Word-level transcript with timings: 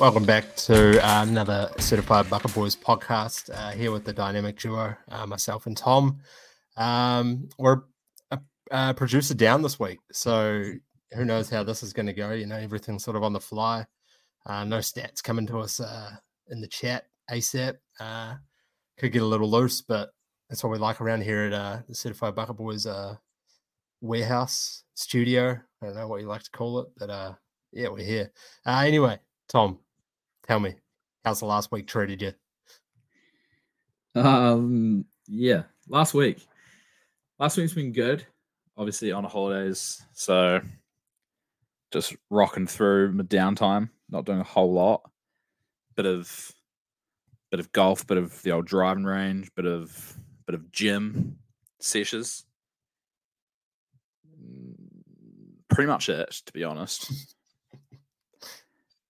Welcome 0.00 0.24
back 0.24 0.54
to 0.54 1.04
uh, 1.04 1.24
another 1.24 1.72
Certified 1.78 2.30
Bucket 2.30 2.54
Boys 2.54 2.76
podcast 2.76 3.50
uh, 3.52 3.72
here 3.72 3.90
with 3.90 4.04
the 4.04 4.12
dynamic 4.12 4.56
duo, 4.56 4.94
uh, 5.10 5.26
myself 5.26 5.66
and 5.66 5.76
Tom. 5.76 6.20
Um, 6.76 7.48
we're 7.58 7.80
a, 8.30 8.38
a, 8.70 8.94
producer 8.94 9.34
down 9.34 9.60
this 9.60 9.80
week, 9.80 9.98
so 10.12 10.62
who 11.14 11.24
knows 11.24 11.50
how 11.50 11.64
this 11.64 11.82
is 11.82 11.92
going 11.92 12.06
to 12.06 12.12
go? 12.12 12.30
You 12.30 12.46
know, 12.46 12.54
everything's 12.54 13.02
sort 13.02 13.16
of 13.16 13.24
on 13.24 13.32
the 13.32 13.40
fly. 13.40 13.84
Uh, 14.46 14.62
no 14.62 14.78
stats 14.78 15.20
coming 15.20 15.48
to 15.48 15.58
us 15.58 15.80
uh, 15.80 16.12
in 16.46 16.60
the 16.60 16.68
chat 16.68 17.06
ASAP. 17.28 17.74
Uh, 17.98 18.36
could 18.98 19.10
get 19.10 19.22
a 19.22 19.26
little 19.26 19.50
loose, 19.50 19.80
but 19.80 20.10
that's 20.48 20.62
what 20.62 20.70
we 20.70 20.78
like 20.78 21.00
around 21.00 21.24
here 21.24 21.46
at 21.46 21.88
the 21.88 21.94
Certified 21.94 22.36
Bucket 22.36 22.56
Boys 22.56 22.86
warehouse 24.00 24.84
studio. 24.94 25.58
I 25.82 25.86
don't 25.86 25.96
know 25.96 26.06
what 26.06 26.20
you 26.20 26.28
like 26.28 26.44
to 26.44 26.50
call 26.52 26.78
it, 26.78 26.86
but 26.96 27.36
yeah, 27.72 27.88
we're 27.88 28.04
here. 28.04 28.30
anyway, 28.64 29.18
Tom, 29.48 29.80
Tell 30.48 30.60
me, 30.60 30.76
how's 31.26 31.40
the 31.40 31.44
last 31.44 31.70
week 31.70 31.86
treated 31.86 32.22
you? 32.22 32.32
Um, 34.18 35.04
yeah, 35.26 35.64
last 35.90 36.14
week. 36.14 36.46
Last 37.38 37.58
week's 37.58 37.74
been 37.74 37.92
good. 37.92 38.24
Obviously 38.74 39.12
on 39.12 39.24
holidays, 39.24 40.02
so 40.14 40.60
just 41.92 42.16
rocking 42.30 42.66
through 42.66 43.12
my 43.12 43.24
downtime, 43.24 43.90
not 44.08 44.24
doing 44.24 44.40
a 44.40 44.44
whole 44.44 44.72
lot. 44.72 45.02
Bit 45.96 46.06
of 46.06 46.52
bit 47.50 47.60
of 47.60 47.70
golf, 47.72 48.06
bit 48.06 48.16
of 48.16 48.40
the 48.42 48.52
old 48.52 48.66
driving 48.66 49.04
range, 49.04 49.50
bit 49.54 49.66
of 49.66 50.18
bit 50.46 50.54
of 50.54 50.72
gym 50.72 51.36
sessions. 51.78 52.46
Mm, 54.26 54.76
pretty 55.68 55.88
much 55.88 56.08
it, 56.08 56.30
to 56.46 56.52
be 56.54 56.64
honest. 56.64 57.12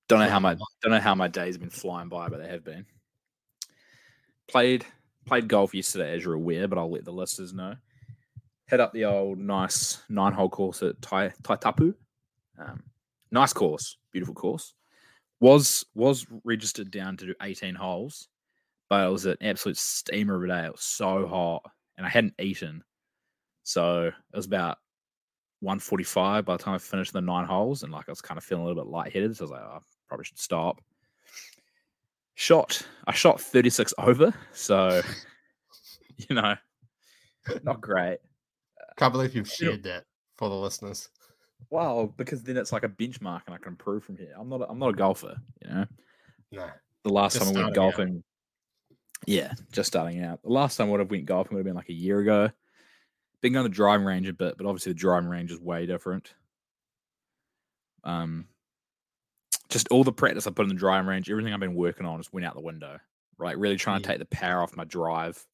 Don't 0.08 0.20
know 0.20 0.28
how 0.28 0.40
my 0.40 0.54
don't 0.82 0.92
know 0.92 1.00
how 1.00 1.14
my 1.14 1.28
days 1.28 1.54
have 1.54 1.60
been 1.60 1.70
flying 1.70 2.08
by, 2.08 2.28
but 2.28 2.40
they 2.40 2.48
have 2.48 2.64
been. 2.64 2.86
Played 4.48 4.86
played 5.26 5.48
golf 5.48 5.74
yesterday, 5.74 6.14
as 6.14 6.24
you're 6.24 6.34
aware, 6.34 6.66
but 6.66 6.78
I'll 6.78 6.90
let 6.90 7.04
the 7.04 7.12
listeners 7.12 7.52
know. 7.52 7.74
Head 8.66 8.80
up 8.80 8.92
the 8.92 9.04
old 9.04 9.38
nice 9.38 10.02
nine 10.08 10.32
hole 10.32 10.48
course 10.48 10.82
at 10.82 11.00
Tai 11.02 11.32
Taitapu. 11.42 11.94
Um, 12.58 12.82
nice 13.30 13.52
course, 13.52 13.98
beautiful 14.10 14.34
course. 14.34 14.72
Was 15.40 15.84
was 15.94 16.26
registered 16.42 16.90
down 16.90 17.16
to 17.18 17.26
do 17.26 17.34
18 17.42 17.74
holes, 17.74 18.28
but 18.88 19.06
it 19.06 19.12
was 19.12 19.26
an 19.26 19.36
absolute 19.42 19.76
steamer 19.76 20.36
of 20.36 20.44
a 20.44 20.48
day. 20.48 20.66
It 20.66 20.72
was 20.72 20.82
so 20.82 21.26
hot, 21.26 21.62
and 21.98 22.06
I 22.06 22.08
hadn't 22.08 22.34
eaten, 22.40 22.82
so 23.62 24.04
it 24.06 24.36
was 24.36 24.46
about 24.46 24.78
145 25.60 26.46
by 26.46 26.56
the 26.56 26.62
time 26.62 26.74
I 26.74 26.78
finished 26.78 27.12
the 27.12 27.20
nine 27.20 27.44
holes, 27.44 27.82
and 27.82 27.92
like 27.92 28.08
I 28.08 28.12
was 28.12 28.22
kind 28.22 28.38
of 28.38 28.44
feeling 28.44 28.64
a 28.64 28.66
little 28.66 28.82
bit 28.82 28.90
lightheaded. 28.90 29.36
So 29.36 29.42
I 29.42 29.44
was 29.44 29.50
like, 29.52 29.60
oh, 29.60 29.82
probably 30.08 30.24
should 30.24 30.38
stop. 30.38 30.80
Shot, 32.34 32.86
I 33.06 33.12
shot 33.12 33.40
36 33.40 33.94
over, 33.98 34.32
so 34.52 35.02
you 36.16 36.34
know, 36.34 36.54
not 37.62 37.80
great. 37.80 38.18
Can't 38.96 39.12
believe 39.12 39.34
you've 39.34 39.50
shared 39.50 39.82
that 39.84 40.04
for 40.36 40.48
the 40.48 40.54
listeners. 40.54 41.08
Well, 41.70 42.06
because 42.16 42.42
then 42.42 42.56
it's 42.56 42.72
like 42.72 42.84
a 42.84 42.88
benchmark, 42.88 43.42
and 43.46 43.54
I 43.54 43.58
can 43.58 43.72
improve 43.72 44.04
from 44.04 44.16
here. 44.16 44.32
I'm 44.38 44.48
not, 44.48 44.62
a, 44.62 44.68
I'm 44.68 44.78
not 44.78 44.90
a 44.90 44.96
golfer, 44.96 45.36
you 45.62 45.70
know. 45.70 45.86
No. 46.52 46.66
The 47.04 47.12
last 47.12 47.38
time 47.38 47.56
I 47.56 47.62
went 47.62 47.74
golfing, 47.74 48.08
out. 48.08 49.26
yeah, 49.26 49.52
just 49.72 49.88
starting 49.88 50.22
out. 50.22 50.42
The 50.42 50.50
last 50.50 50.76
time 50.76 50.88
I 50.88 50.90
would 50.90 51.00
have 51.00 51.10
went 51.10 51.26
golfing 51.26 51.54
would 51.54 51.60
have 51.60 51.66
been 51.66 51.76
like 51.76 51.90
a 51.90 51.94
year 51.94 52.20
ago. 52.20 52.50
Been 53.40 53.52
going 53.52 53.64
to 53.64 53.68
the 53.68 53.74
driving 53.74 54.06
range 54.06 54.28
a 54.28 54.32
bit, 54.32 54.56
but 54.56 54.66
obviously 54.66 54.92
the 54.92 54.98
driving 54.98 55.28
range 55.28 55.52
is 55.52 55.60
way 55.60 55.86
different. 55.86 56.34
Um, 58.02 58.46
just 59.68 59.88
all 59.88 60.04
the 60.04 60.12
practice 60.12 60.46
I 60.46 60.50
put 60.50 60.62
in 60.62 60.68
the 60.68 60.74
driving 60.74 61.08
range, 61.08 61.30
everything 61.30 61.52
I've 61.52 61.60
been 61.60 61.74
working 61.74 62.06
on 62.06 62.18
just 62.18 62.32
went 62.32 62.46
out 62.46 62.54
the 62.54 62.60
window. 62.60 62.98
Right, 63.36 63.58
really 63.58 63.76
trying 63.76 64.02
to 64.02 64.06
take 64.06 64.18
the 64.18 64.26
power 64.26 64.62
off 64.62 64.76
my 64.76 64.84
drive. 64.84 65.44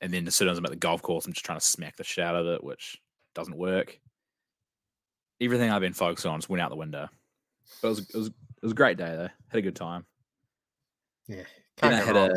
And 0.00 0.12
then 0.12 0.26
as 0.26 0.34
soon 0.34 0.48
as 0.48 0.58
I'm 0.58 0.64
at 0.64 0.70
the 0.70 0.76
golf 0.76 1.02
course, 1.02 1.26
I'm 1.26 1.32
just 1.32 1.44
trying 1.44 1.58
to 1.58 1.64
smack 1.64 1.96
the 1.96 2.04
shit 2.04 2.24
out 2.24 2.36
of 2.36 2.46
it, 2.46 2.62
which 2.62 3.00
doesn't 3.34 3.56
work. 3.56 3.98
Everything 5.40 5.70
I've 5.70 5.80
been 5.80 5.92
focused 5.92 6.26
on 6.26 6.38
just 6.38 6.50
went 6.50 6.60
out 6.60 6.70
the 6.70 6.76
window. 6.76 7.08
But 7.80 7.88
it 7.88 7.90
was 7.90 7.98
it 8.00 8.16
was 8.16 8.26
it 8.26 8.62
was 8.62 8.72
a 8.72 8.76
great 8.76 8.98
day 8.98 9.16
though. 9.16 9.28
Had 9.48 9.58
a 9.58 9.62
good 9.62 9.76
time. 9.76 10.04
Yeah, 11.28 11.44
kind 11.76 11.94
of 11.94 12.04
had 12.04 12.16
a 12.16 12.30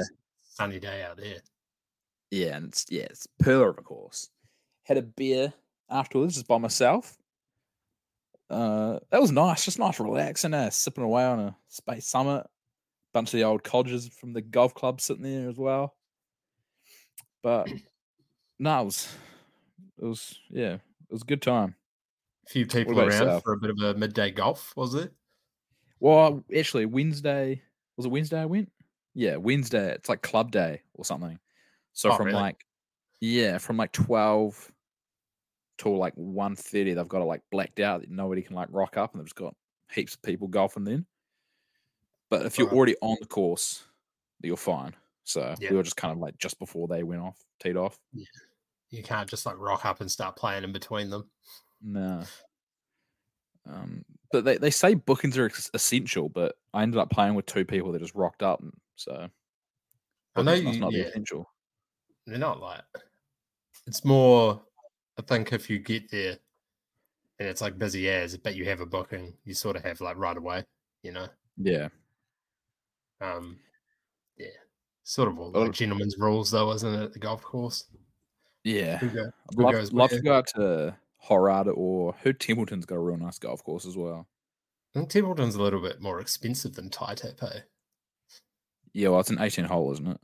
sunny 0.43 0.79
day 0.79 1.03
out 1.03 1.17
there. 1.17 1.39
Yeah, 2.31 2.55
and 2.55 2.67
it's 2.67 2.85
yeah, 2.89 3.03
it's 3.03 3.27
pillar 3.41 3.69
of 3.69 3.77
a 3.77 3.81
course. 3.81 4.29
Had 4.83 4.97
a 4.97 5.01
beer 5.01 5.51
afterwards 5.89 6.35
just 6.35 6.47
by 6.47 6.57
myself 6.57 7.17
uh, 8.53 8.99
that 9.11 9.21
was 9.21 9.31
nice, 9.31 9.65
just 9.65 9.79
nice, 9.79 9.99
relaxing, 9.99 10.53
uh, 10.53 10.69
sipping 10.69 11.03
away 11.03 11.25
on 11.25 11.39
a 11.39 11.55
Speight's 11.67 12.07
Summit. 12.07 12.45
Bunch 13.13 13.29
of 13.29 13.37
the 13.37 13.43
old 13.43 13.63
codgers 13.63 14.07
from 14.07 14.33
the 14.33 14.41
golf 14.41 14.73
club 14.73 14.99
sitting 14.99 15.23
there 15.23 15.49
as 15.49 15.57
well. 15.57 15.95
But 17.43 17.67
no, 18.59 18.81
it 18.81 18.85
was, 18.85 19.15
it 20.01 20.05
was, 20.05 20.39
yeah, 20.49 20.73
it 20.73 21.11
was 21.11 21.21
a 21.21 21.25
good 21.25 21.41
time. 21.41 21.75
A 22.47 22.49
few 22.49 22.65
people 22.65 22.99
around 22.99 23.11
yourself? 23.11 23.43
for 23.43 23.53
a 23.53 23.57
bit 23.57 23.69
of 23.69 23.77
a 23.83 23.93
midday 23.97 24.31
golf, 24.31 24.73
was 24.75 24.95
it? 24.95 25.11
Well, 25.99 26.43
actually, 26.55 26.85
Wednesday 26.85 27.61
was 27.97 28.05
it 28.05 28.09
Wednesday 28.09 28.41
I 28.41 28.45
went? 28.45 28.71
Yeah, 29.13 29.35
Wednesday. 29.37 29.93
It's 29.93 30.09
like 30.09 30.21
club 30.21 30.51
day 30.51 30.81
or 30.95 31.05
something. 31.05 31.39
So 31.93 32.11
oh, 32.11 32.15
from 32.15 32.27
really? 32.27 32.39
like, 32.39 32.65
yeah, 33.21 33.57
from 33.59 33.77
like 33.77 33.91
twelve 33.91 34.71
till 35.83 35.97
like 35.97 36.15
1.30 36.15 36.95
they've 36.95 37.07
got 37.07 37.21
it 37.21 37.25
like 37.25 37.41
blacked 37.51 37.79
out 37.79 38.01
that 38.01 38.09
nobody 38.09 38.41
can 38.41 38.55
like 38.55 38.67
rock 38.71 38.97
up 38.97 39.13
and 39.13 39.19
they've 39.19 39.27
just 39.27 39.35
got 39.35 39.55
heaps 39.91 40.15
of 40.15 40.21
people 40.21 40.47
golfing 40.47 40.83
then 40.83 41.05
but 42.29 42.45
if 42.45 42.57
you're 42.57 42.71
already 42.71 42.95
on 43.01 43.17
the 43.19 43.27
course 43.27 43.83
you're 44.41 44.57
fine. 44.57 44.93
So 45.23 45.55
yeah. 45.59 45.69
we 45.69 45.77
were 45.77 45.83
just 45.83 45.95
kind 45.95 46.11
of 46.11 46.17
like 46.17 46.37
just 46.37 46.59
before 46.59 46.87
they 46.87 47.03
went 47.03 47.21
off 47.21 47.37
teed 47.61 47.77
off. 47.77 47.97
Yeah. 48.11 48.25
you 48.89 49.01
can't 49.01 49.29
just 49.29 49.45
like 49.45 49.55
rock 49.57 49.85
up 49.85 50.01
and 50.01 50.11
start 50.11 50.35
playing 50.35 50.65
in 50.65 50.71
between 50.71 51.09
them. 51.09 51.29
No 51.81 52.23
um 53.69 54.03
but 54.31 54.43
they, 54.43 54.57
they 54.57 54.69
say 54.69 54.93
bookings 54.93 55.37
are 55.37 55.49
essential 55.73 56.27
but 56.27 56.55
i 56.73 56.83
ended 56.83 56.99
up 56.99 57.09
playing 57.09 57.33
with 57.33 57.45
two 57.45 57.63
people 57.63 57.93
that 57.93 58.01
just 58.01 58.13
rocked 58.13 58.43
up 58.43 58.59
and 58.59 58.73
so 58.97 59.29
I 60.35 60.41
know 60.41 60.53
you, 60.53 60.79
not 60.79 60.93
yeah. 60.93 61.03
essential. 61.03 61.49
They're 62.25 62.37
not 62.37 62.59
like 62.59 62.81
it's 63.85 64.03
more 64.05 64.61
I 65.17 65.21
think 65.21 65.53
if 65.53 65.69
you 65.69 65.79
get 65.79 66.09
there 66.09 66.37
and 67.39 67.47
it's 67.47 67.61
like 67.61 67.77
busy 67.77 68.09
as, 68.09 68.37
but 68.37 68.55
you 68.55 68.65
have 68.65 68.81
a 68.81 68.85
booking, 68.85 69.33
you 69.45 69.53
sort 69.53 69.75
of 69.75 69.83
have 69.83 70.01
like 70.01 70.17
right 70.17 70.37
away, 70.37 70.63
you 71.03 71.11
know? 71.11 71.27
Yeah. 71.57 71.89
Um, 73.21 73.59
yeah. 74.37 74.47
Sort 75.03 75.29
of 75.29 75.39
all 75.39 75.51
like 75.51 75.71
gentlemen's 75.71 76.17
rules, 76.17 76.51
though, 76.51 76.71
isn't 76.71 76.93
it? 76.93 77.13
The 77.13 77.19
golf 77.19 77.41
course. 77.41 77.85
Yeah. 78.63 78.97
Who, 78.97 79.09
go, 79.09 79.31
who 79.55 79.63
love, 79.63 79.73
goes 79.73 79.93
love 79.93 80.09
to 80.11 80.21
go 80.21 80.33
out 80.33 80.47
to 80.55 80.95
Horada 81.27 81.73
or 81.75 82.15
who 82.23 82.33
Templeton's 82.33 82.85
got 82.85 82.95
a 82.95 82.99
real 82.99 83.17
nice 83.17 83.39
golf 83.39 83.63
course 83.63 83.85
as 83.85 83.97
well. 83.97 84.27
I 84.95 84.99
think 84.99 85.09
Templeton's 85.09 85.55
a 85.55 85.61
little 85.61 85.81
bit 85.81 86.01
more 86.01 86.19
expensive 86.19 86.75
than 86.75 86.89
Tai 86.89 87.15
Tapu. 87.15 87.59
Yeah, 88.93 89.09
well, 89.09 89.19
it's 89.19 89.29
an 89.31 89.41
18 89.41 89.65
hole, 89.65 89.91
isn't 89.91 90.07
it? 90.07 90.19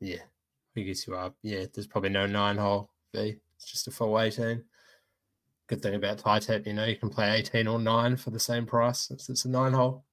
Yeah. 0.00 0.22
I 0.76 0.80
guess 0.80 1.06
you 1.06 1.14
are. 1.14 1.32
Yeah, 1.42 1.64
there's 1.72 1.86
probably 1.86 2.10
no 2.10 2.26
nine 2.26 2.56
hole 2.56 2.90
fee. 3.12 3.36
It's 3.60 3.70
just 3.70 3.88
a 3.88 3.90
full 3.90 4.18
18. 4.18 4.64
Good 5.66 5.82
thing 5.82 5.94
about 5.94 6.18
tie 6.18 6.38
tap, 6.38 6.66
you 6.66 6.72
know, 6.72 6.86
you 6.86 6.96
can 6.96 7.10
play 7.10 7.36
18 7.36 7.68
or 7.68 7.78
9 7.78 8.16
for 8.16 8.30
the 8.30 8.40
same 8.40 8.66
price 8.66 9.00
since 9.00 9.28
it's 9.28 9.44
a 9.44 9.48
9 9.50 9.72
hole. 9.72 10.04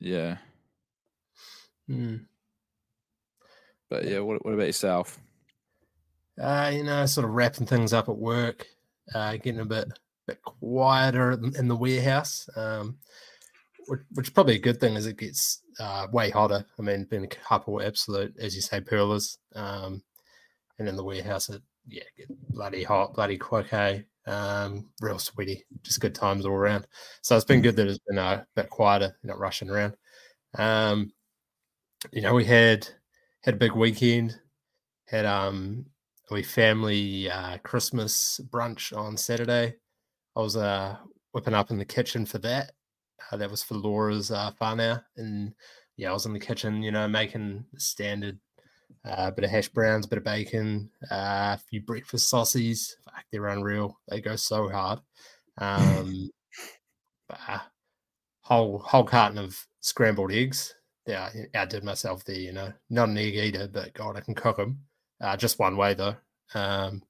Yeah. 0.00 0.38
Hmm. 1.88 2.16
But 3.88 4.04
yeah, 4.04 4.18
what, 4.18 4.44
what 4.44 4.54
about 4.54 4.66
yourself? 4.66 5.18
Uh, 6.40 6.72
you 6.74 6.82
know, 6.82 7.06
sort 7.06 7.24
of 7.24 7.32
wrapping 7.32 7.66
things 7.66 7.92
up 7.92 8.08
at 8.08 8.16
work, 8.16 8.66
uh, 9.14 9.32
getting 9.36 9.60
a 9.60 9.64
bit 9.64 9.88
bit 10.26 10.42
quieter 10.42 11.32
in 11.32 11.68
the 11.68 11.76
warehouse, 11.76 12.48
um, 12.56 12.96
which, 13.86 14.00
which, 14.14 14.26
is 14.28 14.32
probably 14.32 14.56
a 14.56 14.60
good 14.60 14.80
thing 14.80 14.96
as 14.96 15.06
it 15.06 15.18
gets 15.18 15.62
uh, 15.78 16.06
way 16.12 16.30
hotter. 16.30 16.64
I 16.78 16.82
mean, 16.82 17.04
been 17.04 17.24
a 17.24 17.28
couple 17.28 17.80
absolute, 17.80 18.34
as 18.38 18.54
you 18.56 18.62
say, 18.62 18.80
pearlers, 18.80 19.38
um, 19.54 20.02
and 20.78 20.88
in 20.88 20.96
the 20.96 21.04
warehouse 21.04 21.50
it 21.50 21.62
yeah, 21.86 22.02
bloody 22.50 22.82
hot, 22.82 23.14
bloody 23.14 23.38
quick, 23.38 23.68
hey. 23.68 24.04
Um, 24.26 24.86
real 25.02 25.18
sweaty, 25.18 25.64
just 25.82 26.00
good 26.00 26.14
times 26.14 26.46
all 26.46 26.54
around. 26.54 26.86
So 27.20 27.36
it's 27.36 27.44
been 27.44 27.60
good 27.60 27.76
that 27.76 27.88
it's 27.88 27.98
been 28.08 28.18
uh, 28.18 28.42
a 28.42 28.46
bit 28.56 28.70
quieter, 28.70 29.14
not 29.22 29.38
rushing 29.38 29.68
around. 29.68 29.96
Um, 30.56 31.12
you 32.10 32.22
know, 32.22 32.34
we 32.34 32.44
had 32.44 32.88
had 33.42 33.54
a 33.54 33.58
big 33.58 33.72
weekend, 33.72 34.38
had 35.06 35.26
um 35.26 35.84
we 36.30 36.42
family 36.42 37.30
uh, 37.30 37.58
Christmas 37.58 38.40
brunch 38.50 38.96
on 38.96 39.16
Saturday. 39.16 39.74
I 40.36 40.40
was 40.40 40.56
uh 40.56 40.96
whipping 41.32 41.54
up 41.54 41.70
in 41.70 41.78
the 41.78 41.84
kitchen 41.84 42.24
for 42.24 42.38
that. 42.38 42.72
Uh, 43.30 43.36
that 43.36 43.50
was 43.50 43.62
for 43.62 43.74
Laura's 43.74 44.30
uh, 44.30 44.52
whānau, 44.60 45.02
and 45.16 45.54
yeah, 45.96 46.10
I 46.10 46.12
was 46.12 46.26
in 46.26 46.32
the 46.32 46.40
kitchen, 46.40 46.82
you 46.82 46.92
know, 46.92 47.06
making 47.08 47.64
standard 47.76 48.36
uh, 48.36 48.43
a 49.04 49.32
bit 49.32 49.44
of 49.44 49.50
hash 49.50 49.68
browns, 49.68 50.06
a 50.06 50.08
bit 50.08 50.18
of 50.18 50.24
bacon, 50.24 50.90
uh, 51.10 51.56
a 51.56 51.60
few 51.68 51.80
breakfast 51.80 52.28
sausages. 52.28 52.96
Fuck, 53.04 53.24
they're 53.30 53.46
unreal. 53.46 53.98
They 54.08 54.20
go 54.20 54.36
so 54.36 54.68
hard. 54.68 55.00
Um, 55.58 56.30
uh, 57.30 57.58
whole 58.40 58.78
whole 58.78 59.04
carton 59.04 59.38
of 59.38 59.58
scrambled 59.80 60.32
eggs. 60.32 60.74
Yeah, 61.06 61.28
I 61.54 61.58
outdid 61.58 61.84
myself 61.84 62.24
there. 62.24 62.36
You 62.36 62.52
know, 62.52 62.72
not 62.88 63.08
an 63.08 63.18
egg 63.18 63.34
eater, 63.34 63.68
but 63.70 63.92
God, 63.94 64.16
I 64.16 64.20
can 64.20 64.34
cook 64.34 64.56
them. 64.56 64.80
Uh, 65.20 65.36
just 65.36 65.58
one 65.58 65.76
way 65.76 65.94
though. 65.94 66.16
Um, 66.54 67.02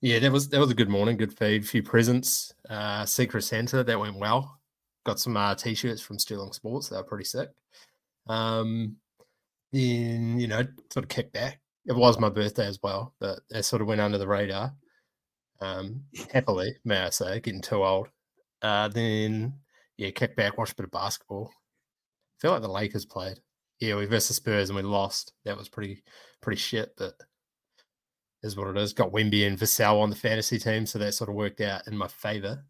yeah, 0.00 0.18
that 0.18 0.32
was 0.32 0.48
that 0.48 0.60
was 0.60 0.70
a 0.70 0.74
good 0.74 0.88
morning, 0.88 1.16
good 1.16 1.36
feed, 1.36 1.66
few 1.66 1.82
presents. 1.82 2.52
Uh, 2.68 3.04
Secret 3.06 3.42
Santa 3.42 3.84
that 3.84 4.00
went 4.00 4.18
well. 4.18 4.58
Got 5.04 5.20
some 5.20 5.36
uh, 5.36 5.54
t-shirts 5.54 6.02
from 6.02 6.18
Stirling 6.18 6.52
Sports. 6.52 6.88
They 6.88 6.96
were 6.96 7.04
pretty 7.04 7.24
sick. 7.24 7.48
Um, 8.26 8.96
then 9.72 10.38
you 10.38 10.46
know, 10.46 10.64
sort 10.92 11.04
of 11.04 11.08
kicked 11.08 11.32
back. 11.32 11.60
It 11.86 11.96
was 11.96 12.18
my 12.18 12.28
birthday 12.28 12.66
as 12.66 12.78
well, 12.82 13.14
but 13.20 13.40
that 13.50 13.64
sort 13.64 13.82
of 13.82 13.88
went 13.88 14.00
under 14.00 14.18
the 14.18 14.28
radar. 14.28 14.72
Um, 15.60 16.02
happily, 16.32 16.76
may 16.84 16.98
I 16.98 17.10
say, 17.10 17.40
getting 17.40 17.62
too 17.62 17.84
old. 17.84 18.08
Uh, 18.62 18.88
then 18.88 19.54
yeah, 19.96 20.10
kicked 20.10 20.36
back, 20.36 20.58
watched 20.58 20.72
a 20.72 20.76
bit 20.76 20.84
of 20.84 20.90
basketball. 20.90 21.50
I 21.52 22.36
feel 22.40 22.50
like 22.52 22.62
the 22.62 22.68
Lakers 22.68 23.06
played. 23.06 23.38
Yeah, 23.80 23.96
we 23.96 24.06
versus 24.06 24.36
Spurs 24.36 24.68
and 24.68 24.76
we 24.76 24.82
lost. 24.82 25.32
That 25.44 25.56
was 25.56 25.68
pretty 25.68 26.02
pretty 26.42 26.58
shit, 26.58 26.92
but 26.96 27.14
is 28.42 28.56
what 28.56 28.68
it 28.68 28.76
is. 28.78 28.92
Got 28.92 29.12
Wemby 29.12 29.46
and 29.46 29.58
Vassell 29.58 30.00
on 30.00 30.10
the 30.10 30.16
fantasy 30.16 30.58
team, 30.58 30.86
so 30.86 30.98
that 30.98 31.14
sort 31.14 31.30
of 31.30 31.36
worked 31.36 31.60
out 31.60 31.86
in 31.86 31.96
my 31.96 32.08
favor. 32.08 32.64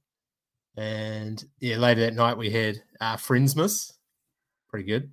And 0.77 1.43
yeah, 1.61 1.77
later 1.77 2.01
that 2.03 2.15
night 2.15 2.39
we 2.39 2.51
had 2.51 2.83
uh, 3.01 3.17
Friendsmas, 3.17 3.93
pretty 4.69 4.87
good. 4.87 5.11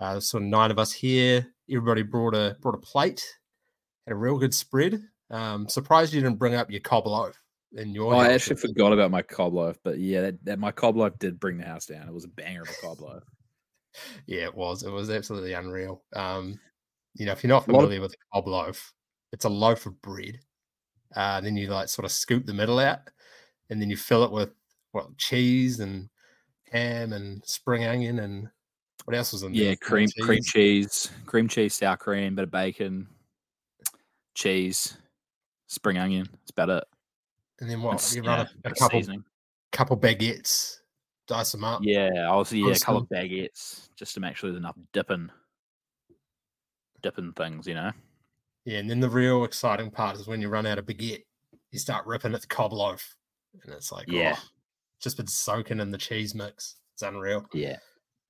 Uh, 0.00 0.18
sort 0.18 0.42
of 0.42 0.48
nine 0.48 0.70
of 0.70 0.78
us 0.78 0.92
here. 0.92 1.46
Everybody 1.70 2.02
brought 2.02 2.34
a 2.34 2.56
brought 2.60 2.74
a 2.74 2.78
plate. 2.78 3.24
Had 4.06 4.14
a 4.14 4.16
real 4.16 4.38
good 4.38 4.54
spread. 4.54 5.02
Um, 5.30 5.68
surprised 5.68 6.12
you 6.12 6.20
didn't 6.20 6.38
bring 6.38 6.54
up 6.54 6.70
your 6.70 6.80
cob 6.80 7.06
loaf 7.06 7.40
in 7.72 7.94
your. 7.94 8.14
Oh, 8.14 8.18
I 8.18 8.32
actually 8.32 8.56
forgot 8.56 8.92
about 8.92 9.10
my 9.10 9.22
cob 9.22 9.54
loaf, 9.54 9.78
but 9.84 9.98
yeah, 9.98 10.22
that, 10.22 10.44
that 10.44 10.58
my 10.58 10.72
cob 10.72 10.96
loaf 10.96 11.18
did 11.18 11.38
bring 11.38 11.58
the 11.58 11.66
house 11.66 11.86
down. 11.86 12.08
It 12.08 12.14
was 12.14 12.24
a 12.24 12.28
banger 12.28 12.62
of 12.62 12.70
a 12.70 12.86
cob 12.86 13.00
loaf. 13.00 13.22
yeah, 14.26 14.44
it 14.44 14.54
was. 14.54 14.82
It 14.82 14.90
was 14.90 15.10
absolutely 15.10 15.52
unreal. 15.52 16.02
Um, 16.16 16.58
you 17.14 17.26
know, 17.26 17.32
if 17.32 17.44
you're 17.44 17.48
not 17.48 17.66
familiar 17.66 17.98
of- 17.98 18.02
with 18.02 18.14
a 18.14 18.34
cob 18.34 18.48
loaf, 18.48 18.92
it's 19.32 19.44
a 19.44 19.50
loaf 19.50 19.86
of 19.86 20.00
bread. 20.00 20.40
Uh, 21.14 21.40
then 21.40 21.56
you 21.56 21.66
like 21.66 21.88
sort 21.88 22.04
of 22.04 22.12
scoop 22.12 22.46
the 22.46 22.54
middle 22.54 22.78
out, 22.78 23.00
and 23.68 23.80
then 23.80 23.90
you 23.90 23.96
fill 23.96 24.24
it 24.24 24.32
with 24.32 24.50
well 24.92 25.12
cheese 25.18 25.80
and 25.80 26.08
ham 26.72 27.12
and 27.12 27.44
spring 27.44 27.84
onion 27.84 28.20
and 28.20 28.48
what 29.04 29.16
else 29.16 29.32
was 29.32 29.42
in 29.42 29.52
there? 29.52 29.62
yeah, 29.62 29.68
there? 29.68 29.76
cream 29.76 30.08
cheese. 30.08 30.24
cream 30.24 30.42
cheese, 30.42 31.10
cream 31.26 31.48
cheese, 31.48 31.74
sour 31.74 31.96
cream, 31.96 32.34
bit 32.34 32.44
of 32.44 32.50
bacon, 32.50 33.06
cheese, 34.34 34.96
spring 35.66 35.98
onion. 35.98 36.26
That's 36.32 36.50
about 36.50 36.70
it. 36.70 36.84
And 37.60 37.70
then 37.70 37.82
what? 37.82 37.94
It's, 37.94 38.14
you 38.14 38.22
run 38.22 38.40
yeah, 38.40 38.46
a, 38.64 38.70
a 38.70 38.74
couple 38.74 39.00
seasoning. 39.00 39.24
couple 39.72 39.96
baguettes, 39.98 40.78
dice 41.26 41.52
them 41.52 41.64
up. 41.64 41.80
Yeah, 41.82 42.28
also 42.28 42.56
yeah, 42.56 42.72
a 42.72 42.78
couple 42.78 43.02
of 43.02 43.08
baguettes 43.08 43.88
just 43.96 44.14
to 44.14 44.20
make 44.20 44.36
sure 44.36 44.50
there's 44.50 44.60
enough 44.60 44.76
dipping, 44.92 45.30
dipping 47.02 47.32
things. 47.32 47.66
You 47.66 47.74
know. 47.74 47.92
Yeah, 48.64 48.78
and 48.78 48.90
then 48.90 49.00
the 49.00 49.10
real 49.10 49.44
exciting 49.44 49.90
part 49.90 50.16
is 50.16 50.26
when 50.26 50.40
you 50.40 50.48
run 50.48 50.66
out 50.66 50.78
of 50.78 50.86
baguette, 50.86 51.24
you 51.70 51.78
start 51.78 52.06
ripping 52.06 52.34
at 52.34 52.40
the 52.40 52.46
cob 52.46 52.72
loaf, 52.72 53.16
and 53.62 53.72
it's 53.72 53.92
like, 53.92 54.06
yeah, 54.08 54.36
oh, 54.36 54.42
just 55.00 55.16
been 55.16 55.26
soaking 55.26 55.80
in 55.80 55.90
the 55.90 55.98
cheese 55.98 56.34
mix. 56.34 56.76
It's 56.94 57.02
unreal. 57.02 57.46
Yeah. 57.52 57.76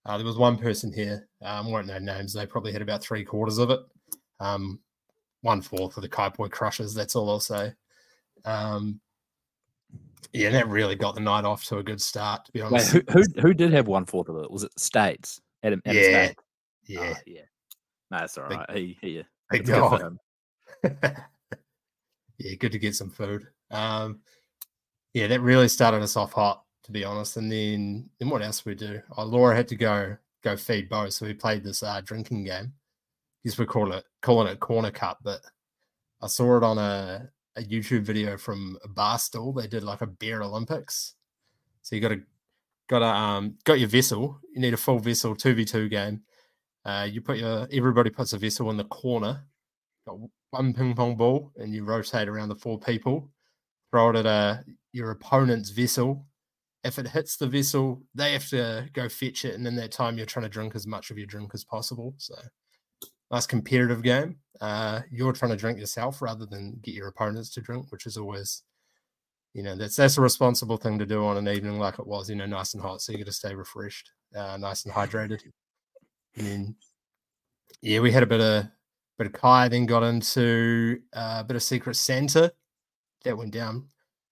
Uh, 0.06 0.17
there 0.17 0.26
was 0.26 0.38
one 0.38 0.56
person 0.56 0.93
here, 0.93 1.29
um, 1.43 1.70
won't 1.70 1.87
know 1.87 1.99
names. 1.99 2.32
They 2.32 2.47
probably 2.47 2.73
had 2.73 2.82
about 2.82 3.02
three 3.02 3.25
quarters 3.25 3.58
of 3.58 3.70
it. 3.70 3.81
Um, 4.41 4.81
one 5.43 5.61
fourth 5.61 5.97
of 5.97 6.02
the 6.02 6.08
Kaiapoi 6.08 6.50
Crushers. 6.50 6.94
That's 6.94 7.17
all 7.17 7.31
I'll 7.31 7.41
say. 7.41 7.73
Um, 8.44 9.00
yeah, 10.32 10.50
that 10.50 10.69
really 10.69 10.94
got 10.94 11.14
the 11.14 11.20
night 11.20 11.44
off 11.44 11.64
to 11.67 11.79
a 11.79 11.82
good 11.82 12.00
start. 12.00 12.44
To 12.47 12.52
be 12.52 12.61
honest, 12.61 12.94
Wait, 12.94 13.11
who, 13.11 13.20
who, 13.20 13.41
who 13.41 13.55
did 13.55 13.73
have 13.73 13.88
one 13.88 14.06
fourth 14.06 14.29
of 14.29 14.37
it? 14.37 14.50
Was 14.50 14.64
it 14.64 14.79
States? 14.79 15.41
Adam, 15.62 15.82
Adam 15.85 16.02
yeah, 16.02 16.32
yeah, 16.87 17.14
oh, 17.17 17.20
yeah. 17.26 17.41
No, 18.11 18.19
that's 18.19 18.38
all 18.38 18.44
right. 18.44 18.67
Big, 18.69 18.97
he, 19.00 19.08
he, 19.08 19.25
big 19.50 19.67
good 19.67 20.19
yeah, 22.38 22.55
good 22.58 22.73
to 22.73 22.79
get 22.79 22.94
some 22.94 23.11
food. 23.11 23.47
Um, 23.70 24.20
yeah, 25.12 25.26
that 25.26 25.41
really 25.41 25.69
started 25.69 26.02
us 26.02 26.17
off 26.17 26.32
hot, 26.32 26.64
to 26.90 26.98
be 26.98 27.04
honest. 27.04 27.37
And 27.37 27.50
then, 27.50 28.10
then 28.19 28.28
what 28.28 28.42
else 28.42 28.64
we 28.64 28.75
do? 28.75 29.00
Oh, 29.16 29.25
Laura 29.25 29.54
had 29.54 29.69
to 29.69 29.76
go 29.76 30.16
go 30.42 30.56
feed 30.56 30.88
Bo, 30.88 31.08
so 31.08 31.26
we 31.26 31.34
played 31.34 31.62
this 31.62 31.82
uh, 31.82 32.00
drinking 32.04 32.44
game. 32.44 32.72
Guess 33.44 33.58
we 33.58 33.66
call 33.66 33.92
it 33.92 34.04
calling 34.22 34.48
it 34.48 34.60
corner 34.60 34.90
cup, 34.90 35.19
but 35.22 35.40
I 36.20 36.26
saw 36.26 36.56
it 36.56 36.64
on 36.64 36.78
a, 36.78 37.31
a 37.56 37.62
YouTube 37.62 38.02
video 38.02 38.37
from 38.37 38.76
Barstool. 38.94 39.54
They 39.54 39.69
did 39.69 39.84
like 39.84 40.02
a 40.02 40.06
beer 40.06 40.42
Olympics. 40.42 41.14
So 41.82 41.94
you 41.94 42.02
got 42.02 42.08
to 42.08 42.22
got 42.88 43.02
a 43.02 43.06
um 43.06 43.54
got 43.64 43.78
your 43.78 43.88
vessel. 43.88 44.40
You 44.52 44.60
need 44.60 44.75
a 44.75 44.78
full 44.78 44.98
vessel, 44.98 45.37
two 45.37 45.54
v 45.54 45.64
two 45.64 45.88
game. 45.88 46.22
Uh, 46.84 47.06
you 47.10 47.20
put 47.20 47.38
your 47.38 47.69
everybody 47.72 48.10
puts 48.10 48.32
a 48.32 48.38
vessel 48.38 48.70
in 48.70 48.76
the 48.76 48.84
corner. 48.84 49.44
Got 50.08 50.19
one 50.50 50.75
ping 50.75 50.94
pong 50.94 51.16
ball, 51.16 51.52
and 51.56 51.72
you 51.72 51.84
rotate 51.84 52.28
around 52.28 52.48
the 52.48 52.56
four 52.56 52.81
people. 52.81 53.31
Throw 53.92 54.10
it 54.10 54.16
at 54.16 54.26
a 54.26 54.64
your 54.92 55.12
opponent's 55.12 55.70
vessel. 55.70 56.26
If 56.82 56.98
it 56.98 57.08
hits 57.08 57.36
the 57.36 57.46
vessel, 57.46 58.02
they 58.14 58.32
have 58.32 58.48
to 58.48 58.88
go 58.94 59.08
fetch 59.08 59.44
it, 59.44 59.54
and 59.54 59.66
in 59.66 59.76
that 59.76 59.92
time, 59.92 60.16
you're 60.16 60.26
trying 60.26 60.44
to 60.44 60.48
drink 60.48 60.74
as 60.74 60.86
much 60.86 61.10
of 61.10 61.18
your 61.18 61.26
drink 61.26 61.50
as 61.52 61.64
possible. 61.64 62.14
So, 62.16 62.34
nice 63.30 63.46
competitive 63.46 64.02
game. 64.02 64.36
Uh, 64.60 65.00
you're 65.10 65.32
trying 65.32 65.50
to 65.50 65.56
drink 65.56 65.78
yourself 65.78 66.22
rather 66.22 66.46
than 66.46 66.78
get 66.82 66.94
your 66.94 67.08
opponents 67.08 67.50
to 67.50 67.60
drink, 67.60 67.86
which 67.90 68.06
is 68.06 68.16
always, 68.16 68.62
you 69.52 69.62
know, 69.62 69.76
that's 69.76 69.96
that's 69.96 70.16
a 70.16 70.22
responsible 70.22 70.78
thing 70.78 70.98
to 70.98 71.06
do 71.06 71.24
on 71.26 71.36
an 71.36 71.48
evening 71.48 71.78
like 71.78 71.98
it 71.98 72.06
was. 72.06 72.30
You 72.30 72.36
know, 72.36 72.46
nice 72.46 72.72
and 72.72 72.82
hot, 72.82 73.02
so 73.02 73.12
you 73.12 73.18
got 73.18 73.26
to 73.26 73.32
stay 73.32 73.54
refreshed, 73.54 74.10
uh, 74.34 74.56
nice 74.56 74.86
and 74.86 74.94
hydrated. 74.94 75.40
And 76.36 76.46
then, 76.46 76.76
yeah, 77.82 78.00
we 78.00 78.10
had 78.10 78.22
a 78.22 78.26
bit 78.26 78.40
of 78.40 78.66
bit 79.18 79.26
of 79.26 79.32
Kai, 79.34 79.68
then 79.68 79.84
got 79.84 80.02
into 80.02 81.00
uh, 81.12 81.38
a 81.40 81.44
bit 81.44 81.56
of 81.56 81.62
Secret 81.62 81.96
Santa. 81.96 82.52
That 83.24 83.36
went 83.36 83.52
down 83.52 83.88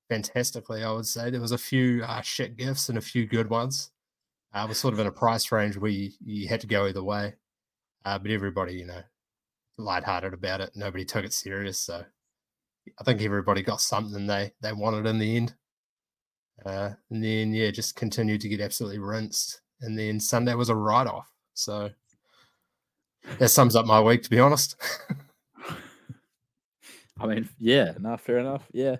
fantastically, 0.08 0.82
I 0.82 0.92
would 0.92 1.06
say. 1.06 1.30
There 1.30 1.40
was 1.40 1.52
a 1.52 1.58
few 1.58 2.02
uh, 2.04 2.22
shit 2.22 2.56
gifts 2.56 2.88
and 2.88 2.98
a 2.98 3.02
few 3.02 3.26
good 3.26 3.50
ones. 3.50 3.90
Uh, 4.52 4.66
was 4.68 4.78
sort 4.78 4.94
of 4.94 5.00
in 5.00 5.06
a 5.06 5.12
price 5.12 5.52
range 5.52 5.76
where 5.76 5.90
you, 5.90 6.10
you 6.24 6.48
had 6.48 6.60
to 6.62 6.66
go 6.66 6.86
either 6.86 7.02
way. 7.02 7.34
Uh, 8.04 8.18
but 8.18 8.30
everybody, 8.30 8.74
you 8.74 8.86
know, 8.86 9.02
lighthearted 9.76 10.32
about 10.32 10.60
it. 10.60 10.70
Nobody 10.74 11.04
took 11.04 11.24
it 11.24 11.32
serious. 11.32 11.78
So 11.78 12.02
I 12.98 13.04
think 13.04 13.20
everybody 13.20 13.62
got 13.62 13.80
something 13.80 14.26
they, 14.26 14.52
they 14.62 14.72
wanted 14.72 15.06
in 15.06 15.18
the 15.18 15.36
end. 15.36 15.54
Uh, 16.64 16.90
and 17.10 17.22
then, 17.22 17.52
yeah, 17.52 17.70
just 17.70 17.94
continued 17.94 18.40
to 18.40 18.48
get 18.48 18.60
absolutely 18.60 18.98
rinsed. 18.98 19.60
And 19.80 19.98
then 19.98 20.18
Sunday 20.18 20.54
was 20.54 20.70
a 20.70 20.74
write 20.74 21.06
off. 21.06 21.30
So 21.54 21.90
that 23.38 23.48
sums 23.48 23.76
up 23.76 23.86
my 23.86 24.00
week, 24.00 24.22
to 24.22 24.30
be 24.30 24.40
honest. 24.40 24.76
I 27.20 27.26
mean, 27.26 27.48
yeah, 27.58 27.94
no, 27.98 28.16
fair 28.16 28.38
enough. 28.38 28.66
Yeah. 28.72 28.96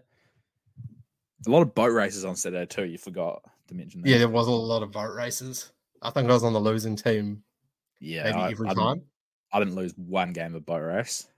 A 1.46 1.50
lot 1.50 1.62
of 1.62 1.74
boat 1.74 1.92
races 1.92 2.24
on 2.24 2.34
Saturday 2.34 2.66
too. 2.66 2.84
You 2.84 2.98
forgot 2.98 3.42
to 3.68 3.74
mention 3.74 4.02
that. 4.02 4.08
Yeah, 4.08 4.18
there 4.18 4.28
was 4.28 4.48
a 4.48 4.50
lot 4.50 4.82
of 4.82 4.90
boat 4.90 5.14
races. 5.14 5.72
I 6.02 6.10
think 6.10 6.28
I 6.28 6.34
was 6.34 6.44
on 6.44 6.52
the 6.52 6.60
losing 6.60 6.96
team. 6.96 7.42
Yeah, 8.00 8.24
maybe 8.24 8.38
I, 8.38 8.50
every 8.50 8.68
I 8.68 8.74
time. 8.74 8.94
Didn't, 8.94 9.08
I 9.52 9.58
didn't 9.60 9.74
lose 9.76 9.94
one 9.96 10.32
game 10.32 10.54
of 10.54 10.66
boat 10.66 10.82
race. 10.82 11.28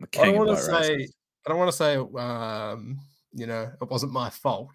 I 0.00 0.24
don't 0.24 0.36
want 0.36 0.50
to 0.50 0.56
say. 0.56 0.96
Races. 0.96 1.14
I 1.46 1.50
don't 1.50 1.58
want 1.58 1.70
to 1.70 1.76
say. 1.76 1.96
Um, 1.96 3.00
you 3.32 3.46
know, 3.46 3.70
it 3.80 3.90
wasn't 3.90 4.12
my 4.12 4.30
fault, 4.30 4.68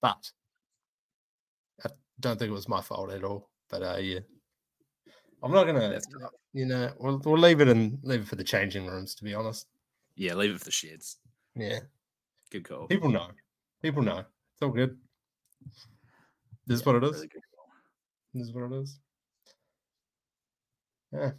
but 0.00 0.30
I 1.84 1.90
don't 2.20 2.38
think 2.38 2.50
it 2.50 2.54
was 2.54 2.68
my 2.68 2.80
fault 2.80 3.10
at 3.10 3.24
all. 3.24 3.50
But 3.68 3.82
uh, 3.82 3.98
yeah, 3.98 4.20
I'm 5.42 5.52
not 5.52 5.64
gonna, 5.64 6.00
you 6.54 6.64
know, 6.66 6.90
we'll, 6.98 7.20
we'll 7.24 7.38
leave 7.38 7.60
it 7.60 7.68
and 7.68 7.98
leave 8.02 8.20
it 8.20 8.28
for 8.28 8.36
the 8.36 8.44
changing 8.44 8.86
rooms. 8.86 9.14
To 9.16 9.24
be 9.24 9.34
honest. 9.34 9.66
Yeah, 10.16 10.34
leave 10.34 10.50
it 10.50 10.58
for 10.58 10.64
the 10.64 10.70
sheds. 10.70 11.18
Yeah. 11.54 11.80
Good 12.50 12.64
call. 12.64 12.86
People 12.86 13.10
know. 13.10 13.28
People 13.82 14.02
know. 14.02 14.18
It's 14.18 14.62
all 14.62 14.70
good. 14.70 14.96
This 16.66 16.80
is 16.80 16.86
what 16.86 16.96
it 16.96 17.04
is. 17.04 17.12
Really 17.16 17.28
this 18.34 18.48
is 18.48 18.52
what 18.52 18.72
it 18.72 18.82
is. 18.82 18.98
Yeah. 21.12 21.30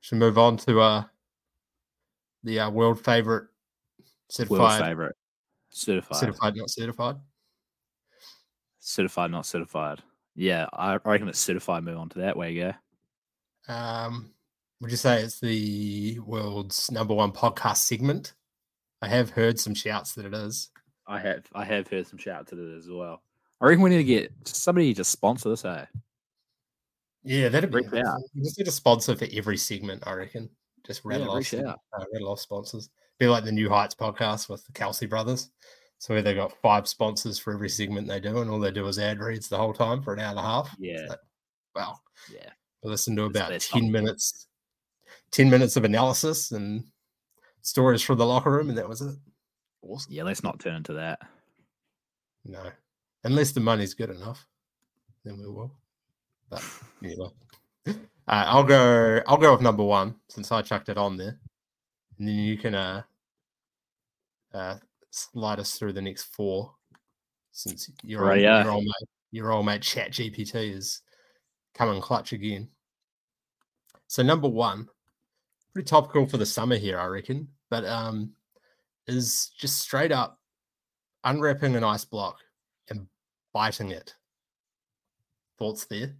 Should 0.00 0.18
move 0.18 0.38
on 0.38 0.56
to 0.58 0.80
uh 0.80 1.04
the 2.42 2.60
uh, 2.60 2.70
world 2.70 3.04
favorite 3.04 3.48
certified 4.28 4.58
world 4.58 4.80
favorite 4.80 5.16
certified 5.70 6.16
certified 6.16 6.56
not 6.56 6.70
certified 6.70 7.16
certified 8.80 9.30
not 9.30 9.46
certified. 9.46 10.02
Yeah, 10.34 10.66
I 10.72 10.98
reckon 11.04 11.28
it's 11.28 11.38
certified. 11.38 11.84
Move 11.84 11.98
on 11.98 12.08
to 12.10 12.20
that 12.20 12.36
way, 12.36 12.52
yeah. 12.52 12.74
Um, 13.68 14.30
would 14.80 14.90
you 14.90 14.96
say 14.96 15.22
it's 15.22 15.40
the 15.40 16.18
world's 16.20 16.90
number 16.90 17.14
one 17.14 17.32
podcast 17.32 17.78
segment? 17.78 18.32
I 19.02 19.08
have 19.08 19.30
heard 19.30 19.58
some 19.58 19.74
shouts 19.74 20.14
that 20.14 20.26
it 20.26 20.34
is. 20.34 20.70
I 21.06 21.18
have 21.20 21.46
I 21.54 21.64
have 21.64 21.88
heard 21.88 22.06
some 22.06 22.18
shouts 22.18 22.52
at 22.52 22.58
it 22.58 22.76
as 22.76 22.88
well. 22.88 23.22
I 23.60 23.66
reckon 23.66 23.82
we 23.82 23.90
need 23.90 23.98
to 23.98 24.04
get 24.04 24.32
somebody 24.44 24.94
to 24.94 25.04
sponsor 25.04 25.50
this, 25.50 25.64
eh? 25.64 25.86
Yeah, 27.22 27.48
that'd 27.48 27.70
be. 27.70 27.78
Out. 27.78 28.20
We 28.34 28.42
just 28.42 28.58
need 28.58 28.68
a 28.68 28.72
sponsor 28.72 29.16
for 29.16 29.26
every 29.32 29.56
segment. 29.56 30.04
I 30.06 30.12
reckon. 30.14 30.48
Just 30.86 31.04
rattle 31.04 31.40
yeah, 31.40 31.60
off, 31.60 31.76
uh, 31.92 32.04
rattle 32.12 32.32
off 32.32 32.40
sponsors. 32.40 32.88
Be 33.18 33.28
like 33.28 33.44
the 33.44 33.52
New 33.52 33.68
Heights 33.68 33.94
podcast 33.94 34.48
with 34.48 34.64
the 34.64 34.72
Kelce 34.72 35.08
brothers. 35.08 35.50
So 35.98 36.14
where 36.14 36.22
they 36.22 36.32
got 36.32 36.56
five 36.62 36.88
sponsors 36.88 37.38
for 37.38 37.52
every 37.52 37.68
segment 37.68 38.08
they 38.08 38.20
do, 38.20 38.38
and 38.38 38.50
all 38.50 38.58
they 38.58 38.70
do 38.70 38.86
is 38.86 38.98
ad 38.98 39.20
reads 39.20 39.48
the 39.48 39.58
whole 39.58 39.74
time 39.74 40.02
for 40.02 40.14
an 40.14 40.20
hour 40.20 40.30
and 40.30 40.38
a 40.38 40.42
half. 40.42 40.74
Yeah. 40.78 41.06
Like, 41.08 41.18
wow. 41.76 41.98
Yeah. 42.32 42.48
I 42.82 42.88
listened 42.88 43.18
to 43.18 43.24
about 43.24 43.60
ten 43.60 43.92
minutes, 43.92 44.46
ten 45.30 45.50
minutes 45.50 45.76
of 45.76 45.84
analysis 45.84 46.52
and 46.52 46.84
stories 47.62 48.02
from 48.02 48.18
the 48.18 48.26
locker 48.26 48.50
room, 48.50 48.68
and 48.68 48.78
that 48.78 48.88
was 48.88 49.00
it. 49.00 49.16
Awesome. 49.82 50.12
Yeah, 50.12 50.24
let's 50.24 50.42
not 50.42 50.60
turn 50.60 50.76
into 50.76 50.92
that. 50.94 51.18
No, 52.44 52.62
unless 53.24 53.52
the 53.52 53.60
money's 53.60 53.94
good 53.94 54.10
enough, 54.10 54.46
then 55.24 55.38
we 55.38 55.46
will. 55.46 55.72
But 56.48 56.64
anyway, 57.04 57.28
uh, 57.86 57.92
I'll 58.26 58.64
go. 58.64 59.22
I'll 59.26 59.36
go 59.36 59.52
with 59.52 59.62
number 59.62 59.84
one 59.84 60.16
since 60.28 60.50
I 60.52 60.62
chucked 60.62 60.88
it 60.88 60.98
on 60.98 61.16
there, 61.16 61.38
and 62.18 62.28
then 62.28 62.34
you 62.36 62.56
can 62.56 62.74
uh, 62.74 63.02
uh, 64.52 64.76
slide 65.10 65.58
us 65.60 65.78
through 65.78 65.92
the 65.92 66.02
next 66.02 66.24
four. 66.34 66.74
Since 67.52 67.90
your 68.02 68.22
Right, 68.22 68.36
old, 68.36 68.42
yeah. 68.42 68.62
your 68.64 68.72
old 68.72 68.84
mate, 68.84 69.08
your 69.32 69.52
old 69.52 69.66
mate 69.66 69.82
Chat 69.82 70.12
GPT 70.12 70.74
is 70.74 71.02
coming 71.74 72.00
clutch 72.00 72.32
again. 72.32 72.68
So 74.06 74.22
number 74.22 74.48
one, 74.48 74.88
pretty 75.72 75.86
topical 75.86 76.26
for 76.26 76.36
the 76.36 76.46
summer 76.46 76.76
here, 76.76 76.98
I 76.98 77.06
reckon, 77.06 77.48
but 77.68 77.84
um, 77.84 78.32
is 79.06 79.50
just 79.58 79.80
straight 79.80 80.12
up 80.12 80.38
unwrapping 81.24 81.76
an 81.76 81.84
ice 81.84 82.04
block 82.04 82.38
and 82.88 83.06
biting 83.52 83.90
it. 83.90 84.14
Thoughts 85.58 85.84
there? 85.86 86.14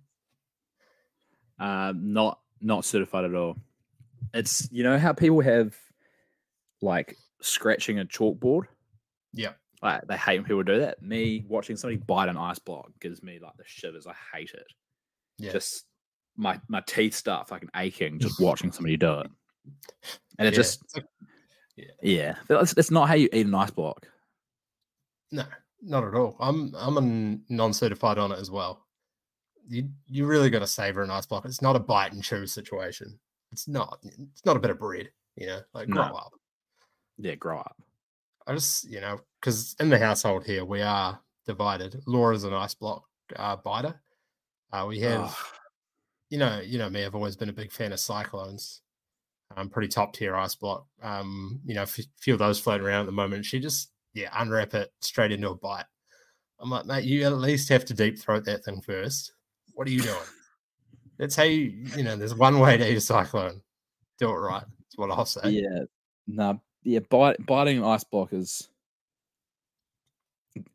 Uh, 1.58 1.92
not 1.96 2.40
not 2.60 2.84
certified 2.84 3.24
at 3.24 3.34
all. 3.34 3.56
It's 4.34 4.68
you 4.70 4.82
know 4.82 4.98
how 4.98 5.12
people 5.12 5.40
have 5.40 5.74
like 6.82 7.16
scratching 7.40 7.98
a 7.98 8.04
chalkboard. 8.04 8.64
Yeah. 9.32 9.52
Like 9.82 10.06
they 10.06 10.16
hate 10.16 10.38
when 10.38 10.44
people 10.44 10.62
do 10.62 10.80
that. 10.80 11.02
Me 11.02 11.44
watching 11.48 11.76
somebody 11.76 11.96
bite 11.96 12.28
an 12.28 12.36
ice 12.36 12.58
block 12.58 12.90
gives 13.00 13.22
me 13.22 13.38
like 13.42 13.56
the 13.56 13.64
shivers. 13.66 14.06
I 14.06 14.14
hate 14.36 14.52
it. 14.52 14.66
Yeah. 15.38 15.52
Just 15.52 15.86
my 16.36 16.60
my 16.68 16.82
teeth 16.86 17.14
start 17.14 17.48
fucking 17.48 17.70
aching 17.76 18.18
just 18.18 18.40
watching 18.40 18.72
somebody 18.72 18.96
do 18.96 19.20
it. 19.20 19.30
And 20.38 20.48
it 20.48 20.52
Yeah, 20.52 20.56
just 20.56 20.96
like- 20.96 21.06
yeah, 22.02 22.34
it's, 22.48 22.74
it's 22.76 22.90
not 22.90 23.08
how 23.08 23.14
you 23.14 23.28
eat 23.32 23.46
an 23.46 23.54
ice 23.54 23.70
block. 23.70 24.06
no, 25.32 25.44
not 25.82 26.04
at 26.04 26.14
all. 26.14 26.36
I'm 26.40 26.74
I'm 26.76 26.96
a 26.98 27.52
non-certified 27.52 28.18
on 28.18 28.32
it 28.32 28.38
as 28.38 28.50
well. 28.50 28.86
You 29.68 29.88
you 30.06 30.26
really 30.26 30.50
got 30.50 30.58
to 30.60 30.66
savor 30.66 31.02
an 31.02 31.10
ice 31.10 31.26
block. 31.26 31.44
It's 31.44 31.62
not 31.62 31.76
a 31.76 31.80
bite 31.80 32.12
and 32.12 32.22
chew 32.22 32.46
situation. 32.46 33.18
It's 33.52 33.66
not. 33.68 33.98
It's 34.02 34.44
not 34.44 34.56
a 34.56 34.60
bit 34.60 34.70
of 34.70 34.78
bread. 34.78 35.10
You 35.36 35.46
know, 35.46 35.60
like 35.72 35.88
grow 35.88 36.08
No. 36.08 36.14
up. 36.14 36.32
Yeah, 37.18 37.34
grow 37.36 37.58
up. 37.60 37.76
I 38.46 38.54
just 38.54 38.84
you 38.90 39.00
know 39.00 39.20
because 39.40 39.76
in 39.80 39.88
the 39.90 39.98
household 39.98 40.44
here 40.44 40.64
we 40.64 40.82
are 40.82 41.18
divided. 41.46 42.02
Laura's 42.06 42.44
an 42.44 42.52
ice 42.54 42.74
block 42.74 43.04
uh, 43.36 43.56
biter. 43.56 44.00
Uh, 44.72 44.84
we 44.88 45.00
have. 45.00 45.20
Ugh. 45.24 45.36
you 46.30 46.38
know, 46.38 46.60
you 46.60 46.78
know 46.78 46.90
me. 46.90 47.04
I've 47.04 47.14
always 47.14 47.36
been 47.36 47.48
a 47.48 47.52
big 47.52 47.72
fan 47.72 47.92
of 47.92 48.00
cyclones. 48.00 48.82
Um, 49.56 49.68
pretty 49.68 49.88
top 49.88 50.14
tier 50.14 50.36
ice 50.36 50.54
block. 50.54 50.86
Um, 51.02 51.60
you 51.64 51.74
know, 51.74 51.82
a 51.82 51.86
few 51.86 52.32
of 52.32 52.38
those 52.38 52.60
floating 52.60 52.86
around 52.86 53.00
at 53.00 53.06
the 53.06 53.12
moment. 53.12 53.44
She 53.44 53.58
just 53.58 53.90
yeah, 54.14 54.28
unwrap 54.36 54.74
it 54.74 54.92
straight 55.00 55.32
into 55.32 55.50
a 55.50 55.54
bite. 55.54 55.86
I'm 56.60 56.70
like, 56.70 56.86
mate, 56.86 57.04
you 57.04 57.24
at 57.24 57.32
least 57.32 57.68
have 57.70 57.84
to 57.86 57.94
deep 57.94 58.18
throat 58.18 58.44
that 58.44 58.64
thing 58.64 58.80
first. 58.80 59.32
What 59.74 59.88
are 59.88 59.92
you 59.92 60.02
doing? 60.02 60.16
That's 61.18 61.36
how 61.36 61.44
you, 61.44 61.86
you 61.96 62.02
know, 62.02 62.16
there's 62.16 62.34
one 62.34 62.58
way 62.58 62.76
to 62.76 62.90
eat 62.90 62.96
a 62.96 63.00
cyclone. 63.00 63.60
Do 64.18 64.30
it 64.30 64.34
right. 64.34 64.62
That's 64.62 64.96
what 64.96 65.10
I'll 65.10 65.26
say. 65.26 65.50
Yeah, 65.50 65.84
no, 66.26 66.60
yeah, 66.82 67.00
bite, 67.10 67.44
biting 67.44 67.78
an 67.78 67.84
ice 67.84 68.04
block 68.04 68.32
is 68.32 68.68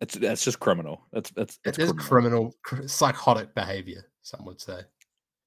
it's 0.01 0.15
it's 0.15 0.46
just 0.46 0.60
criminal. 0.60 1.01
It's 1.13 1.32
it's, 1.36 1.60
it's 1.65 1.77
it 1.77 1.98
criminal. 1.98 2.53
criminal, 2.63 2.88
psychotic 2.88 3.53
behavior. 3.53 4.05
Some 4.22 4.46
would 4.46 4.62
say. 4.62 4.82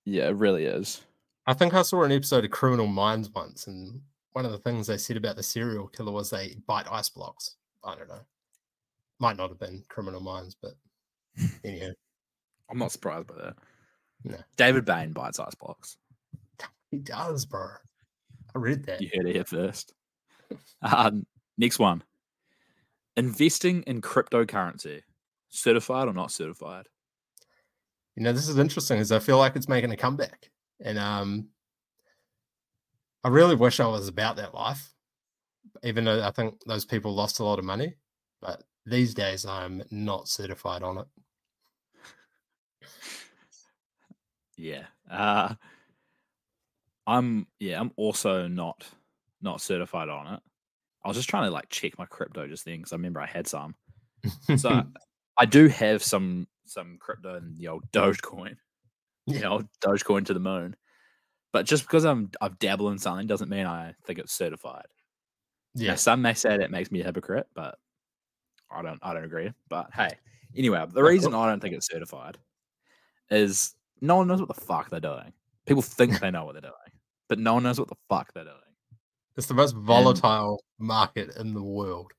Yeah, 0.04 0.28
it 0.28 0.36
really 0.36 0.64
is. 0.64 1.02
I 1.48 1.54
think 1.54 1.72
I 1.72 1.80
saw 1.80 2.02
an 2.02 2.12
episode 2.12 2.44
of 2.44 2.50
Criminal 2.50 2.86
Minds 2.86 3.30
once, 3.30 3.68
and 3.68 4.02
one 4.32 4.44
of 4.44 4.52
the 4.52 4.58
things 4.58 4.86
they 4.86 4.98
said 4.98 5.16
about 5.16 5.36
the 5.36 5.42
serial 5.42 5.88
killer 5.88 6.12
was 6.12 6.28
they 6.28 6.56
bite 6.66 6.86
ice 6.92 7.08
blocks. 7.08 7.56
I 7.82 7.94
don't 7.96 8.06
know. 8.06 8.20
Might 9.18 9.38
not 9.38 9.48
have 9.48 9.58
been 9.58 9.82
Criminal 9.88 10.20
Minds, 10.20 10.54
but 10.60 10.72
anyhow, 11.64 11.92
I'm 12.70 12.76
not 12.76 12.92
surprised 12.92 13.28
by 13.28 13.36
that. 13.36 13.54
No. 14.24 14.36
David 14.58 14.84
Bain 14.84 15.12
bites 15.12 15.40
ice 15.40 15.54
blocks. 15.54 15.96
he 16.90 16.98
does, 16.98 17.46
bro. 17.46 17.68
I 18.54 18.58
read 18.58 18.84
that. 18.84 19.00
You 19.00 19.08
heard 19.14 19.26
it 19.26 19.34
here 19.34 19.44
first. 19.44 19.94
Um, 20.82 21.24
next 21.56 21.78
one. 21.78 22.02
Investing 23.16 23.84
in 23.84 24.02
cryptocurrency. 24.02 25.00
Certified 25.48 26.08
or 26.08 26.12
not 26.12 26.30
certified? 26.30 26.88
You 28.16 28.24
know, 28.24 28.34
this 28.34 28.50
is 28.50 28.58
interesting, 28.58 28.98
because 28.98 29.12
I 29.12 29.18
feel 29.18 29.38
like 29.38 29.56
it's 29.56 29.68
making 29.68 29.92
a 29.92 29.96
comeback, 29.96 30.50
and 30.80 30.98
um, 30.98 31.48
I 33.24 33.28
really 33.28 33.56
wish 33.56 33.80
I 33.80 33.86
was 33.86 34.08
about 34.08 34.36
that 34.36 34.54
life. 34.54 34.92
Even 35.84 36.04
though 36.04 36.22
I 36.22 36.30
think 36.30 36.54
those 36.66 36.84
people 36.84 37.14
lost 37.14 37.40
a 37.40 37.44
lot 37.44 37.58
of 37.58 37.64
money, 37.64 37.94
but 38.40 38.62
these 38.86 39.14
days 39.14 39.44
I'm 39.44 39.82
not 39.90 40.28
certified 40.28 40.82
on 40.82 40.98
it. 40.98 41.06
Yeah. 44.56 44.84
Uh 45.10 45.54
I'm 47.06 47.46
yeah, 47.58 47.80
I'm 47.80 47.92
also 47.96 48.48
not 48.48 48.86
not 49.40 49.60
certified 49.60 50.08
on 50.08 50.34
it. 50.34 50.40
I 51.04 51.08
was 51.08 51.16
just 51.16 51.28
trying 51.28 51.44
to 51.44 51.50
like 51.50 51.68
check 51.70 51.98
my 51.98 52.06
crypto 52.06 52.46
just 52.46 52.64
then 52.64 52.78
because 52.78 52.92
I 52.92 52.96
remember 52.96 53.20
I 53.20 53.26
had 53.26 53.46
some. 53.46 53.74
So 54.56 54.82
I 55.38 55.46
do 55.46 55.68
have 55.68 56.02
some 56.02 56.48
some 56.66 56.98
crypto 56.98 57.36
in 57.36 57.54
the 57.56 57.68
old 57.68 57.84
Dogecoin. 57.92 58.56
You 59.28 59.34
Yeah. 59.34 59.40
know, 59.42 59.62
Dogecoin 59.80 60.24
to 60.26 60.34
the 60.34 60.40
moon. 60.40 60.74
But 61.52 61.66
just 61.66 61.84
because 61.84 62.04
I'm 62.04 62.30
I've 62.40 62.58
dabbled 62.58 62.92
in 62.92 62.98
something 62.98 63.26
doesn't 63.26 63.48
mean 63.48 63.66
I 63.66 63.94
think 64.04 64.18
it's 64.18 64.32
certified. 64.32 64.86
Yeah. 65.74 65.90
yeah, 65.90 65.94
some 65.96 66.22
may 66.22 66.34
say 66.34 66.56
that 66.56 66.70
makes 66.70 66.90
me 66.90 67.00
a 67.00 67.04
hypocrite, 67.04 67.46
but 67.54 67.78
I 68.70 68.82
don't 68.82 68.98
I 69.02 69.12
don't 69.14 69.24
agree. 69.24 69.52
But 69.68 69.90
hey, 69.94 70.10
anyway, 70.56 70.84
the 70.90 71.02
reason. 71.02 71.34
I 71.34 71.46
don't 71.46 71.60
think 71.60 71.74
it's 71.74 71.88
certified 71.90 72.38
is 73.30 73.74
no 74.00 74.16
one 74.16 74.28
knows 74.28 74.40
what 74.40 74.48
the 74.54 74.60
fuck 74.60 74.88
they're 74.90 75.00
doing. 75.00 75.32
People 75.66 75.82
think 75.82 76.20
they 76.20 76.30
know 76.30 76.44
what 76.44 76.52
they're 76.54 76.62
doing, 76.62 76.92
but 77.28 77.38
no 77.38 77.54
one 77.54 77.62
knows 77.62 77.78
what 77.78 77.88
the 77.88 77.96
fuck 78.08 78.32
they're 78.32 78.44
doing. 78.44 78.56
it's 79.36 79.46
the 79.46 79.54
most 79.54 79.74
volatile 79.76 80.62
market 80.78 81.36
in 81.36 81.52
the 81.54 81.62
world. 81.62 82.12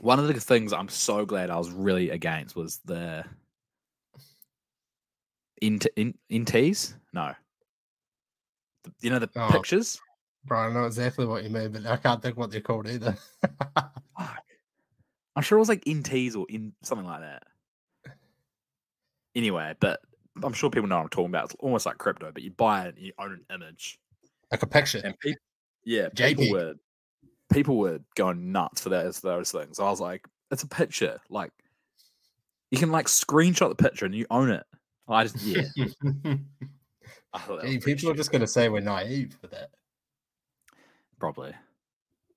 One 0.00 0.18
of 0.18 0.26
the 0.26 0.40
things 0.40 0.72
I'm 0.72 0.88
so 0.88 1.24
glad 1.24 1.50
I 1.50 1.58
was 1.58 1.70
really 1.70 2.10
against 2.10 2.56
was 2.56 2.78
the 2.84 3.24
int 5.62 5.86
in 5.96 6.14
ints. 6.30 6.94
No, 7.14 7.34
you 9.00 9.10
know 9.10 9.18
the 9.18 9.30
Oh. 9.36 9.50
pictures. 9.50 10.00
Bro, 10.44 10.58
I 10.58 10.72
know 10.72 10.84
exactly 10.84 11.24
what 11.24 11.44
you 11.44 11.50
mean, 11.50 11.70
but 11.70 11.86
I 11.86 11.96
can't 11.96 12.20
think 12.20 12.36
what 12.36 12.50
they're 12.50 12.60
called 12.60 12.88
either. 12.88 13.16
I'm 15.34 15.42
sure 15.42 15.56
it 15.56 15.60
was 15.60 15.68
like 15.68 15.84
ints 15.84 16.36
or 16.36 16.46
in 16.48 16.74
something 16.82 17.06
like 17.06 17.20
that. 17.20 17.44
Anyway, 19.34 19.74
but 19.80 20.00
I'm 20.42 20.52
sure 20.52 20.68
people 20.68 20.88
know 20.88 20.96
what 20.96 21.02
I'm 21.04 21.08
talking 21.10 21.30
about. 21.30 21.44
It's 21.46 21.54
almost 21.60 21.86
like 21.86 21.96
crypto, 21.98 22.32
but 22.32 22.42
you 22.42 22.50
buy 22.50 22.86
it, 22.86 22.96
and 22.96 23.06
you 23.06 23.12
own 23.18 23.32
an 23.32 23.44
image, 23.54 23.98
like 24.50 24.62
a 24.62 24.66
picture. 24.66 25.00
and 25.04 25.18
people, 25.20 25.40
yeah, 25.84 26.08
people 26.08 26.50
were 26.50 26.74
people 27.52 27.78
were 27.78 28.00
going 28.16 28.50
nuts 28.52 28.80
for 28.82 28.88
those 28.88 29.20
those 29.20 29.52
things. 29.52 29.78
I 29.78 29.84
was 29.84 30.00
like, 30.00 30.26
it's 30.50 30.64
a 30.64 30.68
picture, 30.68 31.20
like 31.30 31.52
you 32.70 32.78
can 32.78 32.90
like 32.90 33.06
screenshot 33.06 33.68
the 33.68 33.74
picture 33.74 34.04
and 34.06 34.14
you 34.14 34.26
own 34.30 34.50
it. 34.50 34.64
I 35.08 35.24
just 35.24 35.42
yeah, 35.42 35.62
I 37.32 37.38
thought 37.38 37.60
that 37.60 37.64
was 37.64 37.70
Gee, 37.72 37.78
people 37.78 38.10
are 38.10 38.14
just 38.14 38.30
going 38.30 38.40
to 38.40 38.46
say 38.46 38.68
we're 38.68 38.80
naive 38.80 39.36
for 39.40 39.48
that. 39.48 39.70
probably. 41.18 41.52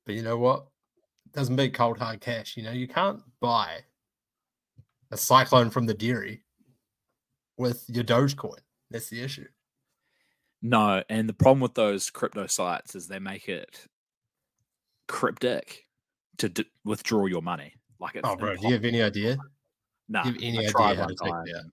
But 0.06 0.16
you 0.16 0.22
know 0.22 0.38
what? 0.38 0.68
Doesn't 1.34 1.56
beat 1.56 1.74
cold 1.74 1.98
hard 1.98 2.22
cash. 2.22 2.56
You 2.58 2.64
know, 2.64 2.72
you 2.72 2.88
can't 2.88 3.22
buy 3.40 3.80
a 5.12 5.18
cyclone 5.18 5.70
from 5.70 5.86
the 5.86 5.94
dairy 5.94 6.44
with 7.58 7.84
your 7.88 8.04
Dogecoin. 8.04 8.60
That's 8.92 9.10
the 9.10 9.22
issue. 9.22 9.48
No, 10.62 11.04
and 11.10 11.28
the 11.30 11.34
problem 11.34 11.60
with 11.60 11.74
those 11.74 12.10
crypto 12.10 12.48
sites 12.48 12.96
is 12.96 13.08
they 13.08 13.20
make 13.20 13.50
it 13.50 13.86
cryptic 15.08 15.86
to 16.38 16.50
d- 16.50 16.66
withdraw 16.84 17.26
your 17.26 17.42
money. 17.42 17.74
Like 18.00 18.16
it's 18.16 18.28
Oh, 18.28 18.36
bro, 18.36 18.56
do 18.56 18.68
you 18.68 18.74
have 18.74 18.86
any 18.86 19.02
idea? 19.02 19.38
Nah, 20.08 20.24
do 20.24 20.30
you 20.30 20.34
have 20.36 20.44
any 20.44 20.58
I 20.58 20.70
idea 20.70 21.02
how 21.02 21.08
to 21.08 21.16
take 21.16 21.34
it 21.46 21.56
and 21.56 21.72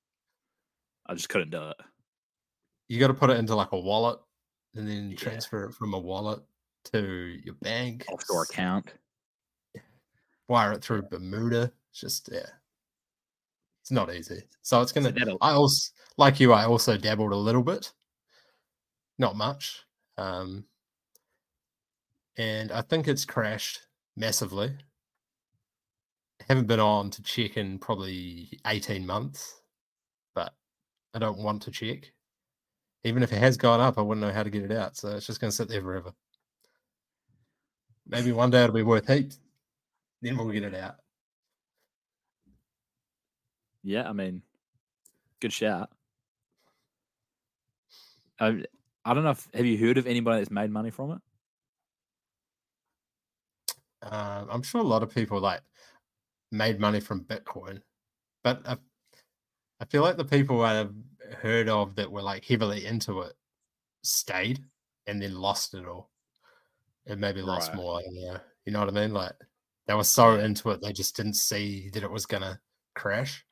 I 1.06 1.14
just 1.14 1.28
couldn't 1.28 1.50
do 1.50 1.68
it. 1.70 1.76
You 2.88 3.00
got 3.00 3.08
to 3.08 3.14
put 3.14 3.30
it 3.30 3.38
into 3.38 3.54
like 3.54 3.72
a 3.72 3.78
wallet 3.78 4.18
and 4.74 4.88
then 4.88 5.10
Yeah. 5.10 5.16
transfer 5.16 5.64
it 5.64 5.74
from 5.74 5.94
a 5.94 5.98
wallet 5.98 6.40
to 6.92 7.38
your 7.44 7.54
bank. 7.56 8.04
Offshore 8.08 8.44
account. 8.44 8.92
Wire 10.48 10.72
it 10.72 10.82
through 10.82 11.02
Bermuda. 11.02 11.72
It's 11.90 12.00
just, 12.00 12.28
yeah. 12.32 12.46
It's 13.80 13.90
not 13.90 14.12
easy. 14.14 14.42
So 14.62 14.80
it's 14.80 14.92
going 14.92 15.06
to, 15.06 15.12
that'll- 15.12 15.38
I 15.40 15.52
also, 15.52 15.92
like 16.16 16.38
you, 16.40 16.52
I 16.52 16.64
also 16.66 16.96
dabbled 16.96 17.32
a 17.32 17.36
little 17.36 17.62
bit, 17.62 17.92
not 19.18 19.36
much. 19.36 19.82
Um, 20.18 20.64
and 22.36 22.70
I 22.72 22.82
think 22.82 23.08
it's 23.08 23.24
crashed 23.24 23.86
massively. 24.16 24.76
haven't 26.48 26.66
been 26.66 26.80
on 26.80 27.08
to 27.10 27.22
check 27.22 27.56
in 27.56 27.78
probably 27.78 28.58
18 28.66 29.06
months, 29.06 29.61
I 31.14 31.18
don't 31.18 31.38
want 31.38 31.62
to 31.62 31.70
check. 31.70 32.12
Even 33.04 33.22
if 33.22 33.32
it 33.32 33.38
has 33.38 33.56
gone 33.56 33.80
up, 33.80 33.98
I 33.98 34.02
wouldn't 34.02 34.24
know 34.24 34.32
how 34.32 34.42
to 34.42 34.50
get 34.50 34.62
it 34.62 34.72
out. 34.72 34.96
So 34.96 35.08
it's 35.16 35.26
just 35.26 35.40
going 35.40 35.50
to 35.50 35.56
sit 35.56 35.68
there 35.68 35.82
forever. 35.82 36.12
Maybe 38.06 38.32
one 38.32 38.50
day 38.50 38.62
it'll 38.64 38.74
be 38.74 38.82
worth 38.82 39.08
heaps. 39.08 39.38
Then 40.20 40.36
we'll 40.36 40.50
get 40.50 40.62
it 40.62 40.74
out. 40.74 40.96
Yeah, 43.82 44.08
I 44.08 44.12
mean, 44.12 44.42
good 45.40 45.52
shout. 45.52 45.90
I, 48.38 48.64
I 49.04 49.14
don't 49.14 49.24
know 49.24 49.30
if 49.30 49.48
have 49.54 49.66
you 49.66 49.78
heard 49.78 49.98
of 49.98 50.06
anybody 50.06 50.40
that's 50.40 50.50
made 50.50 50.70
money 50.70 50.90
from 50.90 51.12
it? 51.12 51.18
Um, 54.02 54.48
I'm 54.50 54.62
sure 54.62 54.80
a 54.80 54.84
lot 54.84 55.02
of 55.02 55.14
people 55.14 55.40
like 55.40 55.60
made 56.50 56.80
money 56.80 57.00
from 57.00 57.24
Bitcoin, 57.24 57.82
but 58.44 58.60
I, 58.66 58.76
I 59.82 59.84
feel 59.84 60.02
like 60.02 60.16
the 60.16 60.24
people 60.24 60.62
I've 60.64 60.94
heard 61.40 61.68
of 61.68 61.96
that 61.96 62.10
were 62.10 62.22
like 62.22 62.44
heavily 62.44 62.86
into 62.86 63.22
it 63.22 63.32
stayed 64.04 64.62
and 65.08 65.20
then 65.20 65.34
lost 65.34 65.74
it 65.74 65.84
all, 65.84 66.08
and 67.06 67.20
maybe 67.20 67.42
lost 67.42 67.70
Right. 67.70 67.76
more. 67.76 68.00
Yeah, 68.12 68.38
you 68.64 68.72
know 68.72 68.78
what 68.78 68.88
I 68.88 68.92
mean? 68.92 69.12
Like 69.12 69.32
they 69.88 69.94
were 69.94 70.04
so 70.04 70.38
into 70.38 70.70
it, 70.70 70.80
they 70.80 70.92
just 70.92 71.16
didn't 71.16 71.34
see 71.34 71.90
that 71.90 72.04
it 72.04 72.10
was 72.10 72.26
gonna 72.26 72.60
crash. 72.94 73.44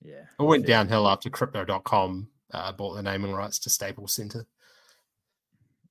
Yeah. 0.00 0.26
It 0.38 0.42
went 0.44 0.62
fair. 0.64 0.76
downhill 0.76 1.08
after 1.08 1.28
Crypto.com 1.28 2.28
uh, 2.52 2.72
bought 2.72 2.94
the 2.94 3.02
naming 3.02 3.32
rights 3.32 3.58
to 3.58 3.70
Staples 3.70 4.14
Center. 4.14 4.46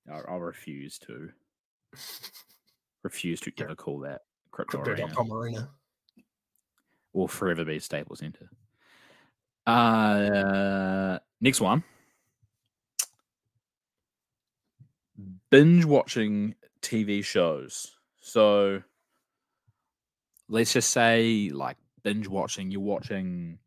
I, 0.10 0.20
I 0.20 0.36
refuse 0.38 0.98
to 1.00 1.30
refuse 3.04 3.42
to 3.42 3.52
ever 3.60 3.76
call 3.76 4.00
that 4.00 4.22
crypto 4.52 4.80
arena. 4.80 4.96
Crypto.com 4.96 5.34
arena. 5.34 5.70
Will 7.18 7.28
forever 7.28 7.66
be 7.66 7.80
Staples 7.80 8.20
Center. 8.20 8.48
Uh, 9.66 11.18
next 11.42 11.60
one. 11.60 11.84
Binge 15.50 15.84
watching 15.84 16.54
TV 16.84 17.26
shows. 17.26 17.98
So 18.22 18.84
let's 20.48 20.74
just 20.74 20.92
say, 20.92 21.50
like 21.52 21.78
binge 22.04 22.28
watching, 22.28 22.70
you're 22.70 22.82
watching 22.82 23.58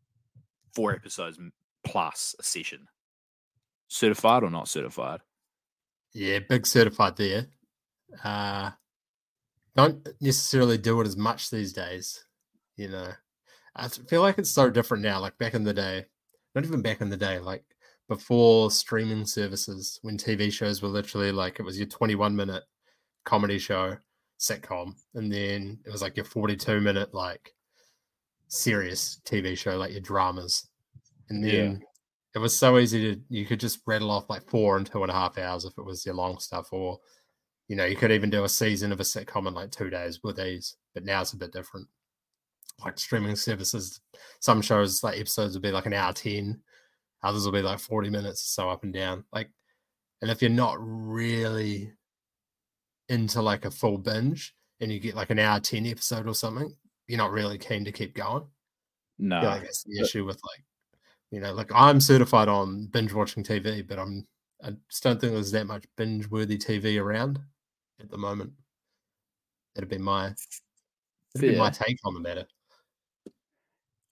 four 0.73 0.93
episodes 0.93 1.37
plus 1.83 2.33
a 2.39 2.43
session. 2.43 2.87
Certified 3.89 4.43
or 4.43 4.49
not 4.49 4.69
certified? 4.69 5.19
Yeah, 6.13 6.39
big 6.47 6.65
certified 6.65 7.17
there. 7.17 7.47
Uh, 8.23 8.71
don't 9.75 10.07
necessarily 10.21 10.77
do 10.77 11.01
it 11.01 11.07
as 11.07 11.17
much 11.17 11.49
these 11.49 11.73
days. 11.73 12.23
You 12.77 12.87
know, 12.87 13.11
I 13.75 13.87
feel 13.87 14.21
like 14.21 14.37
it's 14.37 14.49
so 14.51 14.69
different 14.69 15.03
now. 15.03 15.19
Like 15.19 15.37
back 15.37 15.53
in 15.53 15.63
the 15.63 15.73
day, 15.73 16.05
not 16.55 16.65
even 16.65 16.81
back 16.81 17.01
in 17.01 17.09
the 17.09 17.17
day, 17.17 17.39
like 17.39 17.63
before 18.07 18.71
streaming 18.71 19.25
services, 19.25 19.99
when 20.01 20.17
TV 20.17 20.49
shows 20.49 20.81
were 20.81 20.89
literally 20.89 21.31
like 21.31 21.59
it 21.59 21.63
was 21.63 21.77
your 21.77 21.87
21 21.87 22.35
minute 22.35 22.63
comedy 23.25 23.59
show, 23.59 23.97
sitcom, 24.39 24.93
and 25.15 25.31
then 25.31 25.79
it 25.85 25.91
was 25.91 26.01
like 26.01 26.17
your 26.17 26.25
42 26.25 26.81
minute 26.81 27.13
like 27.13 27.53
serious 28.47 29.21
TV 29.25 29.55
show, 29.55 29.77
like 29.77 29.91
your 29.91 30.01
dramas. 30.01 30.69
And 31.29 31.43
Yeah. 31.43 31.73
then 31.73 31.83
it 32.35 32.39
was 32.39 32.57
so 32.57 32.77
easy 32.77 33.15
to 33.15 33.21
you 33.29 33.45
could 33.45 33.59
just 33.59 33.81
rattle 33.87 34.11
off 34.11 34.29
like 34.29 34.49
four 34.49 34.77
and 34.77 34.85
two 34.85 35.03
and 35.03 35.11
a 35.11 35.15
half 35.15 35.37
hours 35.37 35.65
if 35.65 35.77
it 35.77 35.85
was 35.85 36.05
your 36.05 36.15
long 36.15 36.39
stuff, 36.39 36.69
or 36.73 36.99
you 37.67 37.75
know, 37.75 37.85
you 37.85 37.95
could 37.95 38.11
even 38.11 38.29
do 38.29 38.43
a 38.43 38.49
season 38.49 38.91
of 38.91 38.99
a 38.99 39.03
sitcom 39.03 39.47
in 39.47 39.53
like 39.53 39.71
two 39.71 39.89
days 39.89 40.21
with 40.23 40.37
these. 40.37 40.77
But 40.93 41.05
now 41.05 41.21
it's 41.21 41.33
a 41.33 41.37
bit 41.37 41.53
different. 41.53 41.87
Like 42.83 42.97
streaming 42.99 43.35
services, 43.35 44.01
some 44.39 44.61
shows 44.61 45.03
like 45.03 45.19
episodes 45.19 45.53
will 45.53 45.61
be 45.61 45.71
like 45.71 45.85
an 45.85 45.93
hour 45.93 46.13
ten, 46.13 46.61
others 47.23 47.45
will 47.45 47.51
be 47.51 47.61
like 47.61 47.79
40 47.79 48.09
minutes, 48.09 48.41
so 48.41 48.69
up 48.69 48.83
and 48.83 48.93
down. 48.93 49.23
Like, 49.31 49.49
and 50.21 50.31
if 50.31 50.41
you're 50.41 50.51
not 50.51 50.77
really 50.79 51.91
into 53.09 53.41
like 53.41 53.65
a 53.65 53.71
full 53.71 53.97
binge 53.97 54.55
and 54.79 54.91
you 54.91 54.99
get 54.99 55.15
like 55.15 55.29
an 55.29 55.39
hour 55.39 55.59
10 55.59 55.85
episode 55.85 56.27
or 56.27 56.33
something, 56.33 56.73
you're 57.07 57.17
not 57.17 57.31
really 57.31 57.57
keen 57.57 57.83
to 57.85 57.91
keep 57.91 58.15
going. 58.15 58.43
No. 59.19 59.37
I 59.37 59.41
feel 59.41 59.49
like 59.49 59.61
that's 59.63 59.83
the 59.83 59.97
but- 59.99 60.05
issue 60.05 60.25
with 60.25 60.39
like, 60.43 60.63
you 61.31 61.39
know, 61.39 61.53
like 61.53 61.71
I'm 61.73 62.01
certified 62.01 62.47
on 62.47 62.87
binge 62.87 63.13
watching 63.13 63.43
TV, 63.43 63.87
but 63.87 63.99
I'm 63.99 64.27
I 64.63 64.71
just 64.89 65.01
don't 65.01 65.19
think 65.19 65.33
there's 65.33 65.51
that 65.51 65.65
much 65.65 65.85
binge 65.97 66.29
worthy 66.29 66.57
TV 66.57 67.01
around 67.01 67.39
at 67.99 68.09
the 68.09 68.17
moment. 68.17 68.51
That'd 69.75 69.89
be 69.89 69.97
my 69.97 70.33
that'd 71.33 71.51
be 71.51 71.57
my 71.57 71.69
take 71.69 71.97
on 72.03 72.13
the 72.13 72.19
matter. 72.19 72.45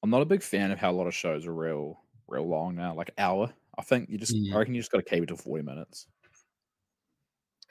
I'm 0.03 0.09
not 0.09 0.21
a 0.21 0.25
big 0.25 0.41
fan 0.43 0.71
of 0.71 0.79
how 0.79 0.91
a 0.91 0.93
lot 0.93 1.07
of 1.07 1.15
shows 1.15 1.45
are 1.45 1.53
real, 1.53 2.01
real 2.27 2.47
long 2.47 2.75
now, 2.75 2.93
like 2.93 3.11
hour. 3.17 3.53
I 3.77 3.81
think 3.81 4.09
you 4.09 4.17
just, 4.17 4.35
Mm. 4.35 4.53
I 4.53 4.57
reckon 4.57 4.73
you 4.75 4.81
just 4.81 4.91
got 4.91 4.99
to 4.99 5.09
keep 5.09 5.23
it 5.23 5.27
to 5.27 5.37
40 5.37 5.63
minutes. 5.63 6.07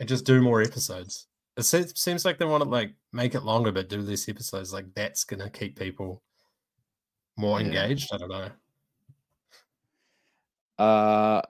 And 0.01 0.09
just 0.09 0.25
do 0.25 0.41
more 0.41 0.63
episodes. 0.63 1.27
It 1.57 1.65
seems 1.65 2.25
like 2.25 2.39
they 2.39 2.45
want 2.45 2.63
to 2.63 2.69
like 2.69 2.95
make 3.13 3.35
it 3.35 3.41
longer, 3.41 3.73
but 3.73 3.89
do 3.89 4.01
less 4.01 4.29
episodes. 4.29 4.73
Like 4.73 4.95
that's 4.95 5.25
gonna 5.25 5.51
keep 5.51 5.77
people 5.77 6.23
more 7.37 7.61
Yeah. 7.61 7.67
engaged. 7.67 8.13
I 8.13 8.19
don't 8.19 8.29
know. 8.29 8.51
Uh, 10.79 11.43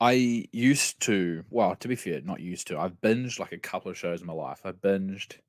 I 0.00 0.48
used 0.52 1.00
to, 1.02 1.44
well, 1.50 1.76
to 1.76 1.88
be 1.88 1.96
fair, 1.96 2.20
not 2.22 2.40
used 2.40 2.66
to. 2.68 2.78
I've 2.78 3.00
binged 3.00 3.38
like 3.38 3.52
a 3.52 3.58
couple 3.58 3.90
of 3.90 3.98
shows 3.98 4.20
in 4.20 4.26
my 4.26 4.32
life. 4.32 4.64
I 4.64 4.72
binged, 4.72 5.40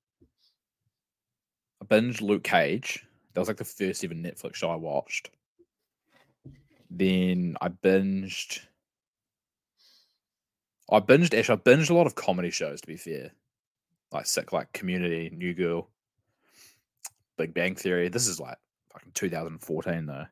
I 1.82 1.86
binged 1.86 2.21
Luke 2.21 2.43
Cage. 2.43 3.07
That 3.38 3.41
was 3.41 3.50
like 3.50 3.58
the 3.58 3.65
first 3.65 4.04
ever 4.04 4.15
Netflix 4.15 4.56
show 4.56 4.71
I 4.71 4.76
watched. 4.78 5.30
Then 6.89 7.56
I 7.62 7.69
binged. 7.69 8.62
I 10.91 11.00
binged 11.02 11.38
actually. 11.38 11.54
I 11.54 11.58
binged 11.58 11.91
a 11.91 11.93
lot 11.93 12.08
of 12.08 12.15
comedy 12.15 12.50
shows. 12.50 12.82
To 12.82 12.88
be 12.88 12.97
fair, 12.97 13.30
like 14.12 14.26
sick, 14.26 14.54
like 14.54 14.73
Community, 14.73 15.30
New 15.32 15.54
Girl, 15.54 15.88
Big 17.38 17.54
Bang 17.54 17.76
Theory. 17.76 18.10
This 18.10 18.26
is 18.28 18.39
like 18.39 18.58
fucking 18.91 19.12
2014 19.13 20.08
though. 20.08 20.26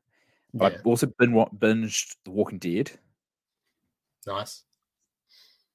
But 0.56 0.72
Yeah, 0.72 0.80
I've 0.80 0.88
also 0.88 1.06
been 1.20 1.34
wa- 1.34 1.50
binged 1.56 2.16
The 2.24 2.32
Walking 2.32 2.58
Dead. 2.58 2.90
nice. 4.26 4.64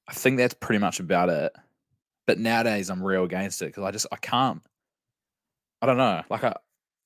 I 0.05 0.11
think 0.13 0.35
that's 0.35 0.55
pretty 0.55 0.79
much 0.79 0.99
about 0.99 1.29
it. 1.29 1.53
But 2.27 2.39
nowadays 2.39 2.89
I'm 2.89 3.01
real 3.01 3.23
against 3.23 3.61
it 3.61 3.67
because 3.67 3.85
I 3.85 3.91
just 3.91 4.07
I 4.11 4.17
can't. 4.17 4.61
I 5.81 5.85
don't 5.85 5.95
know. 5.95 6.23
Like 6.29 6.43
I, 6.43 6.57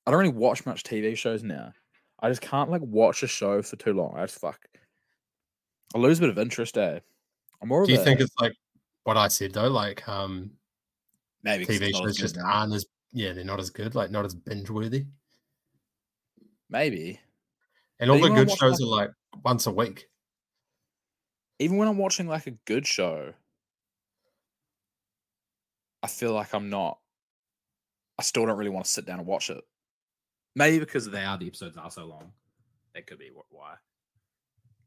I 0.06 0.10
don't 0.10 0.20
really 0.20 0.32
watch 0.32 0.64
much 0.66 0.82
TV 0.84 1.16
shows 1.16 1.42
now. 1.42 1.72
I 2.20 2.28
just 2.28 2.40
can't 2.40 2.70
like 2.70 2.82
watch 2.82 3.22
a 3.22 3.26
show 3.26 3.60
for 3.62 3.76
too 3.76 3.92
long. 3.92 4.14
I 4.16 4.22
just 4.26 4.38
fuck. 4.40 4.60
I 5.94 5.98
lose 5.98 6.18
a 6.18 6.22
bit 6.22 6.30
of 6.30 6.38
interest. 6.38 6.78
Eh? 6.78 7.00
I'm 7.60 7.68
more. 7.68 7.84
Do 7.86 7.92
you 7.92 8.00
a- 8.00 8.04
think 8.04 8.20
it's 8.20 8.34
like 8.40 8.52
what 9.04 9.16
I 9.16 9.28
said 9.28 9.52
though? 9.52 9.68
Like 9.68 10.06
um 10.08 10.50
maybe 11.42 11.66
TV 11.66 11.82
it's 11.88 11.92
not 11.98 12.06
as 12.06 12.16
shows 12.16 12.16
just 12.16 12.36
now. 12.36 12.44
aren't 12.46 12.74
as 12.74 12.86
yeah, 13.12 13.32
they're 13.32 13.44
not 13.44 13.60
as 13.60 13.70
good, 13.70 13.94
like 13.94 14.10
not 14.10 14.24
as 14.24 14.34
binge 14.34 14.68
worthy. 14.70 15.06
maybe 16.68 17.20
And 18.00 18.08
But 18.08 18.14
all 18.14 18.18
the 18.20 18.24
even 18.26 18.32
when 18.34 18.42
I 18.42 18.44
good 18.44 18.58
shows 18.58 18.80
like- 18.80 19.08
are 19.08 19.08
like 19.34 19.44
once 19.44 19.66
a 19.66 19.70
week. 19.72 20.08
even 21.58 21.76
when 21.78 21.88
I'm 21.88 21.98
watching 21.98 22.26
like 22.28 22.46
a 22.46 22.52
good 22.66 22.86
show, 22.86 23.32
I 26.02 26.06
feel 26.08 26.32
like 26.32 26.54
I'm 26.54 26.68
not. 26.70 26.98
I 28.18 28.22
still 28.22 28.46
don't 28.46 28.56
really 28.58 28.70
want 28.70 28.86
to 28.86 28.90
sit 28.90 29.04
down 29.06 29.18
and 29.18 29.26
watch 29.26 29.50
it. 29.50 29.62
Maybe 30.56 30.78
because 30.80 31.08
they 31.08 31.22
are 31.22 31.38
the 31.38 31.46
episodes 31.46 31.76
are 31.76 31.90
so 31.90 32.06
long. 32.06 32.32
That 32.94 33.06
could 33.06 33.18
be 33.18 33.30
why. 33.50 33.74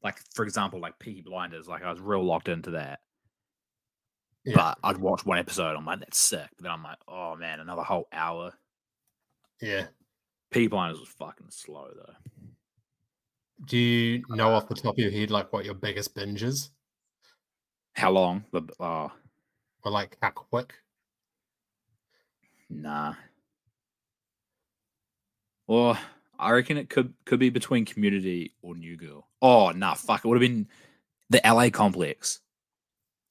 Like 0.03 0.17
for 0.33 0.43
example, 0.43 0.79
like 0.81 0.97
Peaky 0.99 1.21
Blinders. 1.21 1.67
Like 1.67 1.83
I 1.83 1.91
was 1.91 2.01
real 2.01 2.23
locked 2.23 2.49
into 2.49 2.71
that, 2.71 2.99
Yeah. 4.43 4.55
but 4.55 4.77
I'd 4.83 4.97
watch 4.97 5.25
one 5.25 5.37
episode. 5.37 5.75
I'm 5.77 5.85
like, 5.85 5.99
that's 5.99 6.17
sick. 6.19 6.47
But 6.57 6.63
then 6.63 6.71
I'm 6.71 6.83
like, 6.83 6.97
oh 7.07 7.35
man, 7.35 7.59
another 7.59 7.83
whole 7.83 8.07
hour. 8.11 8.51
Yeah. 9.61 9.87
Peaky 10.51 10.67
Blinders 10.67 10.99
was 10.99 11.09
fucking 11.09 11.51
slow 11.51 11.87
though. 11.95 12.13
Do 13.65 13.77
you 13.77 14.23
know 14.29 14.53
off 14.53 14.63
uh, 14.63 14.67
the 14.69 14.75
top 14.75 14.95
of 14.95 14.99
your 14.99 15.11
head 15.11 15.29
like 15.29 15.53
what 15.53 15.65
your 15.65 15.75
biggest 15.75 16.15
binge 16.15 16.41
is? 16.41 16.71
How 17.93 18.09
long? 18.11 18.45
The 18.51 18.63
oh 18.79 19.11
Or 19.83 19.91
like 19.91 20.17
how 20.21 20.31
quick? 20.31 20.73
Nah. 22.69 23.13
Well, 25.69 25.99
I 26.39 26.49
reckon 26.49 26.77
it 26.77 26.89
could 26.89 27.13
could 27.25 27.39
be 27.39 27.51
between 27.51 27.85
Community 27.85 28.55
or 28.63 28.75
New 28.75 28.97
Girl. 28.97 29.27
Oh, 29.39 29.69
nah, 29.69 29.93
fuck. 29.93 30.25
It 30.25 30.27
would 30.27 30.41
have 30.41 30.49
been 30.49 30.67
the 31.29 31.41
LA 31.45 31.69
Complex. 31.69 32.39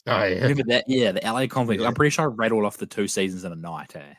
Oh 0.06 0.22
yeah. 0.24 0.42
Remember 0.42 0.62
that? 0.68 0.84
Yeah, 0.86 1.10
the 1.10 1.20
LA 1.24 1.48
Complex. 1.48 1.82
Yeah. 1.82 1.88
I'm 1.88 1.94
pretty 1.94 2.10
sure 2.10 2.26
I 2.26 2.28
read 2.28 2.52
all 2.52 2.64
off 2.64 2.76
the 2.76 2.86
two 2.86 3.08
seasons 3.08 3.42
in 3.42 3.50
a 3.50 3.56
night. 3.56 3.96
Eh? 3.96 4.14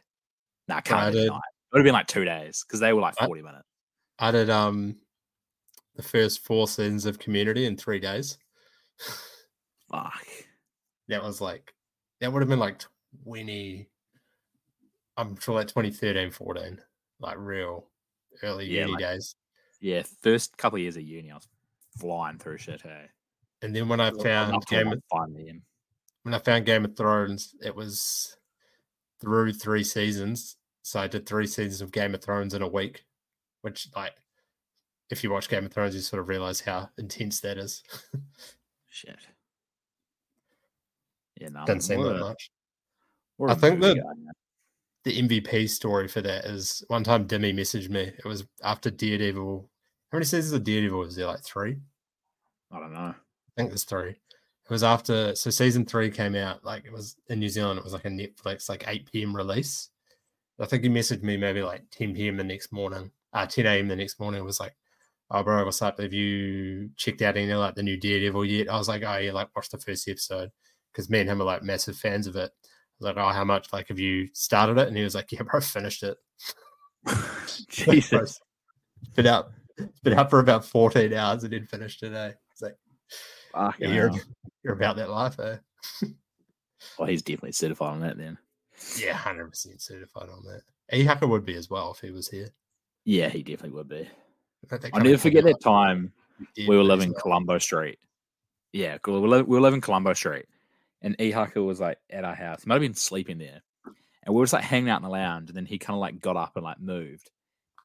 Nah, 0.68 0.82
can't 0.82 1.00
I 1.00 1.12
be 1.12 1.28
night. 1.30 1.38
It 1.38 1.72
would 1.72 1.80
have 1.80 1.86
been 1.86 1.94
like 1.94 2.08
two 2.08 2.26
days 2.26 2.66
because 2.68 2.82
they 2.82 2.92
were 2.92 3.00
like 3.00 3.16
I- 3.22 3.26
40 3.26 3.42
minutes. 3.42 3.64
I 4.20 4.32
did 4.32 4.50
um 4.50 4.98
the 5.96 6.04
first 6.04 6.44
four 6.44 6.68
seasons 6.68 7.06
of 7.06 7.20
community 7.20 7.68
in 7.68 7.78
three 7.78 8.02
days. 8.02 8.38
Fuck. 9.90 10.28
That 11.08 11.24
was 11.24 11.40
like 11.40 11.74
that 12.20 12.34
would 12.34 12.42
have 12.42 12.50
been 12.50 12.60
like 12.60 12.84
20 13.24 13.88
I'm 15.16 15.40
sure 15.40 15.56
like 15.56 15.68
2013, 15.68 16.32
14, 16.32 16.82
like 17.22 17.38
real 17.38 17.86
early 18.44 18.66
Yeah, 18.68 18.82
uni 18.82 18.92
like- 18.94 19.00
days. 19.02 19.36
Yeah, 19.82 20.04
first 20.22 20.58
couple 20.58 20.76
of 20.78 20.82
years 20.82 20.98
of 20.98 21.04
uni, 21.04 21.32
I 21.32 21.36
was 21.36 21.48
flying 21.98 22.38
through 22.38 22.58
shit. 22.58 22.82
Hey, 22.82 23.08
And 23.62 23.74
then 23.76 23.88
when 23.88 24.02
I 24.02 24.12
found 24.12 24.66
Game 24.66 24.92
of, 24.92 25.02
when 26.24 26.34
I 26.34 26.40
found 26.40 26.66
Game 26.66 26.84
of 26.84 26.98
Thrones, 26.98 27.56
it 27.62 27.74
was 27.76 28.36
through 29.22 29.54
three 29.54 29.84
seasons. 29.84 30.58
So 30.82 31.00
I 31.00 31.08
did 31.08 31.26
three 31.26 31.48
seasons 31.48 31.82
of 31.82 31.92
Game 31.92 32.14
of 32.14 32.22
Thrones 32.22 32.54
in 32.54 32.62
a 32.62 32.68
week, 32.68 33.06
which 33.62 33.88
like 33.96 34.16
if 35.10 35.24
you 35.24 35.32
watch 35.32 35.50
Game 35.50 35.66
of 35.66 35.72
Thrones, 35.74 35.96
you 35.96 36.02
sort 36.02 36.20
of 36.22 36.28
realize 36.30 36.60
how 36.62 36.90
intense 36.98 37.40
that 37.42 37.58
is. 37.58 37.84
Shit. 38.90 39.18
Yeah, 41.40 41.50
no. 41.50 41.66
Doesn't 41.66 41.82
seem 41.82 42.02
that 42.04 42.20
much. 42.20 42.52
I 43.48 43.56
think 43.56 43.80
that-. 43.82 43.98
The 45.06 45.22
MVP 45.22 45.70
story 45.70 46.08
for 46.08 46.22
that 46.22 46.46
is 46.46 46.84
one 46.88 47.04
time 47.04 47.26
Demi 47.26 47.54
messaged 47.54 47.90
me. 47.90 48.02
It 48.02 48.26
was 48.26 48.46
after 48.64 48.90
Daredevil. 48.90 49.70
How 50.12 50.16
many 50.18 50.26
seasons 50.26 50.54
of 50.54 50.64
Daredevil 50.64 51.00
was 51.00 51.16
there? 51.16 51.28
Like 51.28 51.44
three? 51.44 51.78
I 52.72 52.80
don't 52.80 52.94
know. 52.94 53.14
I 53.16 53.52
think 53.56 53.70
there's 53.70 53.84
three. 53.84 54.10
It 54.12 54.74
was 54.74 54.84
after 54.84 55.36
so 55.36 55.50
season 55.50 55.86
three 55.86 56.12
came 56.12 56.36
out, 56.36 56.64
like 56.64 56.86
it 56.86 56.94
was 56.94 57.16
in 57.28 57.40
New 57.40 57.50
Zealand, 57.50 57.80
it 57.80 57.84
was 57.84 57.94
like 57.94 58.06
a 58.06 58.10
Netflix 58.10 58.70
like 58.70 58.84
8 58.88 59.12
p.m. 59.12 59.36
release. 59.36 59.90
I 60.60 60.66
think 60.66 60.84
he 60.84 60.90
messaged 60.90 61.24
me 61.24 61.38
maybe 61.38 61.64
like 61.64 61.84
10 61.92 62.14
p.m. 62.14 62.38
the 62.38 62.44
next 62.44 62.72
morning, 62.72 63.12
uh 63.34 63.48
10 63.48 63.66
a.m. 63.66 63.88
the 63.88 63.96
next 63.96 64.20
morning. 64.20 64.42
It 64.42 64.46
was 64.46 64.60
like, 64.60 64.76
Oh 65.32 65.42
bro, 65.42 65.66
what's 65.66 65.82
up? 65.82 66.00
Have 66.00 66.14
you 66.14 66.90
checked 66.98 67.22
out 67.22 67.38
any 67.38 67.54
like 67.54 67.76
the 67.76 67.84
new 67.84 67.98
Daredevil 67.98 68.46
yet? 68.46 68.70
I 68.70 68.78
was 68.78 68.90
like, 68.90 69.04
Oh 69.04 69.18
yeah, 69.18 69.32
like 69.32 69.56
watch 69.56 69.70
the 69.70 69.80
first 69.80 70.08
episode. 70.08 70.52
Because 70.92 71.10
me 71.10 71.22
and 71.22 71.30
him 71.30 71.42
are 71.42 71.46
like 71.46 71.64
massive 71.64 71.98
fans 71.98 72.28
of 72.28 72.36
it. 72.36 72.52
I 73.02 73.06
was 73.06 73.16
like, 73.16 73.18
Oh, 73.18 73.30
how 73.30 73.44
much? 73.44 73.72
Like, 73.72 73.88
have 73.90 74.00
you 74.00 74.30
started 74.34 74.78
it? 74.78 74.88
And 74.88 74.98
he 74.98 75.04
was 75.04 75.16
like, 75.16 75.32
Yeah, 75.32 75.44
bro, 75.44 75.62
finished 75.62 76.04
it. 76.04 76.18
Jesus. 77.70 78.40
It's 79.02 79.10
been 79.16 79.28
out 79.28 79.52
it's 79.78 80.00
been 80.02 80.20
out 80.20 80.30
for 80.30 80.40
about 80.40 80.66
14 80.66 81.14
hours 81.14 81.44
and 81.44 81.54
then 81.54 81.66
finished 81.66 82.00
today. 82.00 82.34
It's 82.52 82.62
like 82.62 82.76
yeah, 83.80 83.94
you're, 83.94 84.12
you're 84.64 84.74
about 84.74 84.98
that 84.98 85.10
life, 85.10 85.40
eh? 85.40 85.58
Well, 86.98 87.10
he's 87.10 87.22
definitely 87.22 87.52
certified 87.52 87.92
on 87.92 88.00
that 88.02 88.18
then. 88.18 88.38
Yeah, 88.98 89.14
hundred 89.14 89.50
percent 89.50 89.82
certified 89.82 90.30
on 90.30 90.44
that. 90.46 90.62
Ehaka 90.94 91.28
would 91.28 91.46
be 91.46 91.56
as 91.56 91.70
well 91.70 91.92
if 91.92 92.00
he 92.00 92.12
was 92.12 92.30
here. 92.30 92.50
Yeah, 93.04 93.28
he 93.28 93.44
definitely 93.44 93.72
would 93.72 93.90
be. 93.90 94.08
I'll 94.94 95.02
never 95.02 95.18
forget 95.18 95.44
that 95.44 95.62
time 95.62 96.14
we 96.58 96.78
were 96.78 96.84
living. 96.84 97.14
Colombo 97.14 97.58
Street. 97.58 98.00
Yeah, 98.72 98.98
cool. 99.00 99.22
We 99.22 99.28
were, 99.28 99.38
li- 99.38 99.44
we 99.44 99.58
were 99.58 99.62
living 99.62 99.82
Colombo 99.82 100.14
Street, 100.14 100.46
and 101.02 101.18
Ehaka 101.18 101.66
was 101.66 101.80
like 101.80 101.98
at 102.10 102.26
our 102.26 102.36
house. 102.36 102.64
He 102.64 102.68
might 102.68 102.76
have 102.76 102.82
been 102.82 102.94
sleeping 102.94 103.38
there, 103.38 103.62
and 104.24 104.34
we 104.34 104.40
were 104.40 104.46
just 104.46 104.54
like 104.54 104.64
hanging 104.64 104.90
out 104.90 105.00
in 105.00 105.04
the 105.04 105.10
lounge. 105.10 105.50
And 105.50 105.58
then 105.58 105.66
he 105.66 105.78
kind 105.78 105.96
of 105.96 106.02
like 106.02 106.20
got 106.20 106.38
up 106.38 106.54
and 106.56 106.64
like 106.64 106.80
moved. 106.80 107.30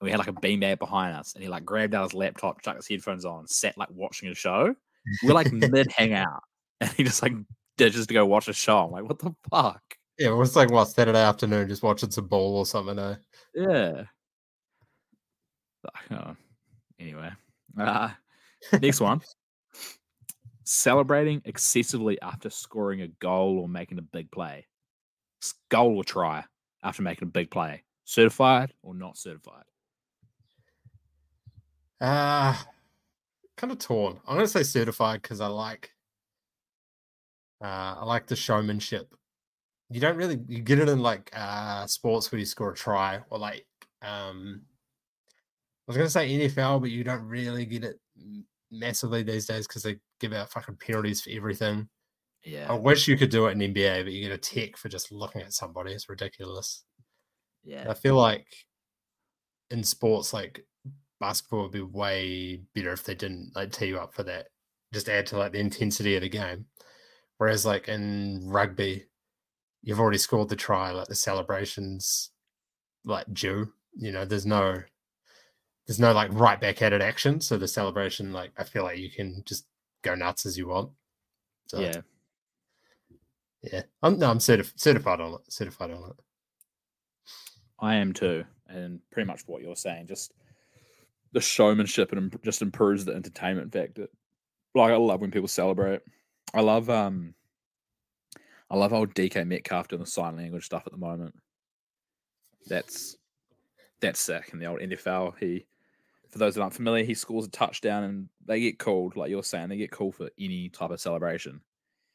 And 0.00 0.06
we 0.06 0.10
had 0.10 0.18
like 0.18 0.28
a 0.28 0.32
beanbag 0.32 0.78
behind 0.78 1.16
us, 1.16 1.34
and 1.34 1.42
he 1.42 1.48
like 1.48 1.64
grabbed 1.64 1.94
out 1.94 2.04
his 2.04 2.14
laptop, 2.14 2.62
chucked 2.62 2.78
his 2.78 2.88
headphones 2.88 3.24
on, 3.24 3.46
sat 3.46 3.78
like 3.78 3.90
watching 3.90 4.28
a 4.28 4.34
show. 4.34 4.74
We're 5.22 5.34
like 5.34 5.52
mid 5.52 5.90
hangout, 5.92 6.42
and 6.80 6.90
he 6.90 7.04
just 7.04 7.22
like 7.22 7.34
ditches 7.76 8.06
to 8.06 8.14
go 8.14 8.26
watch 8.26 8.48
a 8.48 8.52
show. 8.52 8.78
I'm 8.78 8.90
like, 8.90 9.04
what 9.04 9.18
the 9.18 9.34
fuck? 9.50 9.82
Yeah, 10.18 10.28
it 10.28 10.36
was 10.36 10.54
like 10.54 10.70
what 10.70 10.86
Saturday 10.86 11.18
afternoon, 11.18 11.68
just 11.68 11.82
watching 11.82 12.10
some 12.10 12.28
ball 12.28 12.58
or 12.58 12.66
something. 12.66 12.98
Eh? 12.98 13.14
Yeah. 13.54 14.04
Oh, 16.10 16.36
Anyway, 16.98 17.30
uh, 17.78 18.10
next 18.80 19.00
one. 19.00 19.20
Celebrating 20.64 21.42
excessively 21.44 22.20
after 22.22 22.50
scoring 22.50 23.02
a 23.02 23.08
goal 23.08 23.58
or 23.58 23.68
making 23.68 23.98
a 23.98 24.02
big 24.02 24.30
play. 24.30 24.66
Goal 25.70 25.98
or 25.98 26.04
try 26.04 26.44
after 26.82 27.02
making 27.02 27.28
a 27.28 27.30
big 27.30 27.50
play. 27.50 27.82
Certified 28.04 28.72
or 28.82 28.94
not 28.94 29.16
certified? 29.16 29.64
Uh 32.00 32.56
kind 33.56 33.72
of 33.72 33.78
torn. 33.78 34.18
I'm 34.26 34.36
gonna 34.36 34.48
say 34.48 34.62
certified 34.62 35.22
because 35.22 35.40
I 35.40 35.46
like 35.46 35.90
uh 37.62 37.96
I 37.98 38.04
like 38.04 38.26
the 38.26 38.36
showmanship. 38.36 39.14
You 39.90 40.00
don't 40.00 40.16
really 40.16 40.40
you 40.48 40.60
get 40.60 40.78
it 40.78 40.88
in 40.88 41.00
like 41.00 41.30
uh 41.34 41.86
sports 41.86 42.30
where 42.32 42.38
you 42.38 42.46
score 42.46 42.72
a 42.72 42.74
try 42.74 43.20
or 43.30 43.38
like 43.38 43.66
um 44.02 44.62
I 45.86 45.92
was 45.92 45.96
gonna 45.96 46.08
say 46.10 46.30
NFL, 46.30 46.80
but 46.80 46.90
you 46.90 47.04
don't 47.04 47.24
really 47.28 47.66
get 47.66 47.84
it 47.84 48.00
m- 48.18 48.46
massively 48.78 49.22
these 49.22 49.46
days 49.46 49.66
because 49.66 49.82
they 49.82 49.96
give 50.20 50.32
out 50.32 50.50
fucking 50.50 50.76
penalties 50.76 51.22
for 51.22 51.30
everything. 51.30 51.88
Yeah. 52.44 52.66
I 52.68 52.74
wish 52.74 53.08
you 53.08 53.16
could 53.16 53.30
do 53.30 53.46
it 53.46 53.52
in 53.52 53.74
NBA, 53.74 54.04
but 54.04 54.12
you 54.12 54.22
get 54.22 54.32
a 54.32 54.38
tech 54.38 54.76
for 54.76 54.88
just 54.88 55.10
looking 55.10 55.40
at 55.40 55.52
somebody. 55.52 55.92
It's 55.92 56.08
ridiculous. 56.08 56.84
Yeah. 57.62 57.86
I 57.88 57.94
feel 57.94 58.16
like 58.16 58.46
in 59.70 59.82
sports 59.82 60.32
like 60.32 60.64
basketball 61.20 61.62
would 61.62 61.72
be 61.72 61.80
way 61.80 62.60
better 62.74 62.92
if 62.92 63.04
they 63.04 63.14
didn't 63.14 63.52
like 63.54 63.72
tee 63.72 63.86
you 63.86 63.98
up 63.98 64.14
for 64.14 64.22
that. 64.24 64.48
Just 64.92 65.08
add 65.08 65.26
to 65.28 65.38
like 65.38 65.52
the 65.52 65.60
intensity 65.60 66.16
of 66.16 66.22
the 66.22 66.28
game. 66.28 66.66
Whereas 67.38 67.64
like 67.64 67.88
in 67.88 68.42
rugby, 68.44 69.06
you've 69.82 70.00
already 70.00 70.18
scored 70.18 70.48
the 70.48 70.56
try, 70.56 70.90
like 70.90 71.08
the 71.08 71.14
celebrations 71.14 72.30
like 73.04 73.26
due. 73.32 73.72
You 73.96 74.12
know, 74.12 74.24
there's 74.24 74.46
no 74.46 74.82
there's 75.86 76.00
no 76.00 76.12
like 76.12 76.32
right 76.32 76.60
back 76.60 76.80
at 76.82 76.92
it 76.92 77.02
action. 77.02 77.40
So 77.40 77.56
the 77.56 77.68
celebration, 77.68 78.32
like 78.32 78.52
I 78.56 78.64
feel 78.64 78.84
like 78.84 78.98
you 78.98 79.10
can 79.10 79.42
just 79.44 79.66
go 80.02 80.14
nuts 80.14 80.46
as 80.46 80.56
you 80.56 80.68
want. 80.68 80.90
So 81.66 81.80
Yeah. 81.80 82.00
yeah. 83.62 83.82
I'm 84.02 84.18
no, 84.18 84.30
I'm 84.30 84.38
certif- 84.38 84.78
certified 84.78 85.20
on 85.20 85.34
it. 85.34 85.40
Certified 85.52 85.90
on 85.90 86.10
it. 86.10 86.16
I 87.80 87.96
am 87.96 88.12
too. 88.12 88.44
And 88.68 89.00
pretty 89.10 89.26
much 89.26 89.42
what 89.46 89.62
you're 89.62 89.76
saying, 89.76 90.06
just 90.06 90.32
the 91.32 91.40
showmanship 91.40 92.12
and 92.12 92.34
just 92.42 92.62
improves 92.62 93.04
the 93.04 93.12
entertainment 93.12 93.72
factor. 93.72 94.08
Like 94.74 94.92
I 94.92 94.96
love 94.96 95.20
when 95.20 95.30
people 95.30 95.48
celebrate. 95.48 96.00
I 96.54 96.60
love 96.60 96.88
um 96.88 97.34
I 98.70 98.76
love 98.76 98.92
old 98.92 99.14
DK 99.14 99.46
Metcalf 99.46 99.88
doing 99.88 100.00
the 100.00 100.06
sign 100.06 100.36
language 100.36 100.64
stuff 100.64 100.84
at 100.86 100.92
the 100.92 100.98
moment. 100.98 101.34
That's 102.66 103.16
that's 104.00 104.20
sick. 104.20 104.50
In 104.52 104.58
the 104.58 104.66
old 104.66 104.80
NFL, 104.80 105.38
he 105.38 105.66
for 106.34 106.38
those 106.40 106.56
that 106.56 106.62
aren't 106.62 106.74
familiar, 106.74 107.04
he 107.04 107.14
scores 107.14 107.46
a 107.46 107.50
touchdown 107.50 108.02
and 108.02 108.28
they 108.44 108.58
get 108.58 108.80
called, 108.80 109.14
like 109.14 109.30
you're 109.30 109.44
saying, 109.44 109.68
they 109.68 109.76
get 109.76 109.92
called 109.92 110.16
for 110.16 110.28
any 110.36 110.68
type 110.68 110.90
of 110.90 111.00
celebration. 111.00 111.60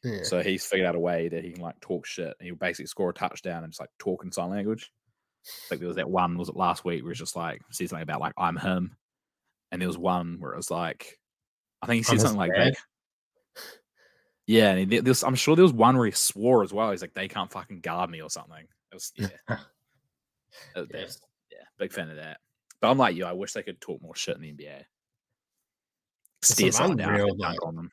Yeah. 0.04 0.24
So 0.24 0.42
he's 0.42 0.62
figured 0.66 0.86
out 0.86 0.94
a 0.94 1.00
way 1.00 1.28
that 1.28 1.42
he 1.42 1.52
can 1.52 1.62
like 1.62 1.80
talk 1.80 2.04
shit. 2.04 2.34
And 2.38 2.46
he'll 2.46 2.54
basically 2.54 2.84
score 2.88 3.08
a 3.08 3.14
touchdown 3.14 3.64
and 3.64 3.72
just 3.72 3.80
like 3.80 3.88
talk 3.98 4.22
in 4.22 4.30
sign 4.30 4.50
language. 4.50 4.92
Like 5.70 5.78
there 5.80 5.88
was 5.88 5.96
that 5.96 6.10
one, 6.10 6.36
was 6.36 6.50
it 6.50 6.54
last 6.56 6.84
week, 6.84 7.02
where 7.02 7.12
it's 7.12 7.18
just 7.18 7.34
like 7.34 7.62
said 7.70 7.88
something 7.88 8.02
about 8.02 8.20
like 8.20 8.34
I'm 8.36 8.58
him, 8.58 8.94
and 9.72 9.80
there 9.80 9.88
was 9.88 9.96
one 9.96 10.36
where 10.38 10.52
it 10.52 10.58
was 10.58 10.70
like, 10.70 11.18
I 11.80 11.86
think 11.86 11.96
he 11.96 12.02
said 12.02 12.12
his 12.16 12.22
something 12.24 12.38
like 12.38 12.50
that. 12.54 12.74
Yeah, 14.46 14.72
and 14.72 14.92
he, 14.92 15.00
was, 15.00 15.24
I'm 15.24 15.34
sure 15.34 15.56
there 15.56 15.62
was 15.62 15.72
one 15.72 15.96
where 15.96 16.04
he 16.06 16.12
swore 16.12 16.62
as 16.62 16.74
well. 16.74 16.90
He's 16.90 17.00
like, 17.00 17.14
they 17.14 17.28
can't 17.28 17.50
fucking 17.50 17.80
guard 17.80 18.10
me 18.10 18.20
or 18.20 18.28
something. 18.28 18.66
It 18.92 18.94
was 18.94 19.12
yeah, 19.16 19.28
that- 20.74 20.88
Yeah. 20.92 21.06
yeah, 21.50 21.64
big 21.78 21.92
fan 21.92 22.10
of 22.10 22.16
that. 22.16 22.38
But 22.80 22.90
I'm 22.90 22.98
like 22.98 23.16
you, 23.16 23.24
I 23.24 23.32
wish 23.32 23.52
they 23.52 23.62
could 23.62 23.80
talk 23.80 24.00
more 24.02 24.16
shit 24.16 24.36
in 24.36 24.42
the 24.42 24.52
NBA. 24.52 24.84
Stare 26.42 26.72
some 26.72 26.78
someone 26.78 26.96
down, 26.96 27.10
unreal, 27.10 27.36
like- 27.36 27.66
on 27.66 27.76
them. 27.76 27.92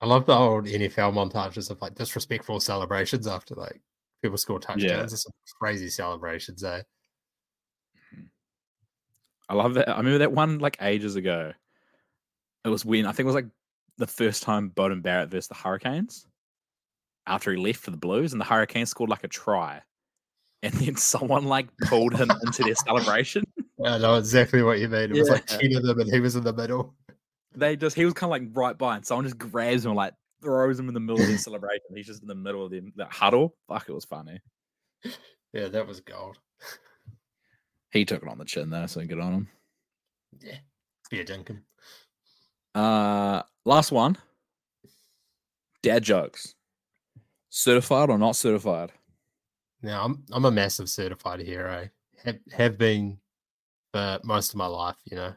I 0.00 0.06
love 0.06 0.26
the 0.26 0.34
old 0.34 0.66
NFL 0.66 1.12
montages 1.12 1.70
of 1.70 1.80
like 1.82 1.94
disrespectful 1.96 2.60
celebrations 2.60 3.26
after 3.26 3.54
like 3.56 3.80
people 4.22 4.38
score 4.38 4.60
touchdowns. 4.60 5.10
There's 5.10 5.22
some 5.24 5.32
crazy 5.58 5.88
celebrations, 5.88 6.62
eh? 6.62 6.82
I 9.48 9.54
love 9.54 9.74
that. 9.74 9.88
I 9.88 9.96
remember 9.96 10.18
that 10.18 10.32
one 10.32 10.58
like 10.58 10.76
ages 10.80 11.16
ago. 11.16 11.52
It 12.64 12.68
was 12.68 12.84
when 12.84 13.06
I 13.06 13.12
think 13.12 13.20
it 13.20 13.32
was 13.32 13.34
like 13.34 13.48
the 13.96 14.06
first 14.06 14.42
time 14.42 14.70
Beauden 14.70 15.02
Barrett 15.02 15.30
versus 15.30 15.48
the 15.48 15.54
Hurricanes 15.54 16.26
after 17.26 17.50
he 17.52 17.56
left 17.58 17.80
for 17.80 17.90
the 17.90 17.96
Blues, 17.96 18.32
and 18.32 18.40
the 18.40 18.44
Hurricanes 18.44 18.90
scored 18.90 19.10
like 19.10 19.24
a 19.24 19.28
try, 19.28 19.80
and 20.62 20.72
then 20.74 20.96
someone 20.96 21.44
like 21.44 21.68
pulled 21.82 22.14
him 22.14 22.30
into 22.44 22.62
their 22.62 22.74
celebration. 22.74 23.42
I 23.84 23.98
know 23.98 24.16
exactly 24.16 24.62
what 24.62 24.78
you 24.78 24.88
mean. 24.88 25.10
It 25.10 25.18
was 25.18 25.28
like 25.30 25.48
Yeah. 25.50 25.58
10 25.58 25.76
of 25.76 25.82
them 25.84 26.00
and 26.00 26.12
he 26.12 26.20
was 26.20 26.36
in 26.36 26.44
the 26.44 26.52
middle. 26.52 26.94
They 27.54 27.76
just 27.76 27.96
he 27.96 28.04
was 28.04 28.14
kind 28.14 28.32
of 28.32 28.40
like 28.40 28.56
right 28.56 28.76
by, 28.76 28.96
and 28.96 29.06
someone 29.06 29.24
just 29.24 29.38
grabs 29.38 29.84
him 29.84 29.90
and 29.92 29.96
like 29.96 30.14
throws 30.42 30.78
him 30.78 30.88
in 30.88 30.94
the 30.94 31.00
middle 31.00 31.20
of 31.20 31.28
the 31.28 31.38
celebration. 31.38 31.86
He's 31.94 32.06
just 32.06 32.22
in 32.22 32.28
the 32.28 32.34
middle 32.34 32.64
of 32.64 32.70
the, 32.70 32.82
that 32.96 33.10
huddle. 33.12 33.56
Fuck, 33.68 33.88
it 33.88 33.92
was 33.92 34.04
funny. 34.04 34.40
Yeah, 35.52 35.68
that 35.68 35.86
was 35.86 36.00
gold. 36.00 36.38
He 37.90 38.04
took 38.04 38.22
it 38.22 38.28
on 38.28 38.38
the 38.38 38.44
chin 38.44 38.70
though, 38.70 38.86
so 38.86 39.04
good 39.04 39.18
on 39.18 39.32
him. 39.32 39.48
Yeah. 40.40 40.58
Beer 41.10 41.24
dinkum. 41.24 41.62
Uh, 42.74 43.42
last 43.64 43.90
one. 43.92 44.16
Dad 45.82 46.02
jokes. 46.02 46.54
Certified 47.50 48.10
or 48.10 48.18
not 48.18 48.36
certified? 48.36 48.92
Now 49.82 50.04
I'm 50.04 50.24
I'm 50.32 50.44
a 50.44 50.50
massive 50.50 50.88
certified 50.90 51.40
hero. 51.40 51.88
Have 52.24 52.38
have 52.52 52.78
been 52.78 53.18
for 53.92 54.20
most 54.24 54.50
of 54.50 54.56
my 54.56 54.66
life, 54.66 54.96
you 55.04 55.16
know. 55.16 55.34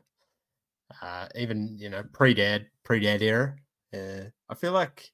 Uh 1.02 1.28
even, 1.36 1.78
you 1.80 1.90
know, 1.90 2.04
pre 2.14 2.34
dad, 2.34 2.68
pre 2.84 3.00
dad 3.00 3.22
era. 3.22 3.56
Uh, 3.94 4.26
I 4.50 4.56
feel 4.56 4.72
like 4.74 5.12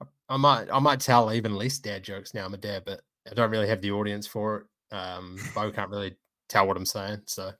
I- 0.00 0.06
I 0.30 0.36
might 0.36 0.70
I 0.70 0.78
might 0.78 1.00
tell 1.00 1.32
even 1.32 1.54
less 1.54 1.78
dad 1.78 2.02
jokes 2.04 2.34
now 2.34 2.44
I'm 2.46 2.54
a 2.54 2.58
dad, 2.58 2.84
but 2.84 3.02
I 3.30 3.34
don't 3.34 3.50
really 3.50 3.68
have 3.68 3.80
the 3.82 3.92
audience 3.92 4.26
for 4.26 4.56
it. 4.90 4.94
Um, 4.96 5.38
Bo 5.54 5.70
can't 5.72 5.90
really 5.90 6.16
tell 6.48 6.66
what 6.66 6.76
I'm 6.76 6.86
saying, 6.86 7.22
so 7.26 7.52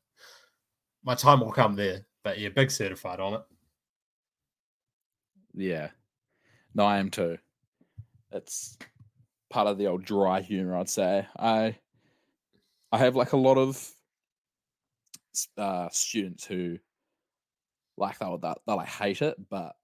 my 1.05 1.15
time 1.15 1.41
will 1.41 1.53
come 1.53 1.77
there. 1.77 2.07
But 2.25 2.39
yeah, 2.39 2.51
big 2.51 2.71
certified 2.71 3.21
on 3.21 3.35
it. 3.35 3.43
Yeah. 5.55 5.91
No, 6.75 6.85
I 6.85 6.99
am 6.99 7.11
too. 7.11 7.39
It's 8.33 8.79
part 9.51 9.67
of 9.69 9.79
the 9.79 9.87
old 9.87 10.05
dry 10.05 10.41
humor, 10.41 10.77
I'd 10.77 10.89
say. 10.89 11.27
I 11.39 11.79
I 12.93 12.99
have 12.99 13.17
like 13.17 13.33
a 13.33 13.37
lot 13.39 13.59
of 13.59 13.91
uh, 15.57 15.89
students 15.91 16.45
who 16.47 16.79
like 17.97 18.19
they'll 18.19 18.39
that 18.39 18.59
they 18.67 18.73
like 18.73 18.89
hate 18.89 19.23
it, 19.23 19.37
but 19.49 19.77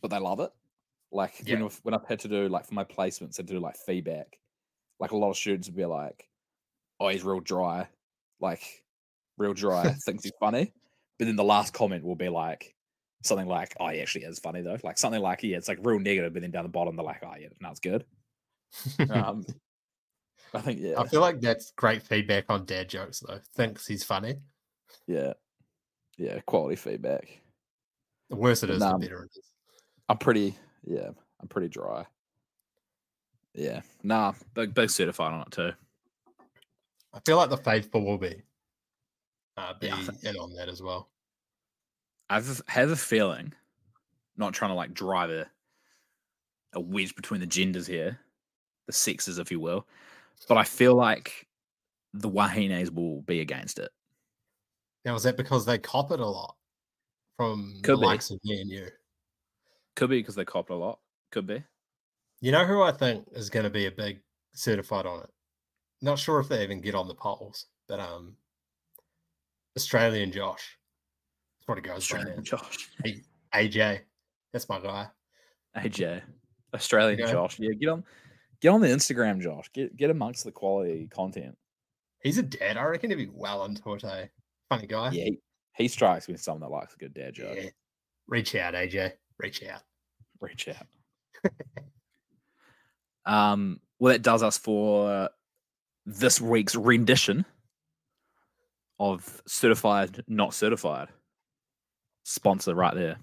but 0.00 0.08
they 0.10 0.18
love 0.18 0.40
it. 0.40 0.52
Like 1.12 1.44
Yeah. 1.44 1.56
when 1.56 1.62
I've, 1.62 1.78
when 1.84 1.94
I've 1.94 2.06
had 2.06 2.20
to 2.20 2.28
do 2.28 2.48
like 2.48 2.66
for 2.66 2.74
my 2.74 2.84
placements 2.84 3.38
and 3.38 3.48
do 3.48 3.60
like 3.60 3.76
feedback, 3.76 4.40
like 5.00 5.12
a 5.12 5.16
lot 5.16 5.30
of 5.30 5.36
students 5.36 5.68
would 5.68 5.76
be 5.76 5.86
like, 5.86 6.30
"Oh, 7.00 7.08
he's 7.08 7.24
real 7.24 7.40
dry," 7.40 7.88
like 8.40 8.84
real 9.38 9.54
dry, 9.54 9.92
thinks 10.06 10.24
he's 10.24 10.32
funny. 10.40 10.74
But 11.18 11.26
then 11.26 11.36
the 11.36 11.44
last 11.44 11.74
comment 11.74 12.04
will 12.04 12.16
be 12.16 12.30
like 12.30 12.76
something 13.24 13.48
like, 13.48 13.76
"Oh, 13.80 13.88
he 13.88 14.00
actually 14.02 14.24
is 14.26 14.40
funny 14.40 14.62
though," 14.62 14.78
like 14.84 14.98
something 14.98 15.22
like, 15.22 15.42
"Yeah, 15.44 15.58
it's 15.58 15.68
like 15.68 15.80
real 15.82 16.00
negative," 16.00 16.34
but 16.34 16.42
then 16.42 16.52
down 16.52 16.64
the 16.64 16.70
bottom 16.70 16.96
they're 16.96 17.06
like, 17.06 17.24
"Oh, 17.24 17.36
yeah, 17.38 17.48
no, 17.60 17.70
it's 17.70 17.80
good." 17.80 18.06
Um, 19.08 19.46
I 20.54 20.60
think 20.60 20.80
yeah, 20.80 20.96
I 20.96 21.04
feel 21.04 21.20
like 21.20 21.40
that's 21.40 21.70
great 21.72 22.02
feedback 22.02 22.46
on 22.48 22.64
dad 22.64 22.88
jokes 22.88 23.20
though. 23.20 23.40
Thinks 23.54 23.86
he's 23.86 24.04
funny. 24.04 24.40
Yeah, 25.06 25.32
yeah, 26.16 26.40
quality 26.46 26.76
feedback. 26.76 27.40
The 28.30 28.36
worse 28.36 28.62
it 28.62 28.70
is, 28.70 28.80
Nah. 28.80 28.92
the 28.92 28.98
better 28.98 29.24
it 29.24 29.30
is. 29.38 29.50
I'm 30.08 30.18
pretty, 30.18 30.54
yeah, 30.84 31.10
I'm 31.40 31.48
pretty 31.48 31.68
dry. 31.68 32.06
Yeah, 33.54 33.80
nah, 34.02 34.34
big, 34.54 34.74
big 34.74 34.90
certified 34.90 35.32
on 35.32 35.42
it 35.42 35.50
too. 35.50 35.72
I 37.14 37.20
feel 37.24 37.36
like 37.38 37.50
the 37.50 37.56
faithful 37.56 38.04
will 38.04 38.18
be 38.18 38.42
uh, 39.56 39.72
be 39.80 39.86
Yeah, 39.86 40.02
think- 40.02 40.24
in 40.24 40.36
on 40.36 40.52
that 40.54 40.68
as 40.68 40.82
well. 40.82 41.08
I 42.28 42.34
have, 42.34 42.60
have 42.66 42.90
a 42.90 42.96
feeling, 42.96 43.52
not 44.36 44.52
trying 44.52 44.70
to 44.72 44.74
like 44.74 44.92
drive 44.92 45.30
a, 45.30 45.46
a 46.74 46.80
wedge 46.80 47.14
between 47.14 47.40
the 47.40 47.46
genders 47.46 47.86
here, 47.86 48.18
the 48.86 48.92
sexes, 48.92 49.38
if 49.38 49.50
you 49.50 49.60
will, 49.60 49.86
but 50.48 50.58
I 50.58 50.64
feel 50.64 50.94
like 50.94 51.46
the 52.12 52.28
Wahines 52.28 52.90
will 52.90 53.22
be 53.22 53.40
against 53.40 53.78
it. 53.78 53.90
Now, 55.06 55.14
is 55.14 55.22
that 55.22 55.36
because 55.36 55.64
they 55.64 55.78
cop 55.78 56.10
it 56.10 56.18
a 56.20 56.26
lot 56.26 56.56
from 57.36 57.78
Could 57.82 57.94
the 57.96 58.00
be. 58.00 58.06
likes 58.06 58.30
of 58.30 58.40
me 58.44 58.60
and 58.60 58.68
you? 58.68 58.88
Could 59.94 60.10
be 60.10 60.18
because 60.18 60.34
they 60.34 60.44
copped 60.44 60.70
a 60.70 60.74
lot. 60.74 60.98
Could 61.30 61.46
be. 61.46 61.62
You 62.40 62.50
know 62.52 62.66
who 62.66 62.82
I 62.82 62.90
think 62.92 63.24
is 63.32 63.48
going 63.48 63.64
to 63.64 63.70
be 63.70 63.86
a 63.86 63.90
big 63.90 64.20
certified 64.54 65.06
on 65.06 65.20
it? 65.22 65.30
Not 66.02 66.18
sure 66.18 66.40
if 66.40 66.48
they 66.48 66.62
even 66.64 66.80
get 66.80 66.94
on 66.96 67.06
the 67.08 67.14
polls, 67.14 67.66
but 67.88 68.00
um, 68.00 68.36
Australian 69.76 70.32
Josh. 70.32 70.76
That's 71.60 71.68
what 71.68 71.78
it 71.78 71.84
goes 71.84 72.10
by. 72.10 72.18
Australian 72.18 72.44
Josh, 72.44 72.90
AJ, 73.54 74.00
that's 74.52 74.68
my 74.68 74.80
guy. 74.80 75.06
AJ, 75.76 76.20
Australian 76.74 77.20
Yeah. 77.20 77.32
Josh. 77.32 77.58
Yeah, 77.58 77.72
get 77.72 77.88
on, 77.88 78.04
get 78.60 78.68
on 78.70 78.80
the 78.80 78.88
Instagram, 78.88 79.40
Josh. 79.40 79.70
Get 79.72 79.96
get 79.96 80.10
amongst 80.10 80.44
the 80.44 80.52
quality 80.52 81.06
content. 81.10 81.56
He's 82.22 82.38
a 82.38 82.42
dad. 82.42 82.76
I 82.76 82.84
reckon 82.84 83.10
he'd 83.10 83.16
be 83.16 83.30
well 83.32 83.64
into 83.64 83.94
it. 83.94 84.04
Eh? 84.04 84.26
Funny 84.68 84.86
guy. 84.86 85.10
Yeah, 85.12 85.24
he, 85.24 85.38
he 85.76 85.88
strikes 85.88 86.28
me 86.28 86.34
as 86.34 86.42
someone 86.42 86.62
that 86.62 86.74
likes 86.74 86.94
a 86.94 86.98
good 86.98 87.14
dad 87.14 87.34
joke. 87.34 87.56
Yeah. 87.56 87.70
Reach 88.26 88.54
out, 88.54 88.74
AJ. 88.74 89.12
Reach 89.38 89.62
out. 89.64 89.82
reach 90.40 90.68
out. 90.68 91.52
um, 93.32 93.80
well, 93.98 94.12
that 94.12 94.22
does 94.22 94.42
us 94.42 94.58
for 94.58 95.30
this 96.04 96.40
week's 96.40 96.74
rendition 96.74 97.44
of 98.98 99.42
certified, 99.46 100.24
not 100.26 100.54
certified. 100.54 101.08
Sponsor 102.24 102.74
right 102.74 102.94
there. 102.94 103.18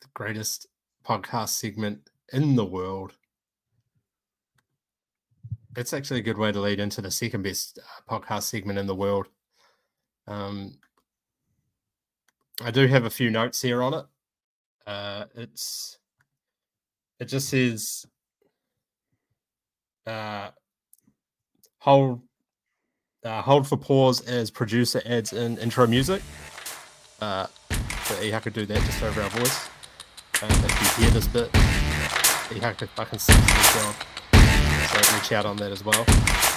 The 0.00 0.08
greatest 0.14 0.66
podcast 1.06 1.50
segment 1.50 2.10
in 2.32 2.56
the 2.56 2.64
world. 2.64 3.12
It's 5.76 5.92
actually 5.92 6.20
a 6.20 6.24
good 6.24 6.38
way 6.38 6.52
to 6.52 6.60
lead 6.60 6.80
into 6.80 7.00
the 7.00 7.10
second 7.10 7.42
best 7.42 7.78
uh, 7.78 8.12
podcast 8.12 8.42
segment 8.42 8.78
in 8.78 8.86
the 8.86 8.94
world. 8.94 9.28
Um, 10.30 10.78
I 12.62 12.70
do 12.70 12.86
have 12.86 13.04
a 13.04 13.10
few 13.10 13.30
notes 13.30 13.60
here 13.60 13.82
on 13.82 13.94
it. 13.94 14.04
Uh, 14.86 15.24
it's 15.34 15.98
it 17.18 17.24
just 17.26 17.48
says 17.48 18.06
uh, 20.06 20.50
hold 21.78 22.22
uh, 23.24 23.42
hold 23.42 23.66
for 23.66 23.76
pause 23.76 24.20
as 24.22 24.50
producer 24.50 25.02
adds 25.04 25.32
in 25.32 25.58
intro 25.58 25.86
music. 25.86 26.22
Uh, 27.20 27.46
so 28.04 28.38
could 28.40 28.52
do 28.52 28.64
that 28.66 28.80
just 28.84 29.02
over 29.02 29.20
our 29.22 29.30
voice. 29.30 29.68
Um, 30.42 30.50
if 30.50 30.98
you 30.98 31.04
hear 31.04 31.12
this 31.12 31.26
bit, 31.26 31.50
Ehaka 31.52 32.88
fucking 32.88 33.18
sucks 33.18 33.38
at 33.38 33.56
his 33.56 33.82
job. 33.82 33.94
So 34.90 35.14
reach 35.16 35.32
out 35.32 35.44
on 35.44 35.56
that 35.56 35.72
as 35.72 35.84
well. 35.84 36.04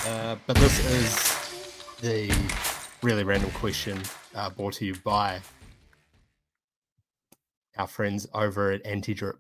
Uh, 0.06 0.36
but 0.46 0.56
this 0.58 0.80
is 0.86 2.00
the 2.02 2.83
really 3.04 3.26
random 3.26 3.52
question 3.52 4.02
uh, 4.34 4.50
brought 4.50 4.74
to 4.74 4.86
you 4.86 4.96
by 5.04 5.42
our 7.78 7.88
friends 7.88 8.26
over 8.34 8.72
at 8.72 8.84
AntiDrip. 8.86 9.36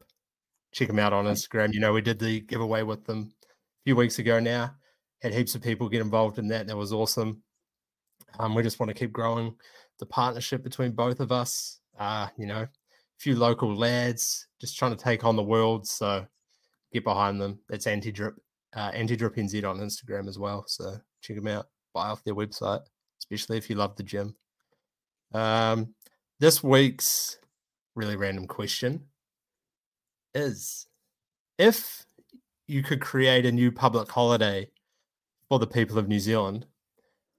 Check 0.73 0.89
them 0.89 0.99
out 0.99 1.13
on 1.13 1.25
Instagram. 1.25 1.73
You 1.73 1.79
know, 1.79 1.93
we 1.93 2.01
did 2.01 2.19
the 2.19 2.41
giveaway 2.41 2.81
with 2.83 3.05
them 3.05 3.31
a 3.41 3.83
few 3.85 3.95
weeks 3.95 4.19
ago 4.19 4.39
now. 4.39 4.75
Had 5.21 5.33
heaps 5.33 5.55
of 5.55 5.61
people 5.61 5.87
get 5.87 6.01
involved 6.01 6.39
in 6.39 6.49
that. 6.49 6.67
That 6.67 6.75
was 6.75 6.91
awesome. 6.91 7.41
Um, 8.37 8.53
we 8.53 8.63
just 8.63 8.81
want 8.81 8.89
to 8.89 8.93
keep 8.93 9.13
growing 9.13 9.55
the 9.99 10.05
partnership 10.07 10.61
between 10.61 10.91
both 10.91 11.21
of 11.21 11.31
us. 11.31 11.79
Uh, 11.97 12.27
you 12.37 12.47
know, 12.47 12.63
a 12.63 12.69
few 13.19 13.35
local 13.35 13.73
lads 13.73 14.47
just 14.59 14.77
trying 14.77 14.95
to 14.95 15.01
take 15.01 15.23
on 15.23 15.37
the 15.37 15.43
world. 15.43 15.87
So 15.87 16.25
get 16.91 17.05
behind 17.05 17.39
them. 17.39 17.59
It's 17.69 17.85
AntiDrip, 17.85 18.33
uh, 18.75 18.91
AntiDrip 18.91 19.37
NZ 19.37 19.63
on 19.63 19.79
Instagram 19.79 20.27
as 20.27 20.37
well. 20.37 20.65
So 20.67 20.97
check 21.21 21.37
them 21.37 21.47
out. 21.47 21.67
Buy 21.93 22.07
off 22.07 22.23
their 22.25 22.35
website, 22.35 22.81
especially 23.23 23.57
if 23.57 23.69
you 23.69 23.75
love 23.75 23.95
the 23.95 24.03
gym. 24.03 24.35
Um, 25.33 25.95
this 26.39 26.63
week's 26.63 27.37
really 27.95 28.15
random 28.15 28.47
question 28.47 29.05
is 30.35 30.87
if 31.57 32.05
you 32.67 32.83
could 32.83 33.01
create 33.01 33.45
a 33.45 33.51
new 33.51 33.71
public 33.71 34.09
holiday 34.09 34.69
for 35.47 35.59
the 35.59 35.67
people 35.67 35.97
of 35.97 36.07
New 36.07 36.19
Zealand, 36.19 36.65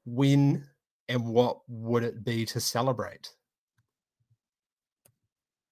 when 0.07 0.67
and 1.09 1.27
what 1.27 1.59
would 1.69 2.03
it 2.03 2.25
be 2.25 2.47
to 2.47 2.61
celebrate? 2.61 3.31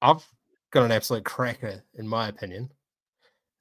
I've 0.01 0.27
got 0.73 0.85
an 0.85 0.93
absolute 0.93 1.25
cracker, 1.25 1.83
in 1.95 2.07
my 2.07 2.29
opinion. 2.29 2.71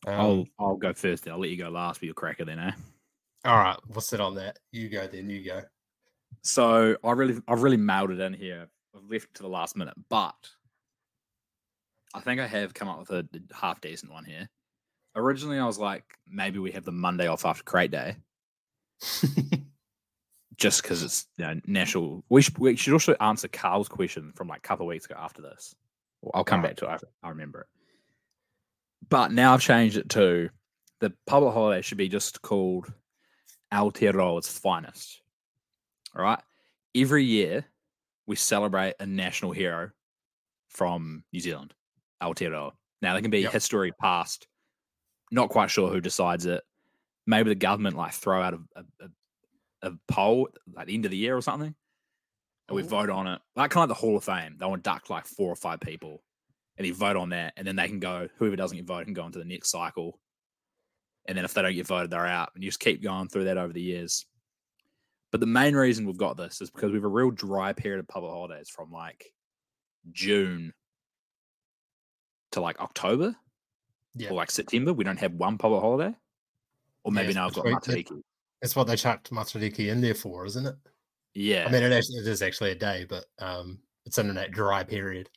Um, 0.07 0.13
I'll 0.13 0.45
I'll 0.59 0.75
go 0.75 0.93
first. 0.93 1.27
I'll 1.27 1.39
let 1.39 1.49
you 1.49 1.57
go 1.57 1.69
last 1.69 1.99
for 1.99 2.05
your 2.05 2.13
cracker 2.13 2.45
then, 2.45 2.59
eh? 2.59 2.71
all 3.45 3.57
right, 3.57 3.77
we'll 3.87 4.01
sit 4.01 4.19
on 4.19 4.35
that. 4.35 4.59
You 4.71 4.89
go 4.89 5.07
then. 5.07 5.29
You 5.29 5.43
go. 5.43 5.61
So 6.41 6.97
I 7.03 7.11
really 7.11 7.41
I've 7.47 7.63
really 7.63 7.77
mailed 7.77 8.11
it 8.11 8.19
in 8.19 8.33
here. 8.33 8.67
I've 8.95 9.09
left 9.09 9.33
to 9.35 9.43
the 9.43 9.49
last 9.49 9.77
minute, 9.77 9.93
but 10.09 10.35
I 12.13 12.19
think 12.19 12.41
I 12.41 12.47
have 12.47 12.73
come 12.73 12.89
up 12.89 12.99
with 12.99 13.11
a 13.11 13.27
half 13.53 13.81
decent 13.81 14.11
one 14.11 14.25
here. 14.25 14.49
Originally, 15.15 15.59
I 15.59 15.65
was 15.65 15.79
like, 15.79 16.03
maybe 16.27 16.59
we 16.59 16.71
have 16.71 16.85
the 16.85 16.91
Monday 16.91 17.27
off 17.27 17.45
after 17.45 17.63
Crate 17.63 17.91
Day, 17.91 18.15
just 20.57 20.81
because 20.81 21.03
it's 21.03 21.27
you 21.37 21.45
know, 21.45 21.59
national. 21.65 22.23
We 22.29 22.41
should, 22.41 22.57
we 22.57 22.75
should 22.75 22.93
also 22.93 23.15
answer 23.19 23.47
Carl's 23.47 23.89
question 23.89 24.31
from 24.35 24.47
like 24.47 24.59
a 24.59 24.67
couple 24.67 24.85
of 24.85 24.89
weeks 24.89 25.05
ago 25.05 25.15
after 25.17 25.41
this. 25.41 25.75
Well, 26.21 26.31
I'll 26.33 26.43
come 26.43 26.61
back 26.61 26.77
to 26.77 26.93
it. 26.93 27.01
I 27.23 27.29
remember 27.29 27.61
it. 27.61 27.67
But 29.09 29.31
now 29.31 29.53
I've 29.53 29.61
changed 29.61 29.97
it 29.97 30.09
to 30.09 30.49
the 31.01 31.11
public 31.25 31.53
holiday 31.53 31.81
should 31.81 31.97
be 31.97 32.07
just 32.07 32.41
called 32.41 32.91
Aotearoa's 33.73 34.47
finest. 34.47 35.21
All 36.15 36.23
right. 36.23 36.39
Every 36.95 37.23
year 37.23 37.65
we 38.27 38.35
celebrate 38.35 38.95
a 38.99 39.05
national 39.05 39.51
hero 39.51 39.91
from 40.69 41.23
New 41.33 41.39
Zealand, 41.39 41.73
Aotearoa. 42.21 42.71
Now 43.01 43.13
there 43.13 43.21
can 43.21 43.31
be 43.31 43.41
Yep. 43.41 43.51
history 43.51 43.91
past. 43.93 44.47
Not 45.31 45.49
quite 45.49 45.71
sure 45.71 45.89
who 45.89 46.01
decides 46.01 46.45
it. 46.45 46.63
Maybe 47.25 47.49
the 47.49 47.55
government 47.55 47.95
like 47.95 48.13
throw 48.13 48.41
out 48.41 48.53
a, 48.53 48.83
a, 48.99 49.09
a, 49.83 49.91
poll 50.07 50.49
at 50.77 50.87
the 50.87 50.93
end 50.93 51.05
of 51.05 51.11
the 51.11 51.17
year 51.17 51.37
or 51.37 51.41
something, 51.41 51.73
and 52.67 52.75
we 52.75 52.81
Ooh. 52.81 52.87
vote 52.87 53.09
on 53.09 53.27
it. 53.27 53.39
Like 53.55 53.71
kind 53.71 53.83
of 53.83 53.89
like 53.89 53.97
the 53.97 54.05
Hall 54.05 54.17
of 54.17 54.23
Fame. 54.23 54.57
They 54.59 54.65
want 54.65 54.83
to 54.83 54.89
duck 54.89 55.09
like 55.09 55.25
four 55.25 55.51
or 55.51 55.55
five 55.55 55.79
people, 55.79 56.23
and 56.77 56.85
you 56.85 56.93
vote 56.93 57.15
on 57.15 57.29
that, 57.29 57.53
and 57.55 57.65
then 57.65 57.75
they 57.75 57.87
can 57.87 57.99
go. 57.99 58.27
Whoever 58.37 58.55
doesn't 58.55 58.75
get 58.75 58.85
voted 58.85 59.05
can 59.05 59.13
go 59.13 59.25
into 59.25 59.39
the 59.39 59.45
next 59.45 59.71
cycle. 59.71 60.19
And 61.27 61.37
then 61.37 61.45
if 61.45 61.53
they 61.53 61.61
don't 61.61 61.75
get 61.75 61.87
voted, 61.87 62.09
they're 62.09 62.25
out. 62.25 62.49
And 62.55 62.63
you 62.63 62.69
just 62.69 62.79
keep 62.79 63.03
going 63.03 63.29
through 63.29 63.45
that 63.45 63.57
over 63.57 63.71
the 63.71 63.81
years. 63.81 64.25
But 65.31 65.39
the 65.39 65.45
main 65.47 65.75
reason 65.75 66.05
we've 66.05 66.17
got 66.17 66.35
this 66.37 66.61
is 66.61 66.69
because 66.69 66.91
we 66.91 66.97
have 66.97 67.05
a 67.05 67.07
real 67.09 67.31
dry 67.31 67.71
period 67.73 67.99
of 67.99 68.07
public 68.07 68.31
holidays 68.31 68.69
from 68.69 68.91
like 68.91 69.33
June 70.11 70.73
to 72.51 72.61
like 72.61 72.79
October 72.81 73.35
Yeah. 74.15 74.29
or 74.29 74.33
like 74.33 74.51
September. 74.51 74.93
We 74.93 75.03
don't 75.05 75.19
have 75.19 75.33
one 75.33 75.57
public 75.57 75.81
holiday. 75.81 76.13
Or 77.03 77.11
maybe 77.11 77.29
it's 77.29 77.35
now 77.35 77.47
I've 77.47 77.53
got 77.53 77.65
Matariki. 77.65 78.21
That's 78.61 78.75
what 78.75 78.87
they 78.87 78.95
chucked 78.95 79.31
Matariki 79.31 79.89
in 79.89 80.01
there 80.01 80.13
for, 80.13 80.45
isn't 80.45 80.65
it? 80.67 80.75
Yeah, 81.33 81.65
I 81.67 81.71
mean, 81.71 81.81
it, 81.81 81.93
actually, 81.93 82.17
it 82.19 82.27
is 82.27 82.41
actually 82.41 82.71
a 82.71 82.75
day, 82.75 83.05
but 83.09 83.25
um, 83.39 83.79
it's 84.05 84.17
in 84.17 84.33
that 84.35 84.51
dry 84.51 84.83
period. 84.83 85.29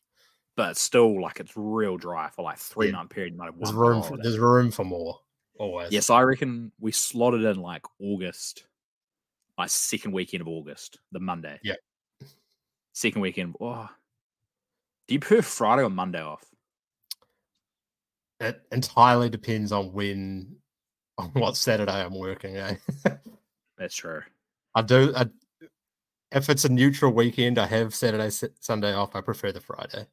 but 0.57 0.71
it's 0.73 0.81
still 0.81 1.21
like 1.21 1.41
it's 1.41 1.53
real 1.57 1.97
dry 1.97 2.29
for 2.31 2.43
like 2.43 2.59
three 2.59 2.87
Yeah. 2.87 2.93
month 2.93 3.11
period. 3.11 3.33
You 3.33 3.39
might 3.39 3.47
have 3.47 3.59
There's 3.59 3.73
room. 3.73 4.03
For, 4.03 4.17
there's 4.19 4.39
room 4.39 4.71
for 4.71 4.85
more. 4.85 5.19
Always. 5.59 5.91
Yes, 5.93 6.11
I 6.11 6.21
reckon 6.23 6.71
we 6.81 6.91
slotted 6.93 7.45
in 7.45 7.57
like 7.61 7.83
August, 8.01 8.65
like 9.59 9.71
second 9.71 10.13
weekend 10.13 10.41
of 10.41 10.49
August, 10.49 10.99
the 11.13 11.21
Monday. 11.21 11.59
Yeah. 11.63 11.75
Second 12.93 13.21
weekend. 13.21 13.57
Oh. 13.61 13.89
Do 15.07 15.15
you 15.15 15.21
prefer 15.21 15.43
Friday 15.43 15.83
or 15.83 15.91
Monday 15.91 16.23
off? 16.23 16.45
It 18.41 18.61
entirely 18.73 19.29
depends 19.29 19.73
on 19.73 19.93
when, 19.93 20.57
on 21.19 21.27
what 21.35 21.57
Saturday 21.57 21.93
I'm 21.93 22.19
working. 22.19 22.57
Eh? 22.57 22.77
That's 23.79 23.95
true. 23.95 24.23
I 24.75 24.83
do. 24.83 25.13
I, 25.15 25.27
if 26.33 26.49
it's 26.49 26.65
a 26.65 26.69
neutral 26.69 27.13
weekend, 27.13 27.59
I 27.59 27.67
have 27.67 27.95
Saturday, 27.95 28.31
Sunday 28.61 28.93
off. 28.93 29.15
I 29.15 29.21
prefer 29.21 29.53
the 29.53 29.61
Friday, 29.61 30.07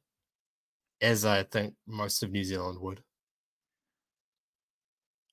as 1.00 1.24
I 1.24 1.42
think 1.42 1.74
most 1.86 2.22
of 2.22 2.30
New 2.30 2.44
Zealand 2.44 2.80
would. 2.80 3.02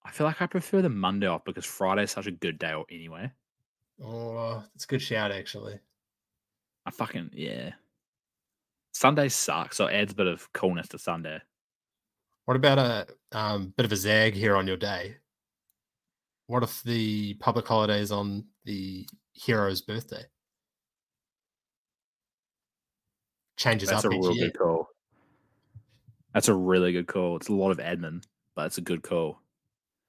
I 0.03 0.11
feel 0.11 0.25
like 0.25 0.41
I 0.41 0.47
prefer 0.47 0.81
the 0.81 0.89
Monday 0.89 1.27
off 1.27 1.45
because 1.45 1.65
Friday 1.65 2.03
is 2.03 2.11
such 2.11 2.25
a 2.25 2.31
good 2.31 2.57
day 2.57 2.73
anyway. 2.89 3.31
Oh, 4.03 4.63
it's 4.75 4.85
a 4.85 4.87
good 4.87 5.01
shout, 5.01 5.31
actually. 5.31 5.79
I 6.85 6.91
fucking 6.91 7.31
yeah. 7.33 7.71
Sundays 8.93 9.35
suck, 9.35 9.73
so 9.73 9.87
it 9.87 9.93
adds 9.93 10.13
a 10.13 10.15
bit 10.15 10.27
of 10.27 10.51
coolness 10.53 10.87
to 10.89 10.99
Sunday. 10.99 11.39
What 12.45 12.57
about 12.57 12.79
a 12.79 13.07
um, 13.31 13.73
bit 13.77 13.85
of 13.85 13.91
a 13.91 13.95
zag 13.95 14.33
here 14.33 14.55
on 14.55 14.67
your 14.67 14.77
day? 14.77 15.17
What 16.47 16.63
if 16.63 16.81
the 16.81 17.35
public 17.35 17.67
holiday 17.67 17.99
is 17.99 18.11
on 18.11 18.45
the 18.65 19.07
hero's 19.33 19.81
birthday? 19.81 20.23
Changes 23.57 23.89
That's 23.89 24.05
up 24.05 24.11
a 24.11 24.15
each 24.15 24.23
real 24.23 24.33
year. 24.33 24.45
good 24.47 24.57
call. 24.57 24.87
That's 26.33 26.47
a 26.47 26.53
really 26.53 26.91
good 26.91 27.07
call. 27.07 27.35
It's 27.35 27.49
a 27.49 27.53
lot 27.53 27.71
of 27.71 27.77
admin, 27.77 28.23
but 28.55 28.65
it's 28.65 28.77
a 28.77 28.81
good 28.81 29.03
call. 29.03 29.41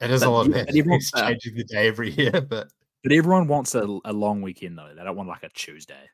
It 0.00 0.10
is 0.10 0.22
a 0.22 0.30
lot 0.30 0.46
of 0.46 0.52
but 0.52 0.68
everyone's, 0.68 1.10
it's 1.12 1.14
uh, 1.14 1.28
changing 1.28 1.56
the 1.56 1.64
day 1.64 1.88
every 1.88 2.10
year, 2.16 2.40
but 2.40 2.68
But 3.02 3.12
everyone 3.12 3.48
wants 3.48 3.74
a, 3.74 3.82
a 4.04 4.12
long 4.12 4.42
weekend 4.42 4.76
though. 4.78 4.92
They 4.96 5.02
don't 5.02 5.16
want 5.16 5.28
like 5.28 5.42
a 5.42 5.48
Tuesday. 5.50 6.08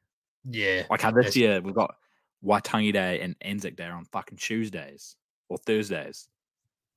yeah, 0.49 0.85
Like 0.91 1.01
how 1.01 1.11
this 1.11 1.37
year 1.37 1.61
we've 1.61 1.75
got 1.75 1.97
Waitangi 2.45 2.93
Day 2.93 3.21
and 3.21 3.35
Anzac 3.41 3.75
Day 3.77 3.87
on 3.89 4.05
fucking 4.05 4.39
Tuesdays 4.39 5.17
or 5.49 5.59
Thursdays. 5.59 6.29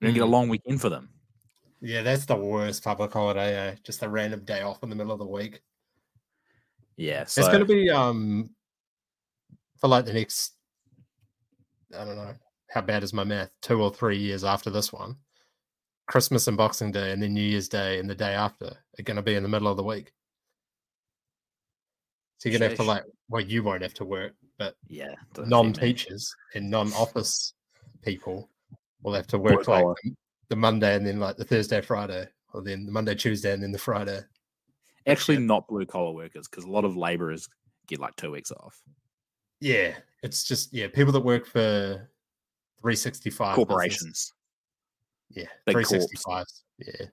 We 0.01 0.07
don't 0.07 0.13
get 0.13 0.23
a 0.23 0.27
Mm. 0.27 0.31
long 0.31 0.49
weekend 0.49 0.79
for 0.81 0.89
them. 0.89 1.09
yeah, 1.81 2.01
that's 2.03 2.25
the 2.25 2.35
worst 2.35 2.83
public 2.83 3.11
holiday. 3.11 3.55
Eh? 3.71 3.75
Just 3.83 4.03
a 4.03 4.09
random 4.09 4.43
day 4.45 4.61
off 4.61 4.83
in 4.83 4.89
the 4.89 4.95
middle 4.95 5.13
of 5.13 5.19
the 5.19 5.25
week. 5.25 5.61
Yeah, 6.97 7.23
so 7.25 7.41
it's 7.41 7.47
going 7.47 7.65
to 7.65 7.65
be 7.73 7.89
um 7.89 8.49
for 9.79 9.87
like 9.87 10.05
the 10.05 10.13
next 10.13 10.53
I 11.97 12.03
don't 12.05 12.17
know 12.17 12.33
how 12.69 12.81
bad 12.81 13.01
is 13.03 13.13
my 13.13 13.23
math 13.23 13.49
two 13.61 13.81
or 13.81 13.91
three 13.91 14.17
years 14.19 14.43
after 14.43 14.69
this 14.69 14.93
one. 14.93 15.15
Christmas 16.09 16.47
and 16.47 16.57
Boxing 16.57 16.91
Day 16.91 17.11
and 17.11 17.21
then 17.21 17.33
New 17.35 17.41
Year's 17.43 17.69
Day 17.69 17.99
and 17.99 18.09
the 18.09 18.15
day 18.15 18.33
after 18.33 18.65
are 18.65 19.03
going 19.03 19.15
to 19.17 19.21
be 19.23 19.35
in 19.35 19.43
the 19.43 19.49
middle 19.49 19.67
of 19.67 19.77
the 19.77 19.83
week. 19.83 20.11
So 22.39 22.49
you're 22.49 22.57
going 22.57 22.71
to 22.71 22.75
have 22.75 22.85
to 22.85 22.91
like 22.91 23.03
well 23.29 23.41
you 23.43 23.63
won't 23.63 23.83
have 23.83 23.93
to 23.95 24.05
work, 24.05 24.33
but 24.57 24.75
yeah, 24.87 25.13
doesn't 25.33 25.33
affect 25.33 25.37
me. 25.37 25.47
non-teachers 25.49 26.35
and 26.55 26.69
non-office 26.69 27.53
people 28.01 28.49
will 29.03 29.13
have 29.13 29.27
to 29.27 29.37
work 29.37 29.65
Blue 29.65 29.73
like 29.73 29.85
the- 30.03 30.15
the 30.49 30.55
Monday 30.55 30.95
and 30.95 31.05
then 31.05 31.19
like 31.19 31.37
the 31.37 31.45
Thursday, 31.45 31.79
Friday, 31.79 32.27
or 32.53 32.63
then 32.63 32.85
the 32.87 32.91
Monday, 32.91 33.13
Tuesday, 33.13 33.53
and 33.53 33.61
then 33.61 33.71
the 33.71 33.77
Friday. 33.77 34.19
Actually, 35.05 35.37
not 35.37 35.67
blue 35.67 35.85
collar 35.85 36.11
workers 36.11 36.47
because 36.47 36.63
a 36.63 36.71
lot 36.71 36.85
of 36.85 36.97
laborers 36.97 37.47
get 37.87 37.99
like 37.99 38.15
two 38.15 38.31
weeks 38.31 38.51
off. 38.51 38.81
Yeah, 39.61 39.95
it's 40.23 40.43
just 40.43 40.73
yeah, 40.73 40.87
people 40.87 41.13
that 41.13 41.19
work 41.19 41.45
for 41.45 42.09
365 42.81 43.55
business- 43.55 43.55
Corporations. 43.67 44.33
Yeah, 45.31 45.45
Big 45.65 45.75
corps. 45.75 45.83
365. 45.85 46.45
Yeah. 46.79 47.05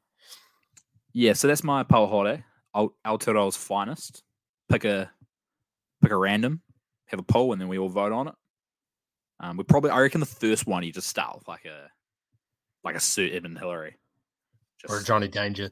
Yeah, 1.13 1.33
so 1.33 1.49
that's 1.49 1.65
my 1.65 1.83
power 1.83 2.07
holiday. 2.07 2.45
Al- 2.75 2.95
Aotearoa's 3.07 3.57
finest. 3.57 4.23
Pick 4.69 4.85
a 4.85 5.11
pick 6.03 6.11
a 6.13 6.17
random, 6.17 6.61
have 7.07 7.21
a 7.21 7.23
poll, 7.23 7.53
and 7.53 7.61
then 7.61 7.69
we 7.69 7.79
all 7.79 7.89
vote 7.89 8.13
on 8.13 8.29
it. 8.29 8.35
Um, 9.41 9.57
we 9.57 9.65
probably, 9.65 9.91
I 9.91 10.01
reckon, 10.01 10.21
the 10.21 10.27
first 10.27 10.67
one 10.67 10.83
you 10.83 10.93
just 10.93 11.09
start 11.09 11.37
with 11.39 11.47
like 11.49 11.65
a 11.67 11.89
like 12.85 12.97
a 12.97 13.01
Sir 13.01 13.29
Edmund 13.33 13.59
Hillary. 13.59 13.97
Just, 14.81 14.93
Or 14.93 15.03
Johnny 15.03 15.29
Danger. 15.29 15.71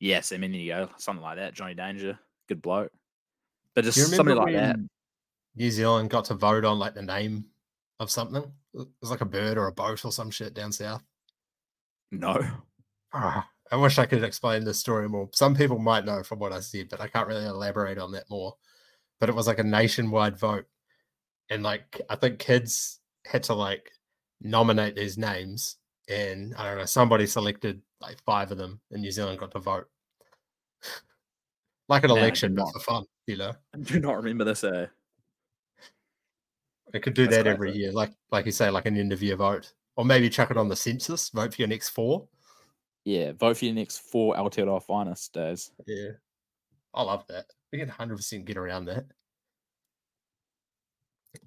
yes, 0.00 0.32
I 0.32 0.36
mean, 0.38 0.52
there 0.52 0.60
you 0.60 0.72
go, 0.72 0.88
something 0.98 1.22
like 1.22 1.36
that. 1.36 1.54
Johnny 1.54 1.74
Danger, 1.74 2.18
good 2.48 2.60
bloke. 2.62 2.90
But 3.74 3.84
just 3.84 3.96
Do 3.96 4.02
you 4.02 4.06
remember 4.08 4.32
something 4.40 4.54
like 4.54 4.54
that. 4.54 4.76
New 5.56 5.70
Zealand 5.70 6.10
got 6.10 6.26
to 6.26 6.34
vote 6.34 6.64
on 6.64 6.78
like 6.78 6.94
the 6.94 7.02
name 7.02 7.44
of 8.02 8.10
something? 8.10 8.42
It 8.74 8.86
was 9.00 9.10
like 9.10 9.20
a 9.20 9.26
bird 9.26 9.56
or 9.58 9.68
a 9.68 9.72
boat 9.72 10.04
or 10.04 10.12
some 10.12 10.30
shit 10.30 10.54
down 10.54 10.72
south. 10.72 11.02
No, 12.10 12.38
Ah, 13.14 13.48
I 13.70 13.76
wish 13.76 13.98
I 13.98 14.06
could 14.06 14.24
explain 14.24 14.64
this 14.64 14.78
story 14.78 15.08
more. 15.08 15.28
Some 15.32 15.54
people 15.54 15.78
might 15.78 16.04
know 16.04 16.22
from 16.22 16.38
what 16.38 16.52
I 16.52 16.60
said, 16.60 16.88
but 16.90 17.00
I 17.00 17.08
can't 17.08 17.28
really 17.28 17.44
elaborate 17.44 17.98
on 17.98 18.12
that 18.12 18.28
more. 18.30 18.54
But 19.20 19.28
it 19.28 19.34
was 19.34 19.46
like 19.46 19.58
a 19.58 19.64
nationwide 19.64 20.38
vote. 20.38 20.66
And 21.50 21.62
like 21.62 22.00
I 22.08 22.16
think 22.16 22.38
kids 22.38 23.00
had 23.26 23.42
to 23.44 23.54
like 23.54 23.90
nominate 24.40 24.96
these 24.96 25.16
names 25.18 25.76
and 26.08 26.54
I 26.56 26.66
don't 26.68 26.78
know, 26.78 26.84
somebody 26.86 27.26
selected 27.26 27.80
like 28.00 28.22
five 28.24 28.50
of 28.50 28.58
them 28.58 28.80
and 28.90 29.02
New 29.02 29.10
Zealand 29.10 29.38
got 29.38 29.52
to 29.52 29.58
vote. 29.60 29.88
like 31.88 32.04
an 32.04 32.10
Man, 32.10 32.18
election, 32.18 32.54
but 32.54 32.62
not. 32.64 32.72
for 32.72 32.80
fun, 32.80 33.04
you 33.26 33.36
know. 33.36 33.52
I 33.74 33.78
do 33.78 34.00
not 34.00 34.16
remember 34.16 34.44
this. 34.44 34.64
Uh, 34.64 34.86
It 36.92 37.02
could 37.02 37.14
do 37.14 37.26
That's 37.26 37.38
that 37.38 37.46
every 37.46 37.72
year, 37.72 37.92
like 37.92 38.12
like 38.30 38.46
you 38.46 38.52
say, 38.52 38.70
like 38.70 38.86
an 38.86 38.96
end 38.98 39.12
of 39.12 39.22
year 39.22 39.36
vote. 39.36 39.72
Or 39.96 40.04
maybe 40.04 40.30
chuck 40.30 40.50
it 40.50 40.56
on 40.56 40.68
the 40.68 40.76
census, 40.76 41.28
vote 41.30 41.54
for 41.54 41.62
your 41.62 41.68
next 41.68 41.90
four. 41.90 42.26
yeah, 43.04 43.32
vote 43.32 43.56
for 43.58 43.64
your 43.66 43.74
next 43.74 43.98
four 43.98 44.34
Aotearoa 44.36 44.82
finest 44.82 45.32
days. 45.34 45.70
Yeah. 45.86 46.12
I 46.94 47.02
love 47.02 47.26
that. 47.28 47.46
We 47.72 47.78
can 47.78 47.88
100% 47.88 48.44
get 48.44 48.56
around 48.56 48.84
that. 48.86 49.06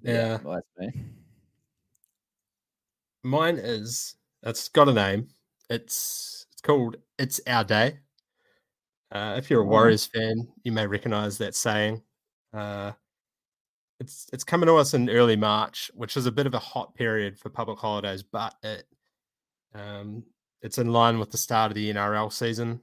Yeah. 0.02 0.38
well, 0.42 0.54
that's 0.78 0.94
me. 0.94 1.02
Mine 3.22 3.56
is, 3.58 4.14
it's 4.42 4.68
got 4.68 4.88
a 4.88 4.92
name. 4.92 5.28
It's 5.70 6.46
it's 6.52 6.60
called 6.62 6.96
It's 7.18 7.40
Our 7.46 7.64
Day. 7.64 7.98
Uh, 9.10 9.34
if 9.38 9.50
you're 9.50 9.62
a 9.62 9.64
Oh. 9.64 9.68
Warriors 9.68 10.06
fan, 10.06 10.48
you 10.62 10.72
may 10.72 10.86
recognize 10.86 11.38
that 11.38 11.54
saying. 11.54 12.02
Uh, 12.52 12.92
it's 14.00 14.26
it's 14.32 14.44
coming 14.44 14.66
to 14.66 14.76
us 14.76 14.94
in 14.94 15.08
early 15.08 15.36
March, 15.36 15.90
which 15.94 16.16
is 16.16 16.26
a 16.26 16.32
bit 16.32 16.46
of 16.46 16.54
a 16.54 16.58
hot 16.58 16.94
period 16.94 17.38
for 17.38 17.48
public 17.48 17.78
holidays, 17.78 18.22
but 18.22 18.54
it 18.62 18.84
um, 19.74 20.24
it's 20.62 20.78
in 20.78 20.92
line 20.92 21.18
with 21.18 21.30
the 21.30 21.38
start 21.38 21.70
of 21.70 21.74
the 21.74 21.92
NRL 21.92 22.32
season. 22.32 22.80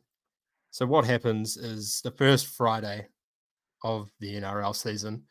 So 0.71 0.85
what 0.85 1.05
happens 1.05 1.57
is 1.57 2.01
the 2.03 2.11
first 2.11 2.47
Friday 2.47 3.07
of 3.83 4.09
the 4.19 4.35
NRL 4.35 4.75
season. 4.75 5.23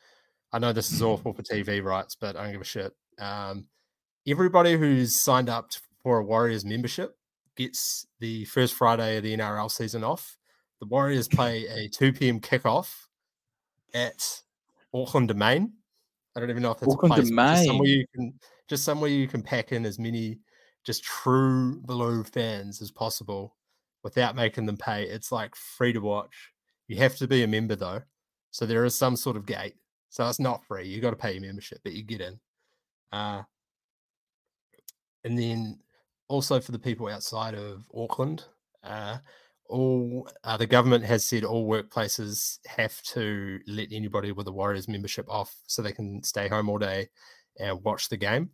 I 0.52 0.58
know 0.58 0.72
this 0.72 0.92
is 0.92 1.02
awful 1.02 1.32
for 1.32 1.42
TV 1.42 1.82
rights, 1.82 2.14
but 2.14 2.36
I 2.36 2.44
don't 2.44 2.52
give 2.52 2.60
a 2.60 2.64
shit. 2.64 2.92
Um, 3.18 3.66
everybody 4.26 4.76
who's 4.76 5.16
signed 5.16 5.48
up 5.48 5.70
for 6.02 6.18
a 6.18 6.24
Warriors 6.24 6.64
membership 6.64 7.16
gets 7.56 8.06
the 8.20 8.44
first 8.44 8.74
Friday 8.74 9.16
of 9.16 9.22
the 9.22 9.36
NRL 9.36 9.70
season 9.70 10.04
off. 10.04 10.36
The 10.80 10.86
Warriors 10.86 11.28
play 11.36 11.66
a 11.66 11.88
2 11.88 12.12
p.m. 12.12 12.38
kickoff 12.40 13.06
at 13.94 14.42
Auckland 14.94 15.28
Domain. 15.28 15.72
I 16.34 16.40
don't 16.40 16.50
even 16.50 16.62
know 16.62 16.72
if 16.72 16.80
that's 16.80 16.92
Auckland 16.92 17.12
a 17.12 17.16
place, 17.16 17.30
but 17.30 17.54
just 17.54 17.66
somewhere 17.66 17.86
Domain. 17.86 17.98
you 17.98 18.06
can 18.14 18.34
just 18.68 18.84
somewhere 18.84 19.10
you 19.10 19.28
can 19.28 19.42
pack 19.42 19.72
in 19.72 19.84
as 19.84 19.98
many 19.98 20.38
just 20.84 21.04
true 21.04 21.80
blue 21.82 22.24
fans 22.24 22.82
as 22.82 22.90
possible 22.90 23.56
without 24.02 24.34
making 24.34 24.66
them 24.66 24.76
pay. 24.76 25.04
It's 25.04 25.30
like 25.30 25.54
free 25.54 25.92
to 25.92 26.00
watch. 26.00 26.50
You 26.88 26.96
have 26.96 27.16
to 27.16 27.28
be 27.28 27.42
a 27.42 27.46
member 27.46 27.76
though, 27.76 28.02
so 28.50 28.66
there 28.66 28.84
is 28.84 28.94
some 28.94 29.16
sort 29.16 29.36
of 29.36 29.46
gate. 29.46 29.74
So 30.08 30.28
it's 30.28 30.40
not 30.40 30.64
free. 30.66 30.86
You 30.86 31.00
got 31.00 31.10
to 31.10 31.16
pay 31.16 31.32
your 31.32 31.42
membership, 31.42 31.80
but 31.84 31.94
you 31.94 32.02
get 32.02 32.20
in. 32.20 32.38
Uh, 33.12 33.42
and 35.24 35.38
then 35.38 35.78
also 36.28 36.60
for 36.60 36.72
the 36.72 36.78
people 36.78 37.08
outside 37.08 37.54
of 37.54 37.84
Auckland, 37.94 38.44
uh, 38.84 39.18
all 39.72 40.28
uh, 40.44 40.56
the 40.56 40.66
government 40.66 41.04
has 41.04 41.24
said 41.24 41.44
all 41.44 41.66
workplaces 41.66 42.58
have 42.66 43.00
to 43.02 43.58
let 43.66 43.88
anybody 43.90 44.30
with 44.30 44.46
a 44.46 44.52
Warriors 44.52 44.86
membership 44.86 45.26
off 45.28 45.54
so 45.66 45.80
they 45.80 45.92
can 45.92 46.22
stay 46.22 46.46
home 46.46 46.68
all 46.68 46.78
day 46.78 47.08
and 47.58 47.82
watch 47.82 48.08
the 48.08 48.16
game. 48.16 48.50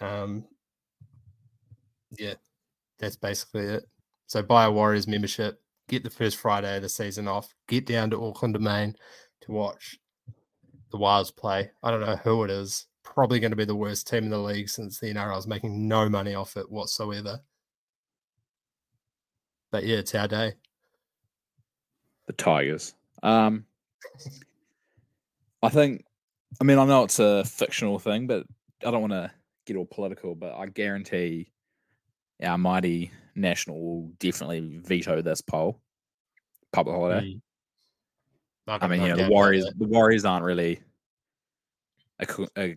Um, 0.00 0.44
yeah, 2.18 2.34
that's 2.98 3.16
basically 3.16 3.66
it. 3.66 3.84
So 4.26 4.42
buy 4.42 4.64
a 4.64 4.70
Warriors 4.70 5.06
membership, 5.06 5.62
get 5.88 6.02
the 6.02 6.10
first 6.10 6.36
Friday 6.36 6.76
of 6.76 6.82
the 6.82 6.88
season 6.88 7.28
off, 7.28 7.54
get 7.68 7.86
down 7.86 8.10
to 8.10 8.24
Auckland 8.24 8.54
Domain 8.54 8.96
to 9.42 9.52
watch 9.52 9.98
the 10.90 10.98
Wilds 10.98 11.30
play. 11.30 11.70
I 11.82 11.90
don't 11.90 12.00
know 12.00 12.16
who 12.16 12.42
it 12.44 12.50
is. 12.50 12.86
Probably 13.04 13.40
going 13.40 13.52
to 13.52 13.56
be 13.56 13.64
the 13.64 13.76
worst 13.76 14.08
team 14.08 14.24
in 14.24 14.30
the 14.30 14.38
league 14.38 14.68
since 14.68 14.98
the 14.98 15.14
NRL 15.14 15.38
is 15.38 15.46
making 15.46 15.86
no 15.86 16.08
money 16.08 16.34
off 16.34 16.56
it 16.56 16.70
whatsoever. 16.70 17.40
But 19.72 19.84
yeah, 19.84 19.96
it's 19.96 20.14
our 20.14 20.28
day. 20.28 20.52
The 22.26 22.34
Tigers. 22.34 22.94
Um, 23.22 23.64
I 25.62 25.70
think. 25.70 26.04
I 26.60 26.64
mean, 26.64 26.78
I 26.78 26.84
know 26.84 27.04
it's 27.04 27.18
a 27.18 27.44
fictional 27.44 27.98
thing, 27.98 28.26
but 28.26 28.44
I 28.86 28.90
don't 28.90 29.00
want 29.00 29.14
to 29.14 29.32
get 29.66 29.76
all 29.76 29.86
political. 29.86 30.34
But 30.34 30.54
I 30.54 30.66
guarantee 30.66 31.50
our 32.44 32.58
mighty 32.58 33.10
national 33.34 33.80
will 33.80 34.12
definitely 34.20 34.78
veto 34.84 35.22
this 35.22 35.40
poll. 35.40 35.80
Public 36.72 36.94
holiday. 36.94 37.26
Mm. 37.26 37.40
I 38.68 38.86
mean, 38.86 39.02
you 39.02 39.08
know, 39.08 39.16
the 39.16 39.28
Warriors. 39.30 39.66
The 39.76 39.86
Warriors 39.86 40.24
aren't 40.24 40.44
really 40.44 40.80
a, 42.20 42.26
a, 42.56 42.76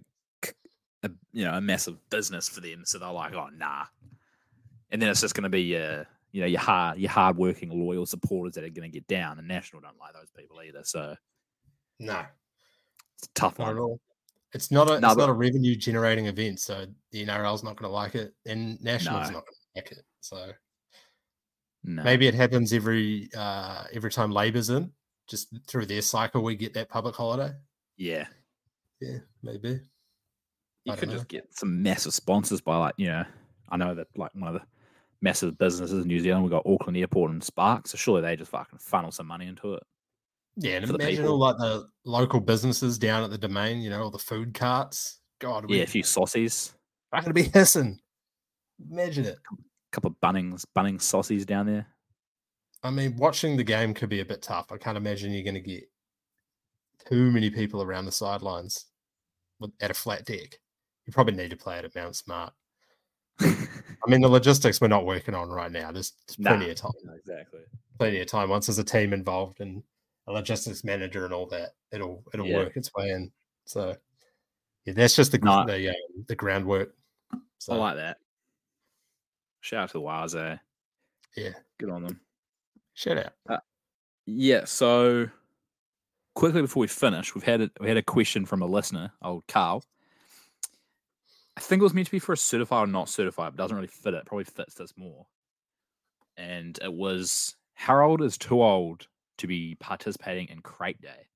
a 1.04 1.10
you 1.34 1.46
know 1.46 1.54
a 1.54 1.62
massive 1.62 1.98
business 2.10 2.48
for 2.48 2.62
them, 2.62 2.84
so 2.86 3.00
they're 3.00 3.12
like, 3.12 3.34
oh 3.34 3.50
nah. 3.56 3.86
And 4.92 5.02
then 5.02 5.10
it's 5.10 5.22
just 5.22 5.36
going 5.36 5.44
to 5.44 5.50
be 5.50 5.64
your 5.64 6.08
you 6.36 6.42
know 6.42 6.48
your 6.48 6.60
hard 6.60 7.00
your 7.00 7.10
hardworking 7.10 7.70
loyal 7.70 8.06
supporters 8.06 8.54
that 8.56 8.64
are 8.66 8.70
going 8.70 8.92
to 8.92 8.94
get 8.94 9.08
down. 9.08 9.40
And 9.40 9.48
National 9.48 9.82
don't 9.82 9.98
like 9.98 10.14
those 10.14 10.30
people 10.38 10.62
either, 10.62 10.82
so 10.84 11.16
No, 12.00 12.26
it's 13.18 13.28
a 13.28 13.34
tough 13.36 13.58
not 13.58 13.68
one. 13.68 13.78
at 13.78 13.80
all. 13.80 14.02
It's 14.54 14.70
not 14.70 14.88
a 14.90 15.00
No, 15.00 15.08
it's 15.08 15.16
but- 15.16 15.18
not 15.18 15.30
a 15.30 15.34
revenue 15.34 15.76
generating 15.76 16.26
event, 16.28 16.60
so 16.60 16.86
the 17.12 17.26
NRL's 17.26 17.64
not 17.64 17.78
going 17.78 17.90
to 17.90 17.94
like 17.94 18.16
it, 18.16 18.34
and 18.46 18.82
National's 18.82 19.30
No. 19.30 19.38
not 19.38 19.46
going 19.46 19.56
to 19.56 19.70
like 19.78 19.92
it. 19.94 20.06
So 20.20 20.52
No. 21.86 22.04
maybe 22.04 22.28
it 22.28 22.34
happens 22.34 22.74
every 22.74 23.30
uh 23.36 23.86
every 23.94 24.12
time 24.12 24.32
Labor's 24.32 24.70
in, 24.70 24.92
just 25.28 25.48
through 25.68 25.86
their 25.86 26.02
cycle, 26.02 26.44
we 26.44 26.56
get 26.58 26.74
that 26.74 26.90
public 26.90 27.16
holiday. 27.16 27.54
yeah, 27.96 28.28
Yeah, 29.00 29.20
maybe. 29.42 29.80
you 30.84 30.96
could 30.98 31.10
just 31.12 31.30
get 31.30 31.54
some 31.56 31.82
massive 31.82 32.14
sponsors 32.14 32.60
by 32.60 32.76
like 32.78 32.96
you 32.98 33.08
know. 33.08 33.24
I 33.70 33.78
know 33.78 33.96
that 33.96 34.08
like 34.18 34.34
one 34.36 34.54
of 34.56 34.62
the 34.62 34.68
massive 35.26 35.58
businesses 35.58 36.04
in 36.04 36.08
New 36.08 36.20
Zealand, 36.20 36.44
We've 36.44 36.52
got 36.52 36.66
Auckland 36.68 36.96
Airport 36.98 37.32
and 37.32 37.44
Spark, 37.44 37.88
so 37.88 37.98
surely 37.98 38.22
they 38.22 38.36
just 38.36 38.52
fucking 38.52 38.78
funnel 38.80 39.12
some 39.12 39.26
money 39.26 39.48
into 39.48 39.74
it. 39.74 39.84
Yeah, 40.58 40.78
and 40.78 40.88
the 40.88 40.94
imagine 40.94 41.24
people. 41.24 41.32
all 41.32 41.40
like 41.40 41.58
the 41.58 41.88
local 42.06 42.40
businesses 42.40 43.00
down 43.00 43.24
at 43.24 43.32
the 43.32 43.38
domain, 43.38 43.82
you 43.82 43.90
know, 43.90 44.04
all 44.04 44.12
the 44.12 44.20
food 44.20 44.54
carts. 44.54 45.20
God, 45.40 45.66
Yeah, 45.68 45.82
a 45.82 45.88
few 45.88 46.04
saucies, 46.04 46.74
going 47.12 47.26
to 47.26 47.34
be 47.34 47.44
hissing. 47.54 48.00
Imagine 48.92 49.26
it. 49.26 49.38
A 49.52 49.92
couple 49.92 50.12
of 50.12 50.18
Bunnings, 50.22 50.64
Bunnings 50.78 51.02
saucies 51.02 51.46
down 51.46 51.66
there. 51.66 51.88
I 52.84 52.92
mean, 52.92 53.16
watching 53.18 53.58
the 53.58 53.64
game 53.64 53.96
could 53.96 54.10
be 54.10 54.20
a 54.20 54.26
bit 54.26 54.44
tough. 54.44 54.72
I 54.72 54.78
can't 54.78 54.98
imagine 54.98 55.34
you're 55.34 55.44
going 55.44 55.56
to 55.56 55.60
get 55.60 55.90
too 57.10 57.32
many 57.32 57.50
people 57.50 57.82
around 57.82 58.06
the 58.06 58.12
sidelines 58.12 58.86
with, 59.60 59.72
at 59.82 59.92
a 59.92 59.96
flat 59.96 60.26
deck. 60.26 60.60
You 61.06 61.14
probably 61.14 61.36
need 61.36 61.50
to 61.50 61.58
play 61.58 61.80
it 61.80 61.86
at 61.86 61.96
Mount 61.96 62.16
Smart. 62.16 62.54
I 64.06 64.10
mean, 64.10 64.22
the 64.22 64.28
logistics 64.28 64.80
we're 64.82 64.88
not 64.88 65.06
working 65.06 65.34
on 65.34 65.50
right 65.50 65.72
now. 65.72 65.92
There's, 65.92 66.14
there's 66.28 66.40
Nah. 66.40 66.52
plenty 66.52 66.70
of 66.72 66.78
time. 66.78 66.92
exactly. 67.16 67.62
Plenty 67.98 68.20
of 68.22 68.28
time. 68.28 68.50
Once 68.50 68.68
there's 68.68 68.78
a 68.80 68.84
team 68.84 69.14
involved 69.14 69.62
and 69.62 69.82
a 70.28 70.32
logistics 70.34 70.84
manager 70.84 71.26
and 71.26 71.34
all 71.34 71.46
that, 71.48 71.76
it'll 71.92 72.24
it'll 72.34 72.46
Yeah. 72.48 72.58
work 72.58 72.78
its 72.78 72.94
way 72.94 73.10
in. 73.10 73.32
So, 73.66 73.96
yeah, 74.86 74.94
that's 74.94 75.16
just 75.16 75.32
the 75.32 75.38
No. 75.40 75.66
the 75.66 75.90
um, 75.90 76.26
the 76.28 76.36
groundwork. 76.36 76.96
So, 77.58 77.74
I 77.74 77.78
like 77.78 77.96
that. 77.96 78.18
Shout 79.62 79.84
out 79.84 79.90
to 79.90 79.94
the 79.94 80.02
Waz, 80.02 80.36
eh? 80.36 80.58
yeah, 81.36 81.52
Good 81.80 81.90
on 81.90 82.04
them. 82.04 82.20
shout 82.94 83.18
out. 83.50 83.64
Yeah. 84.28 84.66
So 84.66 85.28
quickly 86.36 86.62
before 86.62 86.82
we 86.82 86.88
finish, 86.88 87.34
we've 87.34 87.44
had 87.44 87.62
a, 87.62 87.72
we 87.80 87.88
had 87.88 87.98
a 87.98 88.04
question 88.04 88.46
from 88.46 88.62
a 88.62 88.66
listener, 88.68 89.12
old 89.24 89.46
Carl. 89.48 89.84
I 91.58 91.62
think 91.62 91.80
it 91.80 91.84
was 91.84 91.94
meant 91.94 92.08
to 92.08 92.12
be 92.12 92.20
for 92.20 92.34
a 92.34 92.38
certified 92.38 92.84
or 92.84 92.92
not 92.92 93.10
certified, 93.10 93.54
but 93.54 93.64
doesn't 93.64 93.76
really 93.76 93.88
fit 93.88 94.14
it. 94.14 94.26
Probably 94.26 94.44
fits 94.44 94.76
this 94.76 94.94
more. 94.98 95.26
And 96.38 96.78
it 96.84 96.94
was 96.94 97.56
Harold 97.76 98.22
is 98.22 98.38
too 98.38 98.62
old 98.62 99.08
to 99.38 99.48
be 99.48 99.76
participating 99.76 100.48
in 100.50 100.62
crate 100.62 101.02
day. 101.02 101.28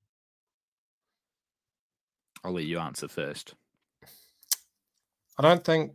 I'll 2.44 2.52
let 2.52 2.64
you 2.64 2.78
answer 2.78 3.08
first. 3.08 3.54
I 5.38 5.42
don't 5.42 5.64
think 5.64 5.92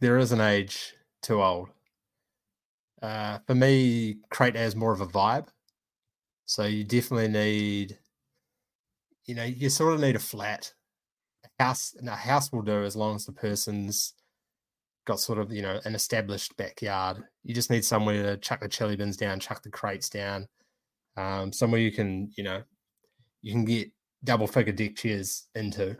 there 0.00 0.18
is 0.18 0.32
an 0.32 0.40
age 0.40 0.94
too 1.22 1.42
old. 1.42 1.68
Uh, 3.00 3.38
for 3.46 3.54
me, 3.54 4.16
crate 4.30 4.56
has 4.56 4.76
more 4.76 4.92
of 4.92 5.00
a 5.00 5.06
vibe. 5.06 5.48
So 6.46 6.64
you 6.64 6.84
definitely 6.84 7.28
need, 7.28 7.98
you 9.24 9.34
know, 9.34 9.44
you 9.44 9.68
sort 9.68 9.94
of 9.94 10.00
need 10.00 10.16
a 10.16 10.20
flat 10.20 10.72
house. 11.62 11.94
A 12.06 12.10
house 12.10 12.52
will 12.52 12.62
do 12.62 12.84
as 12.84 12.96
long 12.96 13.16
as 13.16 13.26
the 13.26 13.32
person's 13.32 14.14
got 15.04 15.20
sort 15.20 15.38
of, 15.38 15.52
you 15.52 15.62
know, 15.62 15.80
an 15.84 15.94
established 15.94 16.56
backyard. 16.56 17.22
You 17.44 17.54
just 17.54 17.70
need 17.70 17.84
somewhere 17.84 18.22
to 18.22 18.36
chuck 18.36 18.60
the 18.60 18.68
chili 18.68 18.96
bins 18.96 19.16
down, 19.16 19.40
chuck 19.40 19.62
the 19.62 19.70
crates 19.70 20.08
down. 20.08 20.48
Um, 21.16 21.52
somewhere 21.52 21.80
you 21.80 21.92
can, 21.92 22.30
you 22.36 22.44
know, 22.44 22.62
you 23.42 23.52
can 23.52 23.64
get 23.64 23.90
double 24.24 24.46
figure 24.46 24.72
deck 24.72 24.96
chairs 24.96 25.48
into. 25.54 25.96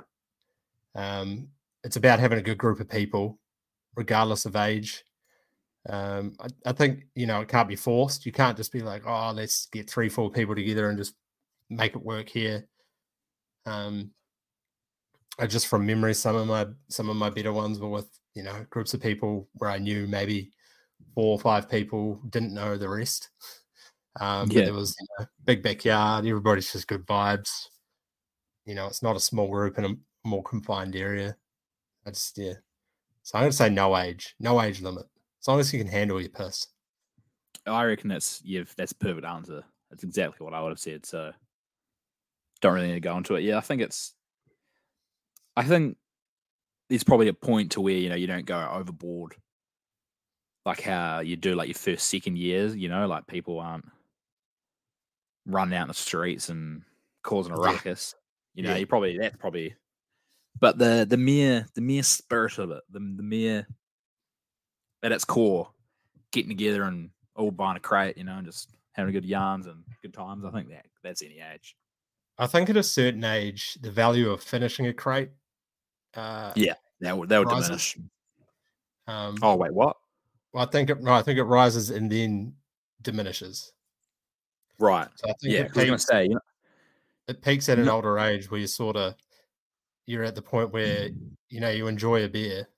Um, 0.94 1.48
it's 1.84 1.96
about 1.96 2.20
having 2.20 2.38
a 2.38 2.42
good 2.42 2.58
group 2.58 2.80
of 2.80 2.88
people, 2.88 3.38
regardless 3.96 4.46
of 4.46 4.56
age. 4.56 5.04
Um, 5.88 6.34
I, 6.38 6.70
I 6.70 6.72
think 6.72 7.06
you 7.16 7.26
know 7.26 7.40
it 7.40 7.48
can't 7.48 7.68
be 7.68 7.76
forced. 7.76 8.24
You 8.24 8.32
can't 8.32 8.56
just 8.56 8.72
be 8.72 8.80
like, 8.80 9.02
oh, 9.04 9.32
let's 9.34 9.66
get 9.66 9.90
three, 9.90 10.08
four 10.08 10.30
people 10.30 10.54
together 10.54 10.88
and 10.88 10.98
just 10.98 11.14
make 11.70 11.96
it 11.96 12.04
work 12.04 12.28
here. 12.28 12.68
Um, 13.66 14.12
just 15.48 15.66
from 15.66 15.86
memory, 15.86 16.14
some 16.14 16.36
of 16.36 16.46
my 16.46 16.66
some 16.88 17.08
of 17.08 17.16
my 17.16 17.30
better 17.30 17.52
ones 17.52 17.78
were 17.78 17.88
with 17.88 18.08
you 18.34 18.42
know 18.42 18.64
groups 18.70 18.94
of 18.94 19.00
people 19.00 19.48
where 19.54 19.70
I 19.70 19.78
knew 19.78 20.06
maybe 20.06 20.52
four 21.14 21.32
or 21.32 21.40
five 21.40 21.68
people 21.68 22.20
didn't 22.30 22.54
know 22.54 22.76
the 22.76 22.88
rest. 22.88 23.30
Um, 24.20 24.52
but 24.52 24.56
Yeah. 24.56 24.64
there 24.64 24.74
was 24.74 24.94
you 25.00 25.06
know, 25.18 25.26
big 25.44 25.62
backyard. 25.62 26.26
Everybody's 26.26 26.72
just 26.72 26.86
good 26.86 27.06
vibes. 27.06 27.68
You 28.66 28.74
know, 28.74 28.86
it's 28.86 29.02
not 29.02 29.16
a 29.16 29.20
small 29.20 29.48
group 29.48 29.78
in 29.78 29.84
a 29.84 30.28
more 30.28 30.42
confined 30.42 30.96
area. 30.96 31.36
I 32.06 32.10
just 32.10 32.36
yeah. 32.38 32.54
So 33.22 33.38
I'm 33.38 33.44
gonna 33.44 33.52
say 33.52 33.70
no 33.70 33.96
age, 33.96 34.34
no 34.40 34.60
age 34.60 34.82
limit. 34.82 35.06
As 35.40 35.48
long 35.48 35.60
as 35.60 35.72
you 35.72 35.78
can 35.78 35.88
handle 35.88 36.20
your 36.20 36.30
piss. 36.30 36.68
I 37.66 37.84
reckon 37.84 38.08
that's 38.08 38.42
yeah, 38.44 38.64
that's 38.76 38.92
a 38.92 38.96
perfect 38.96 39.26
answer. 39.26 39.64
That's 39.90 40.04
exactly 40.04 40.44
what 40.44 40.54
I 40.54 40.62
would 40.62 40.70
have 40.70 40.80
said. 40.80 41.06
So 41.06 41.32
don't 42.60 42.74
really 42.74 42.88
need 42.88 42.94
to 42.94 43.00
go 43.00 43.16
into 43.16 43.34
it. 43.34 43.42
Yeah, 43.42 43.56
I 43.56 43.60
think 43.60 43.82
it's 43.82 44.14
I 45.56 45.64
think 45.64 45.96
there's 46.88 47.04
probably 47.04 47.28
a 47.28 47.34
point 47.34 47.72
to 47.72 47.80
where, 47.80 47.94
you 47.94 48.08
know, 48.08 48.14
you 48.16 48.26
don't 48.26 48.46
go 48.46 48.68
overboard. 48.72 49.34
Like 50.64 50.80
how 50.80 51.20
you 51.20 51.36
do 51.36 51.54
like 51.54 51.68
your 51.68 51.74
first, 51.74 52.08
second 52.08 52.38
years, 52.38 52.76
you 52.76 52.88
know, 52.88 53.06
like 53.06 53.26
people 53.26 53.58
aren't 53.58 53.86
running 55.46 55.76
out 55.76 55.82
in 55.82 55.88
the 55.88 55.94
streets 55.94 56.48
and 56.48 56.82
causing 57.22 57.52
a 57.52 57.60
Yeah. 57.60 57.72
ruckus. 57.72 58.14
You 58.54 58.62
know, 58.62 58.70
Yeah. 58.70 58.76
you 58.76 58.86
probably 58.86 59.18
that's 59.18 59.36
probably 59.36 59.74
but 60.60 60.78
the 60.78 61.04
the 61.08 61.16
mere 61.16 61.66
the 61.74 61.80
mere 61.80 62.02
spirit 62.04 62.58
of 62.58 62.70
it, 62.70 62.82
the 62.90 63.00
the 63.00 63.22
mere 63.22 63.66
at 65.02 65.10
its 65.12 65.24
core, 65.24 65.72
getting 66.30 66.50
together 66.50 66.84
and 66.84 67.10
all 67.34 67.50
buying 67.50 67.76
a 67.76 67.80
crate, 67.80 68.16
you 68.16 68.24
know, 68.24 68.36
and 68.36 68.46
just 68.46 68.70
having 68.92 69.12
good 69.12 69.24
yarns 69.24 69.66
and 69.66 69.82
good 70.02 70.14
times. 70.14 70.44
I 70.44 70.50
think 70.52 70.68
that 70.68 70.86
that's 71.02 71.22
any 71.22 71.40
age. 71.40 71.74
I 72.38 72.46
think 72.46 72.70
at 72.70 72.76
a 72.76 72.82
certain 72.84 73.24
age, 73.24 73.74
the 73.80 73.90
value 73.90 74.30
of 74.30 74.42
finishing 74.42 74.86
a 74.86 74.92
crate. 74.94 75.30
Uh, 76.14 76.52
Yeah. 76.56 76.74
That 77.00 77.16
would 77.18 77.28
that 77.30 77.38
would 77.38 77.48
Rises. 77.48 77.66
diminish. 77.68 77.98
Um, 79.06 79.36
Oh 79.42 79.56
wait, 79.56 79.72
what? 79.74 79.96
well, 80.52 80.64
I 80.66 80.70
think 80.70 80.88
it. 80.90 81.00
No, 81.02 81.12
I 81.12 81.22
think 81.22 81.38
it 81.38 81.44
rises 81.44 81.90
and 81.90 82.10
then 82.10 82.54
diminishes. 83.02 83.72
Right. 84.78 85.08
So 85.16 85.28
I 85.28 85.32
think 85.40 85.54
Yeah, 85.54 85.60
I 85.62 85.64
was 85.64 85.72
gonna 85.74 85.98
say, 85.98 86.24
you 86.24 86.34
know, 86.34 86.40
it 87.28 87.42
peaks 87.42 87.68
at 87.68 87.78
an 87.78 87.86
No- 87.86 87.96
older 87.96 88.18
age 88.18 88.50
where 88.50 88.60
you 88.60 88.66
sort 88.68 88.96
of 88.96 89.14
you're 90.06 90.22
at 90.24 90.34
the 90.34 90.42
point 90.42 90.70
where 90.72 91.10
you 91.48 91.60
know 91.60 91.70
you 91.70 91.86
enjoy 91.88 92.24
a 92.24 92.28
beer, 92.28 92.68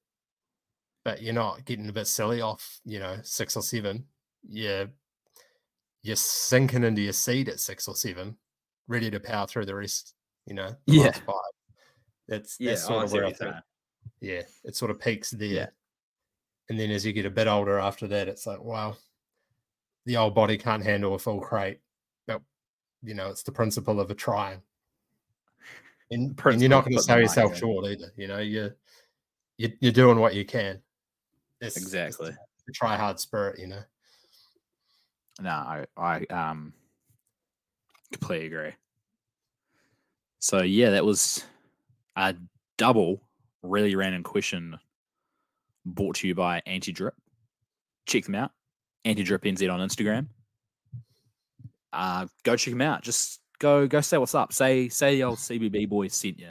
but 1.04 1.20
you're 1.22 1.34
not 1.34 1.64
getting 1.66 1.88
a 1.88 1.92
bit 1.92 2.06
silly 2.06 2.40
off. 2.40 2.80
You 2.84 3.00
know, 3.00 3.18
six 3.22 3.56
or 3.56 3.62
seven. 3.62 4.06
Yeah, 4.48 4.86
you're 6.02 6.16
sinking 6.16 6.84
into 6.84 7.02
your 7.02 7.12
seat 7.14 7.48
at 7.48 7.60
six 7.60 7.88
or 7.88 7.96
seven, 7.96 8.38
ready 8.88 9.10
to 9.10 9.20
power 9.20 9.46
through 9.46 9.66
the 9.66 9.74
rest. 9.74 10.14
You 10.46 10.54
know, 10.54 10.70
the 10.86 10.92
Yeah. 10.94 11.04
last 11.06 11.22
five. 11.24 11.34
That's 12.28 12.56
yeah, 12.58 12.70
that's 12.70 12.84
sort 12.84 13.04
of 13.04 13.12
where 13.12 13.26
I 13.26 13.32
think 13.32 13.54
yeah, 14.20 14.42
it 14.64 14.76
sort 14.76 14.90
of 14.90 15.00
peaks 15.00 15.30
there. 15.30 15.48
Yeah. 15.48 15.66
And 16.70 16.80
then 16.80 16.90
as 16.90 17.04
you 17.04 17.12
get 17.12 17.26
a 17.26 17.30
bit 17.30 17.46
older 17.46 17.78
after 17.78 18.06
that, 18.08 18.28
it's 18.28 18.46
like, 18.46 18.62
wow, 18.62 18.96
the 20.06 20.16
old 20.16 20.34
body 20.34 20.56
can't 20.56 20.82
handle 20.82 21.14
a 21.14 21.18
full 21.18 21.40
crate. 21.40 21.80
But, 22.26 22.40
you 23.02 23.14
know, 23.14 23.28
it's 23.28 23.42
the 23.42 23.52
principle 23.52 24.00
of 24.00 24.10
a 24.10 24.14
try. 24.14 24.56
And, 26.10 26.38
and 26.44 26.60
you're 26.60 26.70
not 26.70 26.84
going 26.84 26.96
to 26.96 27.02
sell 27.02 27.20
yourself 27.20 27.52
in. 27.52 27.58
short 27.58 27.86
either. 27.86 28.12
You 28.16 28.28
know, 28.28 28.38
you're, 28.38 28.76
you're, 29.58 29.72
you're 29.80 29.92
doing 29.92 30.18
what 30.18 30.34
you 30.34 30.44
can. 30.44 30.80
It's, 31.60 31.76
it's 31.76 31.84
Exactly. 31.84 32.34
the 32.66 32.72
try 32.72 32.96
hard 32.96 33.20
spirit, 33.20 33.58
you 33.58 33.66
know. 33.66 33.82
No, 35.40 35.50
I, 35.50 35.84
I 35.96 36.24
um 36.26 36.72
completely 38.12 38.46
agree. 38.46 38.72
So 40.38 40.62
yeah, 40.62 40.90
that 40.90 41.04
was 41.04 41.44
a 42.16 42.34
double 42.78 43.20
really 43.62 43.94
random 43.96 44.22
question 44.22 44.78
brought 45.86 46.16
to 46.16 46.28
you 46.28 46.34
by 46.34 46.62
AntiDrip. 46.66 47.12
Check 48.06 48.24
them 48.24 48.34
out. 48.34 48.50
AntiDrip 49.04 49.40
NZ 49.40 49.72
on 49.72 49.80
Instagram. 49.80 50.26
uh, 51.92 52.26
go 52.42 52.56
check 52.56 52.72
them 52.72 52.80
out. 52.80 53.02
Just 53.02 53.40
go 53.58 53.86
go 53.86 54.00
say 54.00 54.18
what's 54.18 54.34
up. 54.34 54.52
Say 54.52 54.88
say 54.88 55.16
the 55.16 55.24
old 55.24 55.38
CBB 55.38 55.88
boys 55.88 56.14
sent 56.14 56.38
you. 56.38 56.50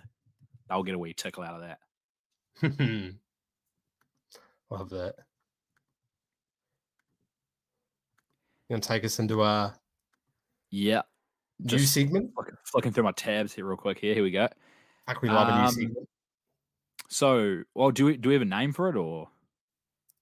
They'll 0.69 0.83
get 0.83 0.95
a 0.95 0.99
wee 0.99 1.13
tickle 1.13 1.43
out 1.43 1.55
of 1.55 1.61
that. 1.61 1.79
Love 4.69 4.89
that. 4.91 5.15
You 8.69 8.75
gonna 8.75 8.81
take 8.81 9.03
us 9.03 9.19
into 9.19 9.41
our 9.41 9.75
Yeah. 10.69 11.01
new 11.59 11.67
Just 11.77 11.93
segment? 11.93 12.31
flicking, 12.33 12.55
flicking 12.63 12.91
through 12.91 13.03
my 13.03 13.11
tabs 13.11 13.53
here 13.53 13.65
real 13.65 13.77
quick. 13.77 13.99
Here, 13.99 14.13
here 14.15 14.23
we 14.23 14.31
go. 14.31 14.47
We 15.21 15.29
love 15.29 15.49
a 15.49 15.79
new 15.79 15.87
Um. 15.87 16.07
So, 17.09 17.63
well, 17.75 17.91
do 17.91 18.05
we 18.05 18.17
do 18.17 18.29
we 18.29 18.35
have 18.35 18.41
a 18.41 18.45
name 18.45 18.73
for 18.73 18.89
it 18.89 18.95
or 18.95 19.29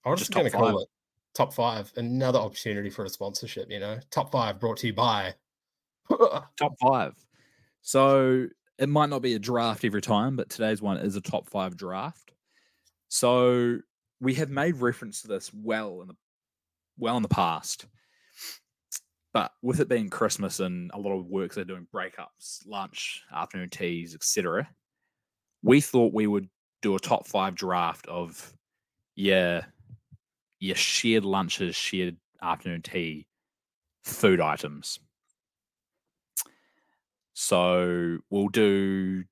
I 0.06 0.10
was 0.10 0.20
just 0.20 0.32
just, 0.32 0.38
gonna 0.38 0.50
call 0.50 0.80
it 0.80 0.88
top 1.34 1.54
five. 1.54 1.92
Another 1.96 2.40
opportunity 2.40 2.90
for 2.90 3.06
a 3.06 3.10
sponsorship. 3.10 3.70
You 3.70 3.80
know, 3.80 4.00
top 4.10 4.32
five 4.32 4.60
brought 4.60 4.78
to 4.78 4.88
you 4.88 4.94
by. 4.94 5.34
top 6.10 6.76
five? 6.82 7.14
So 7.82 8.48
it 8.78 8.90
might 8.90 9.10
not 9.10 9.22
be 9.22 9.36
a 9.36 9.40
draft 9.40 9.86
every 9.86 10.02
time, 10.02 10.36
but 10.36 10.50
today's 10.50 10.82
one 10.82 10.98
is 10.98 11.16
a 11.16 11.22
top 11.22 11.50
five 11.50 11.78
draft. 11.78 12.32
So 13.08 13.80
we 14.20 14.34
have 14.36 14.50
made 14.50 14.78
reference 14.78 15.22
to 15.22 15.28
this 15.28 15.52
well 15.54 16.02
in 16.02 16.08
the 16.08 16.16
well 16.98 17.18
in 17.18 17.24
the 17.24 17.30
past. 17.30 17.86
But 19.34 19.52
with 19.62 19.80
it 19.80 19.88
being 19.88 20.10
Christmas 20.10 20.60
and 20.60 20.92
a 20.94 21.00
lot 21.00 21.18
of 21.18 21.28
works 21.28 21.56
they're 21.56 21.64
doing 21.64 21.88
breakups, 21.94 22.68
lunch, 22.68 23.24
afternoon 23.34 23.70
teas, 23.70 24.14
etc., 24.14 24.68
we 25.64 25.80
thought 25.80 26.14
we 26.14 26.28
would 26.28 26.50
do 26.82 26.96
a 26.96 27.00
top 27.00 27.28
five 27.28 27.56
draft 27.56 28.08
of 28.08 28.54
yeah, 29.16 29.66
your 30.60 30.76
shared 30.76 31.24
lunches, 31.24 31.76
shared 31.76 32.18
afternoon 32.42 32.82
tea, 32.82 33.28
food 34.04 34.42
items. 34.42 35.00
So 37.34 38.18
we'll 38.30 38.50
do 38.50 39.24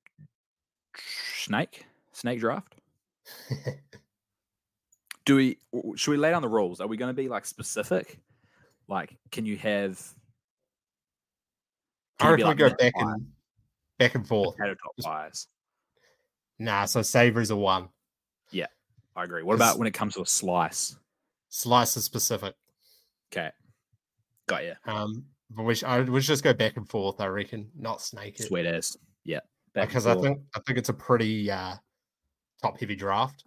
snake, 1.34 1.84
snake 2.12 2.40
draft. 2.40 2.74
Do 5.26 5.36
we? 5.36 5.58
Should 5.96 6.10
we 6.10 6.16
lay 6.16 6.30
down 6.30 6.42
the 6.42 6.48
rules? 6.48 6.80
Are 6.80 6.88
we 6.88 6.96
going 6.96 7.14
to 7.14 7.22
be 7.22 7.28
like 7.28 7.44
specific? 7.44 8.18
Like, 8.90 9.16
can 9.30 9.46
you 9.46 9.56
have? 9.56 9.98
I 12.18 12.24
Can 12.24 12.36
be 12.36 12.42
reckon 12.42 12.56
we 12.58 12.64
like 12.64 12.72
go 12.72 12.76
back 12.76 12.92
and 12.96 13.26
back 13.98 14.14
and 14.16 14.26
forth. 14.26 14.56
potato 14.56 14.74
top 14.74 14.96
Just- 14.96 15.06
pies? 15.08 15.46
Nah, 16.58 16.84
so 16.84 17.00
savory's 17.00 17.50
a 17.50 17.56
one. 17.56 17.88
Yeah, 18.50 18.66
I 19.16 19.24
agree. 19.24 19.42
What 19.42 19.54
about 19.54 19.78
when 19.78 19.86
it 19.86 19.94
comes 19.94 20.14
to 20.14 20.22
a 20.22 20.26
slice? 20.26 20.96
Slice 21.48 21.96
is 21.96 22.04
specific. 22.04 22.54
Okay, 23.32 23.50
got 24.46 24.64
you. 24.64 24.74
Um, 24.84 25.24
but 25.50 25.62
we 25.62 25.74
should, 25.76 25.88
I 25.88 26.00
would 26.00 26.22
just 26.22 26.44
go 26.44 26.52
back 26.52 26.76
and 26.76 26.86
forth. 26.88 27.20
I 27.20 27.26
reckon, 27.26 27.70
not 27.74 28.02
snake 28.02 28.38
it, 28.40 28.48
Sweet 28.48 28.66
as. 28.66 28.96
Yeah. 29.24 29.40
because 29.72 30.06
I 30.06 30.20
think 30.20 30.40
I 30.54 30.60
think 30.66 30.78
it's 30.78 30.88
a 30.90 30.94
pretty 30.94 31.50
uh, 31.50 31.76
top 32.60 32.78
heavy 32.78 32.96
draft. 32.96 33.44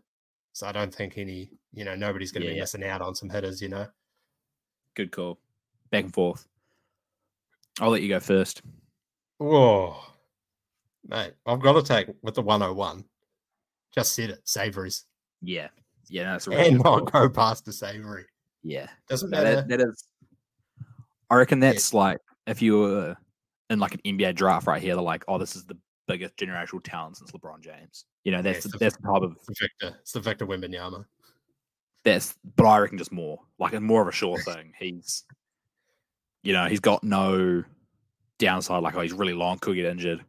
So 0.53 0.67
I 0.67 0.71
don't 0.71 0.93
think 0.93 1.17
any, 1.17 1.49
you 1.73 1.83
know, 1.83 1.95
nobody's 1.95 2.31
going 2.31 2.41
to 2.41 2.47
Yeah, 2.47 2.53
be 2.53 2.57
yeah. 2.57 2.61
missing 2.63 2.83
out 2.85 3.01
on 3.01 3.13
some 3.13 3.29
hitters. 3.29 3.61
You 3.61 3.69
know, 3.69 3.87
good 4.95 5.11
call. 5.11 5.39
Back 5.91 6.05
and 6.05 6.13
forth. 6.13 6.47
I'll 7.79 7.89
let 7.89 8.01
you 8.01 8.09
go 8.09 8.19
first. 8.19 8.61
whoa, 9.39 9.95
mate, 11.07 11.33
I've 11.45 11.59
got 11.61 11.73
to 11.73 11.83
take 11.83 12.07
with 12.21 12.35
the 12.35 12.41
101. 12.41 13.03
Just 13.93 14.15
said 14.15 14.29
it, 14.31 14.39
savories, 14.43 15.05
Yeah, 15.41 15.67
yeah, 16.07 16.31
that's 16.31 16.47
really 16.47 16.67
and 16.69 16.83
not 16.83 17.11
go 17.11 17.29
past 17.29 17.65
the 17.65 17.73
savory. 17.73 18.25
Yeah, 18.63 18.87
Doesn't 19.09 19.29
No, 19.29 19.43
matter. 19.43 19.55
that, 19.57 19.67
that 19.67 19.81
is. 19.81 20.05
I 21.29 21.35
reckon 21.35 21.61
Yeah. 21.61 21.71
that's 21.71 21.93
like 21.93 22.19
if 22.47 22.61
you 22.61 22.79
were 22.79 23.17
in 23.69 23.79
like 23.79 23.93
an 23.95 24.01
NBA 24.05 24.35
draft 24.35 24.67
right 24.67 24.81
here, 24.81 24.95
they're 24.95 25.03
like, 25.03 25.23
oh, 25.27 25.37
this 25.37 25.55
is 25.55 25.65
the 25.65 25.77
biggest 26.07 26.35
generational 26.37 26.83
talent 26.83 27.17
since 27.17 27.31
LeBron 27.31 27.61
James. 27.61 28.05
You 28.23 28.31
know, 28.31 28.41
that's 28.41 28.59
it's 28.59 28.65
the, 28.65 28.71
the 28.71 28.77
that's 28.77 28.97
the 28.97 29.03
type 29.11 29.21
of 29.21 29.31
It's 29.33 29.45
the 29.47 29.55
Victor. 29.59 29.97
It's 30.01 30.11
the 30.11 30.19
Victor 30.19 30.45
Wembanyama. 30.47 31.05
That's. 32.03 32.35
But 32.55 32.65
I 32.65 32.79
reckon 32.79 32.97
just 32.97 33.11
more 33.11 33.39
like 33.59 33.73
it's 33.73 33.81
more 33.81 34.01
of 34.01 34.07
a 34.07 34.11
sure 34.11 34.37
thing. 34.39 34.73
He's, 34.77 35.23
you 36.43 36.53
know, 36.53 36.65
he's 36.65 36.79
got 36.79 37.03
no 37.03 37.63
downside. 38.39 38.83
Like, 38.83 38.95
oh, 38.95 39.01
he's 39.01 39.13
really 39.13 39.33
long, 39.33 39.59
could 39.59 39.75
get 39.75 39.85
injured, 39.85 40.23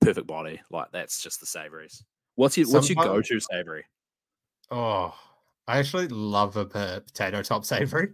perfect 0.00 0.26
body. 0.26 0.60
Like 0.70 0.88
that's 0.92 1.22
just 1.22 1.40
the 1.40 1.46
savories. 1.46 2.04
What's 2.34 2.56
your 2.56 2.68
what's 2.68 2.88
your 2.88 3.02
go 3.02 3.20
to 3.20 3.40
savory? 3.40 3.84
Oh, 4.70 5.14
I 5.66 5.78
actually 5.78 6.08
love 6.08 6.56
a 6.56 6.64
po- 6.66 7.00
potato 7.00 7.42
top 7.42 7.64
savory. 7.64 8.10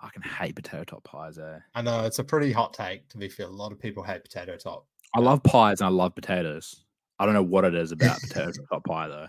I 0.00 0.08
can 0.10 0.22
hate 0.22 0.56
potato 0.56 0.82
top 0.84 1.04
pies. 1.04 1.38
Eh? 1.38 1.58
I 1.76 1.82
know 1.82 2.04
it's 2.04 2.18
a 2.18 2.24
pretty 2.24 2.50
hot 2.50 2.74
take 2.74 3.08
to 3.10 3.18
be 3.18 3.28
fair. 3.28 3.46
A 3.46 3.50
lot 3.50 3.70
of 3.70 3.78
people 3.78 4.02
hate 4.02 4.24
potato 4.24 4.56
top. 4.56 4.86
I 5.14 5.20
love 5.20 5.42
pies 5.44 5.80
and 5.80 5.86
I 5.86 5.90
love 5.90 6.14
potatoes. 6.14 6.84
I 7.18 7.24
don't 7.24 7.34
know 7.34 7.42
what 7.42 7.64
it 7.64 7.74
is 7.74 7.92
about 7.92 8.20
potato 8.20 8.50
top 8.72 8.84
pie 8.84 9.06
though. 9.08 9.28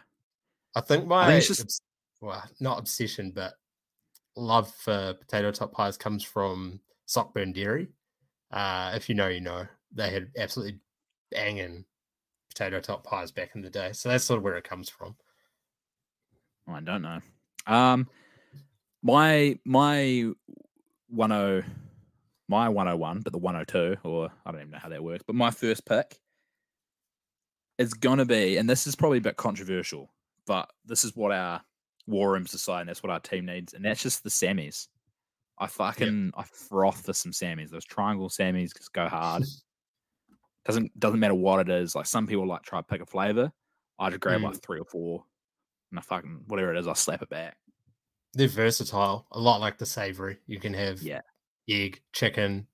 I 0.75 0.81
think 0.81 1.05
my 1.05 1.27
think 1.27 1.37
it's 1.37 1.47
just- 1.47 1.81
well, 2.23 2.43
not 2.61 2.79
obsession, 2.79 3.31
but 3.35 3.55
love 4.35 4.73
for 4.75 5.13
potato 5.13 5.51
top 5.51 5.73
pies 5.73 5.97
comes 5.97 6.23
from 6.23 6.79
Sockburn 7.05 7.53
Dairy. 7.53 7.89
Uh, 8.51 8.93
if 8.95 9.09
you 9.09 9.15
know, 9.15 9.27
you 9.27 9.41
know. 9.41 9.67
They 9.95 10.09
had 10.09 10.31
absolutely 10.39 10.79
banging 11.29 11.85
potato 12.49 12.79
top 12.79 13.03
pies 13.03 13.31
back 13.31 13.51
in 13.55 13.61
the 13.61 13.69
day, 13.69 13.91
so 13.93 14.09
that's 14.09 14.23
sort 14.23 14.39
of 14.39 14.43
where 14.43 14.57
it 14.57 14.63
comes 14.63 14.89
from. 14.89 15.15
I 16.67 16.79
don't 16.79 17.03
know. 17.03 17.19
Um, 17.67 18.09
my 19.03 19.59
my 19.65 20.31
one 21.09 21.31
oh 21.31 21.61
my 22.47 22.69
one 22.69 22.87
oh 22.87 22.95
one, 22.95 23.19
but 23.19 23.33
the 23.33 23.37
one 23.39 23.55
oh 23.55 23.65
two, 23.65 23.97
or 24.03 24.31
I 24.45 24.51
don't 24.51 24.61
even 24.61 24.71
know 24.71 24.79
how 24.81 24.89
that 24.89 25.03
works. 25.03 25.23
But 25.27 25.35
my 25.35 25.51
first 25.51 25.85
pick 25.85 26.17
is 27.77 27.93
gonna 27.93 28.25
be, 28.25 28.57
and 28.57 28.67
this 28.67 28.87
is 28.87 28.95
probably 28.95 29.19
a 29.19 29.21
bit 29.21 29.37
controversial, 29.37 30.11
but 30.47 30.71
this 30.85 31.03
is 31.03 31.15
what 31.15 31.31
our 31.31 31.61
war 32.07 32.31
rooms 32.33 32.51
decide, 32.51 32.81
and 32.81 32.89
that's 32.89 33.03
what 33.03 33.11
our 33.11 33.19
team 33.19 33.45
needs, 33.45 33.73
and 33.73 33.83
that's 33.83 34.01
just 34.03 34.23
the 34.23 34.29
Sammies. 34.29 34.87
I 35.59 35.67
fucking 35.67 36.31
I 36.35 36.43
froth 36.43 37.05
for 37.05 37.13
some 37.13 37.31
Sammies. 37.31 37.69
Those 37.69 37.85
triangle 37.85 38.29
Sammies 38.29 38.75
just 38.75 38.93
go 38.93 39.07
hard. 39.07 39.43
doesn't 40.65 40.97
doesn't 40.99 41.19
matter 41.19 41.35
what 41.35 41.59
it 41.59 41.69
is. 41.69 41.95
Like 41.95 42.05
some 42.05 42.25
people 42.27 42.47
like 42.47 42.63
try 42.63 42.79
to 42.79 42.83
pick 42.83 43.01
a 43.01 43.05
flavor. 43.05 43.51
I 43.99 44.09
just 44.09 44.21
grab 44.21 44.41
like 44.41 44.61
three 44.61 44.79
or 44.79 44.85
four, 44.85 45.23
and 45.91 45.99
I 45.99 46.01
fucking 46.01 46.41
whatever 46.47 46.73
it 46.73 46.79
is, 46.79 46.87
I 46.87 46.93
slap 46.93 47.21
it 47.21 47.29
back. 47.29 47.55
They're 48.33 48.47
versatile, 48.47 49.27
a 49.31 49.39
lot 49.39 49.61
like 49.61 49.77
the 49.77 49.85
savory. 49.85 50.39
You 50.47 50.59
can 50.59 50.73
have 50.73 51.01
Yeah. 51.03 51.21
egg, 51.69 52.01
chicken. 52.13 52.65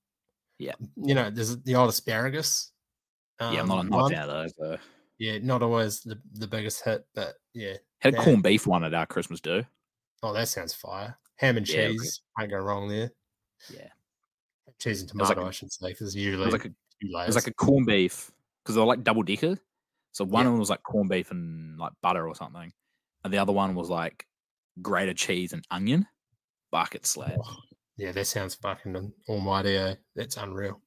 Yeah. 0.57 0.73
you 0.95 1.13
know, 1.15 1.29
there's 1.29 1.57
the 1.63 1.75
old 1.75 1.89
asparagus. 1.89 2.71
yeah, 3.41 3.61
I'm 3.61 3.67
not, 3.67 3.79
um, 3.79 3.89
not 3.89 3.97
a 3.97 4.01
one. 4.03 4.11
fan 4.13 4.21
of 4.23 4.29
those. 4.29 4.53
Though. 4.57 4.77
Yeah, 5.17 5.37
not 5.41 5.61
always 5.61 5.99
the, 6.01 6.17
the 6.33 6.47
biggest 6.47 6.83
hit, 6.85 7.05
but 7.13 7.35
yeah. 7.59 7.77
Had 7.99 8.15
a 8.15 8.17
corned 8.17 8.43
beef 8.43 8.65
one 8.65 8.83
at 8.83 8.93
our 8.93 9.05
Christmas 9.05 9.41
do. 9.41 9.63
Oh, 10.23 10.33
that 10.33 10.47
sounds 10.47 10.73
fire. 10.73 11.17
Ham 11.35 11.57
and 11.57 11.67
Yeah, 11.67 11.89
cheese. 11.89 12.21
Can't 12.37 12.49
go 12.51 12.57
wrong 12.57 12.87
there. 12.87 13.11
Yeah, 13.73 13.87
Cheese 14.79 15.01
and 15.01 15.13
like 15.19 15.27
tomato, 15.29 15.45
a- 15.45 15.49
I 15.49 15.51
should 15.51 15.71
say, 15.71 15.89
because 15.89 16.15
it 16.15 16.19
usually 16.19 16.45
was 16.45 16.53
like 16.53 16.65
a 16.65 16.73
it 17.01 17.27
was 17.27 17.35
like 17.35 17.47
a 17.47 17.53
corned 17.53 17.85
beef 17.87 18.31
because 18.63 18.75
they 18.75 18.81
were 18.81 18.87
like 18.87 19.03
double 19.03 19.23
decker. 19.23 19.57
So 20.13 20.23
one 20.25 20.43
Yeah. 20.43 20.47
of 20.47 20.53
them 20.53 20.59
was 20.59 20.69
like 20.69 20.83
corned 20.83 21.09
beef 21.09 21.31
and 21.31 21.77
like 21.77 21.93
butter 22.01 22.27
or 22.27 22.35
something, 22.35 22.71
and 23.23 23.33
the 23.33 23.37
other 23.37 23.51
one 23.53 23.75
was 23.75 23.89
like 23.89 24.25
grated 24.81 25.17
cheese 25.17 25.51
and 25.53 25.65
onion. 25.71 26.07
Bucket 26.71 27.05
slab. 27.05 27.39
Oh, 27.43 27.57
yeah, 27.97 28.11
that 28.13 28.27
sounds 28.27 28.55
fucking 28.55 29.11
almighty. 29.27 29.75
Eh? 29.75 29.95
That's 30.15 30.37
unreal. 30.37 30.81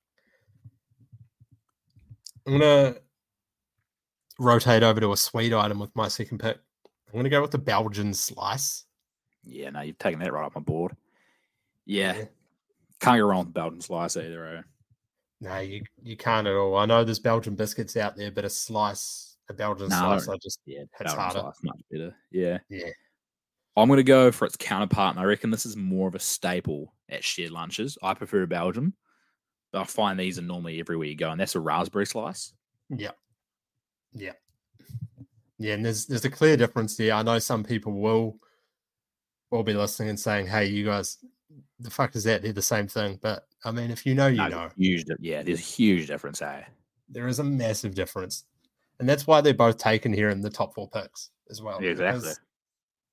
I'm 2.47 2.59
gonna 2.59 2.95
rotate 4.43 4.83
over 4.83 5.01
to 5.01 5.13
a 5.13 5.17
sweet 5.17 5.53
item 5.55 5.79
with 5.79 5.95
my 5.95 6.09
second 6.09 6.39
pick. 6.39 6.59
I'm 7.09 7.19
gonna 7.19 7.29
go 7.29 7.43
with 7.43 7.51
the 7.51 7.59
Belgian 7.59 8.13
slice. 8.15 8.85
Yeah, 9.45 9.71
no, 9.71 9.81
you've 9.81 9.99
taken 9.99 10.21
that 10.21 10.33
right 10.33 10.45
off 10.45 10.55
my 10.55 10.61
board. 10.61 10.97
Yeah, 11.85 12.17
Yeah. 12.17 12.25
can't 13.01 13.19
go 13.19 13.27
wrong 13.27 13.45
with 13.47 13.55
Belgian 13.55 13.81
slice 13.81 14.17
either. 14.17 14.47
Eh? 14.47 14.63
No, 15.41 15.59
you 15.59 15.83
you 16.03 16.17
can't 16.17 16.47
at 16.47 16.55
all. 16.55 16.77
I 16.77 16.87
know 16.87 17.05
there's 17.05 17.19
Belgian 17.19 17.55
biscuits 17.57 17.97
out 17.97 18.17
there, 18.17 18.31
but 18.31 18.45
a 18.45 18.51
slice, 18.51 19.37
a 19.49 19.55
Belgian 19.55 19.89
No, 19.89 19.97
slice, 20.19 20.29
I 20.29 20.37
just 20.43 20.61
Yeah, 20.65 20.85
Belgian 20.99 21.19
harder. 21.19 21.53
much 21.65 21.81
better. 21.91 22.15
Yeah, 22.31 22.59
yeah. 22.69 22.89
I'm 23.77 23.89
going 23.89 23.97
to 23.97 24.03
go 24.05 24.31
for 24.31 24.45
its 24.45 24.57
counterpart, 24.57 25.17
and 25.17 25.21
I 25.21 25.25
reckon 25.25 25.51
this 25.51 25.65
is 25.67 25.77
more 25.79 26.07
of 26.07 26.15
a 26.15 26.19
staple 26.19 26.93
at 27.09 27.25
shared 27.25 27.53
lunches. 27.53 27.97
I 28.03 28.13
prefer 28.15 28.45
Belgium, 28.47 28.95
but 29.73 29.81
I 29.81 29.85
find 29.85 30.21
these 30.21 30.39
are 30.39 30.43
normally 30.43 30.79
everywhere 30.79 31.09
you 31.09 31.17
go, 31.17 31.31
and 31.31 31.41
that's 31.41 31.55
a 31.55 31.61
raspberry 31.61 32.05
slice. 32.07 32.53
Yeah. 32.91 33.13
Yeah. 34.15 34.33
Yeah, 35.59 35.75
and 35.75 35.85
there's 35.85 36.07
there's 36.07 36.25
a 36.25 36.31
clear 36.31 36.57
difference 36.57 36.97
there. 36.97 37.13
I 37.13 37.23
know 37.23 37.39
some 37.39 37.63
people 37.65 37.93
will 37.93 38.39
will 39.51 39.63
be 39.63 39.75
listening 39.75 40.09
and 40.09 40.19
saying, 40.19 40.47
Hey, 40.47 40.67
you 40.67 40.85
guys, 40.85 41.19
the 41.79 41.91
fuck 41.91 42.17
is 42.17 42.25
that? 42.25 42.43
They're 42.43 42.53
the 42.53 42.63
same 42.63 42.89
thing. 42.89 43.19
But 43.23 43.47
I 43.65 43.71
mean, 43.71 43.91
if 43.91 44.05
you 44.07 44.15
know, 44.15 44.27
you 44.27 44.39
No, 44.39 44.49
know. 44.49 44.69
huge, 44.77 45.05
yeah, 45.21 45.43
there's 45.43 45.61
a 45.61 45.63
huge 45.63 46.07
difference, 46.09 46.43
eh? 46.43 46.63
There 47.09 47.29
is 47.29 47.39
a 47.39 47.45
massive 47.45 47.95
difference. 47.95 48.45
And 48.99 49.09
that's 49.09 49.27
why 49.27 49.41
they're 49.41 49.55
both 49.55 49.79
taken 49.79 50.13
here 50.13 50.31
in 50.31 50.41
the 50.41 50.51
top 50.51 50.75
four 50.75 50.89
picks 50.89 51.31
as 51.51 51.61
well. 51.61 51.83
Yeah, 51.83 51.91
exactly. 51.91 52.33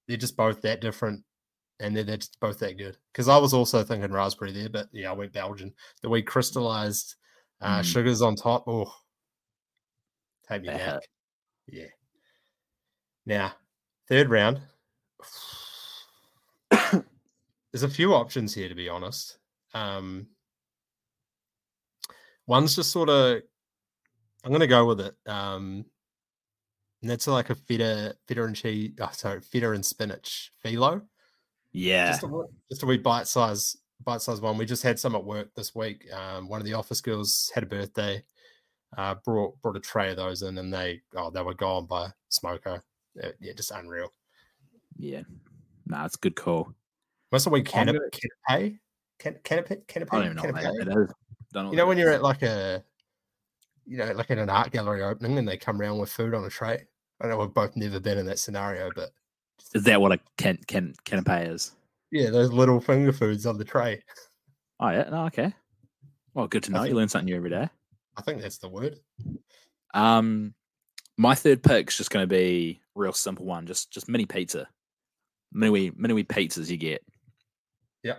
They're 0.07 0.17
just 0.17 0.37
both 0.37 0.61
that 0.61 0.81
different 0.81 1.23
and 1.79 1.95
they're, 1.95 2.03
they're 2.03 2.17
just 2.17 2.39
both 2.39 2.59
that 2.59 2.77
good. 2.77 2.97
Because 3.11 3.27
I 3.27 3.37
was 3.37 3.53
also 3.53 3.83
thinking 3.83 4.11
raspberry 4.11 4.51
there, 4.53 4.69
but 4.69 4.87
yeah, 4.91 5.09
I 5.09 5.13
went 5.13 5.33
Belgian. 5.33 5.73
The 6.01 6.09
way 6.09 6.21
crystallized 6.21 7.15
uh, 7.61 7.79
Mm. 7.79 7.83
sugars 7.83 8.21
on 8.21 8.35
top, 8.35 8.63
oh, 8.67 8.91
take 10.49 10.61
me 10.63 10.69
back. 10.69 11.01
Yeah. 11.71 11.85
Now, 13.27 13.53
third 14.07 14.29
round. 14.31 14.59
There's 17.71 17.83
a 17.83 17.89
few 17.89 18.15
options 18.15 18.55
here, 18.55 18.67
to 18.69 18.73
be 18.73 18.89
honest. 18.89 19.37
Um, 19.75 20.27
one's 22.47 22.75
just 22.75 22.91
sort 22.91 23.09
of, 23.09 23.41
I'm 24.43 24.49
going 24.49 24.61
to 24.61 24.67
go 24.67 24.85
with 24.87 24.99
it. 25.01 25.13
Um, 25.27 25.85
and 27.01 27.11
that's 27.11 27.27
like 27.27 27.51
a 27.51 27.55
feta, 27.55 28.15
feta 28.27 28.43
and 28.43 28.55
cheese. 28.55 28.93
Oh, 28.99 29.09
sorry, 29.11 29.41
feta 29.41 29.71
and 29.71 29.85
spinach 29.85 30.51
phyllo. 30.65 31.03
Yeah. 31.71 32.09
Just 32.11 32.23
a, 32.23 32.27
wee- 32.27 32.47
just 32.71 32.81
a 32.81 32.87
wee 32.87 32.97
bite 32.97 33.27
size, 33.27 33.77
bite 34.03 34.21
size 34.21 34.41
one. 34.41 34.57
We 34.57 34.65
just 34.65 34.81
had 34.81 34.99
some 34.99 35.15
at 35.15 35.23
work 35.23 35.53
this 35.55 35.75
week. 35.75 36.11
Um, 36.11 36.49
one 36.49 36.59
of 36.59 36.65
the 36.65 36.73
office 36.73 37.01
girls 37.01 37.51
had 37.53 37.61
a 37.63 37.67
birthday. 37.67 38.23
Uh, 38.97 39.15
brought 39.23 39.59
brought 39.61 39.75
a 39.77 39.79
tray 39.79 40.09
of 40.11 40.17
those 40.17 40.41
in, 40.41 40.57
and 40.57 40.73
they 40.73 41.01
oh 41.15 41.29
they 41.29 41.41
were 41.41 41.53
gone 41.53 41.85
by 41.85 42.07
smoko. 42.31 42.81
Uh, 43.23 43.29
yeah, 43.39 43.53
just 43.53 43.71
unreal. 43.71 44.11
yeah. 44.97 45.21
Nah, 45.85 46.05
it's 46.05 46.15
a 46.15 46.19
good 46.19 46.35
call. 46.35 46.73
What's 47.29 47.43
the 47.45 47.49
week 47.51 47.75
I'm 47.75 47.87
canapé, 47.87 47.93
gonna- 47.93 48.59
canapé, 48.59 48.79
can, 49.19 49.33
canapé, 49.43 49.85
canapé, 49.85 50.07
I 50.11 50.15
don't 50.17 50.25
even 50.25 50.37
know 50.37 50.43
what 50.43 50.61
that 50.63 50.97
is. 51.07 51.13
Don't 51.53 51.71
You 51.71 51.77
know 51.77 51.85
when 51.87 51.97
you're 51.97 52.11
at 52.11 52.21
like 52.23 52.41
a, 52.43 52.83
you 53.85 53.97
know, 53.97 54.11
like 54.13 54.29
in 54.31 54.39
an 54.39 54.49
art 54.49 54.71
gallery 54.71 55.03
opening, 55.03 55.37
and 55.37 55.47
they 55.47 55.57
come 55.57 55.79
around 55.81 55.97
with 55.99 56.11
food 56.11 56.33
on 56.33 56.43
a 56.45 56.49
tray. 56.49 56.85
I 57.21 57.27
know 57.27 57.37
we've 57.37 57.53
both 57.53 57.75
never 57.75 57.99
been 57.99 58.17
in 58.17 58.25
that 58.27 58.39
scenario, 58.39 58.89
but 58.95 59.09
Is 59.73 59.83
that 59.83 59.99
what 60.01 60.11
a 60.11 60.19
can 60.37 60.57
can 60.67 60.93
canapé 61.05 61.51
is? 61.51 61.71
yeah, 62.11 62.29
those 62.31 62.51
little 62.51 62.79
finger 62.79 63.11
foods 63.13 63.45
on 63.45 63.57
the 63.57 63.65
tray. 63.65 64.01
Oh 64.79 64.89
yeah. 64.89 65.09
No, 65.09 65.25
okay. 65.25 65.53
Well, 66.33 66.47
good 66.47 66.63
to 66.63 66.71
know. 66.71 66.79
think- 66.79 66.89
You 66.89 66.95
learn 66.95 67.09
something 67.09 67.25
new 67.25 67.35
every 67.35 67.49
day. 67.51 67.69
I 68.19 68.21
think 68.21 68.41
that's 68.41 68.57
the 68.57 68.67
word. 68.67 68.99
Um, 69.93 70.53
my 71.17 71.35
third 71.35 71.63
pick's 71.63 71.95
just 71.95 72.11
going 72.11 72.23
to 72.23 72.27
be 72.27 72.81
real 72.95 73.13
simple 73.13 73.45
one, 73.45 73.65
just 73.65 73.91
just 73.91 74.09
mini 74.09 74.25
pizza, 74.25 74.67
mini 75.53 75.71
wee 75.71 75.91
mini 75.95 76.13
wee 76.13 76.25
pizzas 76.25 76.69
you 76.69 76.75
get. 76.75 77.01
Yeah. 78.03 78.17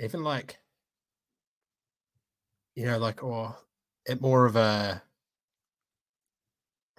Even 0.00 0.24
like 0.24 0.58
you 2.74 2.86
know 2.86 2.98
like 2.98 3.22
or 3.22 3.56
at 4.08 4.20
more 4.20 4.44
of 4.44 4.56
a 4.56 5.00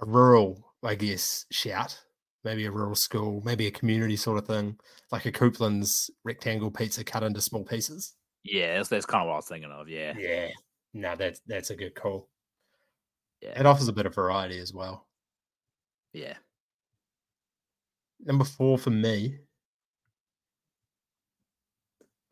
a 0.02 0.06
rural 0.06 0.74
i 0.84 0.96
guess 0.96 1.46
shout 1.52 2.02
maybe 2.44 2.66
a 2.66 2.72
rural 2.72 2.96
school 2.96 3.42
maybe 3.46 3.68
a 3.68 3.72
community 3.72 4.16
sort 4.16 4.38
of 4.38 4.48
thing 4.48 4.78
like 5.12 5.26
a 5.26 5.32
Coupland's 5.32 6.10
rectangle 6.24 6.72
pizza 6.72 7.04
cut 7.04 7.24
into 7.24 7.42
small 7.42 7.66
pieces 7.66 8.16
Yeah, 8.44 8.78
that's, 8.78 8.90
that's 8.90 9.06
kind 9.06 9.22
of 9.22 9.28
what 9.28 9.34
I 9.34 9.38
was 9.38 9.46
thinking 9.46 9.72
of. 9.72 9.90
Yeah, 9.90 10.14
yeah 10.18 10.50
no 10.94 11.16
that's 11.16 11.42
that's 11.46 11.70
a 11.70 11.76
good 11.76 11.94
call 11.96 12.28
Yeah. 13.42 13.60
it 13.60 13.66
offers 13.66 13.88
a 13.88 13.94
bit 13.94 14.06
of 14.06 14.16
variety 14.16 14.60
as 14.60 14.74
well 14.74 15.08
yeah. 16.14 16.34
number 18.26 18.44
four 18.46 18.78
for 18.78 18.90
me 18.90 19.38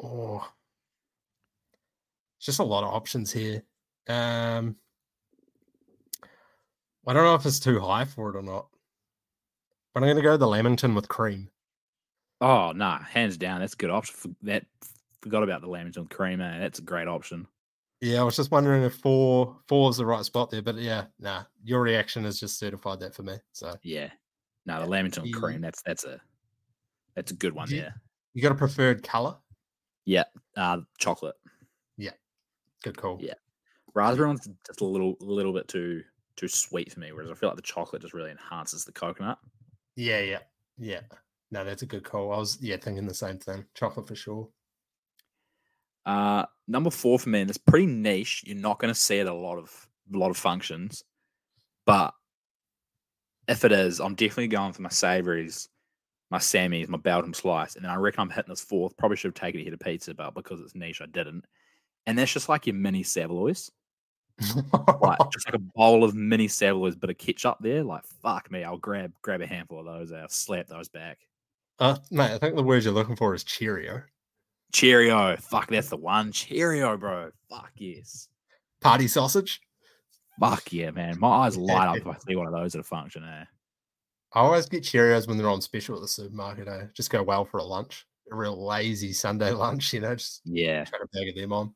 oh 0.01 0.47
it's 2.37 2.45
just 2.45 2.59
a 2.59 2.63
lot 2.63 2.83
of 2.83 2.93
options 2.93 3.31
here 3.31 3.63
um 4.09 4.75
i 7.05 7.13
don't 7.13 7.23
know 7.23 7.35
if 7.35 7.45
it's 7.45 7.59
too 7.59 7.79
high 7.79 8.05
for 8.05 8.29
it 8.31 8.35
or 8.35 8.41
not 8.41 8.67
but 9.93 10.01
i'm 10.01 10.07
going 10.07 10.15
to 10.15 10.21
go 10.23 10.37
the 10.37 10.47
lamington 10.47 10.95
with 10.95 11.07
cream 11.07 11.49
Oh 12.39 12.71
no, 12.71 12.91
hands 12.91 13.35
down, 13.35 13.61
that's 13.61 13.73
a 13.73 13.77
good 13.77 13.89
option. 13.89 14.15
For 14.15 14.29
that 14.43 14.63
forgot 15.21 15.43
about 15.43 15.61
the 15.61 15.67
lamington 15.67 16.03
with 16.03 16.11
cream. 16.11 16.41
Eh? 16.41 16.59
That's 16.59 16.79
a 16.79 16.83
great 16.83 17.07
option. 17.07 17.47
yeah 18.01 18.19
i 18.21 18.23
was 18.23 18.35
just 18.35 18.51
wondering 18.51 18.83
if 18.83 18.93
four 18.95 19.57
four 19.67 19.89
is 19.89 19.97
the 19.97 20.05
right 20.05 20.23
spot 20.23 20.51
there 20.51 20.61
but 20.61 20.75
yeah 20.75 21.05
nah 21.19 21.43
your 21.63 21.81
reaction 21.81 22.23
has 22.25 22.39
just 22.39 22.59
certified 22.59 22.99
that 22.99 23.15
for 23.15 23.23
me 23.23 23.35
so 23.53 23.75
Yeah. 23.83 24.09
No, 24.67 24.81
the 24.81 24.85
lamington 24.87 25.25
You- 25.25 25.33
cream. 25.39 25.61
That's 25.61 25.81
that's 25.81 26.03
a 26.03 26.19
that's 27.15 27.31
a 27.31 27.35
good 27.35 27.53
one. 27.53 27.69
Yeah. 27.71 27.91
you 28.33 28.41
got 28.43 28.51
a 28.51 28.55
preferred 28.55 29.01
color 29.01 29.37
Yeah. 30.05 30.25
Uh, 30.55 30.81
chocolate. 30.99 31.35
Yeah, 31.97 32.11
good 32.83 32.97
call 32.97 33.17
Yeah. 33.21 33.33
Raspberry 33.95 34.27
one's 34.27 34.47
just 34.67 34.81
a 34.81 34.85
little 34.85 35.15
little 35.21 35.53
bit 35.53 35.67
too 35.67 36.03
too 36.35 36.47
sweet 36.47 36.91
for 36.93 36.99
me, 36.99 37.11
whereas 37.13 37.31
I 37.31 37.33
feel 37.33 37.49
like 37.49 37.55
the 37.55 37.61
chocolate 37.63 38.03
just 38.03 38.13
really 38.13 38.29
enhances 38.29 38.85
the 38.85 38.91
coconut. 38.91 39.39
yeah 39.95 40.19
yeah 40.19 40.39
yeah 40.77 40.99
no 41.49 41.63
that's 41.63 41.81
a 41.81 41.87
good 41.87 42.03
call 42.03 42.31
i 42.31 42.37
was 42.37 42.59
yeah 42.61 42.77
thinking 42.77 43.07
the 43.07 43.13
same 43.13 43.39
thing 43.39 43.65
chocolate 43.73 44.07
for 44.07 44.15
sure 44.15 44.47
Uh, 46.07 46.45
number 46.69 46.89
four 46.89 47.19
for 47.19 47.27
me, 47.27 47.41
and 47.41 47.49
it's 47.49 47.57
pretty 47.57 47.85
niche. 47.85 48.41
You're 48.47 48.55
not 48.55 48.79
going 48.79 48.93
to 48.93 48.99
see 48.99 49.17
it 49.17 49.27
a 49.27 49.33
lot 49.33 49.57
of 49.57 49.87
a 50.13 50.17
lot 50.17 50.29
of 50.29 50.37
functions, 50.37 51.03
but 51.85 52.13
if 53.49 53.65
it 53.65 53.73
is, 53.73 53.99
I'm 53.99 54.15
definitely 54.15 54.47
going 54.47 54.71
for 54.71 54.81
my 54.83 54.89
savories, 54.89 55.67
my 56.31 56.37
Sammys, 56.37 56.87
my 56.87 56.97
Belgium 56.97 57.33
slice, 57.33 57.75
and 57.75 57.83
then 57.83 57.91
I 57.91 57.95
reckon 57.95 58.21
I'm 58.21 58.29
hitting 58.29 58.49
this 58.49 58.63
fourth. 58.63 58.95
Probably 58.95 59.17
should 59.17 59.27
have 59.27 59.35
taken 59.35 59.59
a 59.59 59.63
hit 59.65 59.73
of 59.73 59.81
pizza, 59.81 60.13
but 60.13 60.33
because 60.33 60.61
it's 60.61 60.75
niche, 60.75 61.01
I 61.01 61.07
didn't. 61.07 61.43
And 62.05 62.17
that's 62.17 62.31
just 62.31 62.47
like 62.47 62.67
your 62.67 62.75
mini 62.75 63.03
Savoys, 63.03 63.69
like 65.01 65.19
just 65.33 65.45
like 65.45 65.55
a 65.55 65.59
bowl 65.75 66.05
of 66.05 66.15
mini 66.15 66.47
Savoys, 66.47 66.95
bit 66.95 67.09
of 67.09 67.17
ketchup 67.17 67.57
there. 67.59 67.83
Like 67.83 68.05
fuck 68.23 68.49
me, 68.49 68.63
I'll 68.63 68.77
grab 68.77 69.11
grab 69.21 69.41
a 69.41 69.47
handful 69.47 69.81
of 69.81 69.85
those. 69.85 70.13
I'll 70.13 70.29
slap 70.29 70.67
those 70.67 70.87
back. 70.87 71.19
uh, 71.79 71.97
mate, 72.11 72.31
i 72.31 72.37
think 72.37 72.55
the 72.55 72.63
word 72.63 72.85
you're 72.85 72.93
looking 72.93 73.17
for 73.17 73.35
is 73.35 73.43
cheerio 73.43 74.03
Cheerio, 74.73 75.35
fuck, 75.37 75.69
that's 75.69 75.89
the 75.89 75.97
one. 75.97 76.31
Cheerio, 76.31 76.97
bro. 76.97 77.31
Fuck 77.49 77.71
yes. 77.77 78.27
party 78.81 79.07
sausage 79.07 79.61
Fuck 80.39 80.71
yeah, 80.71 80.91
man. 80.91 81.17
My 81.19 81.29
eyes 81.29 81.57
light 81.57 81.87
up 81.87 81.97
if 81.97 82.05
I 82.05 82.15
see 82.17 82.35
one 82.35 82.45
of 82.47 82.53
those 82.53 82.75
at 82.75 82.81
a 82.81 82.83
function, 82.83 83.23
eh? 83.23 83.45
I 84.33 84.39
always 84.41 84.67
get 84.67 84.83
Cheerios 84.83 85.27
when 85.27 85.37
they're 85.37 85.49
on 85.49 85.61
special 85.61 85.95
at 85.95 86.01
the 86.01 86.07
supermarket. 86.07 86.67
Eh? 86.67 86.85
Just 86.93 87.09
go 87.09 87.23
well 87.23 87.43
for 87.43 87.57
a 87.57 87.63
lunch, 87.63 88.05
a 88.31 88.35
real 88.35 88.63
lazy 88.63 89.13
Sunday 89.13 89.49
lunch. 89.53 89.93
You 89.93 90.01
know, 90.01 90.13
just 90.15 90.41
Yeah. 90.45 90.83
chuck 90.83 90.99
a 91.03 91.07
bag 91.07 91.29
of 91.29 91.35
them 91.35 91.53
on. 91.53 91.73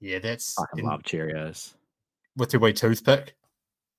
Yeah, 0.00 0.18
that's 0.18 0.54
I 0.58 0.64
in- 0.76 0.84
love 0.84 1.02
Cheerios. 1.02 1.74
with 2.36 2.52
your 2.52 2.60
wee 2.60 2.74
toothpick. 2.74 3.36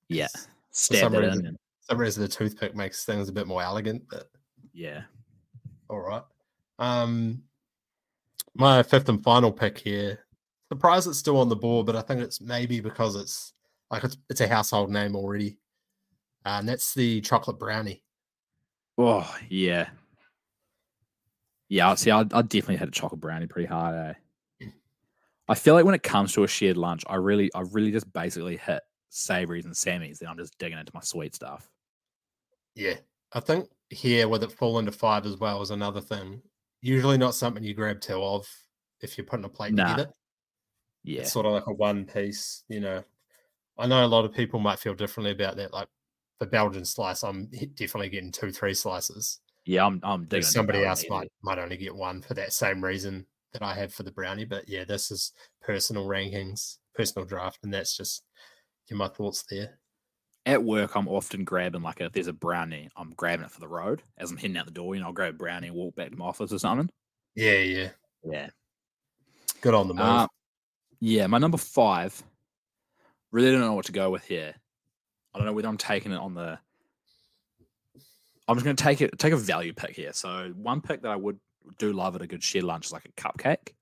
Yeah, 0.08 0.28
Stab 0.70 1.14
it 1.14 1.18
reason- 1.18 1.46
in. 1.46 1.56
Some 1.80 1.98
reason, 1.98 2.22
the 2.22 2.28
toothpick 2.28 2.74
makes 2.76 3.04
things 3.04 3.28
a 3.28 3.32
bit 3.32 3.46
more 3.48 3.62
elegant. 3.62 4.04
But 4.08 4.28
yeah. 4.72 5.02
all 5.88 6.00
right. 6.00 6.22
Um, 6.78 7.42
my 8.58 8.82
fifth 8.82 9.08
and 9.08 9.22
final 9.22 9.52
pick 9.52 9.78
here. 9.78 10.20
Surprised 10.72 11.06
it's 11.06 11.18
still 11.18 11.38
on 11.38 11.48
the 11.48 11.56
board, 11.56 11.86
but 11.86 11.96
I 11.96 12.02
think 12.02 12.20
it's 12.20 12.40
maybe 12.40 12.80
because 12.80 13.14
it's 13.14 13.52
like 13.90 14.04
it's 14.04 14.16
it's 14.28 14.40
a 14.40 14.48
household 14.48 14.90
name 14.90 15.14
already. 15.14 15.58
Uh, 16.44 16.58
and 16.60 16.68
that's 16.68 16.94
the 16.94 17.20
chocolate 17.20 17.58
brownie. 17.58 18.02
Oh, 18.98 19.32
yeah. 19.48 19.88
Yeah, 21.68 21.94
see, 21.96 22.12
I, 22.12 22.20
I 22.20 22.42
definitely 22.42 22.76
had 22.76 22.88
a 22.88 22.92
chocolate 22.92 23.20
brownie 23.20 23.48
pretty 23.48 23.66
hard, 23.66 24.16
eh? 24.60 24.66
I 25.48 25.54
feel 25.54 25.74
like 25.74 25.84
when 25.84 25.94
it 25.94 26.02
comes 26.02 26.32
to 26.32 26.44
a 26.44 26.48
shared 26.48 26.76
lunch, 26.76 27.04
I 27.08 27.16
really, 27.16 27.52
I 27.54 27.60
really 27.72 27.90
just 27.92 28.12
basically 28.12 28.56
hit 28.56 28.82
savories 29.10 29.64
and 29.64 29.74
sammies. 29.74 30.18
Then 30.18 30.28
I'm 30.28 30.38
just 30.38 30.58
digging 30.58 30.78
into 30.78 30.92
my 30.94 31.00
sweet 31.00 31.34
stuff. 31.34 31.68
Yeah, 32.74 32.94
I 33.32 33.40
think 33.40 33.68
here 33.90 34.28
with 34.28 34.42
it 34.42 34.52
falling 34.52 34.86
to 34.86 34.92
five 34.92 35.26
as 35.26 35.36
well 35.36 35.62
is 35.62 35.70
another 35.70 36.00
thing. 36.00 36.42
Usually 36.86 37.18
not 37.18 37.34
something 37.34 37.64
you 37.64 37.74
grab 37.74 38.00
two 38.00 38.22
of 38.22 38.46
if 39.00 39.18
you're 39.18 39.26
putting 39.26 39.44
a 39.44 39.48
plate 39.48 39.74
Nah. 39.74 39.88
together. 39.88 40.12
Yeah. 41.02 41.22
It's 41.22 41.32
sort 41.32 41.46
of 41.46 41.52
like 41.52 41.66
a 41.66 41.72
one 41.72 42.04
piece, 42.04 42.62
you 42.68 42.80
know. 42.80 43.02
I 43.76 43.86
know 43.86 44.04
a 44.04 44.06
lot 44.06 44.24
of 44.24 44.32
people 44.32 44.60
might 44.60 44.78
feel 44.78 44.94
differently 44.94 45.32
about 45.32 45.56
that. 45.56 45.72
Like 45.72 45.88
the 46.38 46.46
Belgian 46.46 46.84
slice, 46.84 47.24
I'm 47.24 47.50
definitely 47.74 48.08
getting 48.10 48.30
two, 48.30 48.52
three 48.52 48.72
slices. 48.72 49.40
Yeah, 49.64 49.84
I'm, 49.84 50.00
I'm 50.04 50.26
digging. 50.26 50.44
Somebody 50.44 50.84
else 50.84 51.04
might 51.10 51.30
might 51.42 51.58
only 51.58 51.76
get 51.76 51.94
one 51.94 52.22
for 52.22 52.34
that 52.34 52.52
same 52.52 52.82
reason 52.82 53.26
that 53.52 53.62
I 53.62 53.74
have 53.74 53.92
for 53.92 54.04
the 54.04 54.12
brownie. 54.12 54.44
But 54.44 54.68
yeah, 54.68 54.84
this 54.84 55.10
is 55.10 55.32
personal 55.60 56.06
rankings, 56.06 56.78
personal 56.94 57.26
draft, 57.26 57.58
and 57.64 57.74
that's 57.74 57.96
just 57.96 58.22
my 58.92 59.08
thoughts 59.08 59.44
there. 59.50 59.80
At 60.46 60.62
work, 60.62 60.94
I'm 60.96 61.08
often 61.08 61.44
grabbing 61.44 61.82
like 61.82 62.00
a, 62.00 62.04
if 62.04 62.12
there's 62.12 62.28
a 62.28 62.32
brownie, 62.32 62.88
I'm 62.96 63.10
grabbing 63.10 63.44
it 63.44 63.50
for 63.50 63.60
the 63.60 63.68
road 63.68 64.02
as 64.16 64.30
I'm 64.30 64.36
heading 64.36 64.56
out 64.56 64.64
the 64.64 64.70
door. 64.72 64.94
You 64.94 65.00
know, 65.00 65.08
I'll 65.08 65.12
grab 65.12 65.34
a 65.34 65.36
brownie 65.36 65.66
and 65.66 65.76
walk 65.76 65.96
back 65.96 66.10
to 66.10 66.16
my 66.16 66.26
office 66.26 66.52
or 66.52 66.58
something. 66.58 66.88
Yeah, 67.34 67.58
yeah, 67.58 67.88
Yeah. 68.24 68.48
good 69.60 69.74
on 69.74 69.88
the 69.88 69.94
move. 69.94 70.02
Uh, 70.04 70.28
yeah, 71.00 71.26
my 71.26 71.38
number 71.38 71.58
five. 71.58 72.22
Really 73.32 73.50
don't 73.50 73.60
know 73.60 73.74
what 73.74 73.86
to 73.86 73.92
go 73.92 74.08
with 74.08 74.24
here. 74.24 74.54
I 75.34 75.38
don't 75.38 75.46
know 75.46 75.52
whether 75.52 75.68
I'm 75.68 75.76
taking 75.76 76.12
it 76.12 76.16
on 76.16 76.34
the. 76.34 76.58
I'm 78.48 78.54
just 78.56 78.64
going 78.64 78.76
to 78.76 78.82
take 78.82 79.00
it, 79.00 79.18
take 79.18 79.32
a 79.32 79.36
value 79.36 79.74
pick 79.74 79.96
here. 79.96 80.12
So 80.12 80.52
one 80.56 80.80
pick 80.80 81.02
that 81.02 81.10
I 81.10 81.16
would 81.16 81.38
do 81.78 81.92
love 81.92 82.14
at 82.14 82.22
a 82.22 82.26
good 82.28 82.42
shared 82.42 82.64
lunch 82.64 82.86
is 82.86 82.92
like 82.92 83.04
a 83.04 83.20
cupcake, 83.20 83.72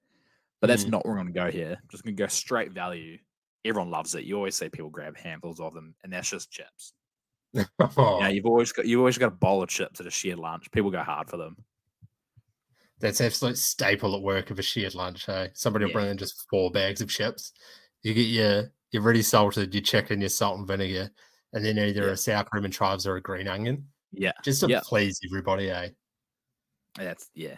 but 0.61 0.69
that's 0.69 0.87
Mm. 0.87 0.91
not 0.93 1.05
where 1.07 1.19
I'm 1.19 1.31
going 1.31 1.35
to 1.35 1.41
go 1.41 1.51
here. 1.57 1.77
I'm 1.81 1.89
just 1.91 2.03
going 2.03 2.17
to 2.17 2.23
go 2.23 2.27
straight 2.27 2.73
value. 2.73 3.19
Everyone 3.65 3.91
loves 3.91 4.15
it. 4.15 4.25
You 4.25 4.37
always 4.37 4.55
see 4.57 4.69
people 4.69 4.91
grab 4.91 5.17
handfuls 5.17 5.59
of 5.61 5.73
them, 5.75 5.95
and 6.05 6.12
that's 6.12 6.29
just 6.31 6.51
chips. 6.51 6.93
Oh, 7.97 8.19
Yeah, 8.21 8.29
you've 8.29 8.47
always 8.47 8.73
got 8.73 8.87
you've 8.87 8.99
always 9.01 9.17
got 9.19 9.29
a 9.29 9.31
bowl 9.31 9.62
of 9.62 9.69
chips 9.69 10.01
at 10.01 10.07
a 10.07 10.11
shared 10.11 10.39
lunch. 10.39 10.71
People 10.73 10.91
go 10.91 11.03
hard 11.03 11.31
for 11.31 11.37
them. 11.37 11.57
That's 13.01 13.21
absolute 13.21 13.59
staple 13.59 14.15
at 14.17 14.23
work 14.23 14.51
of 14.51 14.59
a 14.59 14.62
shared 14.62 14.95
lunch. 14.95 15.27
Hey, 15.27 15.51
somebody 15.55 15.85
will 15.85 15.91
Yeah. 15.91 15.95
bring 15.95 16.11
in 16.11 16.19
just 16.19 16.47
four 16.51 16.71
bags 16.71 17.01
of 17.01 17.09
chips. 17.09 17.53
You 18.03 18.12
get 18.15 18.23
your 18.27 18.73
your 18.91 19.03
ready 19.03 19.23
salted, 19.23 19.75
your 19.75 19.83
chicken, 19.83 20.21
your 20.21 20.29
salt 20.31 20.59
and 20.59 20.69
vinegar, 20.69 21.11
and 21.53 21.65
then 21.65 21.79
either 21.79 22.07
Yeah. 22.07 22.12
a 22.12 22.17
sour 22.17 22.45
cream 22.45 22.65
and 22.65 22.73
chives 22.75 23.07
or 23.07 23.17
a 23.17 23.21
green 23.21 23.49
onion, 23.49 23.89
Yeah, 24.12 24.33
just 24.45 24.61
to 24.61 24.69
Yeah. 24.69 24.81
please 24.85 25.19
everybody. 25.29 25.71
Eh? 25.71 25.91
that's 26.97 27.31
yeah. 27.35 27.57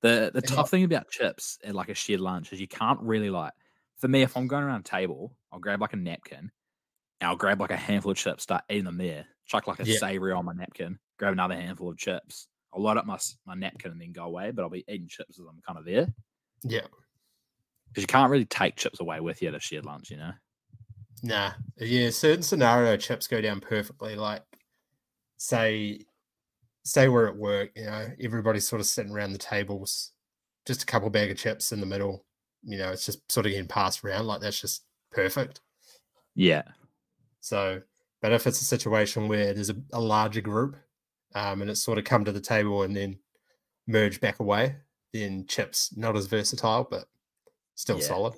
The 0.00 0.30
the 0.32 0.42
tough 0.42 0.70
thing 0.70 0.84
about 0.84 1.10
chips 1.10 1.58
at 1.64 1.74
like 1.74 1.88
a 1.88 1.94
shared 1.94 2.20
lunch 2.20 2.52
is 2.52 2.60
you 2.60 2.68
can't 2.68 3.00
really 3.00 3.30
like. 3.30 3.52
For 3.98 4.08
me, 4.08 4.22
if 4.22 4.36
I'm 4.36 4.46
going 4.46 4.64
around 4.64 4.80
a 4.80 4.84
table, 4.84 5.36
I'll 5.52 5.58
grab 5.58 5.80
like 5.80 5.92
a 5.92 5.96
napkin, 5.96 6.50
and 7.20 7.30
I'll 7.30 7.36
grab 7.36 7.60
like 7.60 7.70
a 7.70 7.76
handful 7.76 8.12
of 8.12 8.18
chips, 8.18 8.44
start 8.44 8.64
eating 8.70 8.84
them 8.84 8.98
there, 8.98 9.26
chuck 9.46 9.66
like 9.66 9.80
a 9.80 9.84
Yeah. 9.84 10.00
savory 10.00 10.32
on 10.32 10.44
my 10.46 10.54
napkin, 10.54 10.98
grab 11.18 11.32
another 11.34 11.56
handful 11.56 11.90
of 11.90 11.98
chips. 11.98 12.48
I'll 12.72 12.82
load 12.82 12.98
up 12.98 13.06
my 13.06 13.18
my 13.46 13.54
napkin 13.54 13.92
and 13.92 14.00
then 14.00 14.12
go 14.12 14.24
away, 14.26 14.52
but 14.52 14.62
I'll 14.62 14.70
be 14.70 14.84
eating 14.88 15.08
chips 15.08 15.38
as 15.40 15.46
I'm 15.46 15.62
kind 15.62 15.78
of 15.78 15.86
there 15.86 16.08
Yeah, 16.62 16.86
because 17.92 18.02
you 18.02 18.06
can't 18.06 18.30
really 18.30 18.44
take 18.46 18.76
chips 18.76 19.00
away 19.00 19.20
with 19.20 19.42
you 19.42 19.48
at 19.48 19.54
a 19.54 19.60
shared 19.60 19.84
lunch, 19.84 20.10
you 20.10 20.16
know. 20.16 20.32
nah, 21.22 21.52
yeah. 21.78 22.10
Certain 22.10 22.42
scenario 22.42 22.96
chips 22.96 23.26
go 23.26 23.40
down 23.40 23.60
perfectly. 23.60 24.14
Like, 24.16 24.44
say, 25.38 26.06
say 26.84 27.08
we're 27.08 27.28
at 27.28 27.36
work, 27.38 27.72
you 27.76 27.84
know, 27.86 28.10
everybody's 28.20 28.68
sort 28.68 28.80
of 28.80 28.86
sitting 28.88 29.12
around 29.12 29.32
the 29.34 29.38
tables, 29.38 30.12
just 30.66 30.84
a 30.84 30.86
couple 30.86 31.10
bag 31.10 31.32
of 31.32 31.38
chips 31.38 31.72
in 31.72 31.80
the 31.80 31.86
middle. 31.86 32.26
You 32.64 32.78
know, 32.78 32.90
it's 32.90 33.06
just 33.06 33.30
sort 33.30 33.46
of 33.46 33.52
getting 33.52 33.68
passed 33.68 34.04
around. 34.04 34.26
Like 34.26 34.40
that's 34.40 34.60
just 34.60 34.84
perfect. 35.12 35.60
Yeah, 36.34 36.62
So, 37.40 37.82
but 38.22 38.30
if 38.32 38.46
it's 38.46 38.60
a 38.60 38.64
situation 38.64 39.26
where 39.26 39.52
there's 39.52 39.70
a, 39.70 39.76
a 39.92 40.00
larger 40.00 40.40
group 40.40 40.76
um, 41.34 41.62
and 41.62 41.70
it's 41.70 41.82
sort 41.82 41.98
of 41.98 42.04
come 42.04 42.24
to 42.24 42.30
the 42.32 42.40
table 42.40 42.82
and 42.84 42.94
then 42.96 43.18
merge 43.88 44.20
back 44.20 44.38
away, 44.38 44.76
then 45.12 45.46
chips 45.48 45.96
not 45.96 46.16
as 46.16 46.26
versatile, 46.26 46.86
but 46.88 47.06
still 47.74 47.98
Yeah. 47.98 48.04
solid. 48.04 48.34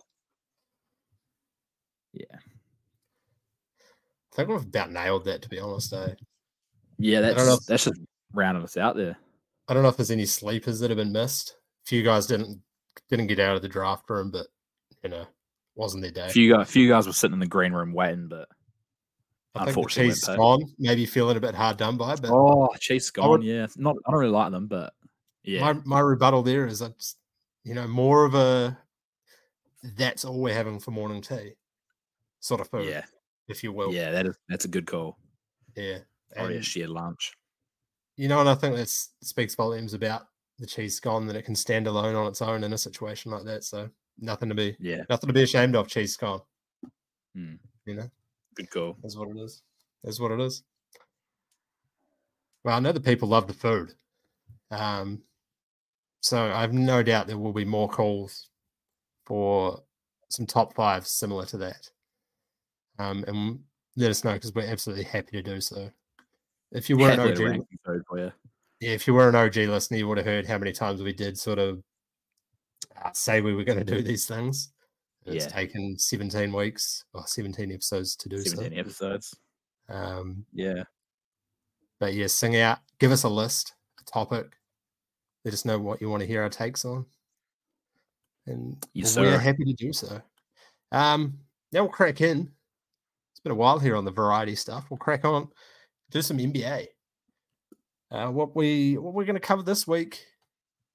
yeah, 2.14 2.24
I 4.32 4.36
think 4.36 4.48
we've 4.48 4.62
about 4.62 4.92
nailed 4.92 5.24
that, 5.26 5.42
to 5.42 5.48
be 5.48 5.58
honest. 5.58 5.92
Eh? 5.92 6.14
yeah. 6.98 7.20
That's 7.20 7.42
if- 7.42 7.66
that's 7.66 7.84
just 7.84 8.00
rounding 8.32 8.64
us 8.64 8.76
out 8.76 8.96
there. 8.96 9.16
I 9.68 9.74
don't 9.74 9.82
know 9.82 9.88
if 9.88 9.96
there's 9.96 10.10
any 10.10 10.26
sleepers 10.26 10.80
that 10.80 10.90
have 10.90 10.96
been 10.96 11.12
missed. 11.12 11.56
A 11.84 11.88
few 11.88 12.02
guys 12.02 12.26
didn't 12.26 12.60
didn't 13.08 13.26
get 13.28 13.40
out 13.40 13.56
of 13.56 13.62
the 13.62 13.68
draft 13.68 14.08
room, 14.08 14.30
but 14.30 14.46
you 15.02 15.10
know, 15.10 15.26
wasn't 15.74 16.02
their 16.02 16.10
day. 16.12 16.26
A 16.26 16.28
few 16.30 16.52
guys, 16.52 16.70
few 16.70 16.88
guys 16.88 17.06
were 17.06 17.12
sitting 17.12 17.34
in 17.34 17.40
the 17.40 17.46
green 17.46 17.72
room 17.72 17.92
waiting, 17.92 18.28
but 18.28 18.48
I 19.54 19.64
think 19.64 19.74
the 19.74 19.80
unfortunately 19.80 20.36
gone, 20.36 20.62
maybe 20.78 21.06
feeling 21.06 21.36
a 21.36 21.40
bit 21.40 21.54
hard 21.54 21.76
done 21.76 21.96
by, 21.96 22.16
but 22.16 22.30
oh, 22.30 22.68
Chase 22.78 23.10
I 23.18 23.26
would- 23.26 23.40
gone. 23.40 23.46
Yeah, 23.46 23.66
not. 23.76 23.96
I 24.06 24.10
don't 24.10 24.20
really 24.20 24.32
like 24.32 24.52
them, 24.52 24.66
but 24.66 24.92
yeah, 25.42 25.60
my 25.60 25.80
my 25.84 26.00
rebuttal 26.00 26.42
there 26.42 26.66
is 26.66 26.78
that's 26.80 27.16
you 27.64 27.74
know 27.74 27.86
more 27.88 28.24
of 28.24 28.34
a 28.34 28.78
that's 29.96 30.24
all 30.24 30.40
we're 30.40 30.54
having 30.54 30.78
for 30.78 30.90
morning 30.90 31.22
tea 31.22 31.52
sort 32.40 32.60
of 32.60 32.68
food, 32.68 32.88
yeah, 32.88 33.04
if 33.48 33.62
you 33.64 33.72
will. 33.72 33.92
yeah. 33.92 34.10
That 34.10 34.26
is 34.26 34.36
that's 34.48 34.64
a 34.64 34.68
good 34.68 34.86
call. 34.86 35.18
yeah. 35.76 35.98
Probably 36.34 36.58
a 36.58 36.62
shared 36.62 36.90
lunch. 36.90 37.32
you 38.16 38.28
know, 38.28 38.38
and 38.38 38.48
I 38.48 38.54
think 38.54 38.76
that 38.76 38.88
speaks 38.88 39.56
volumes 39.56 39.94
about 39.94 40.28
the 40.60 40.66
cheese 40.66 40.94
scone 40.94 41.26
that 41.26 41.36
it 41.36 41.44
can 41.44 41.56
stand 41.56 41.86
alone 41.86 42.14
on 42.14 42.26
its 42.26 42.42
own 42.42 42.62
in 42.62 42.72
a 42.72 42.78
situation 42.78 43.32
like 43.32 43.44
that. 43.44 43.64
So 43.64 43.88
nothing 44.18 44.50
to 44.50 44.54
be 44.54 44.76
Yeah, 44.78 45.02
nothing 45.08 45.28
to 45.28 45.32
be 45.34 45.42
ashamed 45.42 45.74
of. 45.74 45.88
Cheese 45.88 46.12
scone, 46.12 46.42
Hmm. 47.34 47.54
you 47.86 47.94
know, 47.94 48.10
good 48.54 48.70
call. 48.70 48.96
That's 49.02 49.16
what 49.16 49.28
it 49.30 49.36
That's 49.36 49.62
Is 50.04 50.20
what 50.20 50.32
it 50.32 50.40
is. 50.40 50.62
Well, 52.62 52.76
I 52.76 52.80
know 52.80 52.92
the 52.92 53.00
people 53.00 53.28
love 53.28 53.46
the 53.46 53.54
food. 53.54 53.94
Um, 54.70 55.22
so 56.20 56.52
I 56.52 56.60
have 56.60 56.74
no 56.74 57.02
doubt 57.02 57.26
there 57.26 57.38
will 57.38 57.54
be 57.54 57.64
more 57.64 57.88
calls 57.88 58.50
for 59.24 59.82
some 60.28 60.46
top 60.46 60.74
fives 60.74 61.10
similar 61.10 61.46
to 61.46 61.56
that. 61.58 61.90
Um, 62.98 63.24
and 63.26 63.60
let 63.96 64.10
us 64.10 64.24
know 64.24 64.34
because 64.34 64.54
we're 64.54 64.70
absolutely 64.70 65.04
happy 65.04 65.32
to 65.32 65.42
do 65.42 65.60
so. 65.60 65.90
If 66.70 66.90
you 66.90 66.98
were 66.98 67.10
an 67.10 67.18
Happily 67.18 67.32
OG, 67.32 67.36
to 67.38 67.44
rank 67.46 67.66
some 67.70 67.94
food 67.94 68.02
for 68.06 68.18
you. 68.18 68.32
Yeah, 68.80 68.90
if 68.92 69.06
you 69.06 69.14
were 69.14 69.28
an 69.28 69.34
OG 69.34 69.56
listener, 69.56 69.98
you 69.98 70.08
would 70.08 70.18
have 70.18 70.26
heard 70.26 70.46
how 70.46 70.58
many 70.58 70.72
times 70.72 71.02
we 71.02 71.12
did 71.12 71.38
sort 71.38 71.58
of 71.58 71.82
uh, 73.02 73.10
say 73.12 73.40
we 73.40 73.54
were 73.54 73.64
going 73.64 73.78
to 73.78 73.84
do 73.84 74.02
these 74.02 74.26
things. 74.26 74.72
It's 75.26 75.44
Yeah. 75.46 75.50
taken 75.52 75.98
17 75.98 76.52
weeks 76.52 77.04
or 77.12 77.26
17 77.26 77.70
episodes 77.72 78.16
to 78.16 78.28
do 78.28 78.38
Seventeen 78.42 78.78
episodes. 78.78 79.36
so. 79.88 79.94
Um, 79.94 80.46
Yeah, 80.52 80.84
But 81.98 82.14
yeah, 82.14 82.26
sing 82.26 82.56
out, 82.56 82.78
give 82.98 83.12
us 83.12 83.24
a 83.24 83.28
list, 83.28 83.74
a 84.00 84.04
topic. 84.04 84.56
Let 85.44 85.54
us 85.54 85.64
know 85.64 85.78
what 85.78 86.00
you 86.00 86.08
want 86.08 86.22
to 86.22 86.26
hear 86.26 86.42
our 86.42 86.48
takes 86.48 86.84
on. 86.84 87.06
And 88.46 88.82
Yes, 88.94 89.16
we're 89.16 89.38
happy 89.38 89.64
to 89.64 89.74
do 89.74 89.92
so. 89.92 90.22
Um, 90.92 91.38
now 91.72 91.82
we'll 91.82 91.92
crack 91.92 92.20
in. 92.22 92.50
It's 93.32 93.40
been 93.40 93.52
a 93.52 93.54
while 93.54 93.78
here 93.78 93.96
on 93.96 94.04
the 94.04 94.10
variety 94.10 94.56
stuff. 94.56 94.90
We'll 94.90 94.98
crack 94.98 95.24
on, 95.24 95.50
do 96.10 96.22
some 96.22 96.38
NBA. 96.38 96.86
Uh, 98.10 98.28
what 98.28 98.56
we 98.56 98.98
what 98.98 99.14
we're 99.14 99.24
going 99.24 99.34
to 99.36 99.40
cover 99.40 99.62
this 99.62 99.86
week 99.86 100.24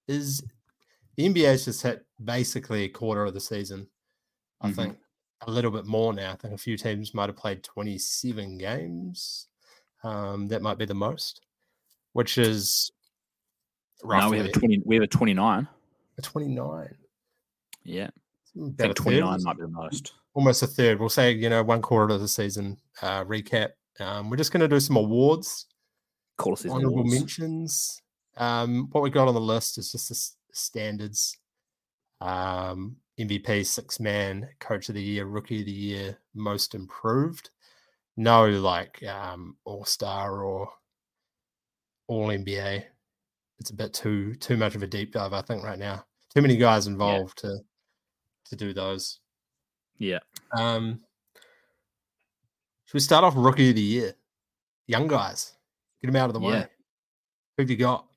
is 0.07 0.43
the 1.16 1.28
NBA's 1.30 1.66
just 1.66 1.82
hit 1.82 2.05
basically 2.24 2.84
a 2.84 2.89
quarter 2.89 3.24
of 3.26 3.34
the 3.34 3.39
season. 3.39 3.88
I 4.61 4.70
Mhm. 4.72 4.76
think 4.76 4.97
a 5.41 5.51
little 5.51 5.72
bit 5.72 5.86
more 5.86 6.13
now. 6.13 6.34
I 6.34 6.36
think 6.36 6.53
a 6.53 6.57
few 6.57 6.78
teams 6.78 7.13
might 7.13 7.30
have 7.30 7.38
played 7.38 7.63
27 7.63 8.57
games. 8.57 9.47
Um, 10.03 10.47
that 10.49 10.61
might 10.61 10.78
be 10.78 10.86
the 10.86 10.93
most, 10.93 11.41
which 12.13 12.38
is 12.38 12.91
now 14.03 14.09
roughly 14.09 14.32
we 14.32 14.38
have 14.38 14.45
a 14.47 14.51
twenty. 14.51 14.82
We 14.86 14.95
have 14.95 15.03
a 15.03 15.07
twenty-nine. 15.07 15.68
a 16.18 16.22
29. 16.22 16.95
Yeah, 17.84 18.03
I 18.03 18.07
About 18.07 18.11
a 18.11 18.66
think 18.66 18.78
third, 18.78 18.95
twenty-nine 18.97 19.43
might 19.43 19.55
be 19.57 19.61
the 19.63 19.68
most. 19.68 20.13
almost 20.34 20.61
a 20.63 20.68
third. 20.68 20.99
We'll 20.99 21.09
say, 21.09 21.32
you 21.32 21.49
know, 21.49 21.63
one 21.63 21.82
quarter 21.82 22.13
of 22.13 22.22
the 22.22 22.28
season 22.28 22.78
uh, 23.01 23.24
recap. 23.26 23.72
Um, 23.99 24.30
we're 24.30 24.38
just 24.38 24.51
going 24.51 24.61
to 24.61 24.68
do 24.68 24.80
some 24.80 24.95
awards, 24.97 25.66
Honorable 26.72 27.04
mentions. 27.20 28.02
Um, 28.38 28.90
what 28.92 29.02
we 29.04 29.10
got 29.10 29.28
on 29.28 29.34
the 29.34 29.40
list 29.42 29.78
is 29.78 29.92
just 29.92 30.10
the 30.10 30.14
s- 30.16 30.36
standards. 30.52 31.38
Um, 32.22 32.98
MVP, 33.20 33.66
six 33.66 34.00
man, 34.00 34.50
coach 34.60 34.90
of 34.90 34.96
the 34.96 35.02
year, 35.02 35.26
rookie 35.26 35.62
of 35.62 35.66
the 35.66 35.72
year, 35.72 36.18
most 36.34 36.76
improved. 36.76 37.50
No 38.18 38.48
like 38.50 39.02
um, 39.04 39.56
all 39.66 39.86
star 39.86 40.44
or 40.44 40.70
all 42.08 42.28
NBA. 42.28 42.84
It's 43.60 43.70
a 43.70 43.76
bit 43.76 43.94
too 43.94 44.36
too 44.36 44.58
much 44.58 44.76
of 44.76 44.84
a 44.84 44.88
deep 44.88 45.14
dive, 45.14 45.34
I 45.34 45.42
think, 45.42 45.64
right 45.64 45.80
now. 45.80 46.06
Too 46.34 46.42
many 46.42 46.58
guys 46.58 46.88
involved 46.88 47.38
to 47.40 47.60
to 48.50 48.56
do 48.56 48.74
those. 48.74 49.20
Yeah, 49.98 50.20
Um, 50.58 51.00
should 52.86 52.94
we 52.96 53.00
start 53.00 53.24
off 53.24 53.34
rookie 53.38 53.70
of 53.70 53.76
the 53.76 53.82
year? 53.82 54.14
Young 54.88 55.08
guys, 55.08 55.55
get 56.06 56.10
him 56.10 56.22
out 56.22 56.30
of 56.30 56.34
the 56.34 56.39
Yeah. 56.41 56.62
way. 56.62 56.68
Who've 57.58 57.70
you 57.70 57.78
got? 57.78 58.08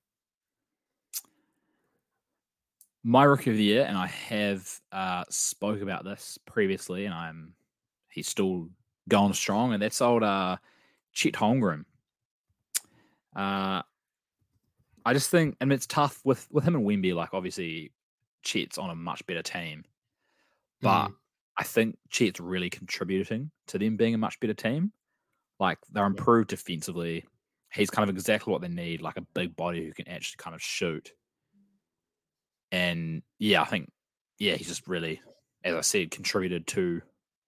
my 3.04 3.24
rookie 3.24 3.50
of 3.50 3.56
the 3.56 3.62
year, 3.62 3.86
and 3.86 3.96
I 3.96 4.06
have 4.06 4.68
uh, 4.92 5.24
spoke 5.30 5.80
about 5.80 6.04
this 6.04 6.38
previously, 6.44 7.06
and 7.06 7.14
I'm 7.14 7.54
he's 8.10 8.28
still 8.28 8.68
going 9.08 9.32
strong, 9.32 9.72
and 9.72 9.80
that's 9.82 10.02
old 10.02 10.22
uh, 10.22 10.56
Chet 11.12 11.32
Holmgren. 11.32 11.84
Uh, 13.34 13.82
I 15.06 15.12
just 15.14 15.30
think, 15.30 15.56
and 15.60 15.72
it's 15.72 15.86
tough 15.86 16.20
with 16.24 16.46
with 16.50 16.64
him 16.64 16.74
and 16.74 16.84
Wemby. 16.84 17.14
Like, 17.14 17.32
obviously, 17.32 17.92
Chet's 18.42 18.76
on 18.76 18.90
a 18.90 18.94
much 18.94 19.24
better 19.26 19.42
team, 19.42 19.84
but 20.82 21.08
Mm, 21.08 21.14
I 21.56 21.64
think 21.64 21.96
Chet's 22.10 22.40
really 22.40 22.68
contributing 22.68 23.50
to 23.68 23.78
them 23.78 23.96
being 23.96 24.14
a 24.14 24.18
much 24.18 24.38
better 24.40 24.54
team. 24.54 24.92
Like, 25.58 25.78
they're 25.92 26.04
improved 26.06 26.50
defensively. 26.50 27.24
He's 27.72 27.90
kind 27.90 28.08
of 28.08 28.14
exactly 28.14 28.50
what 28.50 28.62
they 28.62 28.68
need, 28.68 29.02
like 29.02 29.16
a 29.16 29.26
big 29.34 29.54
body 29.56 29.84
who 29.84 29.92
can 29.92 30.08
actually 30.08 30.36
kind 30.38 30.54
of 30.54 30.62
shoot. 30.62 31.12
And 32.72 33.22
yeah, 33.38 33.62
I 33.62 33.66
think 33.66 33.90
yeah, 34.38 34.54
he's 34.54 34.68
just 34.68 34.88
really, 34.88 35.20
as 35.64 35.74
I 35.74 35.80
said, 35.80 36.10
contributed 36.10 36.66
to 36.68 37.02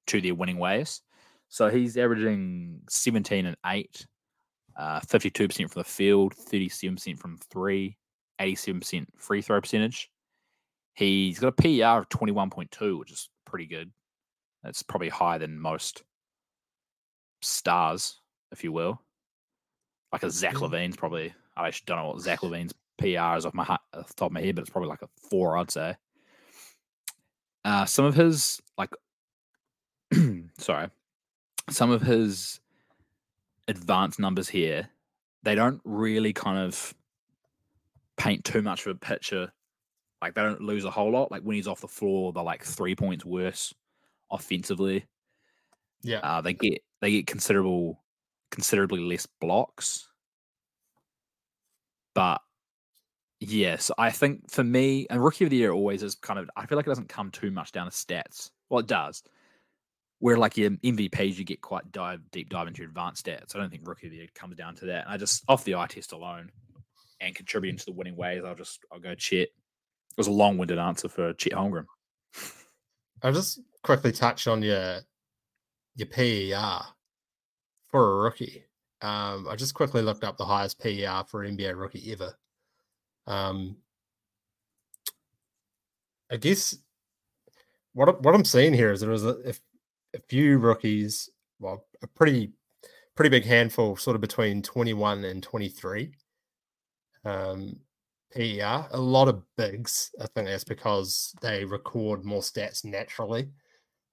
to 0.09 0.21
their 0.21 0.35
winning 0.35 0.59
ways. 0.59 1.03
So 1.49 1.69
he's 1.69 1.97
averaging 1.97 2.83
17 2.89 3.45
and 3.45 3.57
8, 3.67 4.07
uh, 4.79 5.01
52% 5.01 5.71
from 5.71 5.81
the 5.81 5.85
field, 5.85 6.35
37% 6.35 7.19
from 7.19 7.39
three, 7.51 7.97
87% 8.41 9.07
free 9.19 9.43
throw 9.43 9.61
percentage. 9.61 10.11
He's 10.95 11.39
got 11.39 11.49
a 11.49 11.53
PER 11.53 11.99
of 11.99 12.09
21.2, 12.09 12.99
which 12.99 13.11
is 13.11 13.29
pretty 13.47 13.67
good. 13.67 13.91
That's 14.63 14.83
probably 14.83 15.09
higher 15.09 15.39
than 15.39 15.59
most 15.59 16.05
stars, 17.43 18.21
if 18.53 18.63
you 18.63 18.73
will. 18.73 19.01
Like 20.13 20.23
a 20.23 20.31
Zach 20.31 20.55
LaVine's 20.55 20.97
probably, 20.97 21.33
I 21.57 21.69
actually 21.69 21.85
don't 21.87 21.99
know 21.99 22.09
what 22.09 22.21
Zach 22.21 22.41
LaVine's 22.41 22.75
PR 22.99 23.37
is 23.37 23.47
off 23.47 23.55
my 23.55 23.65
off 23.65 24.09
the 24.09 24.15
top 24.15 24.27
of 24.27 24.33
my 24.33 24.41
head, 24.41 24.55
but 24.55 24.63
it's 24.63 24.71
probably 24.71 24.91
like 24.91 25.03
a 25.03 25.09
four, 25.31 25.57
I'd 25.57 25.71
say. 25.71 25.97
Uh, 27.65 27.85
some 27.85 28.05
of 28.05 28.15
his 28.15 28.61
like, 28.77 28.91
sorry, 30.59 30.89
some 31.71 31.91
of 31.91 32.03
his 32.03 32.61
advanced 33.69 34.19
numbers 34.19 34.49
here, 34.49 34.89
they 35.43 35.55
don't 35.55 35.81
really 35.85 36.33
kind 36.33 36.59
of 36.59 36.95
paint 38.17 38.45
too 38.45 38.63
much 38.63 38.87
of 38.87 38.97
a 38.97 38.99
picture. 38.99 39.51
Like 40.21 40.35
they 40.35 40.43
don't 40.43 40.61
lose 40.61 40.85
a 40.85 40.91
whole 40.91 41.11
lot. 41.11 41.31
Like 41.31 41.43
when 41.43 41.57
he's 41.57 41.69
off 41.69 41.81
the 41.81 41.89
floor, 41.89 42.33
they're 42.33 42.43
like 42.43 42.65
three 42.65 42.95
points 42.95 43.25
worse 43.25 43.73
offensively. 44.31 45.07
Yeah. 46.03 46.19
Uh, 46.19 46.41
they 46.41 46.53
get 46.53 46.83
they 47.01 47.11
get 47.13 47.27
considerable 47.27 48.03
considerably 48.51 49.01
less 49.01 49.27
blocks. 49.41 50.09
But 52.15 52.41
yes, 53.39 53.91
I 53.99 54.11
think 54.11 54.51
for 54.51 54.65
me, 54.65 55.07
and 55.11 55.23
rookie 55.23 55.45
of 55.45 55.51
the 55.51 55.57
year 55.57 55.73
always 55.73 56.03
is 56.03 56.15
kind 56.15 56.39
of 56.39 56.51
I 56.57 56.67
feel 56.67 56.77
like 56.77 56.87
it 56.87 56.91
doesn't 56.91 57.09
come 57.09 57.31
too 57.31 57.51
much 57.51 57.73
down 57.73 57.87
to 57.87 57.93
stats. 57.93 58.51
Well, 58.69 58.81
it 58.81 58.87
does. 58.87 59.23
Where 60.19 60.37
like 60.37 60.57
your 60.57 60.71
MVPs, 60.71 61.39
you 61.39 61.45
get 61.45 61.63
quite 61.63 61.91
dive 61.93 62.21
deep 62.31 62.51
dive 62.51 62.69
into 62.69 62.83
advanced 62.83 63.25
stats. 63.25 63.55
I 63.55 63.59
don't 63.59 63.71
think 63.71 63.87
rookie 63.87 64.09
of 64.09 64.13
the 64.13 64.19
year 64.19 64.27
comes 64.35 64.57
down 64.57 64.75
to 64.77 64.87
that. 64.87 65.05
And 65.05 65.15
I 65.15 65.17
just 65.17 65.45
off 65.49 65.65
the 65.65 65.77
eye 65.77 65.87
test 65.87 66.13
alone 66.13 66.51
and 67.21 67.35
contributing 67.35 67.79
to 67.79 67.87
the 67.87 67.93
winning 67.93 68.17
ways, 68.17 68.43
I'll 68.45 68.55
just 68.55 68.85
I'll 68.93 69.01
go 69.01 69.15
Chet. 69.15 69.49
It 69.49 70.17
was 70.17 70.27
a 70.27 70.33
long 70.33 70.59
winded 70.59 70.79
answer 70.79 71.09
for 71.09 71.33
Chet 71.35 71.53
Holmgren. 71.53 71.87
I'll 73.23 73.33
just 73.33 73.61
quickly 73.83 74.13
touch 74.13 74.47
on 74.47 74.63
your 74.63 75.01
your 75.97 76.09
PER 76.09 76.81
for 77.91 78.13
a 78.21 78.23
rookie. 78.25 78.65
Um, 79.03 79.49
I 79.49 79.57
just 79.57 79.75
quickly 79.75 80.03
looked 80.03 80.25
up 80.25 80.37
the 80.37 80.45
highest 80.45 80.79
PER 80.81 81.25
for 81.29 81.43
an 81.43 81.57
NBA 81.57 81.79
rookie 81.79 82.13
ever. 82.13 82.35
Um, 83.27 83.79
I 86.31 86.37
guess 86.37 86.79
what 87.93 88.23
what 88.23 88.35
I'm 88.35 88.45
seeing 88.45 88.73
here 88.75 88.93
is 88.93 89.01
there 89.01 89.11
was 89.11 89.25
a, 89.25 89.55
a 90.15 90.21
few 90.29 90.59
rookies, 90.59 91.31
well, 91.59 91.87
a 92.03 92.07
pretty 92.07 92.53
pretty 93.17 93.31
big 93.31 93.45
handful, 93.45 93.97
sort 93.97 94.15
of 94.17 94.21
between 94.23 94.63
21 94.63 95.25
and 95.25 95.43
23. 95.43 96.13
Um, 97.25 97.81
PER, 98.33 98.89
a 98.93 99.01
lot 99.01 99.29
of 99.29 99.43
bigs. 99.57 100.13
I 100.21 100.27
think 100.29 100.49
that's 100.49 100.65
because 100.65 101.35
they 101.43 101.65
record 101.65 102.25
more 102.25 102.43
stats 102.43 102.85
naturally. 102.85 103.51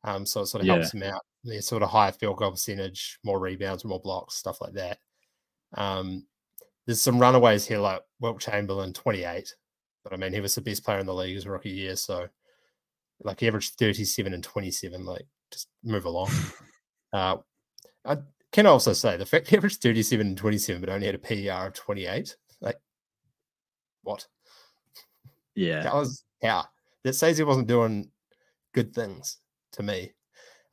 Um, 0.05 0.25
so 0.25 0.41
it 0.41 0.47
sort 0.47 0.61
of 0.63 0.67
Yeah. 0.67 0.73
helps 0.73 0.91
them 0.91 1.03
out. 1.03 1.21
They're 1.43 1.61
sort 1.61 1.83
of 1.83 1.89
higher 1.89 2.11
field 2.11 2.37
goal 2.37 2.51
percentage, 2.51 3.19
more 3.23 3.39
rebounds, 3.39 3.85
more 3.85 4.01
blocks, 4.01 4.35
stuff 4.35 4.59
like 4.61 4.73
that. 4.73 4.99
Um, 5.75 6.25
there's 6.85 7.01
some 7.01 7.19
runaways 7.19 7.67
here, 7.67 7.79
like 7.79 8.01
Wilt 8.19 8.39
Chamberlain, 8.39 8.93
28. 8.93 9.53
But 10.03 10.13
I 10.13 10.17
mean, 10.17 10.33
he 10.33 10.39
was 10.39 10.55
the 10.55 10.61
best 10.61 10.83
player 10.83 10.99
in 10.99 11.05
the 11.05 11.13
league 11.13 11.35
his 11.35 11.47
rookie 11.47 11.69
year. 11.69 11.95
So, 11.95 12.27
like, 13.21 13.39
he 13.39 13.47
averaged 13.47 13.75
37 13.77 14.33
and 14.33 14.43
27. 14.43 15.05
Like, 15.05 15.27
just 15.51 15.67
move 15.83 16.05
along. 16.05 16.31
uh, 17.13 17.37
I 18.05 18.17
can 18.51 18.65
also 18.65 18.93
say 18.93 19.17
the 19.17 19.25
fact 19.25 19.47
he 19.47 19.57
averaged 19.57 19.81
37 19.81 20.25
and 20.25 20.37
27, 20.37 20.81
but 20.81 20.89
only 20.89 21.05
had 21.05 21.15
a 21.15 21.19
PER 21.19 21.67
of 21.67 21.73
28. 21.73 22.35
Like, 22.61 22.77
what? 24.03 24.25
Yeah. 25.55 25.83
That 25.83 25.95
was 25.95 26.23
how 26.41 26.65
that 27.03 27.13
says 27.13 27.37
he 27.37 27.43
wasn't 27.43 27.67
doing 27.67 28.09
good 28.73 28.93
things 28.93 29.37
to 29.73 29.83
me. 29.83 30.13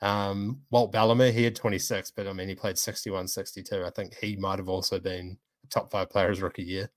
Um, 0.05 0.61
Walt 0.71 0.93
Bellamy, 0.93 1.33
he 1.33 1.45
had 1.45 1.57
26, 1.57 2.11
but 2.11 2.29
I 2.29 2.33
mean, 2.35 2.47
he 2.47 2.55
played 2.55 2.77
61, 2.77 3.27
62. 3.27 3.85
I 3.85 3.91
think 3.91 4.15
he 4.15 4.37
might 4.37 4.59
have 4.59 4.69
also 4.69 5.01
been 5.01 5.39
top 5.71 5.91
five 5.91 6.11
player 6.11 6.29
his 6.29 6.43
rookie 6.43 6.63
year. 6.63 6.91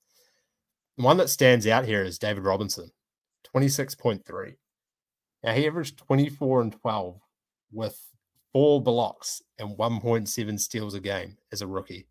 The 0.98 1.04
one 1.04 1.16
that 1.16 1.30
stands 1.30 1.66
out 1.66 1.86
here 1.86 2.02
is 2.02 2.18
David 2.18 2.44
Robinson, 2.44 2.90
26.3. 3.56 4.56
Now, 5.42 5.54
he 5.54 5.66
averaged 5.66 5.96
24 5.96 6.60
and 6.60 6.72
12 6.72 7.18
with 7.72 7.98
four 8.52 8.82
blocks 8.82 9.40
and 9.58 9.78
1.7 9.78 10.60
steals 10.60 10.92
a 10.92 11.00
game 11.00 11.38
as 11.50 11.62
a 11.62 11.66
rookie 11.66 12.06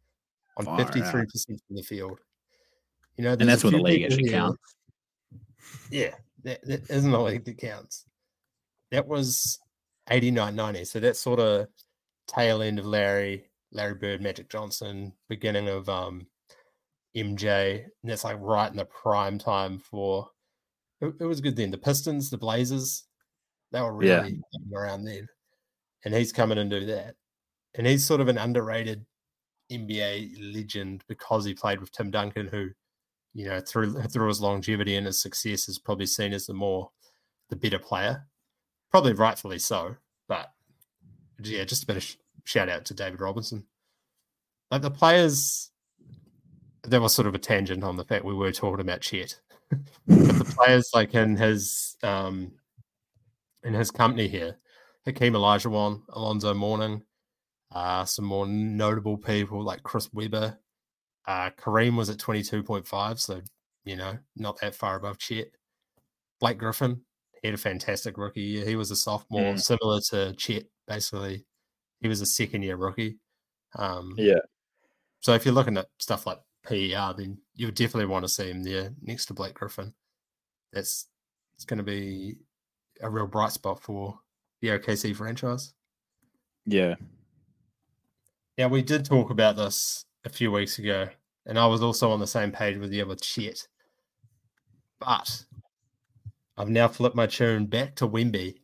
on 0.58 0.66
Far 0.66 0.80
53% 0.80 1.46
from 1.46 1.76
the 1.76 1.84
field. 1.84 2.20
You 3.18 3.26
know, 3.26 3.34
And 3.34 3.48
that's 3.48 3.64
when 3.64 3.74
the 3.74 3.82
league 3.82 4.04
actually 4.04 4.32
counts. 4.32 4.76
yeah, 5.92 6.16
that, 6.44 6.66
that 6.66 6.90
isn't 6.90 7.12
the 7.12 7.22
league 7.22 7.46
that 7.46 7.60
counts. 7.60 8.06
That 8.90 9.06
was 9.06 9.60
89 10.10 10.56
90. 10.56 10.86
So 10.86 11.00
that's 11.00 11.20
sort 11.20 11.40
of 11.40 11.68
tail 12.28 12.62
end 12.62 12.80
of 12.80 12.86
Larry, 12.86 13.50
Larry 13.72 13.96
Bird, 13.96 14.22
Magic 14.22 14.50
Johnson, 14.50 15.14
beginning 15.30 15.68
of 15.70 15.90
um 15.90 16.28
MJ. 17.16 17.84
And 17.84 18.12
that's 18.12 18.24
like 18.24 18.38
right 18.40 18.70
in 18.72 18.78
the 18.78 18.86
prime 18.86 19.38
time 19.40 19.80
for 19.80 20.30
it, 21.02 21.14
it 21.20 21.26
was 21.26 21.42
good 21.42 21.56
then. 21.56 21.72
The 21.72 21.78
Pistons, 21.78 22.30
the 22.30 22.38
Blazers, 22.38 23.06
they 23.72 23.82
were 23.82 23.94
really 23.96 24.42
Yeah. 24.54 24.80
around 24.80 25.06
then. 25.06 25.28
And 26.06 26.14
he's 26.14 26.34
coming 26.34 26.58
and 26.58 26.70
do 26.70 26.86
that. 26.88 27.16
And 27.76 27.88
he's 27.88 28.06
sort 28.06 28.22
of 28.22 28.28
an 28.30 28.38
underrated 28.38 29.06
NBA 29.72 30.56
legend 30.56 31.04
because 31.08 31.46
he 31.46 31.54
played 31.54 31.80
with 31.82 31.92
Tim 31.92 32.12
Duncan, 32.12 32.48
who 32.48 32.70
you 33.34 33.46
know, 33.48 33.60
through 33.62 33.94
through 34.04 34.28
his 34.30 34.42
longevity 34.42 34.96
and 34.96 35.06
his 35.08 35.22
success, 35.22 35.70
is 35.70 35.80
probably 35.80 36.08
seen 36.08 36.34
as 36.34 36.48
the 36.48 36.54
more 36.54 36.92
the 37.50 37.56
better 37.56 37.80
player. 37.80 38.28
Probably 38.92 39.14
rightfully 39.14 39.60
so, 39.60 39.96
but 40.28 40.52
yeah, 41.42 41.64
just 41.66 41.84
a 41.84 41.88
bit 41.88 41.98
of 41.98 42.04
sh- 42.04 42.16
shout 42.46 42.70
out 42.70 42.86
to 42.86 42.94
David 42.94 43.22
Robinson. 43.22 43.66
Like 44.72 44.82
the 44.82 44.92
players, 44.92 45.72
there 46.84 47.02
was 47.02 47.14
sort 47.14 47.28
of 47.28 47.36
a 47.36 47.40
tangent 47.40 47.84
on 47.84 47.96
the 47.96 48.06
fact 48.06 48.26
we 48.26 48.34
were 48.34 48.52
talking 48.52 48.82
about 48.82 49.02
Chet, 49.02 49.40
but 49.70 49.80
the 50.08 50.56
players 50.58 50.90
like 50.94 51.14
in 51.14 51.36
his 51.36 51.98
um 52.04 52.52
in 53.64 53.74
his 53.74 53.92
company 53.92 54.28
here, 54.28 54.58
Hakeem 55.06 55.34
Olajuwon, 55.34 56.02
Alonzo 56.10 56.54
Mourning, 56.54 57.04
uh, 57.72 58.06
some 58.06 58.26
more 58.26 58.48
notable 58.48 59.18
people 59.18 59.64
like 59.64 59.84
Chris 59.84 60.10
Webber, 60.14 60.58
uh, 61.28 61.50
Kareem 61.52 61.98
was 61.98 62.10
at 62.10 62.18
22.5, 62.18 63.20
so, 63.20 63.42
you 63.84 63.98
know, 63.98 64.18
not 64.36 64.60
that 64.62 64.76
far 64.76 64.96
above 64.96 65.18
Chet. 65.18 65.48
Blake 66.40 66.58
Griffin, 66.58 67.02
had 67.48 67.56
a 67.56 67.58
fantastic 67.58 68.18
rookie 68.18 68.42
year. 68.42 68.66
He 68.66 68.76
was 68.76 68.92
a 68.92 68.96
sophomore, 68.96 69.54
Mm. 69.54 69.62
similar 69.62 70.00
to 70.10 70.34
Chet, 70.36 70.66
basically. 70.88 71.46
He 72.02 72.08
was 72.08 72.22
a 72.22 72.26
second 72.26 72.64
year 72.64 72.76
rookie. 72.76 73.20
Um, 73.76 74.14
Yeah. 74.18 74.40
So 75.20 75.34
if 75.34 75.44
you're 75.46 75.54
looking 75.54 75.78
at 75.78 75.90
stuff 76.00 76.26
like 76.26 76.40
PER, 76.64 77.14
then 77.18 77.42
you 77.56 77.68
would 77.68 77.76
definitely 77.76 78.06
want 78.06 78.24
to 78.24 78.30
see 78.30 78.50
him 78.50 78.64
there 78.64 78.94
next 79.02 79.26
to 79.26 79.34
Blake 79.34 79.56
Griffin. 79.56 79.94
That's 80.72 81.08
it's 81.56 81.66
going 81.66 81.78
to 81.80 81.84
be 81.84 82.38
a 83.02 83.10
real 83.10 83.26
bright 83.28 83.52
spot 83.52 83.82
for 83.82 84.20
the 84.62 84.70
OKC 84.70 85.16
franchise. 85.16 85.74
Yeah. 86.66 86.96
Yeah, 88.58 88.68
we 88.68 88.82
did 88.84 89.06
talk 89.06 89.30
about 89.32 89.56
this 89.56 90.06
a 90.24 90.30
few 90.30 90.52
weeks 90.52 90.78
ago, 90.80 91.10
and 91.46 91.58
I 91.60 91.66
was 91.68 91.82
also 91.82 92.12
on 92.12 92.20
the 92.20 92.28
same 92.28 92.52
page 92.52 92.78
with 92.78 92.92
you 92.94 93.06
with 93.06 93.22
Chet. 93.22 93.68
But 95.00 95.46
I've 96.58 96.70
now 96.70 96.88
flipped 96.88 97.16
my 97.16 97.28
tune 97.28 97.68
back 97.68 97.96
to 97.96 98.08
Wemby 98.08 98.56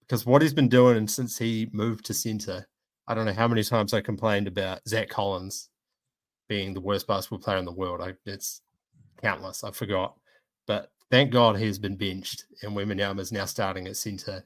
because 0.00 0.24
what 0.24 0.40
he's 0.40 0.54
been 0.54 0.68
doing 0.68 1.06
since 1.06 1.36
he 1.36 1.68
moved 1.72 2.06
to 2.06 2.14
center, 2.14 2.66
I 3.06 3.14
don't 3.14 3.26
know 3.26 3.34
how 3.34 3.48
many 3.48 3.62
times 3.62 3.92
I 3.92 4.00
complained 4.00 4.48
about 4.48 4.80
Zach 4.88 5.10
Collins 5.10 5.68
being 6.48 6.72
the 6.72 6.80
worst 6.80 7.06
basketball 7.06 7.40
player 7.40 7.58
in 7.58 7.66
the 7.66 7.72
world. 7.72 8.00
I, 8.00 8.14
it's 8.24 8.62
countless. 9.20 9.62
I 9.62 9.70
forgot. 9.70 10.14
But 10.66 10.90
thank 11.10 11.30
God 11.30 11.56
he's 11.56 11.78
been 11.78 11.96
benched 11.96 12.46
and 12.62 12.72
Wembanyama 12.72 13.20
is 13.20 13.32
now 13.32 13.44
starting 13.44 13.86
at 13.86 13.96
center. 13.96 14.44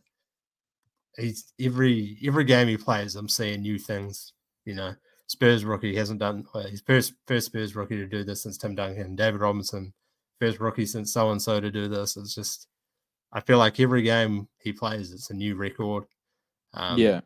He's 1.16 1.52
every 1.60 2.18
every 2.26 2.44
game 2.44 2.68
he 2.68 2.76
plays, 2.76 3.14
I'm 3.14 3.28
seeing 3.28 3.62
new 3.62 3.78
things. 3.78 4.32
You 4.64 4.74
know, 4.74 4.94
Spurs 5.26 5.64
rookie 5.64 5.94
hasn't 5.94 6.20
done 6.20 6.46
uh, 6.54 6.62
his 6.62 6.80
first 6.80 7.14
first 7.26 7.46
Spurs 7.46 7.76
rookie 7.76 7.96
to 7.96 8.06
do 8.06 8.24
this 8.24 8.42
since 8.42 8.56
Tim 8.56 8.74
Duncan. 8.74 9.14
David 9.14 9.40
Robinson, 9.40 9.92
first 10.40 10.58
rookie 10.58 10.86
since 10.86 11.12
so 11.12 11.30
and 11.30 11.40
so 11.40 11.60
to 11.60 11.70
do 11.70 11.88
this. 11.88 12.16
It's 12.16 12.34
just 12.34 12.66
I 13.32 13.40
feel 13.40 13.58
like 13.58 13.80
every 13.80 14.02
game 14.02 14.48
he 14.58 14.72
plays, 14.72 15.12
it's 15.12 15.30
a 15.30 15.34
new 15.34 15.56
record. 15.56 16.04
Um, 16.74 16.98
yeah. 16.98 17.20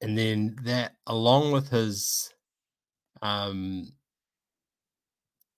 and 0.00 0.16
then 0.16 0.56
that 0.64 0.92
along 1.06 1.52
with 1.52 1.68
his 1.68 2.32
um 3.20 3.92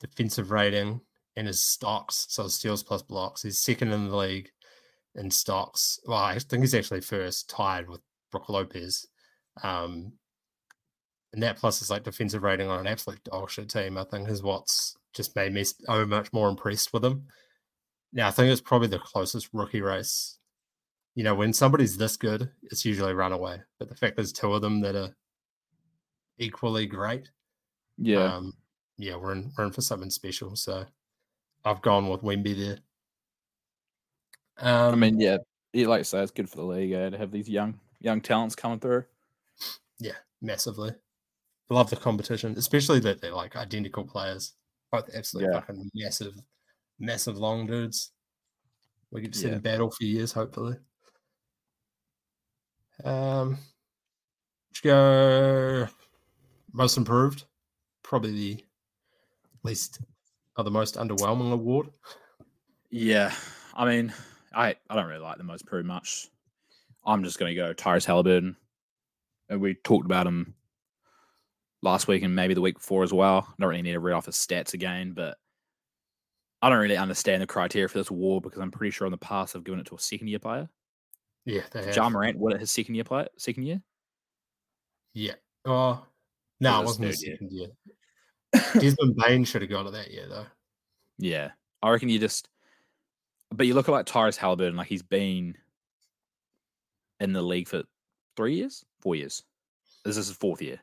defensive 0.01 0.51
rating 0.51 1.01
and 1.37 1.47
his 1.47 1.63
stocks, 1.63 2.27
so 2.29 2.49
steals 2.49 2.83
plus 2.83 3.03
blocks, 3.03 3.43
he's 3.43 3.61
second 3.61 3.93
in 3.93 4.09
the 4.09 4.17
league 4.17 4.51
in 5.15 5.31
stocks. 5.31 5.99
Well, 6.07 6.19
I 6.19 6.39
think 6.39 6.63
he's 6.63 6.75
actually 6.75 7.01
first, 7.01 7.49
tied 7.49 7.89
with 7.89 8.01
Brook 8.31 8.49
Lopez. 8.49 9.07
Um, 9.63 10.13
and 11.33 11.43
that 11.43 11.57
plus 11.57 11.81
his 11.81 11.91
like 11.91 12.05
defensive 12.05 12.43
rating 12.43 12.69
on 12.69 12.81
an 12.81 12.87
absolute 12.87 13.23
dog 13.25 13.51
shit 13.51 13.69
team, 13.69 13.99
I 13.99 14.05
think 14.05 14.29
is 14.29 14.43
what's 14.43 14.97
just 15.15 15.35
made 15.35 15.53
me 15.53 15.65
so 15.65 16.07
much 16.07 16.33
more 16.33 16.49
impressed 16.49 16.93
with 16.93 17.05
him. 17.05 17.27
Now 18.15 18.29
I 18.29 18.31
think 18.31 18.51
it's 18.51 18.61
probably 18.63 18.89
the 18.89 18.99
closest 19.01 19.51
rookie 19.53 19.83
race. 19.83 20.39
You 21.17 21.25
know, 21.25 21.35
when 21.35 21.53
somebody's 21.53 21.97
this 21.97 22.17
good, 22.17 22.51
it's 22.63 22.85
usually 22.85 23.13
runaway. 23.13 23.61
But 23.79 23.89
the 23.89 23.95
fact 23.97 24.17
there's 24.17 24.33
two 24.33 24.53
of 24.55 24.63
them 24.63 24.81
that 24.81 24.95
are 24.97 25.15
equally 26.39 26.87
great, 26.87 27.29
Yeah. 27.99 28.35
um, 28.37 28.55
yeah, 28.97 29.17
we're 29.17 29.33
in 29.33 29.53
we're 29.59 29.65
in 29.65 29.73
for 29.73 29.81
something 29.83 30.11
special. 30.11 30.57
So 30.57 30.87
I've 31.65 31.83
gone 31.83 32.09
with 32.09 32.23
Wemby 32.23 32.57
there. 32.57 32.79
Um, 34.59 34.93
I 34.93 34.97
mean, 34.97 35.21
yeah, 35.21 35.39
yeah, 35.73 35.89
like 35.89 36.01
I 36.01 36.03
say, 36.03 36.23
it's 36.23 36.31
good 36.31 36.49
for 36.49 36.57
the 36.57 36.65
league 36.65 36.93
eh, 36.93 37.11
to 37.11 37.19
have 37.19 37.33
these 37.33 37.49
young 37.49 37.81
young 38.01 38.21
talents 38.21 38.55
coming 38.55 38.79
through. 38.81 39.05
yeah, 39.99 40.13
massively. 40.41 40.95
love 41.71 41.91
the 41.91 41.97
competition, 41.97 42.55
especially 42.59 43.01
that 43.01 43.21
they're 43.21 43.35
like 43.35 43.57
identical 43.57 44.05
players, 44.05 44.53
both 44.93 45.09
absolutely 45.15 45.53
Yeah. 45.53 45.61
fucking 45.61 45.91
massive, 45.95 46.35
massive 46.99 47.37
long 47.39 47.67
dudes. 47.67 48.13
We 49.11 49.27
to 49.29 49.39
see 49.39 49.47
Yeah. 49.47 49.53
them 49.55 49.61
battle 49.63 49.91
for 49.91 50.05
years, 50.05 50.33
hopefully. 50.33 50.77
Um, 53.05 53.59
let's 54.71 54.81
go 54.81 55.89
most 56.73 56.97
improved, 56.97 57.45
probably 58.03 58.33
the 58.33 58.65
least 59.63 60.01
or 60.57 60.65
the 60.65 60.71
most 60.71 60.97
underwhelming 60.97 61.53
award. 61.53 61.91
Yeah, 62.91 63.35
I 63.75 63.85
mean, 63.87 64.13
I 64.55 64.77
I 64.89 64.95
don't 64.95 65.07
really 65.07 65.21
like 65.21 65.39
the 65.39 65.45
most 65.45 65.67
pretty 65.67 65.87
much. 65.87 66.29
I'm 67.05 67.25
just 67.25 67.39
going 67.39 67.51
to 67.51 67.57
go 67.57 67.75
Tyrese 67.75 68.07
Haliburton. 68.07 68.57
And 69.51 69.61
we 69.61 69.75
talked 69.75 70.07
about 70.07 70.27
him 70.27 70.55
last 71.83 72.09
week 72.09 72.23
and 72.23 72.35
maybe 72.35 72.55
the 72.55 72.63
week 72.63 72.77
before 72.77 73.03
as 73.03 73.13
well. 73.13 73.47
I 73.47 73.53
don't 73.61 73.69
really 73.69 73.83
need 73.83 73.93
to 73.93 74.01
read 74.01 74.15
off 74.15 74.25
his 74.27 74.37
stats 74.37 74.73
again, 74.73 75.13
but 75.13 75.37
I 76.65 76.71
don't 76.71 76.79
really 76.79 76.97
understand 76.97 77.43
the 77.43 77.47
criteria 77.47 77.87
for 77.89 77.99
this 77.99 78.09
award 78.09 78.43
because 78.43 78.59
I'm 78.59 78.71
pretty 78.71 78.91
sure 78.91 79.07
in 79.07 79.11
the 79.11 79.19
past 79.19 79.55
I've 79.55 79.65
given 79.65 79.81
it 79.81 79.87
to 79.89 79.97
a 79.97 79.99
second 79.99 80.29
year 80.29 80.39
player. 80.39 80.67
Yeah, 81.45 81.61
they 81.71 81.85
have. 81.85 81.95
Ja 81.95 82.09
Morant, 82.09 82.39
what 82.39 82.59
his 82.59 82.71
second 82.71 82.95
year 82.95 83.05
player? 83.05 83.29
Second 83.37 83.65
year? 83.65 83.83
Yeah. 85.13 85.35
Oh, 85.67 86.07
no, 86.61 86.77
it 86.77 86.79
was 86.79 86.99
wasn't 86.99 87.09
his 87.09 87.21
second 87.21 87.53
year. 87.53 87.69
Desmond 88.81 89.15
Bane 89.17 89.45
should 89.45 89.61
have 89.61 89.71
got 89.71 89.85
it 89.85 89.93
that 89.93 90.11
year, 90.11 90.27
though. 90.27 90.47
Yeah, 91.19 91.51
I 91.83 91.91
reckon 91.91 92.09
you 92.09 92.19
just. 92.19 92.49
But 93.51 93.67
you 93.67 93.75
look 93.75 93.91
at 93.91 93.93
like 93.93 94.07
Tyrese 94.07 94.39
Haliburton, 94.39 94.77
like 94.77 94.89
he's 94.89 95.03
been 95.03 95.59
in 97.21 97.35
the 97.35 97.43
league 97.43 97.69
for 97.69 97.83
three 98.39 98.55
years, 98.55 98.87
four 99.01 99.17
years. 99.17 99.43
This 100.07 100.17
is 100.17 100.29
his 100.29 100.37
fourth 100.39 100.63
year. 100.63 100.81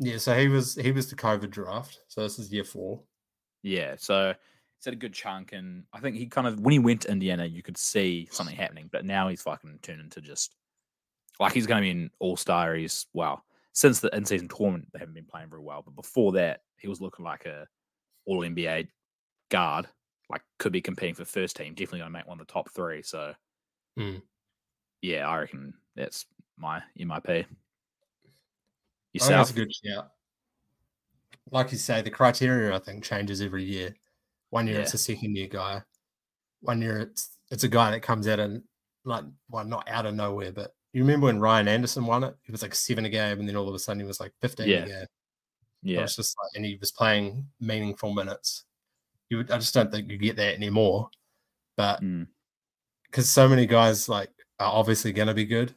Yeah, 0.00 0.16
so 0.16 0.36
he 0.36 0.48
was 0.48 0.74
he 0.74 0.90
was 0.90 1.08
the 1.08 1.14
COVID 1.14 1.50
draft, 1.50 2.00
so 2.08 2.22
this 2.22 2.40
is 2.40 2.52
year 2.52 2.64
four. 2.64 3.00
Yeah, 3.62 3.94
so 3.96 4.34
had 4.84 4.94
a 4.94 4.96
good 4.96 5.12
chunk, 5.14 5.52
and 5.52 5.84
I 5.92 6.00
think 6.00 6.16
he 6.16 6.26
kind 6.26 6.46
of 6.46 6.60
when 6.60 6.72
he 6.72 6.78
went 6.78 7.02
to 7.02 7.10
Indiana, 7.12 7.44
you 7.46 7.62
could 7.62 7.76
see 7.76 8.28
something 8.30 8.56
happening, 8.56 8.88
but 8.92 9.04
now 9.04 9.28
he's 9.28 9.42
fucking 9.42 9.78
turned 9.82 10.00
into 10.00 10.20
just 10.20 10.54
like 11.40 11.52
he's 11.52 11.66
going 11.66 11.78
to 11.80 11.82
be 11.82 11.90
an 11.90 12.10
all 12.18 12.36
star. 12.36 12.74
He's 12.74 13.06
well 13.12 13.44
since 13.72 14.00
the 14.00 14.14
in 14.14 14.24
season 14.24 14.48
tournament 14.48 14.88
they 14.92 14.98
haven't 14.98 15.14
been 15.14 15.24
playing 15.24 15.48
very 15.50 15.62
well, 15.62 15.82
but 15.82 15.94
before 15.96 16.32
that 16.32 16.62
he 16.78 16.88
was 16.88 17.00
looking 17.00 17.24
like 17.24 17.46
a 17.46 17.66
all 18.26 18.40
NBA 18.40 18.88
guard, 19.50 19.86
like 20.30 20.42
could 20.58 20.72
be 20.72 20.80
competing 20.82 21.14
for 21.14 21.24
first 21.24 21.56
team, 21.56 21.74
definitely 21.74 22.00
going 22.00 22.12
to 22.12 22.18
make 22.18 22.26
one 22.26 22.40
of 22.40 22.46
the 22.46 22.52
top 22.52 22.70
three. 22.70 23.02
So 23.02 23.34
Hmm. 23.96 24.16
yeah, 25.02 25.28
I 25.28 25.38
reckon 25.40 25.74
that's 25.96 26.26
my 26.56 26.82
MIP. 26.98 27.24
Think 27.26 27.46
that's 29.12 29.24
Yourself? 29.28 29.50
a 29.50 29.54
good 29.54 29.72
shout. 29.74 30.12
Like 31.50 31.70
you 31.72 31.78
say, 31.78 32.00
the 32.02 32.10
criteria 32.10 32.74
I 32.74 32.78
think 32.78 33.04
changes 33.04 33.40
every 33.42 33.64
year. 33.64 33.94
One 34.52 34.66
year 34.66 34.80
it's 34.80 34.92
a 34.92 34.98
second 34.98 35.34
year 35.34 35.48
guy. 35.48 35.82
One 36.60 36.82
year 36.82 36.98
it's 36.98 37.38
it's 37.50 37.64
a 37.64 37.68
guy 37.68 37.90
that 37.90 38.00
comes 38.02 38.28
out 38.28 38.38
and 38.38 38.62
like 39.06 39.24
well 39.48 39.64
not 39.64 39.88
out 39.88 40.04
of 40.04 40.14
nowhere, 40.14 40.52
but 40.52 40.74
you 40.92 41.00
remember 41.02 41.26
when 41.26 41.40
Ryan 41.40 41.68
Anderson 41.68 42.04
won 42.04 42.22
it? 42.22 42.36
He 42.42 42.52
was 42.52 42.60
like 42.60 42.74
seven 42.74 43.06
a 43.06 43.08
game, 43.08 43.40
and 43.40 43.48
then 43.48 43.56
all 43.56 43.66
of 43.66 43.74
a 43.74 43.78
sudden 43.78 44.00
he 44.00 44.06
was 44.06 44.20
like 44.20 44.32
fifteen 44.42 44.68
Yeah. 44.68 44.76
a 44.84 44.86
game. 44.86 45.02
It 45.02 45.08
Yeah, 45.82 46.02
was 46.02 46.14
just 46.16 46.36
like, 46.38 46.50
and 46.54 46.66
he 46.66 46.76
was 46.76 46.92
playing 46.92 47.46
meaningful 47.60 48.12
minutes. 48.12 48.64
You 49.30 49.38
would, 49.38 49.50
I 49.50 49.56
just 49.56 49.72
don't 49.72 49.90
think 49.90 50.10
you 50.10 50.18
get 50.18 50.36
that 50.36 50.54
anymore. 50.54 51.08
But 51.78 52.02
Mm. 52.02 52.26
because 53.06 53.30
so 53.30 53.48
many 53.48 53.64
guys 53.66 54.06
like 54.06 54.30
are 54.60 54.70
obviously 54.70 55.12
going 55.12 55.28
to 55.28 55.34
be 55.34 55.46
good, 55.46 55.74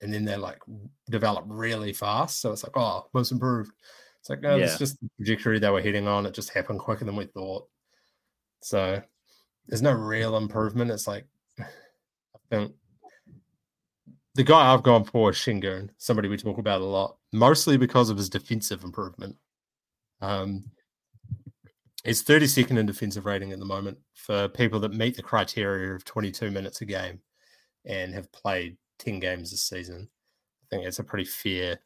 and 0.00 0.12
then 0.12 0.24
they're 0.24 0.36
like 0.36 0.60
develop 1.08 1.44
really 1.46 1.92
fast. 1.92 2.40
So 2.40 2.50
it's 2.50 2.64
like, 2.64 2.76
oh, 2.76 3.08
most 3.14 3.30
improved. 3.30 3.70
It's 4.28 4.30
like, 4.30 4.40
no, 4.42 4.56
Yeah. 4.56 4.66
it's 4.66 4.76
just 4.78 5.00
the 5.00 5.08
trajectory 5.16 5.58
they 5.58 5.70
were 5.70 5.80
heading 5.80 6.06
on. 6.06 6.26
It 6.26 6.34
just 6.34 6.50
happened 6.50 6.80
quicker 6.80 7.06
than 7.06 7.16
we 7.16 7.24
thought. 7.24 7.66
So 8.60 9.02
there's 9.66 9.80
no 9.80 9.92
real 9.92 10.36
improvement. 10.36 10.90
It's 10.90 11.06
like, 11.06 11.24
I 11.58 11.64
think 12.50 12.74
the 14.34 14.44
guy 14.44 14.72
I've 14.72 14.82
gone 14.82 15.04
for 15.04 15.30
is 15.30 15.36
Sengun, 15.36 15.88
somebody 15.96 16.28
we 16.28 16.36
talk 16.36 16.58
about 16.58 16.82
a 16.82 16.84
lot, 16.84 17.16
mostly 17.32 17.78
because 17.78 18.10
of 18.10 18.18
his 18.18 18.28
defensive 18.28 18.84
improvement. 18.84 19.34
Um, 20.20 20.70
he's 22.04 22.22
32nd 22.22 22.78
in 22.78 22.84
defensive 22.84 23.24
rating 23.24 23.52
at 23.52 23.58
the 23.58 23.64
moment 23.64 23.96
for 24.12 24.46
people 24.48 24.78
that 24.80 24.92
meet 24.92 25.16
the 25.16 25.22
criteria 25.22 25.94
of 25.94 26.04
22 26.04 26.50
minutes 26.50 26.82
a 26.82 26.84
game 26.84 27.20
and 27.86 28.12
have 28.12 28.30
played 28.32 28.76
10 28.98 29.20
games 29.20 29.50
this 29.52 29.62
season. 29.62 30.06
I 30.64 30.66
think 30.68 30.86
it's 30.86 30.98
a 30.98 31.04
pretty 31.04 31.24
fair, 31.24 31.80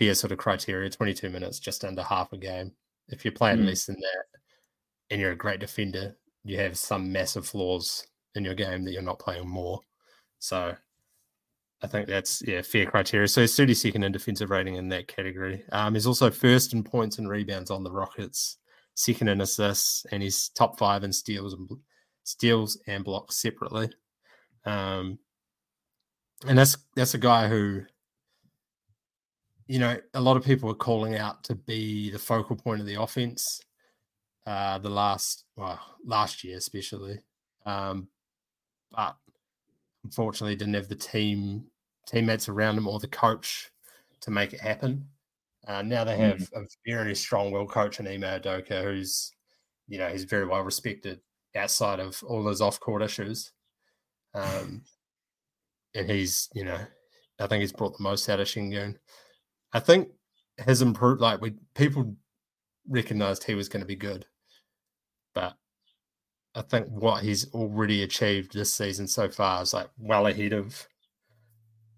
fair 0.00 0.14
sort 0.14 0.32
of 0.32 0.38
criteria. 0.38 0.88
22 0.90 1.28
minutes, 1.30 1.60
just 1.60 1.84
under 1.84 2.02
half 2.02 2.32
a 2.32 2.38
game. 2.38 2.72
If 3.08 3.24
you're 3.24 3.32
playing 3.32 3.58
Mm. 3.58 3.66
less 3.66 3.84
than 3.84 4.00
that 4.00 4.40
and 5.10 5.20
you're 5.20 5.32
a 5.32 5.36
great 5.36 5.60
defender, 5.60 6.16
you 6.42 6.56
have 6.56 6.78
some 6.78 7.12
massive 7.12 7.46
flaws 7.46 8.06
in 8.34 8.44
your 8.44 8.54
game 8.54 8.82
that 8.84 8.92
you're 8.92 9.02
not 9.02 9.18
playing 9.18 9.46
more. 9.46 9.80
So 10.38 10.74
I 11.82 11.86
think 11.86 12.08
that's 12.08 12.42
yeah 12.46 12.62
fair 12.62 12.86
criteria. 12.86 13.28
So 13.28 13.42
he's 13.42 13.54
32nd 13.54 14.04
in 14.04 14.12
defensive 14.12 14.50
rating 14.50 14.76
in 14.76 14.88
that 14.88 15.06
category. 15.06 15.64
Um, 15.72 15.94
he's 15.94 16.06
also 16.06 16.30
first 16.30 16.72
in 16.72 16.82
points 16.82 17.18
and 17.18 17.28
rebounds 17.28 17.70
on 17.70 17.84
the 17.84 17.92
Rockets, 17.92 18.58
second 18.94 19.28
in 19.28 19.40
assists, 19.42 20.06
and 20.12 20.22
he's 20.22 20.48
top 20.50 20.78
five 20.78 21.04
in 21.04 21.12
steals 21.12 21.52
and 21.54 21.68
steals 22.24 22.78
and 22.86 23.04
blocks 23.04 23.36
separately. 23.36 23.90
Um, 24.64 25.18
and 26.46 26.56
that's 26.56 26.76
that's 26.96 27.14
a 27.14 27.18
guy 27.18 27.48
who, 27.48 27.82
you 29.70 29.78
know, 29.78 29.96
a 30.14 30.20
lot 30.20 30.36
of 30.36 30.44
people 30.44 30.68
are 30.68 30.74
calling 30.74 31.14
out 31.14 31.44
to 31.44 31.54
be 31.54 32.10
the 32.10 32.18
focal 32.18 32.56
point 32.56 32.80
of 32.80 32.88
the 32.88 33.00
offense. 33.00 33.60
Uh, 34.44 34.78
the 34.78 34.90
last 34.90 35.44
well 35.54 35.78
last 36.04 36.42
year 36.42 36.56
especially, 36.56 37.20
um, 37.66 38.08
but 38.90 39.14
unfortunately 40.02 40.56
didn't 40.56 40.74
have 40.74 40.88
the 40.88 40.96
team 40.96 41.62
teammates 42.04 42.48
around 42.48 42.78
him 42.78 42.88
or 42.88 42.98
the 42.98 43.06
coach 43.06 43.70
to 44.22 44.32
make 44.32 44.52
it 44.52 44.60
happen. 44.60 45.06
Uh, 45.68 45.82
now 45.82 46.02
they 46.02 46.16
have 46.16 46.40
a 46.56 46.62
very 46.84 47.14
strong-willed 47.14 47.70
coach 47.70 48.00
in 48.00 48.08
Ime 48.08 48.22
Udoka, 48.22 48.82
who's, 48.82 49.30
you 49.86 49.98
know, 49.98 50.08
he's 50.08 50.24
very 50.24 50.48
well 50.48 50.62
respected 50.62 51.20
outside 51.54 52.00
of 52.00 52.20
all 52.26 52.42
those 52.42 52.60
off-court 52.60 53.02
issues. 53.02 53.52
Um, 54.34 54.82
and 55.94 56.10
he's, 56.10 56.48
you 56.54 56.64
know, 56.64 56.80
I 57.38 57.46
think 57.46 57.60
he's 57.60 57.72
brought 57.72 57.96
the 57.96 58.02
most 58.02 58.28
out 58.28 58.40
of 58.40 58.48
Sengun. 58.48 58.96
I 59.72 59.80
think 59.80 60.08
his 60.58 60.82
improved, 60.82 61.20
like 61.20 61.40
we 61.40 61.54
people 61.74 62.16
recognized 62.88 63.44
he 63.44 63.54
was 63.54 63.68
going 63.68 63.80
to 63.80 63.86
be 63.86 63.96
good, 63.96 64.26
but 65.34 65.54
I 66.54 66.62
think 66.62 66.88
what 66.88 67.22
he's 67.22 67.52
already 67.54 68.02
achieved 68.02 68.52
this 68.52 68.72
season 68.72 69.06
so 69.06 69.28
far 69.28 69.62
is 69.62 69.72
like 69.72 69.88
well 69.98 70.26
ahead 70.26 70.52
of 70.52 70.86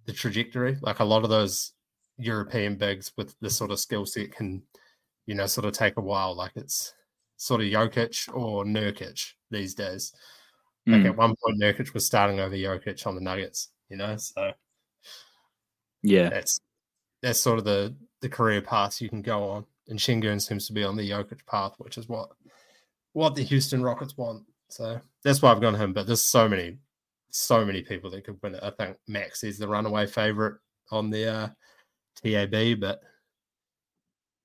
the 0.04 0.12
trajectory. 0.12 0.76
Like 0.80 1.00
a 1.00 1.04
lot 1.04 1.24
of 1.24 1.30
those 1.30 1.72
European 2.18 2.76
bigs 2.76 3.12
with 3.16 3.34
this 3.40 3.56
sort 3.56 3.70
of 3.70 3.80
skill 3.80 4.04
set 4.04 4.32
can, 4.32 4.62
you 5.26 5.34
know, 5.34 5.46
sort 5.46 5.64
of 5.64 5.72
take 5.72 5.96
a 5.96 6.02
while. 6.02 6.34
Like 6.36 6.52
it's 6.56 6.92
sort 7.36 7.62
of 7.62 7.68
Jokic 7.68 8.28
or 8.34 8.64
Nurkic 8.64 9.32
these 9.50 9.74
days. 9.74 10.12
Like 10.86 11.02
Mm. 11.02 11.06
at 11.06 11.16
one 11.16 11.34
point, 11.42 11.60
Nurkic 11.60 11.94
was 11.94 12.04
starting 12.04 12.40
over 12.40 12.56
Jokic 12.56 13.06
on 13.06 13.14
the 13.14 13.20
Nuggets. 13.20 13.70
You 13.88 13.96
know, 13.96 14.16
so 14.16 14.52
Yeah, 16.02 16.28
that's 16.28 16.60
that's 17.22 17.40
sort 17.40 17.58
of 17.58 17.64
the 17.64 17.94
the 18.20 18.28
career 18.28 18.60
path 18.60 19.00
you 19.00 19.08
can 19.08 19.22
go 19.22 19.48
on. 19.48 19.64
And 19.88 19.98
Sengun 19.98 20.40
seems 20.40 20.66
to 20.66 20.72
be 20.72 20.84
on 20.84 20.96
the 20.96 21.10
Jokic 21.10 21.44
path, 21.46 21.74
which 21.78 21.98
is 21.98 22.08
what 22.08 22.30
what 23.12 23.34
the 23.34 23.42
Houston 23.42 23.82
Rockets 23.82 24.16
want. 24.16 24.44
So 24.68 25.00
that's 25.22 25.42
why 25.42 25.50
I've 25.52 25.60
gone 25.60 25.74
him. 25.74 25.92
But 25.92 26.06
there's 26.06 26.30
so 26.30 26.48
many, 26.48 26.78
so 27.30 27.64
many 27.64 27.82
people 27.82 28.10
that 28.10 28.24
could 28.24 28.38
win 28.42 28.54
it. 28.54 28.62
I 28.62 28.70
think 28.70 28.96
Max 29.06 29.44
is 29.44 29.58
the 29.58 29.68
runaway 29.68 30.06
favorite 30.06 30.58
on 30.90 31.10
the 31.10 31.26
uh, 31.26 31.48
TAB, 32.22 32.80
but 32.80 33.00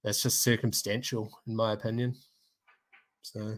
that's 0.03 0.21
just 0.21 0.43
circumstantial, 0.43 1.31
in 1.47 1.55
my 1.55 1.73
opinion. 1.73 2.15
So 3.21 3.57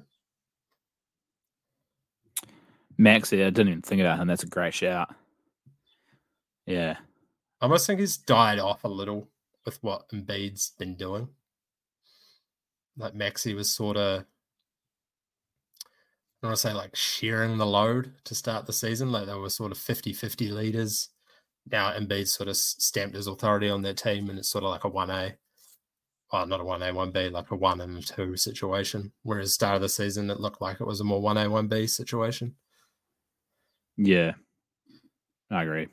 Max. 2.98 3.32
Yeah, 3.32 3.48
I 3.48 3.50
didn't 3.50 3.70
even 3.70 3.82
think 3.82 4.02
about 4.02 4.20
him. 4.20 4.28
That's 4.28 4.44
a 4.44 4.48
great 4.48 4.74
shout. 4.74 5.16
Yeah, 6.66 6.98
I 7.62 7.66
almost 7.66 7.88
think 7.88 8.00
he's 8.00 8.18
died 8.18 8.60
off 8.60 8.84
a 8.84 8.88
little 8.88 9.30
with 9.66 9.84
what 9.84 10.10
Embiid's 10.10 10.72
been 10.80 10.96
doing. 10.96 11.30
Like 12.98 13.14
Maxey 13.14 13.54
was 13.54 13.74
sort 13.74 13.98
of, 13.98 14.26
I 16.42 16.48
want 16.48 16.56
to 16.56 16.62
say 16.62 16.74
like 16.74 16.96
sharing 16.96 17.58
the 17.58 17.66
load 17.66 18.14
to 18.26 18.36
start 18.36 18.66
the 18.66 18.74
season. 18.74 19.12
Like 19.12 19.28
they 19.28 19.34
were 19.34 19.50
sort 19.50 19.72
of 19.72 19.78
50 19.78 20.14
50 20.14 20.50
leaders. 20.50 21.10
Now 21.70 21.92
Embiid 21.92 22.28
sort 22.28 22.50
of 22.50 22.56
stamped 22.58 23.16
his 23.16 23.28
authority 23.28 23.70
on 23.70 23.82
their 23.82 23.94
team 23.94 24.30
and 24.30 24.40
it's 24.40 24.50
sort 24.50 24.64
of 24.64 24.72
like 24.72 24.86
a 24.86 24.90
1A. 24.90 25.36
Well, 26.32 26.46
not 26.48 26.62
a 26.62 26.64
1A, 26.64 26.94
1B, 26.94 27.32
like 27.32 27.52
a 27.52 27.56
1 27.56 27.82
and 27.82 27.98
a 27.98 28.02
2 28.02 28.38
situation. 28.38 29.12
Whereas 29.24 29.54
start 29.54 29.76
of 29.76 29.82
the 29.82 29.90
season, 29.90 30.30
it 30.30 30.40
looked 30.40 30.62
like 30.62 30.80
it 30.80 30.88
was 30.88 31.02
a 31.02 31.04
more 31.04 31.22
1A, 31.22 31.48
1B 31.48 31.90
situation. 31.90 32.56
yeah, 33.98 34.34
I 35.52 35.64
agree. 35.64 35.88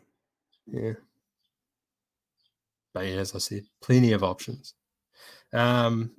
Yeah. 0.66 0.92
But 2.97 3.05
yeah, 3.05 3.16
as 3.16 3.34
I 3.34 3.38
said, 3.38 3.66
plenty 3.82 4.12
of 4.12 4.24
options. 4.24 4.72
Um, 5.53 6.12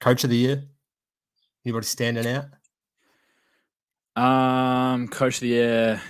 coach 0.00 0.24
of 0.24 0.30
the 0.30 0.38
year. 0.38 0.64
Anybody 1.66 1.84
standing 1.84 2.26
out? 2.26 2.46
Um, 4.16 5.08
coach 5.08 5.34
of 5.34 5.40
the 5.42 5.48
year. 5.48 6.00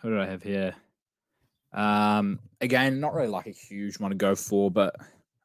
Who 0.00 0.08
do 0.08 0.18
I 0.18 0.24
have 0.24 0.42
here? 0.42 0.74
Um, 1.70 2.40
again, 2.62 2.98
not 2.98 3.12
really 3.12 3.28
like 3.28 3.46
a 3.46 3.50
huge 3.50 4.00
one 4.00 4.10
to 4.10 4.16
go 4.16 4.34
for, 4.34 4.70
but 4.70 4.96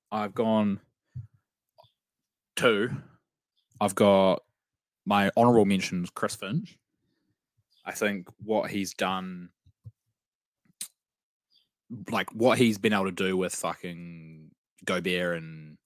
I've 0.10 0.34
gone 0.34 0.80
two. 2.56 2.90
I've 3.82 3.96
got 3.96 4.42
my 5.06 5.32
honorable 5.36 5.66
mentions, 5.66 6.10
Chris 6.12 6.38
Finch. 6.38 6.80
I 7.86 7.92
think 7.92 8.30
what 8.42 8.72
he's 8.72 8.94
done, 8.94 9.50
like 12.12 12.30
what 12.32 12.58
he's 12.58 12.78
been 12.78 12.94
able 12.94 13.06
to 13.06 13.12
do 13.12 13.38
with 13.38 13.56
fucking 13.56 14.52
Gobert 14.86 15.38
and 15.38 15.78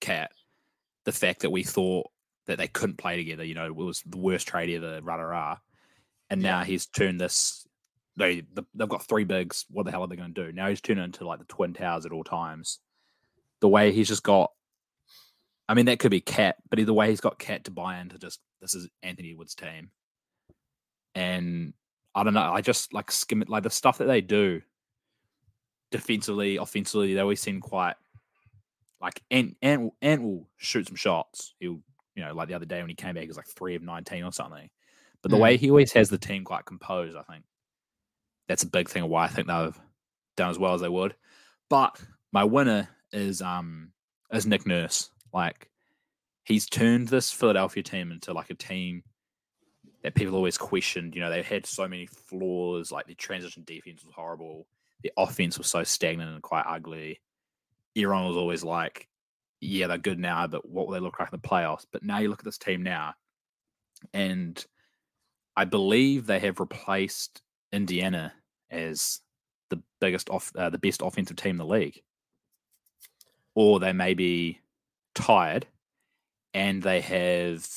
KAT, 0.00 0.30
the 1.04 1.12
fact 1.12 1.40
that 1.40 1.50
we 1.50 1.62
thought 1.62 2.06
that 2.46 2.58
they 2.58 2.68
couldn't 2.68 2.98
play 2.98 3.16
together, 3.16 3.44
you 3.44 3.54
know, 3.54 3.66
it 3.66 3.74
was 3.74 4.02
the 4.06 4.18
worst 4.18 4.48
trade 4.48 4.74
ever, 4.74 5.00
rah 5.02 5.16
rah 5.16 5.22
rah. 5.24 5.58
And 6.30 6.40
now 6.42 6.60
Yeah. 6.60 6.64
he's 6.64 6.86
turned 6.86 7.20
this. 7.20 7.66
They 8.16 8.42
they've 8.74 8.88
got 8.88 9.06
three 9.06 9.24
bigs. 9.24 9.64
What 9.70 9.84
the 9.84 9.90
hell 9.90 10.02
are 10.02 10.06
they 10.08 10.16
going 10.16 10.34
to 10.34 10.46
do? 10.46 10.52
Now 10.52 10.68
he's 10.68 10.80
turned 10.80 11.00
into 11.00 11.26
like 11.26 11.38
the 11.38 11.44
twin 11.46 11.72
towers 11.72 12.06
at 12.06 12.12
all 12.12 12.24
times. 12.24 12.78
The 13.60 13.68
way 13.68 13.92
he's 13.92 14.08
just 14.08 14.22
got, 14.22 14.50
I 15.68 15.74
mean, 15.74 15.86
that 15.86 15.98
could 15.98 16.10
be 16.10 16.20
KAT, 16.20 16.56
but 16.68 16.78
either 16.78 16.92
way, 16.92 17.10
he's 17.10 17.20
got 17.20 17.38
KAT 17.38 17.64
to 17.64 17.70
buy 17.70 17.98
into 18.00 18.18
just 18.18 18.40
this 18.60 18.74
is 18.74 18.88
Anthony 19.02 19.34
Wood's 19.34 19.54
team. 19.54 19.90
And 21.14 21.74
I 22.14 22.24
don't 22.24 22.34
know. 22.34 22.52
I 22.52 22.60
just 22.60 22.92
like 22.92 23.10
skim 23.10 23.42
it, 23.42 23.48
like 23.48 23.62
the 23.62 23.70
stuff 23.70 23.98
that 23.98 24.06
they 24.06 24.20
do 24.20 24.62
defensively, 25.92 26.56
offensively. 26.56 27.14
They 27.14 27.20
always 27.20 27.40
seem 27.40 27.60
quite 27.60 27.94
like 29.00 29.22
Ant 29.30 29.56
Ant 29.62 29.82
will, 29.82 29.96
Ant 30.02 30.22
will 30.22 30.48
shoot 30.56 30.86
some 30.88 30.96
shots. 30.96 31.54
He'll 31.60 31.80
you 32.14 32.24
know 32.24 32.34
like 32.34 32.48
the 32.48 32.54
other 32.54 32.66
day 32.66 32.80
when 32.80 32.88
he 32.88 32.94
came 32.94 33.14
back, 33.14 33.22
he 33.22 33.28
was 33.28 33.36
like 33.36 33.46
three 33.46 33.74
of 33.76 33.82
nineteen 33.82 34.24
or 34.24 34.32
something. 34.32 34.68
But 35.22 35.30
the 35.30 35.36
Mm. 35.36 35.40
way 35.40 35.56
he 35.56 35.70
always 35.70 35.92
has 35.92 36.10
the 36.10 36.18
team 36.18 36.44
quite 36.44 36.64
composed, 36.64 37.16
I 37.16 37.22
think 37.22 37.44
that's 38.48 38.64
a 38.64 38.68
big 38.68 38.88
thing 38.88 39.04
of 39.04 39.10
why 39.10 39.24
I 39.24 39.28
think 39.28 39.46
they've 39.46 39.80
done 40.36 40.50
as 40.50 40.58
well 40.58 40.74
as 40.74 40.80
they 40.80 40.88
would. 40.88 41.14
But 41.68 42.00
my 42.32 42.44
winner 42.44 42.88
is 43.12 43.40
um 43.42 43.92
is 44.32 44.46
Nick 44.46 44.66
Nurse. 44.66 45.10
Like 45.32 45.70
he's 46.44 46.66
turned 46.66 47.08
this 47.08 47.30
Philadelphia 47.30 47.82
team 47.82 48.10
into 48.10 48.32
like 48.32 48.50
a 48.50 48.54
team 48.54 49.04
that 50.02 50.14
people 50.14 50.34
always 50.34 50.58
questioned. 50.58 51.14
You 51.14 51.20
know, 51.20 51.30
they 51.30 51.42
had 51.42 51.66
so 51.66 51.86
many 51.86 52.06
flaws, 52.06 52.90
like 52.90 53.06
the 53.06 53.14
transition 53.14 53.62
defense 53.64 54.04
was 54.04 54.14
horrible, 54.14 54.66
the 55.02 55.12
offense 55.16 55.58
was 55.58 55.66
so 55.66 55.82
stagnant 55.84 56.30
and 56.30 56.42
quite 56.42 56.64
ugly. 56.66 57.20
Everyone 57.96 58.26
was 58.26 58.36
always 58.36 58.64
like, 58.64 59.08
yeah, 59.60 59.86
they're 59.86 59.98
good 59.98 60.18
now, 60.18 60.46
but 60.46 60.68
what 60.68 60.86
will 60.86 60.94
they 60.94 61.00
look 61.00 61.18
like 61.18 61.32
in 61.32 61.38
the 61.40 61.48
playoffs? 61.48 61.86
But 61.92 62.02
now 62.02 62.18
you 62.18 62.28
look 62.28 62.40
at 62.40 62.44
this 62.44 62.58
team 62.58 62.82
now, 62.82 63.14
and 64.12 64.64
I 65.56 65.64
believe 65.64 66.26
they 66.26 66.40
have 66.40 66.60
replaced 66.60 67.42
Indiana 67.72 68.32
as 68.70 69.20
the 69.70 69.82
biggest 70.00 70.30
off, 70.30 70.50
uh, 70.56 70.70
the 70.70 70.78
best 70.78 71.02
offensive 71.02 71.36
team 71.36 71.52
in 71.52 71.56
the 71.58 71.66
league, 71.66 72.02
or 73.54 73.78
they 73.78 73.92
may 73.92 74.14
be 74.14 74.60
tied, 75.14 75.66
and 76.54 76.82
they 76.82 77.00
have 77.00 77.68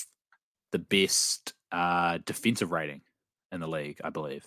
the 0.71 0.80
best 0.80 1.53
uh, 1.71 2.19
defensive 2.26 2.71
rating 2.71 3.01
in 3.51 3.59
the 3.59 3.67
league, 3.67 3.99
I 4.03 4.09
believe. 4.09 4.45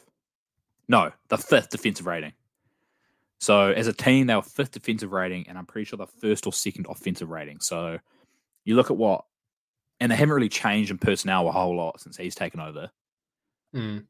No, 0.88 1.12
the 1.28 1.38
fifth 1.38 1.70
defensive 1.70 2.06
rating. 2.06 2.32
So 3.38 3.70
as 3.70 3.86
a 3.86 3.92
team, 3.92 4.26
they 4.26 4.34
were 4.34 4.42
fifth 4.42 4.72
defensive 4.72 5.12
rating, 5.12 5.46
and 5.48 5.56
I'm 5.56 5.66
pretty 5.66 5.84
sure 5.84 5.96
the 5.96 6.06
first 6.06 6.46
or 6.46 6.52
second 6.52 6.86
offensive 6.88 7.30
rating. 7.30 7.60
So 7.60 7.98
you 8.64 8.74
look 8.74 8.90
at 8.90 8.96
what, 8.96 9.24
and 10.00 10.10
they 10.10 10.16
haven't 10.16 10.34
really 10.34 10.48
changed 10.48 10.90
in 10.90 10.98
personnel 10.98 11.48
a 11.48 11.52
whole 11.52 11.76
lot 11.76 12.00
since 12.00 12.16
he's 12.16 12.34
taken 12.34 12.60
over. 12.60 12.90
Mm. 13.74 14.04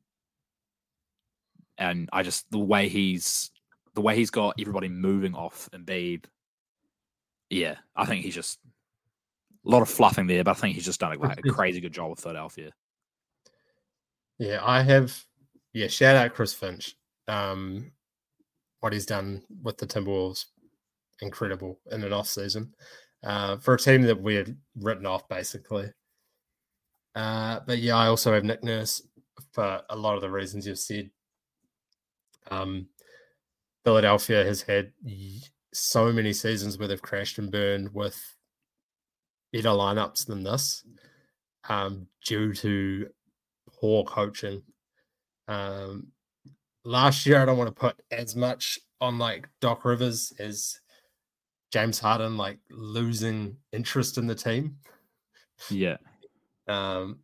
And 1.77 2.09
I 2.13 2.23
just 2.23 2.51
the 2.51 2.59
way 2.59 2.89
he's 2.89 3.51
the 3.95 4.01
way 4.01 4.17
he's 4.17 4.31
got 4.31 4.55
everybody 4.59 4.89
moving 4.89 5.35
off 5.35 5.69
Embiid. 5.73 6.25
Yeah, 7.51 7.77
I 7.95 8.07
think 8.07 8.25
he's 8.25 8.35
just 8.35 8.59
a 9.67 9.71
lot 9.71 9.83
of 9.83 9.89
fluffing 9.89 10.27
there, 10.27 10.45
but 10.45 10.53
I 10.53 10.55
think 10.55 10.75
he's 10.75 10.85
just 10.85 11.01
done 11.01 11.19
like, 11.19 11.39
a 11.39 11.43
crazy 11.53 11.81
good 11.81 11.93
job 11.93 12.11
with 12.11 12.21
Philadelphia. 12.21 12.73
Yeah, 14.39 14.61
I 14.63 14.83
have. 14.83 15.25
Yeah, 15.73 15.89
shout 15.89 16.17
out 16.17 16.35
Chris 16.35 16.55
Finch. 16.55 16.97
Um, 17.27 17.93
what 18.81 18.93
he's 18.93 19.07
done 19.07 19.43
with 19.63 19.77
the 19.79 19.87
Timberwolves, 19.87 20.47
incredible 21.21 21.81
in 21.91 22.05
an 22.05 22.13
off 22.13 22.29
season 22.29 22.73
uh, 23.25 23.57
for 23.57 23.75
a 23.75 23.79
team 23.79 24.03
that 24.03 24.21
we 24.21 24.35
had 24.35 24.57
written 24.77 25.07
off 25.07 25.29
basically. 25.29 25.91
Uh, 27.15 27.61
but 27.67 27.79
yeah, 27.79 27.97
I 27.97 28.07
also 28.07 28.33
have 28.33 28.45
Nick 28.45 28.63
Nurse 28.63 29.03
for 29.53 29.83
a 29.91 29.97
lot 29.97 30.15
of 30.15 30.21
the 30.21 30.31
reasons 30.31 30.67
you've 30.67 30.79
said. 30.79 31.11
Um, 32.51 32.89
Philadelphia 33.85 34.45
has 34.45 34.63
had 34.63 34.93
so 35.73 36.13
many 36.13 36.33
seasons 36.33 36.79
where 36.79 36.89
they've 36.89 37.03
crashed 37.03 37.39
and 37.39 37.51
burned 37.51 37.93
with 37.93 38.19
better 39.53 39.69
lineups 39.69 40.27
than 40.27 40.43
this, 40.43 40.85
um, 41.69 42.07
due 42.25 42.53
to 42.55 43.09
poor 43.81 44.05
coaching. 44.05 44.63
Um, 45.49 46.09
last 46.85 47.27
year, 47.27 47.41
I 47.41 47.45
don't 47.45 47.59
want 47.59 47.69
to 47.69 47.81
put 47.81 48.01
as 48.11 48.35
much 48.35 48.79
on 49.01 49.19
like 49.19 49.49
Doc 49.61 49.85
Rivers 49.85 50.33
as 50.39 50.81
James 51.71 51.99
Harden, 51.99 52.37
like 52.37 52.59
losing 52.71 53.57
interest 53.73 54.19
in 54.19 54.27
the 54.27 54.35
team. 54.35 54.77
Yeah. 55.71 55.97
Um, 56.67 57.21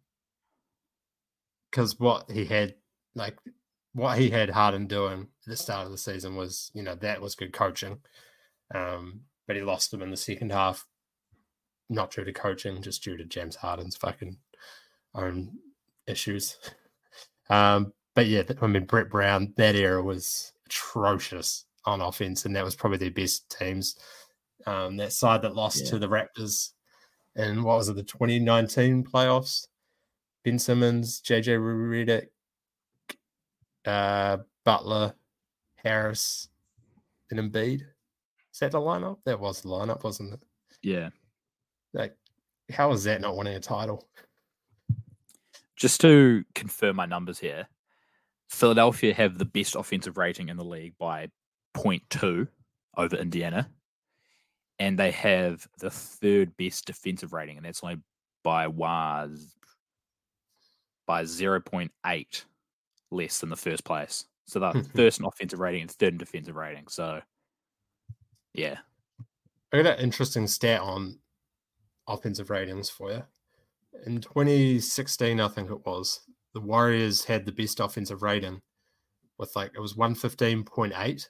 because 1.71 1.99
what 1.99 2.31
he 2.31 2.45
had, 2.45 2.75
like, 3.17 3.37
what 3.95 4.19
he 4.19 4.31
had 4.31 4.51
Harden 4.51 4.87
doing 4.87 5.23
at 5.23 5.51
the 5.51 5.57
start 5.57 5.87
of 5.87 5.93
the 5.93 5.99
season 5.99 6.37
was, 6.37 6.71
you 6.73 6.83
know, 6.83 6.95
that 6.97 7.21
was 7.21 7.35
good 7.35 7.53
coaching. 7.53 7.99
Um, 8.73 9.23
but 9.47 9.57
he 9.57 9.63
lost 9.63 9.93
him 9.93 10.03
in 10.03 10.11
the 10.11 10.17
second 10.17 10.53
half, 10.53 10.87
not 11.91 12.13
due 12.13 12.25
to 12.25 12.33
coaching, 12.33 12.81
just 12.81 13.03
due 13.03 13.17
to 13.17 13.25
James 13.25 13.57
Harden's 13.57 13.97
fucking 13.97 14.37
own 15.15 15.59
issues. 16.07 16.59
Um, 17.51 17.93
but 18.15 18.27
yeah, 18.27 18.43
I 18.61 18.67
mean, 18.67 18.85
Brett 18.85 19.11
Brown, 19.11 19.53
that 19.57 19.75
era 19.77 20.03
was 20.03 20.53
atrocious 20.67 21.67
on 21.85 22.01
offense, 22.01 22.45
and 22.45 22.55
that 22.57 22.65
was 22.65 22.75
probably 22.75 22.99
their 22.99 23.11
best 23.11 23.51
teams. 23.57 23.97
Um, 24.67 24.97
that 24.97 25.13
side 25.13 25.43
that 25.43 25.55
lost 25.55 25.85
Yeah. 25.85 25.91
to 25.91 25.99
the 25.99 26.09
Raptors 26.09 26.73
in 27.37 27.63
what 27.63 27.77
was 27.79 27.89
it, 27.89 27.97
the 27.97 28.03
2019 28.03 29.05
playoffs? 29.05 29.67
Ben 30.45 30.59
Simmons, 30.59 31.21
JJ 31.21 31.59
Redick, 31.59 32.29
uh, 33.87 34.39
Butler, 34.65 35.15
Harris, 35.77 36.49
and 37.31 37.41
Embiid. 37.41 37.83
Is 38.53 38.59
that 38.61 38.73
the 38.73 38.79
lineup? 38.79 39.19
That 39.25 39.41
was 39.41 39.61
the 39.63 39.69
lineup, 39.69 40.05
wasn't 40.05 40.35
it? 40.35 40.41
Yeah. 40.83 41.11
Like, 41.93 42.17
how 42.71 42.93
is 42.93 43.05
that 43.05 43.21
not 43.21 43.37
winning 43.37 43.55
a 43.57 43.61
title? 43.61 44.09
Just 45.77 46.01
to 46.03 46.45
confirm 46.55 46.97
my 46.97 47.07
numbers 47.07 47.39
here, 47.39 47.67
Philadelphia 48.55 49.13
have 49.15 49.39
the 49.39 49.45
best 49.45 49.75
offensive 49.75 50.17
rating 50.17 50.49
in 50.49 50.57
the 50.57 50.65
league 50.65 50.95
by 50.99 51.29
0.2 51.77 52.49
over 52.97 53.17
Indiana. 53.17 53.69
And 54.79 54.99
they 54.99 55.11
have 55.13 55.67
the 55.79 55.91
third 55.91 56.57
best 56.57 56.87
defensive 56.87 57.33
rating, 57.33 57.57
and 57.57 57.67
that's 57.67 57.83
only 57.85 57.99
by 58.43 58.67
was 58.67 59.55
by 61.07 61.23
0.8 61.23 62.45
less 63.11 63.39
than 63.39 63.51
the 63.51 63.57
first 63.57 63.85
place. 63.85 64.25
So 64.47 64.59
the 64.59 64.73
hmm. 64.73 64.81
first 64.97 65.21
in 65.21 65.27
offensive 65.27 65.61
rating 65.61 65.83
and 65.83 65.91
third 65.91 66.15
in 66.15 66.19
defensive 66.19 66.57
rating. 66.57 66.89
So 66.89 67.21
yeah. 68.53 68.79
I 69.73 69.83
got 69.83 69.99
an 69.99 70.05
interesting 70.05 70.47
stat 70.47 70.81
on 70.81 71.19
offensive 72.07 72.51
ratings 72.51 72.89
for 72.89 73.11
you. 73.11 73.23
In 74.07 74.21
2016, 74.21 75.41
I 75.41 75.49
think 75.49 75.71
it 75.71 75.85
was, 75.87 76.21
the 76.55 76.61
Warriors 76.61 77.25
had 77.25 77.45
the 77.45 77.53
best 77.53 77.81
offensive 77.81 78.23
rating 78.23 78.61
with 79.39 79.55
like, 79.57 79.73
it 79.75 79.81
was 79.81 79.95
115.8. 79.95 81.29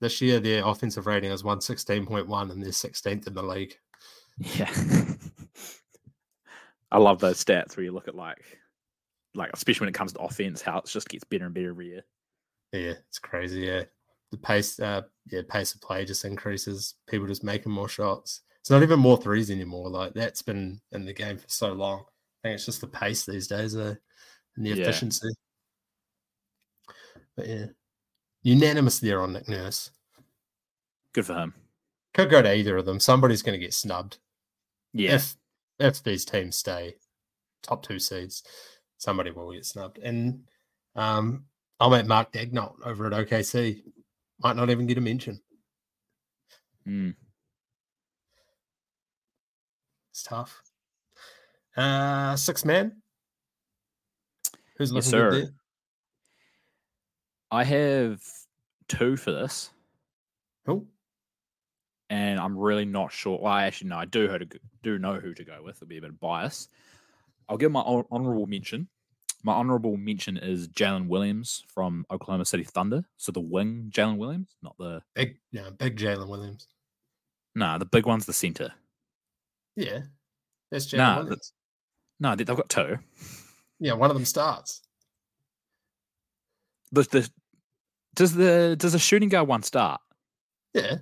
This 0.00 0.20
year, 0.20 0.40
their 0.40 0.66
offensive 0.66 1.06
rating 1.06 1.30
is 1.30 1.42
116.1 1.42 2.50
and 2.50 2.62
they're 2.62 2.70
16th 2.70 3.26
in 3.26 3.34
the 3.34 3.42
league. 3.42 3.74
Yeah. 4.38 4.72
I 6.90 6.98
love 6.98 7.18
those 7.20 7.44
stats 7.44 7.76
where 7.76 7.84
you 7.84 7.92
look 7.92 8.08
at 8.08 8.14
like 8.14 8.58
like 9.34 9.50
especially 9.52 9.84
when 9.84 9.90
it 9.90 9.94
comes 9.94 10.12
to 10.12 10.20
offense, 10.20 10.62
how 10.62 10.78
it 10.78 10.86
just 10.86 11.08
gets 11.08 11.24
better 11.24 11.46
and 11.46 11.54
better 11.54 11.70
every 11.70 11.88
year. 11.88 12.04
Yeah, 12.72 12.94
it's 13.08 13.18
crazy. 13.18 13.60
Yeah. 13.62 13.84
The 14.30 14.38
pace, 14.38 14.78
uh, 14.78 15.02
yeah, 15.30 15.42
pace 15.48 15.74
of 15.74 15.80
play 15.80 16.04
just 16.04 16.24
increases. 16.24 16.94
People 17.08 17.26
just 17.26 17.44
making 17.44 17.72
more 17.72 17.88
shots. 17.88 18.42
It's 18.60 18.70
not 18.70 18.82
even 18.82 18.98
more 19.00 19.16
threes 19.16 19.50
anymore. 19.50 19.88
Like 19.88 20.12
that's 20.14 20.42
been 20.42 20.80
in 20.92 21.04
the 21.04 21.14
game 21.14 21.38
for 21.38 21.48
so 21.48 21.72
long. 21.72 22.00
I 22.00 22.48
think 22.48 22.54
it's 22.56 22.66
just 22.66 22.80
the 22.80 22.86
pace 22.86 23.24
these 23.24 23.46
days, 23.46 23.74
uh, 23.74 23.94
and 24.58 24.66
the 24.66 24.70
Yeah. 24.70 24.82
efficiency. 24.82 25.28
But 27.36 27.46
yeah, 27.46 27.66
unanimous 28.42 28.98
there 28.98 29.22
on 29.22 29.32
Nick 29.32 29.48
Nurse. 29.48 29.90
Good 31.12 31.26
for 31.26 31.34
him. 31.34 31.54
could 32.14 32.30
go 32.30 32.42
to 32.42 32.52
either 32.52 32.76
of 32.76 32.84
them. 32.84 32.98
Somebody's 32.98 33.42
going 33.42 33.58
to 33.58 33.64
get 33.64 33.72
snubbed. 33.74 34.18
Yeah. 34.92 35.14
If 35.14 35.36
if 35.78 36.02
these 36.02 36.24
teams 36.24 36.56
stay 36.56 36.96
top 37.62 37.84
two 37.84 38.00
seeds, 38.00 38.42
somebody 38.96 39.30
will 39.30 39.52
get 39.52 39.64
snubbed. 39.64 39.98
And 39.98 40.48
um, 40.96 41.44
I'll 41.78 41.90
make 41.90 42.06
Mark 42.06 42.32
Daigneault 42.32 42.74
over 42.84 43.06
at 43.06 43.12
OKC. 43.12 43.82
Might 44.40 44.56
not 44.56 44.70
even 44.70 44.86
get 44.88 44.98
a 44.98 45.00
mention. 45.00 45.40
Mm. 46.86 47.14
It's 50.10 50.22
tough. 50.24 50.60
Uh, 51.76 52.34
six 52.34 52.64
man. 52.64 53.00
Who's 54.78 54.92
Yes, 54.92 55.06
looking 55.12 55.30
good 55.30 55.32
sir. 55.32 55.40
there? 55.42 55.54
I 57.50 57.64
have 57.64 58.22
two 58.88 59.16
for 59.16 59.32
this, 59.32 59.70
Cool. 60.66 60.86
and 62.10 62.38
I'm 62.38 62.56
really 62.56 62.84
not 62.84 63.10
sure. 63.12 63.38
Well, 63.40 63.52
I 63.52 63.64
actually 63.64 63.88
know 63.90 63.96
I 63.98 64.04
do 64.04 64.28
who 64.28 64.38
to 64.38 64.44
go- 64.46 64.58
do 64.82 64.98
know 64.98 65.18
who 65.18 65.34
to 65.34 65.44
go 65.44 65.62
with. 65.62 65.76
It'll 65.76 65.86
be 65.88 65.96
a 65.98 66.00
bit 66.00 66.10
of 66.10 66.20
bias. 66.20 66.68
I'll 67.48 67.56
give 67.56 67.72
my 67.72 67.80
hon- 67.80 68.48
mention. 68.48 68.88
My 69.44 69.54
honorable 69.54 69.96
mention 69.96 70.36
is 70.36 70.68
Jalen 70.68 71.06
Williams 71.08 71.64
from 71.68 72.04
Oklahoma 72.10 72.44
City 72.44 72.64
Thunder. 72.64 73.04
So 73.16 73.30
the 73.32 73.40
wing, 73.40 73.90
Jalen 73.94 74.18
Williams, 74.18 74.56
not 74.62 74.76
the 74.78 75.02
Big, 75.14 75.40
yeah, 75.52 75.70
big 75.70 75.96
Jalen 75.96 76.28
Williams. 76.28 76.66
no, 77.54 77.78
the 77.78 77.84
big 77.86 78.04
one's 78.04 78.26
the 78.26 78.32
center. 78.32 78.74
Yeah, 79.76 80.02
that's 80.70 80.86
Jalen 80.86 80.96
Nah, 80.98 81.18
Williams. 81.22 81.52
No, 82.20 82.34
they've 82.34 82.46
got 82.46 82.68
two. 82.68 82.98
Yeah, 83.80 83.92
one 83.94 84.10
of 84.10 84.16
them 84.16 84.24
starts. 84.24 84.82
The, 86.92 87.02
the 87.02 87.30
does 88.14 88.34
the 88.34 88.76
does 88.78 88.92
the 88.92 88.98
shooting 88.98 89.28
guard 89.28 89.46
one 89.48 89.62
start? 89.62 90.00
Yeah, 90.74 90.96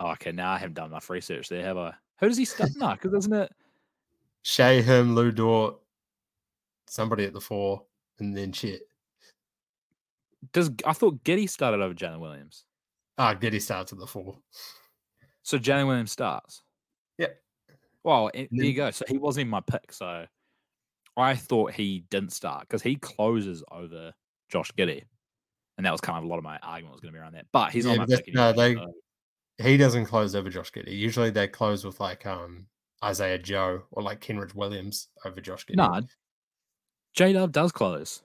Oh, 0.00 0.10
okay, 0.12 0.32
now 0.32 0.52
I 0.52 0.58
haven't 0.58 0.74
done 0.74 0.90
enough 0.90 1.08
research 1.08 1.48
there, 1.48 1.62
have 1.64 1.78
I? 1.78 1.94
Who 2.20 2.28
does 2.28 2.36
he 2.36 2.44
start? 2.44 2.70
no, 2.76 2.92
because 2.92 3.14
isn't 3.14 3.32
it? 3.32 3.52
Shai, 4.42 4.80
him, 4.80 5.14
Lu 5.14 5.32
Dort, 5.32 5.76
somebody 6.86 7.24
at 7.24 7.32
the 7.32 7.40
four, 7.40 7.82
and 8.18 8.36
then 8.36 8.52
Chet. 8.52 8.80
Does 10.52 10.70
I 10.84 10.92
thought 10.92 11.24
Giddey 11.24 11.48
started 11.48 11.80
over 11.80 11.94
Jalen 11.94 12.20
Williams? 12.20 12.64
Ah, 13.18 13.34
Giddey 13.34 13.60
starts 13.60 13.92
at 13.92 13.98
the 13.98 14.06
four. 14.06 14.38
So 15.42 15.58
Jalen 15.58 15.86
Williams 15.86 16.12
starts. 16.12 16.62
Yep. 17.18 17.36
Well, 18.04 18.30
eh, 18.34 18.46
And 18.50 18.60
there 18.60 18.66
you 18.66 18.74
go. 18.74 18.90
So 18.90 19.04
he 19.08 19.18
wasn't 19.18 19.42
in 19.42 19.48
my 19.48 19.60
pick. 19.60 19.92
So 19.92 20.26
I 21.16 21.34
thought 21.34 21.72
he 21.72 22.04
didn't 22.10 22.32
start 22.32 22.62
because 22.62 22.82
he 22.82 22.96
closes 22.96 23.62
over 23.70 24.12
Josh 24.50 24.70
Giddey, 24.72 25.02
and 25.78 25.86
that 25.86 25.92
was 25.92 26.00
kind 26.00 26.18
of 26.18 26.24
a 26.24 26.26
lot 26.26 26.38
of 26.38 26.44
my 26.44 26.58
argument 26.62 26.92
was 26.94 27.00
going 27.00 27.12
to 27.12 27.16
be 27.18 27.20
around 27.22 27.34
that. 27.34 27.46
But 27.52 27.72
he's 27.72 27.84
Yeah, 27.86 27.94
not 27.96 28.08
my 28.08 28.16
but 28.16 28.24
no, 28.34 28.52
they- 28.52 28.74
so- 28.74 28.92
He 29.58 29.76
doesn't 29.78 30.04
close 30.06 30.34
over 30.34 30.50
Josh 30.50 30.70
Giddey. 30.72 30.96
Usually 30.96 31.30
they 31.30 31.48
close 31.48 31.84
with 31.84 31.98
like 32.00 32.26
um 32.26 32.66
Isaiah 33.02 33.38
Joe 33.38 33.84
or 33.90 34.02
like 34.02 34.20
Kenrich 34.20 34.54
Williams 34.54 35.08
over 35.24 35.40
Josh 35.40 35.64
Giddey. 35.66 35.76
Nah, 35.76 36.02
J 37.14 37.32
Dub 37.32 37.52
does 37.52 37.72
close. 37.72 38.22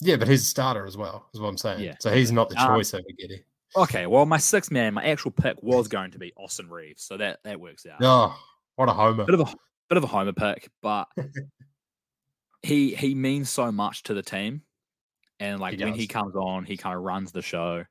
Yeah, 0.00 0.16
but 0.16 0.28
he's 0.28 0.42
a 0.42 0.46
starter 0.46 0.84
as 0.86 0.96
well, 0.98 1.26
is 1.32 1.40
what 1.40 1.48
I'm 1.48 1.56
saying. 1.56 1.80
Yeah. 1.82 1.94
So 2.00 2.10
he's 2.12 2.30
not 2.32 2.50
the 2.50 2.60
Um, 2.60 2.68
choice 2.76 2.92
over 2.92 3.04
Giddey. 3.18 3.44
Okay, 3.76 4.06
well, 4.06 4.26
my 4.26 4.36
sixth 4.38 4.70
man, 4.70 4.92
my 4.94 5.04
actual 5.04 5.30
pick 5.30 5.56
was 5.62 5.88
going 5.88 6.10
to 6.12 6.18
be 6.18 6.32
Austin 6.36 6.68
Reaves, 6.68 7.02
so 7.02 7.16
that 7.16 7.40
that 7.44 7.58
works 7.58 7.86
out. 7.86 7.98
Oh, 8.02 8.38
what 8.76 8.88
a 8.88 8.92
homer. 8.92 9.24
bit 9.24 9.34
of 9.34 9.40
a 9.48 9.54
bit 9.88 9.96
of 9.96 10.04
a 10.04 10.06
homer 10.08 10.32
pick, 10.34 10.68
but 10.82 11.08
he 12.64 12.94
he 12.94 13.14
means 13.14 13.50
so 13.50 13.70
much 13.70 14.04
to 14.04 14.14
the 14.14 14.22
team, 14.22 14.62
and 15.38 15.60
like 15.60 15.78
when 15.78 15.94
he 15.94 16.06
comes 16.06 16.34
on, 16.34 16.64
he 16.64 16.76
kind 16.76 16.96
of 16.96 17.02
runs 17.02 17.30
the 17.30 17.42
show. 17.42 17.84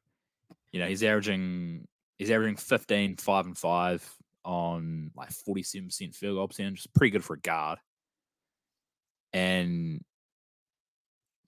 You 0.71 0.79
know, 0.79 0.87
he's 0.87 1.03
averaging 1.03 1.87
he's 2.17 2.31
averaging 2.31 2.57
15, 2.57 3.17
5 3.17 3.45
and 3.45 3.57
five 3.57 4.17
on 4.43 5.11
like 5.15 5.31
forty 5.31 5.63
seven 5.63 5.87
percent 5.87 6.15
field 6.15 6.37
goal 6.37 6.47
percentage, 6.47 6.87
pretty 6.95 7.11
good 7.11 7.23
for 7.23 7.35
a 7.35 7.39
guard. 7.39 7.77
And 9.31 10.03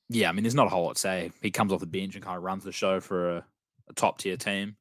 yeah, 0.10 0.30
I 0.30 0.32
mean, 0.32 0.44
there's 0.44 0.56
not 0.56 0.68
a 0.68 0.70
whole 0.70 0.86
lot 0.86 0.96
to 0.96 1.02
say. 1.02 1.32
He 1.42 1.50
comes 1.50 1.74
off 1.74 1.80
the 1.80 1.88
bench 1.88 2.16
and 2.16 2.24
kind 2.24 2.38
of 2.38 2.44
runs 2.44 2.64
the 2.64 2.72
show 2.72 3.00
for 3.00 3.38
a, 3.38 3.46
a 3.90 3.94
top 3.94 4.20
tier 4.20 4.38
team. 4.38 4.76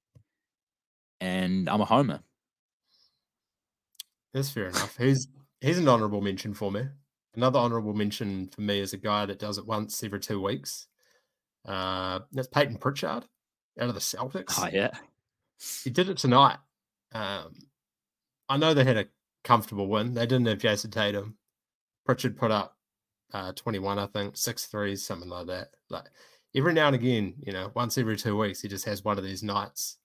And 1.21 1.69
I'm 1.69 1.81
a 1.81 1.87
homer. 1.87 2.21
That's 4.35 4.51
fair 4.51 4.67
enough. 4.67 4.97
He's 4.99 5.29
he's 5.63 5.79
an 5.79 5.89
honourable 5.89 6.21
mention 6.21 6.53
for 6.53 6.71
me. 6.71 6.83
Another 7.37 7.59
honourable 7.59 7.95
mention 7.95 8.49
for 8.49 8.61
me 8.61 8.81
is 8.81 8.93
a 8.93 8.99
guy 8.99 9.27
that 9.27 9.39
does 9.39 9.59
it 9.59 9.67
once 9.67 10.03
every 10.03 10.21
two 10.21 10.41
weeks. 10.41 10.87
Uh, 11.67 12.21
that's 12.33 12.49
Payton 12.49 12.77
Pritchard 12.77 13.25
out 13.81 13.89
of 13.89 13.95
the 13.95 14.01
Celtics. 14.01 14.55
Oh 14.59 14.69
yeah. 14.73 14.91
He 15.83 15.91
did 15.91 16.09
it 16.09 16.19
tonight. 16.19 16.59
Um, 17.13 17.55
I 18.49 18.57
know 18.57 18.75
they 18.75 18.85
had 18.85 18.99
a 18.99 19.07
comfortable 19.45 19.89
win. 19.89 20.15
They 20.15 20.27
didn't 20.27 20.47
have 20.47 20.59
Jayson 20.59 20.91
Tatum. 20.91 21.37
Pritchard 22.05 22.37
put 22.37 22.51
up 22.51 22.77
uh, 23.33 23.53
21, 23.53 23.99
I 23.99 24.07
think, 24.07 24.37
six 24.37 24.67
threes, 24.67 25.05
something 25.05 25.29
like 25.29 25.47
that. 25.47 25.71
Like 25.91 26.05
every 26.55 26.73
now 26.73 26.89
and 26.89 26.97
again, 26.97 27.35
you 27.41 27.53
know, 27.53 27.71
once 27.75 27.99
every 27.99 28.17
two 28.17 28.37
weeks, 28.37 28.61
he 28.61 28.69
just 28.69 28.85
has 28.85 29.05
one 29.05 29.19
of 29.19 29.25
these 29.25 29.43
nights 29.43 29.99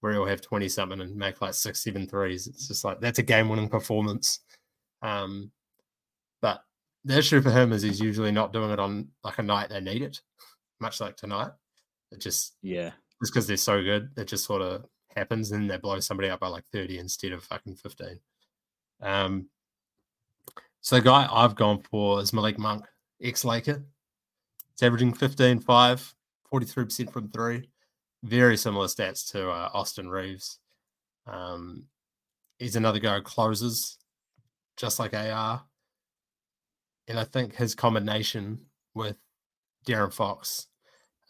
where 0.00 0.12
he'll 0.12 0.26
have 0.26 0.42
20 0.42 0.68
something 0.68 1.00
and 1.00 1.16
make 1.16 1.40
like 1.40 1.54
six, 1.54 1.82
seven 1.82 2.06
threes. 2.06 2.46
It's 2.46 2.68
just 2.68 2.84
like 2.84 3.00
that's 3.00 3.18
a 3.18 3.22
game 3.22 3.48
winning 3.48 3.68
performance. 3.68 4.40
Um, 5.02 5.50
but 6.42 6.62
the 7.04 7.18
issue 7.18 7.40
for 7.42 7.50
him 7.50 7.72
is 7.72 7.82
he's 7.82 8.00
usually 8.00 8.32
not 8.32 8.52
doing 8.52 8.70
it 8.70 8.78
on 8.78 9.08
like 9.22 9.38
a 9.38 9.42
night 9.42 9.68
they 9.68 9.80
need 9.80 10.02
it, 10.02 10.20
much 10.80 11.00
like 11.00 11.16
tonight. 11.16 11.52
It 12.10 12.20
just 12.20 12.54
Yeah. 12.62 12.90
just 13.20 13.32
because 13.32 13.46
they're 13.46 13.56
so 13.56 13.82
good, 13.82 14.10
it 14.16 14.26
just 14.26 14.44
sort 14.44 14.62
of 14.62 14.86
happens 15.14 15.52
and 15.52 15.70
they 15.70 15.76
blow 15.76 16.00
somebody 16.00 16.28
up 16.28 16.40
by 16.40 16.48
like 16.48 16.64
30 16.72 16.98
instead 16.98 17.32
of 17.32 17.44
fucking 17.44 17.76
15. 17.76 18.18
Um, 19.00 19.48
so 20.80 20.96
the 20.96 21.02
guy 21.02 21.28
I've 21.30 21.54
gone 21.54 21.82
for 21.82 22.20
is 22.20 22.32
Malik 22.32 22.58
Monk, 22.58 22.84
ex 23.22 23.44
Laker. 23.44 23.84
It's 24.72 24.82
averaging 24.82 25.14
15, 25.14 25.60
5, 25.60 26.14
43% 26.52 27.12
from 27.12 27.30
three. 27.30 27.70
Very 28.24 28.56
similar 28.56 28.86
stats 28.86 29.30
to 29.32 29.50
uh, 29.50 29.70
Austin 29.72 30.08
Reaves. 30.08 30.58
Um, 31.26 31.86
he's 32.58 32.76
another 32.76 32.98
guy 32.98 33.16
who 33.16 33.22
closes 33.22 33.98
just 34.76 34.98
like 34.98 35.14
AR. 35.14 35.62
And 37.08 37.18
I 37.18 37.24
think 37.24 37.54
his 37.54 37.74
combination 37.74 38.66
with 38.94 39.16
De'Aaron 39.86 40.12
Fox 40.12 40.68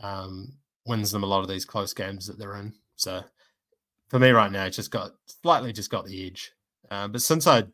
um, 0.00 0.58
wins 0.86 1.10
them 1.10 1.22
a 1.22 1.26
lot 1.26 1.42
of 1.42 1.48
these 1.48 1.64
close 1.64 1.92
games 1.92 2.26
that 2.26 2.38
they're 2.38 2.56
in. 2.56 2.74
So 2.96 3.22
for 4.08 4.18
me 4.18 4.30
right 4.30 4.52
now, 4.52 4.66
it's 4.66 4.76
just 4.76 4.90
got 4.90 5.12
slightly 5.26 5.72
just 5.72 5.90
got 5.90 6.06
the 6.06 6.26
edge. 6.26 6.52
Um, 6.90 7.12
but 7.12 7.22
since 7.22 7.46
I 7.46 7.64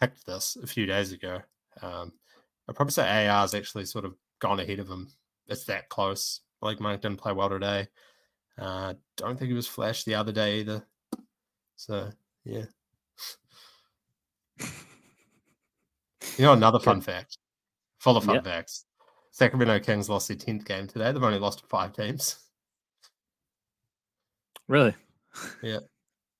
picked 0.00 0.26
this 0.26 0.56
a 0.62 0.66
few 0.66 0.86
days 0.86 1.12
ago, 1.12 1.40
um, 1.82 2.12
I'd 2.68 2.74
probably 2.74 2.92
say 2.92 3.28
AR's 3.28 3.54
actually 3.54 3.84
sort 3.84 4.04
of 4.04 4.14
gone 4.40 4.60
ahead 4.60 4.80
of 4.80 4.88
him. 4.88 5.08
It's 5.46 5.64
that 5.64 5.88
close. 5.88 6.40
Blake 6.60 6.80
Monk 6.80 7.02
didn't 7.02 7.20
play 7.20 7.32
well 7.32 7.50
today. 7.50 7.88
Uh, 8.58 8.94
don't 9.16 9.38
think 9.38 9.50
he 9.50 9.54
was 9.54 9.66
flash 9.66 10.04
the 10.04 10.14
other 10.14 10.32
day 10.32 10.60
either. 10.60 10.86
So 11.76 12.10
yeah. 12.44 12.64
You 16.36 16.44
know 16.44 16.52
another 16.52 16.78
fun 16.78 17.00
fact, 17.00 17.38
full 17.98 18.16
of 18.16 18.24
fun 18.24 18.36
Yep. 18.36 18.44
facts. 18.44 18.84
Sacramento 19.32 19.78
Kings 19.80 20.08
lost 20.08 20.28
their 20.28 20.36
tenth 20.36 20.64
game 20.64 20.86
today. 20.86 21.12
They've 21.12 21.22
only 21.22 21.38
lost 21.38 21.60
to 21.60 21.66
five 21.66 21.92
teams. 21.94 22.36
Really? 24.68 24.94
Yeah. 25.62 25.80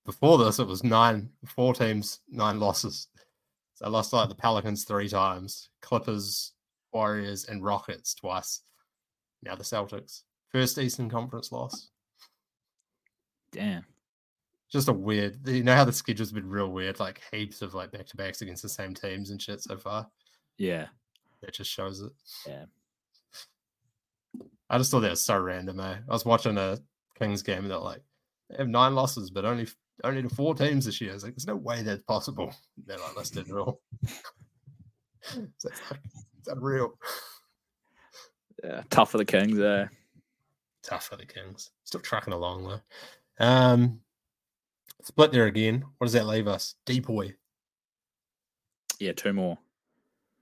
Before 0.04 0.38
this, 0.38 0.58
it 0.58 0.66
was 0.66 0.82
nine, 0.82 1.30
four 1.46 1.74
teams, 1.74 2.20
nine 2.28 2.58
losses. 2.58 3.08
So 3.74 3.84
I 3.86 3.88
lost 3.88 4.12
like 4.12 4.28
the 4.28 4.34
Pelicans 4.34 4.84
three 4.84 5.08
times, 5.08 5.68
Clippers, 5.82 6.52
Warriors, 6.92 7.44
and 7.44 7.62
Rockets 7.62 8.14
twice. 8.14 8.62
Now 9.42 9.54
the 9.54 9.64
Celtics. 9.64 10.22
First 10.48 10.78
Eastern 10.78 11.10
Conference 11.10 11.52
loss. 11.52 11.90
Damn. 13.52 13.84
Just 14.70 14.88
a 14.88 14.92
weird. 14.92 15.46
You 15.46 15.62
know 15.62 15.76
how 15.76 15.84
the 15.84 15.92
schedule's 15.92 16.32
been 16.32 16.48
real 16.48 16.70
weird, 16.70 16.98
like 16.98 17.22
heaps 17.30 17.62
of 17.62 17.74
like 17.74 17.92
back 17.92 18.06
to 18.06 18.16
backs 18.16 18.42
against 18.42 18.62
the 18.62 18.68
same 18.68 18.94
teams 18.94 19.30
and 19.30 19.40
shit 19.40 19.62
so 19.62 19.76
far. 19.76 20.08
Yeah. 20.58 20.86
That 21.42 21.54
just 21.54 21.70
shows 21.70 22.00
it. 22.00 22.12
Yeah. 22.46 22.64
I 24.68 24.78
just 24.78 24.90
thought 24.90 25.00
that 25.00 25.10
was 25.10 25.24
so 25.24 25.38
random. 25.38 25.78
Eh? 25.78 25.96
I 26.08 26.12
was 26.12 26.24
watching 26.24 26.58
a 26.58 26.78
Kings 27.18 27.42
game 27.42 27.60
and 27.60 27.70
they're 27.70 27.78
like, 27.78 28.02
they 28.50 28.56
have 28.58 28.68
nine 28.68 28.94
losses, 28.94 29.30
but 29.30 29.44
only 29.44 29.66
only 30.04 30.22
to 30.22 30.28
four 30.28 30.54
teams 30.54 30.84
this 30.84 31.00
year. 31.00 31.10
I 31.10 31.14
was 31.14 31.24
like, 31.24 31.34
there's 31.34 31.46
no 31.46 31.56
way 31.56 31.82
that's 31.82 32.02
possible. 32.02 32.54
They're 32.86 32.98
like 32.98 33.16
listed 33.16 33.48
at 33.48 33.56
all. 33.56 33.80
it's, 34.02 35.64
like, 35.64 36.00
it's 36.38 36.48
unreal. 36.48 36.98
Yeah. 38.62 38.82
Tough 38.90 39.10
for 39.10 39.18
the 39.18 39.24
Kings 39.24 39.56
there. 39.56 39.90
Tough 40.82 41.06
for 41.06 41.16
the 41.16 41.26
Kings. 41.26 41.70
Still 41.84 42.00
trucking 42.00 42.32
along 42.32 42.68
though. 42.68 43.44
Um, 43.44 44.00
split 45.02 45.32
there 45.32 45.46
again. 45.46 45.84
What 45.98 46.06
does 46.06 46.14
that 46.14 46.26
leave 46.26 46.48
us? 46.48 46.74
DPOY. 46.86 47.34
Yeah, 48.98 49.12
two 49.12 49.32
more. 49.32 49.58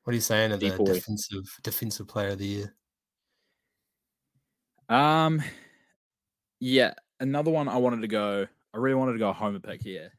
What 0.05 0.13
are 0.13 0.15
you 0.15 0.21
saying 0.21 0.53
of 0.53 0.61
the 0.61 0.71
defensive 0.71 1.45
defensive 1.63 2.07
player 2.07 2.31
of 2.31 2.39
the 2.39 2.47
year? 2.47 2.75
Um, 4.89 5.43
yeah, 6.61 6.95
another 7.21 7.51
one 7.51 7.69
I 7.69 7.79
wanted 7.79 8.03
to 8.03 8.09
go. 8.09 8.47
I 8.75 8.77
really 8.77 8.97
wanted 8.97 9.13
to 9.13 9.19
go 9.19 9.33
home 9.33 9.55
and 9.55 9.65
pick 9.65 9.83
here. 9.83 10.13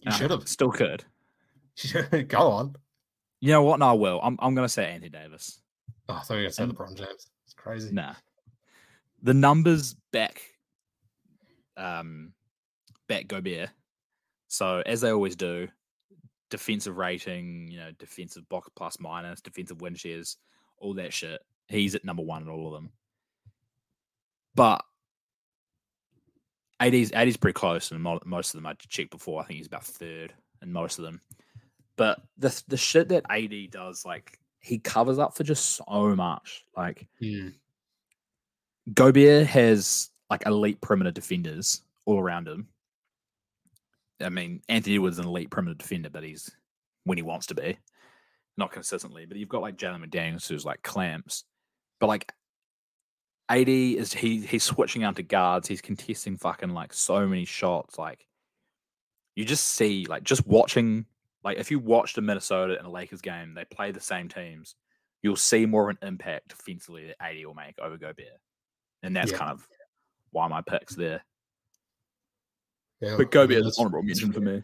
You 0.00 0.12
should 0.12 0.30
have. 0.30 0.48
Still 0.48 0.70
could. 0.70 1.04
Go 2.28 2.38
on. 2.38 2.76
You 3.40 3.52
know 3.52 3.62
what? 3.62 3.78
No, 3.78 3.90
I 3.90 3.92
will. 3.92 4.20
I'm, 4.22 4.36
I'm 4.40 4.54
going 4.54 4.64
to 4.64 4.72
say 4.72 4.86
Anthony 4.86 5.10
Davis. 5.10 5.60
Oh, 6.08 6.14
I 6.14 6.20
thought 6.20 6.34
you 6.34 6.36
were 6.36 6.42
going 6.42 6.50
to 6.50 6.54
say 6.54 6.64
LeBron 6.64 6.96
James. 6.96 7.26
It's 7.44 7.54
crazy. 7.54 7.92
Nah. 7.92 8.14
The 9.22 9.34
numbers 9.34 9.94
back 10.12 10.40
um 11.76 12.32
back 13.08 13.28
Gobert. 13.28 13.70
So 14.48 14.82
as 14.86 15.00
they 15.00 15.10
always 15.10 15.36
do, 15.36 15.68
defensive 16.50 16.96
rating, 16.96 17.68
you 17.70 17.78
know, 17.78 17.90
defensive 17.98 18.48
box 18.48 18.68
plus 18.76 18.98
minus, 19.00 19.40
defensive 19.40 19.80
win 19.80 19.94
shares, 19.94 20.36
all 20.78 20.94
that 20.94 21.12
shit. 21.12 21.40
He's 21.68 21.94
at 21.94 22.04
number 22.04 22.22
one 22.22 22.42
in 22.42 22.48
all 22.48 22.68
of 22.68 22.74
them. 22.74 22.92
But 24.54 24.84
80's 26.80 27.10
80's 27.10 27.36
pretty 27.36 27.54
close, 27.54 27.90
and 27.90 28.02
most 28.02 28.54
of 28.54 28.58
them 28.58 28.66
I 28.66 28.74
checked 28.74 29.10
before. 29.10 29.42
I 29.42 29.46
think 29.46 29.58
he's 29.58 29.66
about 29.66 29.84
third 29.84 30.32
in 30.62 30.72
most 30.72 30.98
of 30.98 31.04
them. 31.04 31.20
But 31.96 32.20
the 32.38 32.62
the 32.68 32.76
shit 32.76 33.08
that 33.08 33.24
AD 33.30 33.70
does, 33.70 34.04
like 34.04 34.38
he 34.60 34.78
covers 34.78 35.18
up 35.18 35.36
for 35.36 35.44
just 35.44 35.76
so 35.76 36.14
much. 36.14 36.64
Like 36.76 37.06
Mm. 37.22 37.54
Gobert 38.94 39.46
has 39.48 40.10
like 40.30 40.44
elite 40.46 40.80
perimeter 40.80 41.10
defenders 41.10 41.82
all 42.04 42.18
around 42.20 42.48
him. 42.48 42.68
I 44.20 44.28
mean, 44.28 44.62
Anthony 44.68 44.96
Edwards 44.96 45.16
is 45.16 45.20
an 45.20 45.26
elite 45.28 45.50
perimeter 45.50 45.74
defender, 45.76 46.10
but 46.10 46.22
he's 46.24 46.50
when 47.04 47.18
he 47.18 47.22
wants 47.22 47.46
to 47.46 47.54
be, 47.54 47.78
not 48.56 48.72
consistently. 48.72 49.26
But 49.26 49.36
you've 49.36 49.48
got 49.48 49.62
like 49.62 49.76
Jaden 49.76 50.04
McDaniels 50.04 50.48
who's 50.48 50.64
like 50.64 50.82
clamps, 50.82 51.44
but 52.00 52.06
like 52.06 52.32
AD 53.48 53.68
is 53.68 54.12
he 54.12 54.40
he's 54.40 54.64
switching 54.64 55.04
out 55.04 55.16
to 55.16 55.22
guards. 55.22 55.68
He's 55.68 55.82
contesting 55.82 56.36
fucking 56.38 56.70
like 56.70 56.92
so 56.92 57.26
many 57.26 57.44
shots. 57.44 57.98
Like 57.98 58.26
you 59.36 59.44
just 59.44 59.68
see 59.68 60.06
like 60.06 60.24
just 60.24 60.46
watching 60.46 61.04
like 61.44 61.58
if 61.58 61.70
you 61.70 61.78
watched 61.78 62.18
a 62.18 62.22
Minnesota 62.22 62.76
and 62.78 62.86
a 62.86 62.90
Lakers 62.90 63.20
game, 63.20 63.54
they 63.54 63.64
play 63.66 63.92
the 63.92 64.00
same 64.00 64.28
teams. 64.28 64.74
You'll 65.22 65.36
see 65.36 65.66
more 65.66 65.90
of 65.90 65.96
an 66.00 66.08
impact 66.08 66.48
defensively 66.48 67.06
that 67.08 67.22
AD 67.22 67.44
will 67.44 67.54
make 67.54 67.78
over 67.78 67.96
Gobert, 67.98 68.40
and 69.02 69.14
that's 69.14 69.30
Yeah. 69.32 69.38
kind 69.38 69.50
of 69.52 69.68
why 70.30 70.48
my 70.48 70.60
picks 70.62 70.94
there. 70.94 71.22
Yeah, 73.00 73.16
But 73.18 73.30
Gobert 73.30 73.62
yeah, 73.62 73.68
is 73.68 73.78
an 73.78 73.86
honorable 73.86 74.02
mention 74.02 74.32
for 74.32 74.40
me. 74.40 74.62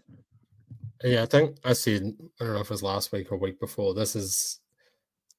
Yeah, 1.05 1.23
I 1.23 1.27
think 1.27 1.57
I 1.65 1.73
said 1.73 2.03
I 2.41 2.45
don't 2.45 2.55
know 2.55 2.61
if 2.61 2.67
it 2.67 2.71
was 2.71 2.83
last 2.83 3.13
week 3.13 3.33
or 3.33 3.37
week 3.37 3.59
before. 3.61 3.93
This 3.95 4.15
is 4.17 4.61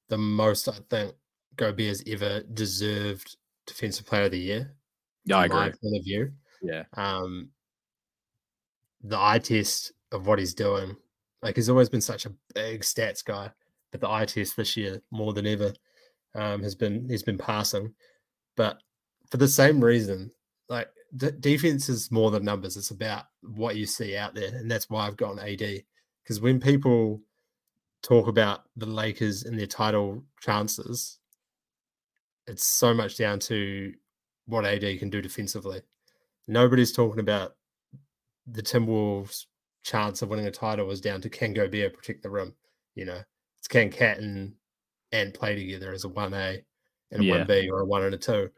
the 0.08 0.18
most 0.18 0.68
I 0.68 0.76
think 0.90 1.14
Gobert 1.56 1.86
has 1.86 2.02
ever 2.06 2.40
deserved 2.52 3.36
Defensive 3.66 4.06
Player 4.06 4.24
of 4.24 4.32
the 4.32 4.38
Year. 4.38 4.74
Yeah, 5.24 5.38
I 5.38 5.44
agree. 5.46 5.58
point 5.58 5.96
of 5.96 6.04
view. 6.04 6.32
Yeah, 6.62 6.84
Um, 6.94 7.50
the 9.02 9.18
eye 9.18 9.38
test 9.38 9.92
of 10.12 10.26
what 10.26 10.38
he's 10.38 10.54
doing, 10.54 10.96
like 11.42 11.56
he's 11.56 11.68
always 11.68 11.88
been 11.88 12.00
such 12.00 12.26
a 12.26 12.32
big 12.54 12.82
stats 12.82 13.24
guy, 13.24 13.50
but 13.90 14.00
the 14.00 14.08
eye 14.08 14.24
test 14.24 14.56
this 14.56 14.76
year 14.76 15.02
more 15.10 15.32
than 15.32 15.46
ever 15.46 15.72
um, 16.34 16.62
has 16.62 16.74
been 16.74 17.08
he's 17.08 17.22
been 17.22 17.38
passing. 17.38 17.94
But 18.56 18.78
for 19.30 19.36
the 19.36 19.48
same 19.48 19.82
reason, 19.82 20.30
like 20.68 20.88
d- 21.16 21.30
defense 21.40 21.88
is 21.88 22.10
more 22.10 22.30
than 22.30 22.44
numbers. 22.44 22.76
It's 22.76 22.90
about 22.90 23.24
what 23.42 23.76
you 23.76 23.86
see 23.86 24.16
out 24.16 24.34
there, 24.34 24.54
and 24.54 24.70
that's 24.70 24.88
why 24.90 25.06
I've 25.06 25.16
gone 25.16 25.38
AD. 25.38 25.84
Because 26.22 26.40
when 26.40 26.60
people 26.60 27.20
talk 28.02 28.28
about 28.28 28.64
the 28.76 28.86
Lakers 28.86 29.44
and 29.44 29.58
their 29.58 29.66
title 29.66 30.22
chances, 30.40 31.18
it's 32.46 32.66
so 32.66 32.92
much 32.94 33.16
down 33.16 33.38
to 33.40 33.94
what 34.46 34.64
AD 34.66 34.98
can 34.98 35.10
do 35.10 35.22
defensively. 35.22 35.80
Nobody's 36.46 36.92
talking 36.92 37.20
about 37.20 37.56
the 38.46 38.62
Timberwolves' 38.62 39.46
chance 39.82 40.20
of 40.22 40.28
winning 40.28 40.46
a 40.46 40.50
title 40.50 40.86
was 40.86 41.00
down 41.00 41.20
to 41.22 41.30
can 41.30 41.54
Gobert 41.54 41.94
protect 41.94 42.22
the 42.22 42.30
rim. 42.30 42.54
You 42.94 43.06
know, 43.06 43.20
it's 43.58 43.68
can 43.68 43.90
KAT 43.90 44.18
and 44.18 44.54
and 45.12 45.32
play 45.32 45.54
together 45.54 45.92
as 45.92 46.04
a 46.04 46.08
one 46.08 46.34
A 46.34 46.62
and 47.10 47.22
a 47.22 47.24
Yeah. 47.24 47.38
one 47.38 47.46
B 47.46 47.70
or 47.70 47.80
a 47.80 47.86
one 47.86 48.02
and 48.02 48.14
a 48.14 48.18
two. 48.18 48.50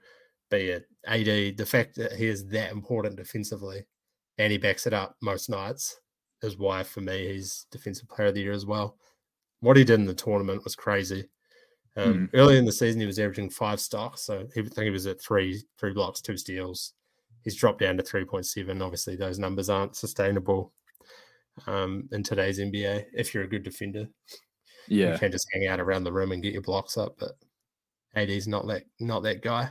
But 0.50 0.62
yeah, 0.62 0.78
AD, 1.06 1.56
the 1.56 1.66
fact 1.66 1.96
that 1.96 2.12
he 2.12 2.26
is 2.26 2.46
that 2.48 2.72
important 2.72 3.16
defensively 3.16 3.84
and 4.38 4.52
he 4.52 4.58
backs 4.58 4.86
it 4.86 4.92
up 4.92 5.16
most 5.20 5.48
nights 5.48 6.00
is 6.42 6.56
why 6.56 6.82
for 6.82 7.00
me 7.00 7.32
he's 7.32 7.66
defensive 7.70 8.08
player 8.08 8.28
of 8.28 8.34
the 8.34 8.42
year 8.42 8.52
as 8.52 8.66
well. 8.66 8.96
What 9.60 9.76
he 9.76 9.84
did 9.84 9.98
in 9.98 10.06
the 10.06 10.14
tournament 10.14 10.62
was 10.64 10.76
crazy. 10.76 11.28
Um, 11.96 12.28
Early 12.34 12.58
in 12.58 12.66
the 12.66 12.72
season, 12.72 13.00
he 13.00 13.06
was 13.06 13.18
averaging 13.18 13.48
five 13.48 13.80
stocks, 13.80 14.22
so 14.22 14.46
he, 14.54 14.60
I 14.60 14.64
think 14.64 14.84
he 14.84 14.90
was 14.90 15.06
at 15.06 15.20
three, 15.20 15.62
three 15.78 15.94
blocks, 15.94 16.20
two 16.20 16.36
steals. 16.36 16.92
He's 17.42 17.56
dropped 17.56 17.80
down 17.80 17.96
to 17.96 18.02
three 18.02 18.24
point 18.24 18.44
seven. 18.44 18.82
Obviously, 18.82 19.16
those 19.16 19.38
numbers 19.38 19.70
aren't 19.70 19.96
sustainable 19.96 20.74
um, 21.66 22.06
in 22.12 22.22
today's 22.22 22.58
NBA. 22.58 23.06
If 23.14 23.32
you're 23.32 23.44
a 23.44 23.48
good 23.48 23.62
defender, 23.62 24.08
yeah, 24.88 25.12
you 25.12 25.18
can't 25.18 25.32
just 25.32 25.48
hang 25.54 25.68
out 25.68 25.80
around 25.80 26.04
the 26.04 26.12
rim 26.12 26.32
and 26.32 26.42
get 26.42 26.52
your 26.52 26.62
blocks 26.62 26.98
up. 26.98 27.16
But 27.18 27.32
AD's 28.14 28.46
not 28.46 28.66
that 28.66 28.82
not 29.00 29.22
that 29.22 29.42
guy. 29.42 29.70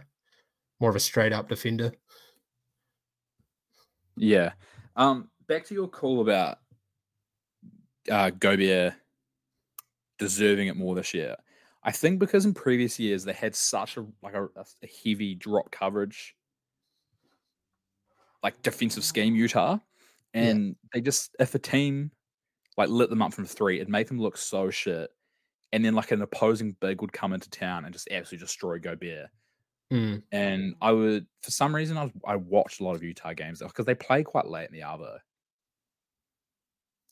More 0.85 0.91
of 0.91 0.95
a 0.95 0.99
straight 0.99 1.33
up 1.33 1.49
defender. 1.49 1.93
yeah. 4.15 4.51
Um, 4.95 5.31
back 5.47 5.65
to 5.65 5.73
your 5.73 5.87
call 5.87 6.21
about 6.21 6.59
uh, 8.07 8.29
Gobert 8.29 8.93
deserving 10.19 10.67
it 10.67 10.77
more 10.77 10.93
this 10.93 11.11
year. 11.11 11.37
I 11.81 11.91
think 11.91 12.19
because 12.19 12.45
in 12.45 12.53
previous 12.53 12.99
years 12.99 13.23
they 13.23 13.33
had 13.33 13.55
such 13.55 13.97
a 13.97 14.05
like 14.21 14.35
a, 14.35 14.45
a 14.45 14.87
heavy 15.03 15.33
drop 15.33 15.71
coverage, 15.71 16.35
like 18.43 18.61
defensive 18.61 19.03
scheme 19.03 19.33
Utah, 19.35 19.79
Yeah. 20.35 20.41
and 20.43 20.75
they 20.93 21.01
just 21.01 21.35
if 21.39 21.55
a 21.55 21.59
team 21.59 22.11
like 22.77 22.89
lit 22.89 23.09
them 23.09 23.23
up 23.23 23.33
from 23.33 23.45
three, 23.47 23.79
it 23.79 23.89
made 23.89 24.07
them 24.07 24.19
look 24.21 24.37
so 24.37 24.69
shit. 24.69 25.09
And 25.73 25.83
then 25.83 25.95
like 25.95 26.11
an 26.11 26.21
opposing 26.21 26.75
big 26.79 27.01
would 27.01 27.11
come 27.11 27.33
into 27.33 27.49
town 27.49 27.85
and 27.85 27.91
just 27.91 28.07
absolutely 28.11 28.45
destroy 28.45 28.77
Gobert. 28.77 29.29
Mm, 29.93 30.23
And 30.31 30.75
I 30.81 30.91
would, 30.91 31.27
for 31.41 31.51
some 31.51 31.75
reason, 31.75 31.97
I, 31.97 32.11
I 32.25 32.35
watched 32.37 32.79
a 32.81 32.83
lot 32.83 32.95
of 32.95 33.03
Utah 33.03 33.33
games 33.33 33.59
because 33.59 33.85
they 33.85 33.93
play 33.95 34.23
quite 34.23 34.47
late 34.47 34.67
in 34.69 34.73
the 34.73 34.81
Arvo. 34.81 35.17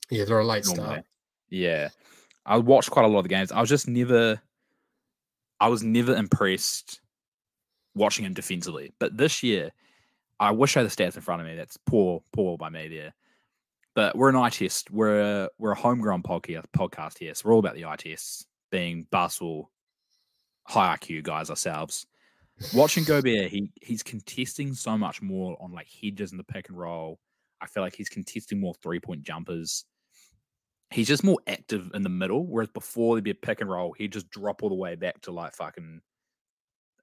Yeah, 0.10 0.26
they're 0.26 0.40
a 0.40 0.46
late 0.46 0.66
normally. 0.66 0.86
start. 0.86 1.06
Yeah, 1.50 1.90
I 2.46 2.58
watched 2.58 2.92
quite 2.92 3.06
a 3.06 3.08
lot 3.08 3.20
of 3.20 3.24
the 3.24 3.30
games. 3.30 3.52
I 3.52 3.60
was 3.62 3.70
just 3.70 3.88
never, 3.88 4.42
I 5.60 5.68
was 5.68 5.84
never 5.84 6.16
impressed 6.16 7.00
watching 7.96 8.26
him 8.26 8.34
defensively. 8.34 8.92
But 9.00 9.18
this 9.18 9.44
year, 9.44 9.72
I 10.40 10.52
wish 10.52 10.76
I 10.76 10.82
had 10.82 10.90
the 10.90 10.96
stats 10.96 11.16
in 11.16 11.22
front 11.22 11.42
of 11.42 11.48
me. 11.48 11.56
That's 11.56 11.78
poor, 11.86 12.24
poor 12.34 12.58
by 12.58 12.70
me 12.70 12.88
there. 12.88 13.14
But 13.96 14.18
we're 14.18 14.30
an 14.30 14.36
eye 14.36 14.50
test. 14.50 14.90
We're 14.90 15.22
a, 15.44 15.50
we're 15.60 15.72
a 15.72 15.80
homegrown 15.80 16.24
podcast 16.24 16.66
podcast 16.76 17.20
here, 17.20 17.36
so 17.36 17.44
we're 17.46 17.54
all 17.54 17.60
about 17.60 17.76
the 17.76 17.86
eye 17.86 17.96
tests, 17.98 18.48
being 18.72 19.06
Basel, 19.12 19.70
high 20.68 20.98
IQ 20.98 21.22
guys 21.24 21.52
ourselves. 21.52 22.08
Watching 22.74 23.04
Gobert, 23.04 23.50
he 23.50 23.72
he's 23.82 24.04
contesting 24.04 24.74
so 24.74 24.98
much 24.98 25.22
more 25.22 25.58
on 25.62 25.72
like 25.72 25.88
hedges 25.90 26.32
in 26.32 26.38
the 26.38 26.44
pick 26.44 26.70
and 26.70 26.78
roll. 26.78 27.20
I 27.62 27.68
feel 27.68 27.84
like 27.84 27.96
he's 27.96 28.10
contesting 28.10 28.60
more 28.60 28.74
three 28.76 29.00
point 29.00 29.24
jumpers 29.24 29.86
he's 30.92 31.08
just 31.08 31.24
more 31.24 31.40
active 31.48 31.90
in 31.94 32.04
the 32.04 32.10
middle. 32.10 32.46
Whereas 32.46 32.70
before 32.70 33.16
there'd 33.16 33.24
be 33.24 33.32
a 33.32 33.36
pick 33.36 33.62
and 33.62 33.70
roll, 33.70 33.94
he'd 33.94 34.14
just 34.14 34.30
drop 34.30 34.62
all 34.64 34.70
the 34.70 34.76
way 34.76 34.96
back 34.96 35.22
to 35.22 35.32
like 35.32 35.54
fucking 35.56 36.02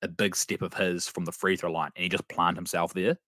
a 0.03 0.09
big 0.09 0.35
step 0.37 0.63
of 0.63 0.73
his 0.73 1.09
from 1.09 1.25
the 1.25 1.33
free 1.33 1.57
throw 1.57 1.71
line, 1.73 1.91
and 1.97 2.03
he 2.05 2.09
just 2.09 2.29
plant 2.29 2.57
himself 2.57 2.95
there. 2.95 3.19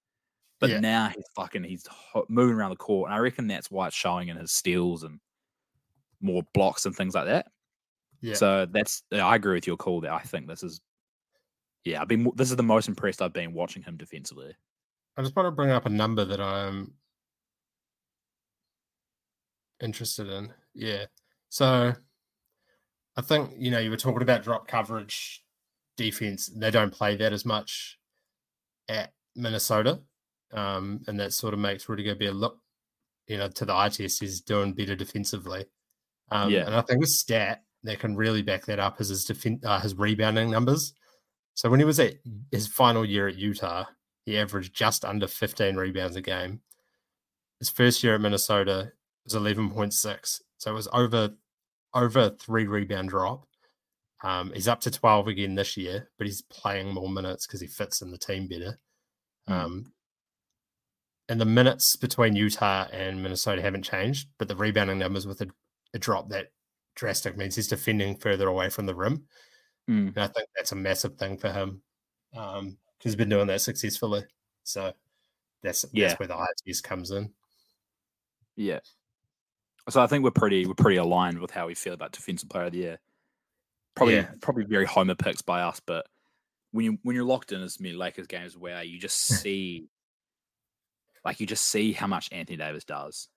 But 0.60 0.70
Yeah. 0.70 0.80
now 0.80 1.08
he's 1.08 1.24
fucking 1.34 1.64
he's 1.64 1.86
moving 2.28 2.54
around 2.56 2.70
the 2.70 2.76
court, 2.76 3.08
and 3.08 3.14
I 3.14 3.18
reckon 3.18 3.46
that's 3.48 3.70
why 3.70 3.88
it's 3.88 3.96
showing 3.96 4.28
in 4.28 4.36
his 4.36 4.52
steals 4.52 5.02
and 5.02 5.20
more 6.20 6.42
blocks 6.54 6.86
and 6.86 6.94
things 6.94 7.14
like 7.14 7.26
that. 7.26 7.48
Yeah. 8.20 8.34
So 8.34 8.66
that's 8.66 9.02
I 9.12 9.34
agree 9.36 9.54
with 9.54 9.66
your 9.66 9.76
call 9.76 10.00
there. 10.00 10.12
I 10.14 10.22
think 10.22 10.46
this 10.46 10.62
is 10.62 10.80
yeah, 11.84 12.00
I've 12.00 12.08
been 12.08 12.30
this 12.36 12.50
is 12.50 12.56
the 12.56 12.62
most 12.62 12.88
impressed 12.88 13.22
I've 13.22 13.32
been 13.32 13.52
watching 13.52 13.82
him 13.82 13.96
defensively. 13.96 14.54
I 15.16 15.22
just 15.22 15.36
want 15.36 15.46
to 15.46 15.50
bring 15.50 15.70
up 15.70 15.86
a 15.86 15.90
number 15.90 16.24
that 16.24 16.40
I'm 16.40 16.94
interested 19.82 20.28
in. 20.28 20.52
Yeah. 20.74 21.06
So 21.48 21.92
I 23.16 23.20
think, 23.20 23.50
you 23.58 23.70
know, 23.70 23.78
you 23.78 23.90
were 23.90 23.96
talking 23.96 24.22
about 24.22 24.42
drop 24.42 24.66
coverage 24.66 25.44
defense. 25.96 26.50
They 26.54 26.70
don't 26.70 26.92
play 26.92 27.16
that 27.16 27.32
as 27.32 27.44
much 27.44 27.98
at 28.88 29.12
Minnesota. 29.36 30.00
Um, 30.52 31.00
and 31.08 31.18
that 31.20 31.32
sort 31.32 31.54
of 31.54 31.60
makes 31.60 31.88
Rudy 31.88 32.08
a 32.08 32.32
look, 32.32 32.58
you 33.26 33.38
know, 33.38 33.48
to 33.48 33.64
the 33.64 33.74
eye 33.74 33.88
test, 33.88 34.20
he's 34.20 34.40
doing 34.40 34.72
better 34.72 34.94
defensively. 34.94 35.66
Um, 36.30 36.50
Yeah. 36.50 36.66
And 36.66 36.74
I 36.74 36.80
think 36.82 37.02
a 37.02 37.06
stat 37.06 37.64
that 37.82 37.98
can 37.98 38.16
really 38.16 38.42
back 38.42 38.64
that 38.66 38.78
up 38.78 39.00
is 39.00 39.08
his, 39.08 39.26
defen- 39.26 39.64
uh, 39.64 39.80
his 39.80 39.94
rebounding 39.94 40.50
numbers. 40.50 40.94
So 41.54 41.68
when 41.68 41.80
he 41.80 41.84
was 41.84 42.00
at 42.00 42.14
his 42.50 42.66
final 42.66 43.04
year 43.04 43.28
at 43.28 43.36
Utah, 43.36 43.84
he 44.24 44.38
averaged 44.38 44.74
just 44.74 45.04
under 45.04 45.26
15 45.26 45.76
rebounds 45.76 46.16
a 46.16 46.22
game. 46.22 46.60
His 47.58 47.70
first 47.70 48.02
year 48.02 48.14
at 48.14 48.20
Minnesota 48.20 48.92
was 49.24 49.34
11.6. 49.34 50.40
So 50.58 50.70
it 50.70 50.74
was 50.74 50.88
over 50.92 51.30
over 51.94 52.20
a 52.20 52.30
three 52.30 52.66
rebound 52.66 53.10
drop. 53.10 53.46
Um, 54.24 54.52
he's 54.54 54.68
up 54.68 54.80
to 54.82 54.90
12 54.90 55.28
again 55.28 55.54
this 55.56 55.76
year, 55.76 56.08
but 56.16 56.26
he's 56.26 56.42
playing 56.42 56.94
more 56.94 57.08
minutes 57.08 57.46
because 57.46 57.60
he 57.60 57.66
fits 57.66 58.00
in 58.00 58.10
the 58.10 58.18
team 58.18 58.48
better. 58.48 58.78
Mm. 59.48 59.52
Um, 59.52 59.92
and 61.28 61.40
the 61.40 61.44
minutes 61.44 61.96
between 61.96 62.36
Utah 62.36 62.86
and 62.92 63.22
Minnesota 63.22 63.62
haven't 63.62 63.84
changed, 63.84 64.28
but 64.38 64.48
the 64.48 64.56
rebounding 64.56 64.98
numbers 64.98 65.26
with 65.26 65.40
a, 65.40 65.48
a 65.94 65.98
drop 65.98 66.28
that 66.28 66.52
drastic 66.94 67.36
means 67.36 67.56
he's 67.56 67.68
defending 67.68 68.16
further 68.16 68.48
away 68.48 68.68
from 68.68 68.86
the 68.86 68.94
rim. 68.94 69.24
Mm. 69.90 70.08
And 70.08 70.18
I 70.18 70.28
think 70.28 70.48
that's 70.54 70.72
a 70.72 70.76
massive 70.76 71.16
thing 71.16 71.36
for 71.38 71.50
him. 71.52 71.82
Um, 72.36 72.78
he's 73.00 73.16
been 73.16 73.28
doing 73.28 73.46
that 73.48 73.60
successfully. 73.60 74.24
So 74.64 74.92
that's 75.62 75.84
Yeah. 75.92 76.08
that's 76.08 76.20
where 76.20 76.28
the 76.28 76.46
test 76.66 76.84
comes 76.84 77.10
in. 77.10 77.32
Yeah. 78.56 78.80
So 79.88 80.00
I 80.00 80.06
think 80.06 80.22
we're 80.24 80.30
pretty 80.30 80.66
we're 80.66 80.74
pretty 80.74 80.98
aligned 80.98 81.40
with 81.40 81.50
how 81.50 81.66
we 81.66 81.74
feel 81.74 81.94
about 81.94 82.12
defensive 82.12 82.48
player 82.48 82.66
of 82.66 82.72
the 82.72 82.78
year. 82.78 83.00
Probably 83.96 84.14
Yeah. 84.16 84.30
probably 84.40 84.64
very 84.64 84.86
homer 84.86 85.14
picks 85.16 85.42
by 85.42 85.62
us, 85.62 85.80
but 85.84 86.06
when 86.70 86.84
you 86.84 86.98
when 87.02 87.16
you're 87.16 87.24
locked 87.24 87.52
in 87.52 87.60
as 87.62 87.80
many 87.80 87.94
Lakers 87.94 88.26
games 88.26 88.56
where 88.56 88.82
you 88.84 88.98
just 88.98 89.16
see 89.46 89.88
like 91.24 91.40
you 91.40 91.46
just 91.46 91.64
see 91.66 91.92
how 91.92 92.06
much 92.06 92.28
Anthony 92.32 92.56
Davis 92.56 92.84
does. 92.84 93.28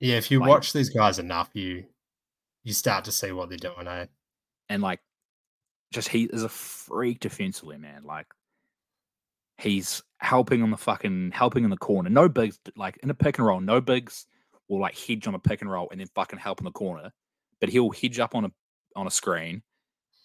Yeah, 0.00 0.16
if 0.16 0.30
you 0.30 0.40
Like- 0.40 0.48
watch 0.48 0.72
these 0.72 0.90
guys 0.90 1.18
enough, 1.18 1.50
you 1.54 1.86
you 2.62 2.72
start 2.72 3.04
to 3.06 3.12
see 3.12 3.32
what 3.32 3.48
they're 3.48 3.58
doing. 3.58 3.86
Eh? 3.86 4.06
And 4.68 4.82
like 4.82 5.00
just 5.94 6.08
he 6.08 6.24
is 6.24 6.42
a 6.42 6.48
freak 6.48 7.20
defensively, 7.20 7.78
man. 7.78 8.02
Like 8.04 8.26
he's 9.58 10.02
helping 10.18 10.62
on 10.62 10.70
the 10.70 10.76
fucking 10.76 11.30
helping 11.32 11.64
in 11.64 11.70
the 11.70 11.76
corner. 11.76 12.10
No 12.10 12.28
bigs 12.28 12.58
like 12.76 12.98
in 13.02 13.10
a 13.10 13.14
pick 13.14 13.38
and 13.38 13.46
roll, 13.46 13.60
no 13.60 13.80
bigs 13.80 14.26
will 14.68 14.80
like 14.80 14.98
hedge 14.98 15.26
on 15.26 15.34
a 15.34 15.38
pick 15.38 15.62
and 15.62 15.70
roll 15.70 15.88
and 15.90 16.00
then 16.00 16.08
fucking 16.14 16.38
help 16.38 16.60
in 16.60 16.64
the 16.64 16.70
corner. 16.70 17.12
But 17.60 17.68
he'll 17.68 17.90
hedge 17.90 18.18
up 18.18 18.34
on 18.34 18.46
a 18.46 18.50
on 18.96 19.06
a 19.06 19.10
screen. 19.10 19.62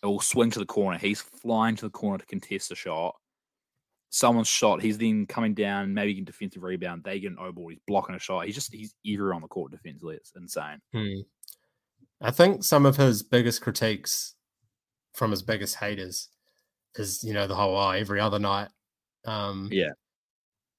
It 0.01 0.07
will 0.07 0.19
swing 0.19 0.49
to 0.51 0.59
the 0.59 0.65
corner. 0.65 0.97
He's 0.97 1.21
flying 1.21 1.75
to 1.77 1.85
the 1.85 1.91
corner 1.91 2.19
to 2.19 2.25
contest 2.25 2.71
a 2.71 2.75
shot. 2.75 3.15
Someone's 4.09 4.47
shot. 4.47 4.81
He's 4.81 4.97
then 4.97 5.27
coming 5.27 5.53
down, 5.53 5.93
maybe 5.93 6.13
getting 6.13 6.25
defensive 6.25 6.63
rebound. 6.63 7.03
They 7.03 7.19
get 7.19 7.31
an 7.31 7.37
O 7.39 7.51
ball. 7.51 7.69
He's 7.69 7.79
blocking 7.85 8.15
a 8.15 8.19
shot. 8.19 8.45
He's 8.45 8.55
just 8.55 8.73
he's 8.73 8.95
everywhere 9.05 9.35
on 9.35 9.41
the 9.41 9.47
court 9.47 9.71
defensively. 9.71 10.15
It's 10.15 10.31
insane. 10.35 10.81
Hmm. 10.93 11.21
I 12.21 12.31
think 12.31 12.63
some 12.63 12.85
of 12.85 12.97
his 12.97 13.23
biggest 13.23 13.61
critiques 13.61 14.35
from 15.13 15.31
his 15.31 15.41
biggest 15.41 15.75
haters 15.75 16.29
is, 16.95 17.23
you 17.23 17.33
know, 17.33 17.47
the 17.47 17.55
whole 17.55 17.77
oh, 17.77 17.89
every 17.91 18.19
other 18.19 18.39
night. 18.39 18.69
Um, 19.25 19.69
Yeah. 19.71 19.91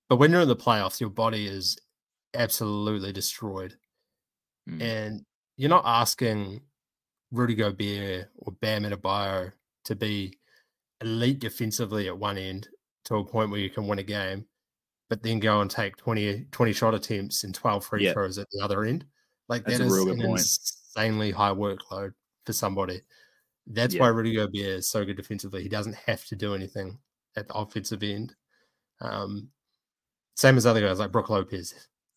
But 0.09 0.17
when 0.17 0.33
you're 0.33 0.41
in 0.41 0.49
the 0.49 0.57
playoffs, 0.57 1.01
your 1.01 1.11
body 1.11 1.47
is 1.47 1.79
absolutely 2.35 3.13
destroyed. 3.13 3.77
Mm. 4.69 4.83
And 4.83 5.25
you're 5.57 5.71
not 5.71 5.85
asking 5.87 6.63
Rudy 7.31 7.55
Gobert 7.55 8.29
or 8.37 8.53
Bam 8.61 8.83
Adebayo 8.85 9.53
to 9.85 9.95
be 9.95 10.39
elite 11.01 11.39
defensively 11.39 12.09
at 12.09 12.19
one 12.19 12.39
end 12.39 12.69
to 13.05 13.17
a 13.17 13.25
point 13.25 13.51
where 13.51 13.61
you 13.61 13.71
can 13.71 13.87
win 13.87 14.01
a 14.01 14.03
game, 14.03 14.45
but 15.09 15.23
then 15.23 15.39
go 15.39 15.61
and 15.61 15.71
take 15.71 15.97
20, 15.97 16.47
20 16.51 16.73
shot 16.73 16.95
attempts 16.95 17.45
and 17.45 17.55
12 17.55 17.85
free 17.85 18.05
Yeah. 18.07 18.13
throws 18.13 18.39
at 18.39 18.49
the 18.51 18.61
other 18.63 18.85
end. 18.85 19.07
Like 19.49 19.65
That's 19.65 19.79
that 19.79 19.89
good 19.89 20.09
an 20.09 20.27
point. 20.27 20.41
insanely 20.41 21.31
high 21.31 21.51
workload 21.53 22.13
for 22.45 22.53
somebody. 22.53 23.01
That's 23.73 23.95
Yeah. 23.95 24.01
why 24.03 24.09
Rudy 24.09 24.35
Gobert 24.35 24.55
is 24.57 24.89
so 24.89 25.05
good 25.05 25.17
defensively. 25.17 25.63
He 25.63 25.69
doesn't 25.69 25.95
have 25.95 26.25
to 26.27 26.37
do 26.37 26.55
anything 26.55 26.99
at 27.37 27.47
the 27.49 27.55
offensive 27.55 28.03
end. 28.03 28.35
Um, 29.01 29.51
same 30.35 30.57
as 30.57 30.67
other 30.67 30.81
guys 30.81 30.99
like 30.99 31.13
Brook 31.13 31.31
Lopez, 31.31 31.75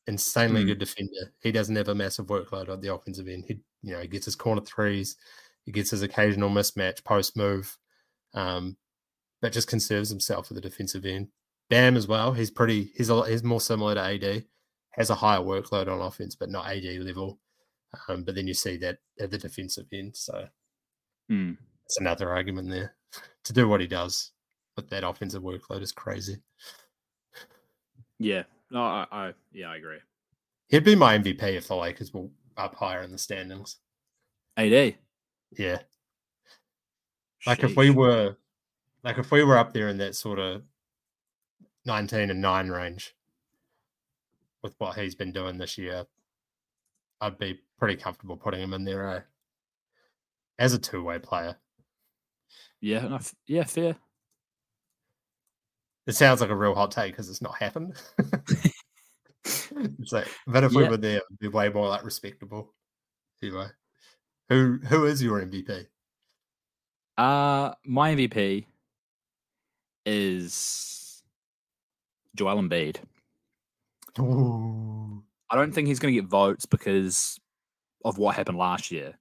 insanely 0.07 0.63
Mm. 0.63 0.67
good 0.67 0.80
defender. 0.80 1.34
He 1.41 1.51
doesn't 1.51 1.75
have 1.75 1.89
a 1.89 1.95
massive 1.95 2.25
workload 2.27 2.69
on 2.69 2.81
the 2.81 2.93
offensive 2.93 3.27
end. 3.27 3.45
He, 3.47 3.59
you 3.84 3.93
know, 3.93 4.01
he 4.01 4.07
gets 4.07 4.25
his 4.25 4.35
corner 4.35 4.61
threes, 4.61 5.15
he 5.65 5.71
gets 5.71 5.91
his 5.91 6.01
occasional 6.01 6.49
mismatch 6.49 7.03
post 7.03 7.38
move, 7.38 7.77
um, 8.34 8.77
but 9.41 9.53
just 9.53 9.67
conserves 9.67 10.09
himself 10.09 10.49
at 10.51 10.55
the 10.55 10.61
defensive 10.61 11.05
end. 11.05 11.31
Bam 11.69 11.95
as 11.95 12.07
well. 12.07 12.34
He's 12.34 12.51
pretty. 12.51 12.91
He's 12.95 13.09
a, 13.09 13.25
he's 13.30 13.43
more 13.43 13.61
similar 13.61 13.93
to 13.95 14.01
AD. 14.01 14.45
Has 14.91 15.09
a 15.09 15.15
higher 15.15 15.39
workload 15.39 15.88
on 15.88 16.01
offense, 16.01 16.35
but 16.35 16.49
not 16.49 16.67
AD 16.67 16.99
level. 16.99 17.39
Um, 18.07 18.23
but 18.23 18.35
then 18.35 18.47
you 18.47 18.53
see 18.53 18.77
that 18.77 18.99
at 19.19 19.31
the 19.31 19.38
defensive 19.38 19.88
end. 19.93 20.15
So 20.17 20.47
Mm. 21.31 21.57
it's 21.85 21.99
another 21.99 22.29
argument 22.31 22.69
there. 22.69 22.95
to 23.43 23.53
do 23.53 23.67
what 23.67 23.81
he 23.81 23.87
does 23.87 24.31
with 24.75 24.89
that 24.89 25.03
offensive 25.03 25.43
workload 25.43 25.81
is 25.81 25.91
crazy. 25.91 26.37
Yeah. 28.19 28.43
No, 28.71 28.81
I, 28.81 29.05
I 29.11 29.33
yeah, 29.51 29.69
I 29.69 29.77
agree. 29.77 29.99
He'd 30.69 30.83
be 30.83 30.95
my 30.95 31.17
MVP 31.17 31.43
if 31.43 31.67
the 31.67 31.75
Lakers 31.75 32.13
were 32.13 32.27
up 32.57 32.75
higher 32.75 33.03
in 33.03 33.11
the 33.11 33.17
standings. 33.17 33.77
AD. 34.57 34.95
Yeah. 35.57 35.79
Like 37.45 37.63
if 37.63 37.75
we 37.75 37.89
were 37.89 38.37
like 39.03 39.17
if 39.17 39.31
we 39.31 39.43
were 39.43 39.57
up 39.57 39.73
there 39.73 39.89
in 39.89 39.97
that 39.97 40.15
sort 40.15 40.39
of 40.39 40.63
19 41.85 42.29
and 42.29 42.41
9 42.41 42.69
range 42.69 43.15
with 44.61 44.73
what 44.77 44.97
he's 44.97 45.15
been 45.15 45.33
doing 45.33 45.57
this 45.57 45.77
year, 45.77 46.05
I'd 47.19 47.37
be 47.37 47.59
pretty 47.77 47.97
comfortable 47.97 48.37
putting 48.37 48.61
him 48.61 48.73
in 48.73 48.85
there 48.85 49.09
eh? 49.09 49.19
As 50.59 50.73
a 50.73 50.80
two-way 50.80 51.19
player. 51.19 51.57
Yeah, 52.81 53.07
no, 53.07 53.15
f- 53.15 53.35
yeah, 53.47 53.63
fair. 53.63 53.95
It 56.05 56.13
sounds 56.13 56.41
like 56.41 56.49
a 56.49 56.55
real 56.55 56.75
hot 56.75 56.91
take 56.91 57.13
because 57.13 57.30
it's 57.30 57.41
not 57.41 57.57
happened. 57.57 57.95
it's 59.45 60.11
like, 60.11 60.27
but 60.47 60.63
if 60.65 60.73
we 60.73 60.88
were 60.88 60.97
there, 60.97 61.17
it'd 61.17 61.39
be 61.39 61.47
way 61.47 61.69
more 61.69 61.88
like 61.88 62.03
respectable. 62.03 62.73
Anyway, 63.41 63.67
who 64.49 64.80
who 64.88 65.05
is 65.05 65.23
your 65.23 65.41
MVP? 65.41 65.85
Uh 67.17 67.73
my 67.85 68.15
MVP 68.15 68.65
is 70.05 71.23
Joel 72.35 72.61
Embiid. 72.61 72.97
Ooh. 74.19 75.23
I 75.49 75.55
don't 75.55 75.71
think 75.71 75.88
he's 75.88 75.99
going 75.99 76.13
to 76.13 76.21
get 76.21 76.30
votes 76.30 76.65
because 76.65 77.39
of 78.03 78.17
what 78.17 78.35
happened 78.35 78.57
last 78.57 78.91
year. 78.91 79.17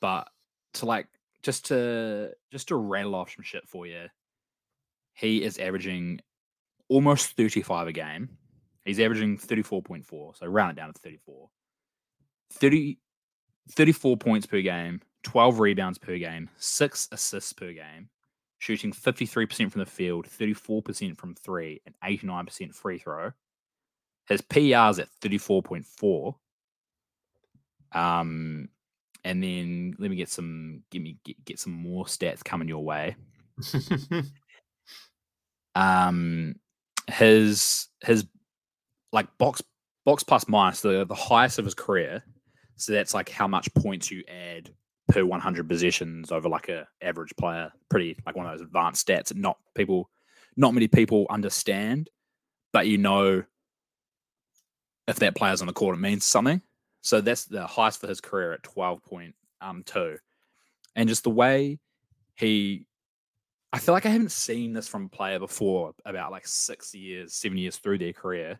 But 0.00 0.28
to 0.74 0.86
like 0.86 1.06
just 1.42 1.66
to 1.66 2.32
just 2.50 2.68
to 2.68 2.76
rattle 2.76 3.14
off 3.14 3.34
some 3.34 3.42
shit 3.44 3.68
for 3.68 3.86
you, 3.86 4.06
he 5.14 5.42
is 5.42 5.58
averaging 5.58 6.20
almost 6.88 7.36
35 7.36 7.88
a 7.88 7.92
game. 7.92 8.28
He's 8.84 9.00
averaging 9.00 9.36
34.4, 9.36 10.38
so 10.38 10.46
round 10.46 10.70
it 10.70 10.80
down 10.80 10.92
to 10.92 11.00
34. 11.00 11.50
30 12.52 12.98
34 13.70 14.16
points 14.16 14.46
per 14.46 14.62
game, 14.62 15.00
12 15.24 15.60
rebounds 15.60 15.98
per 15.98 16.16
game, 16.16 16.48
6 16.56 17.08
assists 17.12 17.52
per 17.52 17.72
game, 17.72 18.08
shooting 18.58 18.92
53% 18.92 19.70
from 19.70 19.80
the 19.80 19.86
field, 19.86 20.26
34% 20.26 21.18
from 21.18 21.34
3 21.34 21.82
and 21.84 21.94
89% 22.02 22.74
free 22.74 22.98
throw. 22.98 23.32
His 24.26 24.40
PR's 24.40 24.98
at 24.98 25.08
34.4. 25.22 26.34
Um, 27.92 28.68
and 29.24 29.42
then 29.42 29.96
let 29.98 30.10
me 30.10 30.16
get 30.16 30.28
some, 30.28 30.82
give 30.90 31.02
me 31.02 31.16
get, 31.24 31.44
get 31.44 31.58
some 31.58 31.72
more 31.72 32.04
stats 32.04 32.44
coming 32.44 32.68
your 32.68 32.84
way. 32.84 33.16
Um, 35.78 36.56
his 37.06 37.86
his 38.00 38.26
like 39.12 39.28
box 39.38 39.62
box 40.04 40.24
plus 40.24 40.48
minus 40.48 40.80
the 40.80 41.06
the 41.06 41.14
highest 41.14 41.60
of 41.60 41.64
his 41.64 41.74
career. 41.74 42.24
So 42.76 42.92
that's 42.92 43.14
like 43.14 43.28
how 43.28 43.46
much 43.46 43.72
points 43.74 44.10
you 44.10 44.24
add 44.28 44.70
per 45.08 45.24
100 45.24 45.68
possessions 45.68 46.32
over 46.32 46.48
like 46.48 46.68
a 46.68 46.86
average 47.00 47.34
player. 47.36 47.70
Pretty 47.88 48.18
like 48.26 48.36
one 48.36 48.46
of 48.46 48.52
those 48.52 48.66
advanced 48.66 49.06
stats 49.06 49.28
that 49.28 49.36
not 49.36 49.56
people, 49.76 50.10
not 50.56 50.74
many 50.74 50.88
people 50.88 51.26
understand, 51.30 52.10
but 52.72 52.88
you 52.88 52.98
know 52.98 53.44
if 55.06 55.16
that 55.20 55.36
player's 55.36 55.60
on 55.60 55.68
the 55.68 55.72
court, 55.72 55.96
it 55.96 56.00
means 56.00 56.24
something. 56.24 56.60
So 57.08 57.22
that's 57.22 57.46
the 57.46 57.66
highest 57.66 58.02
for 58.02 58.06
his 58.06 58.20
career 58.20 58.52
at 58.52 58.62
12.2. 58.64 59.32
Um, 59.62 59.82
and 60.94 61.08
just 61.08 61.24
the 61.24 61.30
way 61.30 61.78
he, 62.36 62.86
I 63.72 63.78
feel 63.78 63.94
like 63.94 64.04
I 64.04 64.10
haven't 64.10 64.30
seen 64.30 64.74
this 64.74 64.86
from 64.86 65.06
a 65.06 65.08
player 65.08 65.38
before 65.38 65.94
about 66.04 66.32
like 66.32 66.46
six 66.46 66.94
years, 66.94 67.32
seven 67.32 67.56
years 67.56 67.78
through 67.78 67.96
their 67.96 68.12
career. 68.12 68.58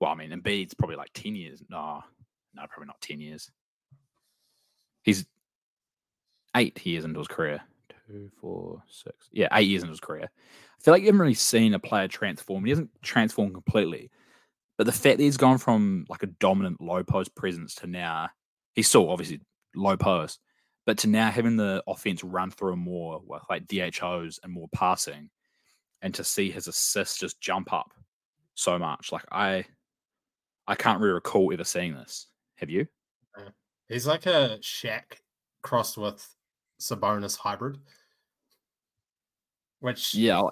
Well, 0.00 0.12
I 0.12 0.16
mean, 0.16 0.32
Embiid's 0.32 0.74
probably 0.74 0.96
like 0.96 1.14
10 1.14 1.34
years. 1.34 1.62
No, 1.70 2.04
no, 2.54 2.62
probably 2.68 2.88
not 2.88 3.00
10 3.00 3.20
years. 3.20 3.50
He's 5.02 5.24
eight 6.54 6.84
years 6.84 7.06
into 7.06 7.20
his 7.20 7.28
career. 7.28 7.62
Two, 8.06 8.30
four, 8.38 8.82
six. 8.86 9.30
Yeah, 9.32 9.48
eight 9.52 9.68
years 9.68 9.82
into 9.82 9.92
his 9.92 10.00
career. 10.00 10.28
I 10.28 10.82
feel 10.82 10.92
like 10.92 11.00
you 11.00 11.06
haven't 11.06 11.22
really 11.22 11.32
seen 11.32 11.72
a 11.72 11.78
player 11.78 12.06
transform. 12.06 12.66
He 12.66 12.70
hasn't 12.70 12.90
transformed 13.00 13.54
completely. 13.54 14.10
But 14.78 14.84
the 14.84 14.92
fact 14.92 15.18
that 15.18 15.24
he's 15.24 15.36
gone 15.36 15.58
from 15.58 16.04
like 16.08 16.22
a 16.22 16.26
dominant 16.26 16.80
low 16.80 17.02
post 17.02 17.34
presence 17.34 17.74
to 17.76 17.86
now, 17.86 18.28
he's 18.74 18.88
still 18.88 19.10
obviously 19.10 19.40
low 19.74 19.96
post, 19.96 20.40
but 20.84 20.98
to 20.98 21.08
now 21.08 21.30
having 21.30 21.56
the 21.56 21.82
offense 21.86 22.22
run 22.22 22.50
through 22.50 22.74
him 22.74 22.80
more 22.80 23.20
with 23.24 23.42
like 23.48 23.66
DHOs 23.66 24.38
and 24.42 24.52
more 24.52 24.68
passing, 24.74 25.30
and 26.02 26.14
to 26.14 26.24
see 26.24 26.50
his 26.50 26.68
assists 26.68 27.18
just 27.18 27.40
jump 27.40 27.72
up 27.72 27.92
so 28.54 28.78
much. 28.78 29.12
Like 29.12 29.24
I, 29.32 29.64
I 30.66 30.74
can't 30.74 31.00
really 31.00 31.14
recall 31.14 31.52
ever 31.52 31.64
seeing 31.64 31.94
this. 31.94 32.26
Have 32.56 32.70
you? 32.70 32.86
He's 33.88 34.06
like 34.06 34.26
a 34.26 34.58
Shaq 34.62 35.04
crossed 35.62 35.96
with 35.96 36.26
Sabonis 36.80 37.36
hybrid, 37.36 37.78
which 39.80 40.14
Yeah, 40.14 40.42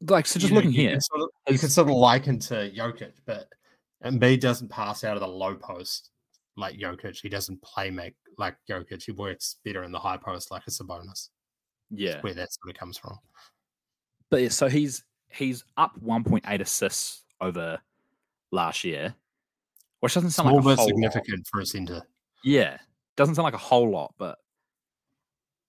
like 0.00 0.26
so 0.26 0.38
just 0.38 0.50
you 0.50 0.54
know, 0.54 0.56
looking 0.56 0.72
you 0.72 0.80
here. 0.82 0.90
Can 0.92 1.00
sort 1.00 1.22
of, 1.22 1.28
you 1.52 1.58
can 1.58 1.68
sort 1.68 1.88
of 1.88 1.94
liken 1.94 2.38
to 2.40 2.70
Jokic, 2.70 3.12
but 3.24 3.48
Embiid 4.04 4.40
doesn't 4.40 4.68
pass 4.68 5.04
out 5.04 5.16
of 5.16 5.20
the 5.20 5.28
low 5.28 5.54
post 5.54 6.10
like 6.56 6.76
Jokic. 6.78 7.20
He 7.20 7.28
doesn't 7.28 7.60
play 7.62 7.90
make 7.90 8.14
like 8.38 8.56
Jokic. 8.68 9.02
He 9.04 9.12
works 9.12 9.56
better 9.64 9.84
in 9.84 9.92
the 9.92 9.98
high 9.98 10.16
post 10.16 10.50
like 10.50 10.62
it's 10.66 10.80
a 10.80 10.84
Sabonis. 10.84 11.28
Yeah. 11.90 12.20
Where 12.20 12.34
that 12.34 12.52
sort 12.52 12.74
of 12.74 12.78
comes 12.78 12.98
from. 12.98 13.18
But 14.30 14.42
yeah, 14.42 14.48
so 14.48 14.68
he's 14.68 15.04
he's 15.28 15.64
up 15.76 15.92
1.8 16.02 16.60
assists 16.60 17.22
over 17.40 17.78
last 18.50 18.84
year, 18.84 19.14
which 20.00 20.14
doesn't 20.14 20.30
sound 20.30 20.48
Small 20.48 20.62
like 20.62 20.78
a 20.78 20.82
significant 20.82 21.38
Lot. 21.38 21.46
for 21.50 21.60
a 21.60 21.66
center. 21.66 22.02
Yeah, 22.42 22.78
doesn't 23.16 23.34
sound 23.34 23.44
like 23.44 23.54
a 23.54 23.58
whole 23.58 23.90
lot, 23.90 24.14
but 24.18 24.38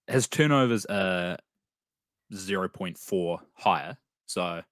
his 0.06 0.26
turnovers 0.26 0.86
are 0.86 1.36
0.4 2.32 3.38
higher, 3.54 3.96
so 4.28 4.62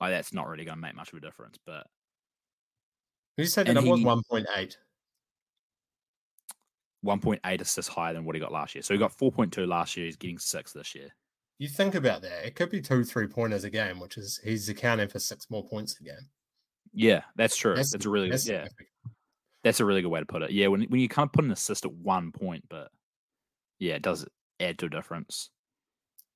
like 0.00 0.10
that's 0.12 0.32
not 0.32 0.48
really 0.48 0.64
going 0.64 0.76
to 0.76 0.80
make 0.80 0.94
much 0.94 1.12
of 1.12 1.18
a 1.18 1.20
difference. 1.20 1.58
But 1.66 1.86
You 3.36 3.44
said 3.44 3.66
that 3.66 3.76
it 3.76 3.84
was 3.84 3.98
he- 4.00 4.04
1.8. 4.06 4.76
1.8 7.04 7.60
assists 7.60 7.92
higher 7.92 8.12
than 8.12 8.24
what 8.24 8.34
he 8.34 8.40
got 8.40 8.52
last 8.52 8.74
year. 8.74 8.82
So 8.82 8.92
he 8.94 8.98
got 8.98 9.16
4.2 9.16 9.66
last 9.66 9.96
year. 9.96 10.06
He's 10.06 10.16
getting 10.16 10.38
six 10.38 10.72
this 10.72 10.94
year. 10.94 11.08
You 11.58 11.68
think 11.68 11.94
about 11.94 12.22
that. 12.22 12.46
It 12.46 12.54
could 12.54 12.70
be 12.70 12.80
two 12.80 13.04
three 13.04 13.26
pointers 13.26 13.64
a 13.64 13.70
game, 13.70 13.98
which 14.00 14.16
is 14.16 14.40
he's 14.44 14.68
accounting 14.68 15.08
for 15.08 15.18
six 15.18 15.48
more 15.50 15.64
points 15.66 15.98
a 16.00 16.04
game. 16.04 16.28
Yeah, 16.92 17.22
that's 17.36 17.56
true. 17.56 17.72
That's- 17.72 17.92
That's, 17.92 18.06
a 18.06 18.10
really 18.10 18.30
That's 18.30 18.46
yeah. 18.46 18.64
significant. 18.64 18.88
That's 19.64 19.80
a 19.80 19.84
really 19.84 20.02
good 20.02 20.08
way 20.10 20.20
to 20.20 20.26
put 20.26 20.42
it. 20.42 20.52
Yeah, 20.52 20.68
when 20.68 20.82
when 20.84 21.00
you 21.00 21.08
kind 21.08 21.26
of 21.26 21.32
put 21.32 21.44
an 21.44 21.50
assist 21.50 21.84
at 21.84 21.92
one 21.92 22.30
point, 22.30 22.64
but 22.70 22.90
yeah, 23.80 23.94
it 23.94 24.02
does 24.02 24.24
add 24.60 24.78
to 24.78 24.86
a 24.86 24.88
difference. 24.88 25.50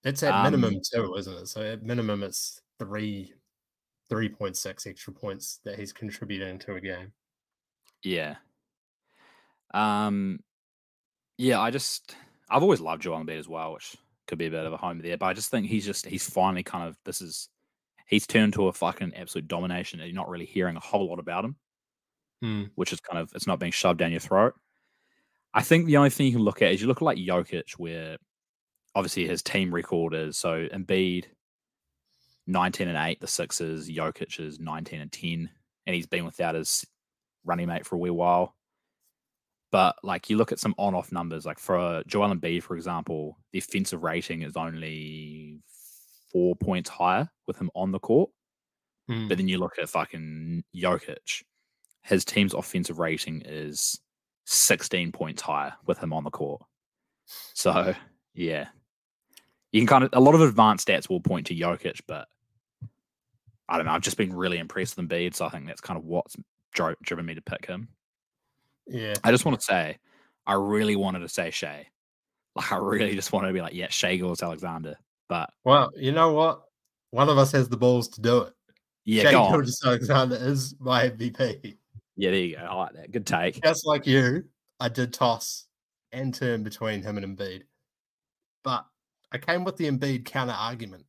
That's 0.02 0.22
at 0.22 0.34
Um, 0.34 0.44
minimum 0.44 0.80
too, 0.92 1.14
isn't 1.16 1.34
it? 1.34 1.46
So 1.46 1.62
at 1.62 1.82
minimum, 1.82 2.22
it's 2.22 2.60
three, 2.78 3.34
three 4.08 4.28
point 4.28 4.56
six 4.56 4.86
extra 4.86 5.12
points 5.12 5.60
that 5.64 5.78
he's 5.78 5.92
contributing 5.92 6.58
to 6.60 6.74
a 6.74 6.80
game. 6.80 7.12
Yeah. 8.02 8.36
Um. 9.74 10.40
Yeah, 11.38 11.60
I 11.60 11.70
just 11.70 12.16
I've 12.50 12.62
always 12.62 12.80
loved 12.80 13.02
Joel 13.02 13.18
Embiid 13.24 13.38
as 13.38 13.48
well, 13.48 13.72
which 13.74 13.96
could 14.26 14.38
be 14.38 14.46
a 14.46 14.50
bit 14.50 14.66
of 14.66 14.72
a 14.72 14.76
home 14.76 14.98
there, 14.98 15.16
but 15.16 15.26
I 15.26 15.32
just 15.32 15.50
think 15.50 15.66
he's 15.66 15.84
just 15.84 16.06
he's 16.06 16.28
finally 16.28 16.62
kind 16.62 16.88
of 16.88 16.96
this 17.04 17.20
is 17.22 17.48
he's 18.06 18.26
turned 18.26 18.52
to 18.54 18.68
a 18.68 18.72
fucking 18.72 19.14
absolute 19.14 19.48
domination, 19.48 20.00
and 20.00 20.08
you're 20.08 20.16
not 20.16 20.28
really 20.28 20.46
hearing 20.46 20.76
a 20.76 20.80
whole 20.80 21.08
lot 21.08 21.18
about 21.18 21.44
him. 21.44 21.56
Hmm. 22.42 22.64
which 22.74 22.92
is 22.92 22.98
kind 22.98 23.20
of 23.20 23.30
it's 23.36 23.46
not 23.46 23.60
being 23.60 23.70
shoved 23.70 24.00
down 24.00 24.10
your 24.10 24.18
throat. 24.18 24.54
I 25.54 25.62
think 25.62 25.86
the 25.86 25.96
only 25.96 26.10
thing 26.10 26.26
you 26.26 26.32
can 26.32 26.42
look 26.42 26.60
at 26.60 26.72
is 26.72 26.82
you 26.82 26.88
look 26.88 26.98
at 26.98 27.02
like 27.04 27.16
Jokic, 27.18 27.74
where 27.78 28.16
obviously 28.94 29.26
his 29.26 29.42
team 29.42 29.74
record 29.74 30.14
is 30.14 30.36
so 30.36 30.66
Embiid 30.68 31.26
19 32.46 32.88
and 32.88 32.98
8, 32.98 33.20
the 33.20 33.26
Sixers, 33.26 33.88
Jokic 33.88 34.40
is 34.40 34.58
19 34.58 35.00
and 35.00 35.12
10, 35.12 35.50
and 35.86 35.94
he's 35.94 36.06
been 36.06 36.24
without 36.24 36.54
his 36.54 36.84
running 37.44 37.68
mate 37.68 37.86
for 37.86 37.96
a 37.96 37.98
wee 37.98 38.10
while. 38.10 38.54
But 39.70 39.96
like 40.02 40.28
you 40.28 40.36
look 40.36 40.52
at 40.52 40.58
some 40.58 40.74
on-off 40.76 41.12
numbers, 41.12 41.46
like 41.46 41.58
for 41.58 42.02
Joel 42.06 42.34
Embiid, 42.34 42.62
for 42.62 42.76
example, 42.76 43.38
the 43.52 43.58
offensive 43.58 44.02
rating 44.02 44.42
is 44.42 44.56
only 44.56 45.60
four 46.32 46.56
points 46.56 46.90
higher 46.90 47.30
with 47.46 47.58
him 47.58 47.70
on 47.74 47.92
the 47.92 47.98
court. 47.98 48.30
Hmm. 49.08 49.28
But 49.28 49.38
then 49.38 49.48
you 49.48 49.58
look 49.58 49.78
at 49.78 49.88
fucking 49.88 50.64
Jokic, 50.76 51.42
his 52.02 52.24
team's 52.24 52.54
offensive 52.54 52.98
rating 52.98 53.42
is 53.46 53.98
16 54.46 55.12
points 55.12 55.40
higher 55.40 55.74
with 55.86 55.98
him 55.98 56.12
on 56.12 56.24
the 56.24 56.30
court. 56.30 56.62
So, 57.54 57.94
yeah. 58.34 58.66
You 59.72 59.80
can 59.80 59.86
kind 59.86 60.04
of, 60.04 60.10
a 60.12 60.20
lot 60.20 60.34
of 60.34 60.40
advanced 60.42 60.86
stats 60.86 61.08
will 61.08 61.20
point 61.20 61.46
to 61.48 61.54
Jokic, 61.54 62.00
but 62.06 62.28
I 63.68 63.76
don't 63.76 63.86
know. 63.86 63.92
I've 63.92 64.02
just 64.02 64.16
been 64.18 64.34
really 64.34 64.58
impressed 64.58 64.96
with 64.96 65.08
Embiid. 65.08 65.34
So 65.34 65.46
I 65.46 65.48
think 65.48 65.66
that's 65.66 65.80
kind 65.80 65.98
of 65.98 66.04
what's 66.04 66.36
dro- 66.74 66.94
driven 67.02 67.24
me 67.24 67.34
to 67.34 67.40
pick 67.42 67.66
him. 67.66 67.88
Yeah. 68.86 69.14
I 69.24 69.30
just 69.30 69.44
want 69.44 69.58
to 69.58 69.64
say, 69.64 69.98
I 70.46 70.54
really 70.54 70.96
wanted 70.96 71.20
to 71.20 71.28
say 71.28 71.50
Shai. 71.50 71.86
Like, 72.54 72.70
I 72.70 72.76
really 72.76 73.14
just 73.14 73.32
wanted 73.32 73.48
to 73.48 73.54
be 73.54 73.62
like, 73.62 73.72
yeah, 73.72 73.88
Shai 73.88 74.16
goes 74.16 74.42
Alexander. 74.42 74.96
But 75.28 75.48
Well, 75.64 75.90
you 75.96 76.12
know 76.12 76.32
what? 76.34 76.64
One 77.10 77.30
of 77.30 77.38
us 77.38 77.52
has 77.52 77.68
the 77.70 77.78
balls 77.78 78.08
to 78.08 78.20
do 78.20 78.42
it. 78.42 78.52
yeah, 79.06 79.22
Shai 79.22 79.30
go 79.32 79.42
on. 79.44 79.52
Gilgeous-Alexander 79.52 80.36
is 80.36 80.74
my 80.78 81.08
MVP. 81.08 81.76
Yeah, 82.16 82.30
there 82.30 82.40
you 82.40 82.56
go. 82.56 82.62
I 82.62 82.74
like 82.74 82.92
that. 82.92 83.10
Good 83.10 83.26
take. 83.26 83.62
Just 83.62 83.86
like 83.86 84.06
you, 84.06 84.44
I 84.80 84.90
did 84.90 85.14
toss 85.14 85.66
and 86.12 86.34
turn 86.34 86.62
between 86.62 87.00
him 87.00 87.16
and 87.16 87.38
Embiid. 87.38 87.62
But 88.64 88.84
I 89.32 89.38
came 89.38 89.64
with 89.64 89.76
the 89.76 89.90
Embiid 89.90 90.24
counter 90.24 90.52
argument. 90.52 91.04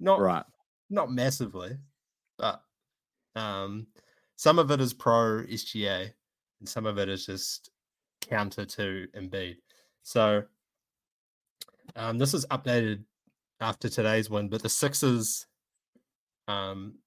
Not 0.00 0.20
Right. 0.20 0.44
not 0.90 1.10
massively, 1.10 1.78
but 2.38 2.62
um, 3.34 3.86
some 4.36 4.58
of 4.58 4.70
it 4.70 4.80
is 4.80 4.92
pro 4.92 5.42
SGA 5.44 6.12
and 6.60 6.68
some 6.68 6.86
of 6.86 6.98
it 6.98 7.08
is 7.08 7.26
just 7.26 7.70
counter 8.20 8.64
to 8.64 9.06
Embiid. 9.16 9.56
So 10.02 10.44
um, 11.96 12.18
this 12.18 12.34
is 12.34 12.44
updated 12.46 13.04
after 13.60 13.88
today's 13.88 14.28
win, 14.28 14.48
but 14.48 14.62
the 14.62 14.68
Sixers, 14.68 15.46
um, 16.48 16.98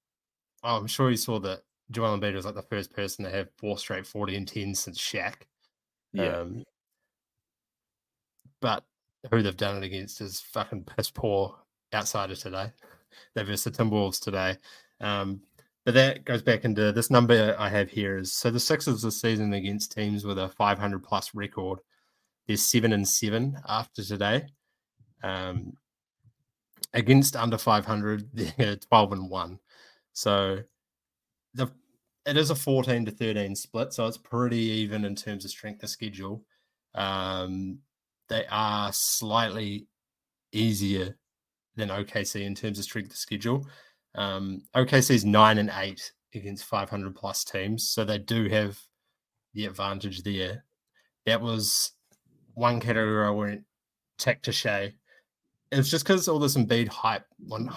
oh, 0.64 0.78
I'm 0.78 0.88
sure 0.88 1.12
you 1.12 1.18
saw 1.18 1.40
that 1.40 1.64
Joel 1.92 2.18
Embiid 2.18 2.34
was 2.34 2.46
like 2.46 2.56
the 2.56 2.62
first 2.62 2.94
person 2.94 3.26
to 3.26 3.32
have 3.32 3.50
four 3.58 3.78
straight 3.78 4.08
40 4.08 4.36
and 4.36 4.48
10 4.48 4.76
since 4.76 5.00
Shaq. 5.00 5.44
Yeah. 6.14 6.38
Um, 6.40 6.64
but 8.60 8.84
who 9.32 9.42
they've 9.42 9.58
done 9.58 9.78
it 9.78 9.86
against 9.86 10.22
is 10.22 10.40
fucking 10.40 10.84
piss 10.84 11.10
poor 11.10 11.56
outside 11.94 12.32
of 12.32 12.40
today. 12.40 12.72
They've 13.36 13.48
versus 13.48 13.64
the 13.64 13.84
Timberwolves 13.84 14.22
today. 14.22 14.58
Um, 15.02 15.42
but 15.86 15.94
that 15.94 16.26
goes 16.26 16.42
back 16.42 16.66
into 16.66 16.92
this 16.92 17.10
number 17.10 17.56
I 17.58 17.70
have 17.70 17.90
here 17.90 18.18
is 18.18 18.34
so 18.34 18.52
the 18.52 18.60
Sixers 18.60 19.02
this 19.02 19.22
season 19.22 19.54
against 19.54 19.94
teams 19.94 20.26
with 20.26 20.38
a 20.38 20.50
500 20.50 21.04
plus 21.04 21.34
record. 21.34 21.80
They're 22.46 22.58
seven 22.58 22.94
and 22.94 23.08
seven 23.08 23.58
after 23.68 24.04
today. 24.04 24.48
Um, 25.24 25.78
against 26.94 27.36
under 27.36 27.58
500, 27.58 28.30
they're 28.58 28.76
12 28.76 29.12
and 29.14 29.30
one. 29.30 29.60
So 30.14 30.60
the 31.54 31.68
it 32.26 32.36
is 32.36 32.50
a 32.50 32.56
14 32.56 33.06
to 33.06 33.12
13 33.12 33.56
split, 33.56 33.94
so 33.94 34.06
it's 34.06 34.18
pretty 34.18 34.58
even 34.58 35.06
in 35.06 35.16
terms 35.16 35.46
of 35.46 35.52
strength 35.52 35.84
of 35.84 35.90
schedule. 35.90 36.44
Um, 36.94 37.80
they 38.30 38.46
are 38.50 38.92
slightly 38.94 39.88
easier 40.52 41.18
than 41.76 41.90
OKC 41.90 42.44
in 42.44 42.56
terms 42.56 42.80
of 42.80 42.86
strength 42.86 43.12
of 43.12 43.18
schedule. 43.18 43.66
Um, 44.16 44.64
OKC 44.76 45.12
is 45.12 45.26
nine 45.26 45.60
and 45.60 45.72
eight 45.78 46.12
against 46.34 46.66
500 46.66 47.16
plus 47.16 47.44
teams, 47.44 47.90
so 47.90 48.04
they 48.04 48.18
do 48.18 48.48
have 48.50 48.80
the 49.54 49.66
advantage 49.66 50.24
there. 50.24 50.66
That 51.26 51.42
was 51.42 51.92
one 52.54 52.80
category 52.80 53.26
I 53.26 53.30
went 53.30 53.64
tech 54.18 54.42
to 54.44 54.52
Shai. 54.52 54.94
It 55.72 55.78
was 55.78 55.92
just 55.92 56.06
because 56.06 56.28
all 56.28 56.40
this 56.40 56.58
Embiid 56.58 56.88
hype. 56.88 57.26
Well, 57.40 57.70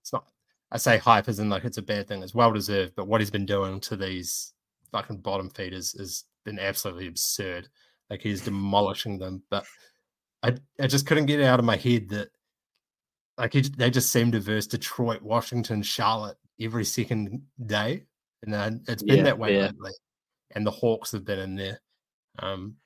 it's 0.00 0.12
not. 0.12 0.26
I 0.70 0.76
say 0.76 0.98
hype 0.98 1.28
in 1.28 1.48
like 1.48 1.64
it's 1.64 1.78
a 1.78 1.82
bad 1.82 2.08
thing. 2.08 2.22
It's 2.22 2.34
well 2.34 2.52
deserved, 2.52 2.94
but 2.96 3.06
what 3.06 3.20
he's 3.20 3.30
been 3.30 3.46
doing 3.46 3.80
to 3.80 3.96
these 3.96 4.52
fucking 4.92 5.18
bottom 5.18 5.48
feeders 5.50 5.96
has 5.98 6.24
been 6.44 6.58
absolutely 6.58 7.06
absurd. 7.06 7.68
Like 8.14 8.22
he's 8.22 8.42
demolishing 8.42 9.18
them. 9.18 9.42
But 9.50 9.66
I, 10.44 10.54
I 10.80 10.86
just 10.86 11.04
couldn't 11.04 11.26
get 11.26 11.40
it 11.40 11.46
out 11.46 11.58
of 11.58 11.64
my 11.64 11.74
head 11.74 12.08
that 12.10 12.28
like 13.36 13.54
he, 13.54 13.62
they 13.62 13.90
just 13.90 14.12
seem 14.12 14.30
to 14.30 14.38
verse 14.38 14.68
Detroit, 14.68 15.20
Washington, 15.20 15.82
Charlotte 15.82 16.36
every 16.60 16.84
second 16.84 17.42
day, 17.66 18.04
and 18.44 18.54
then 18.54 18.84
it's 18.86 19.02
been 19.02 19.16
Yeah, 19.16 19.22
that 19.24 19.38
way 19.40 19.56
yeah. 19.56 19.62
lately. 19.62 19.90
And 20.54 20.64
the 20.64 20.70
Hawks 20.70 21.10
have 21.10 21.24
been 21.24 21.40
in 21.40 21.56
there. 21.56 21.80
Um, 22.38 22.76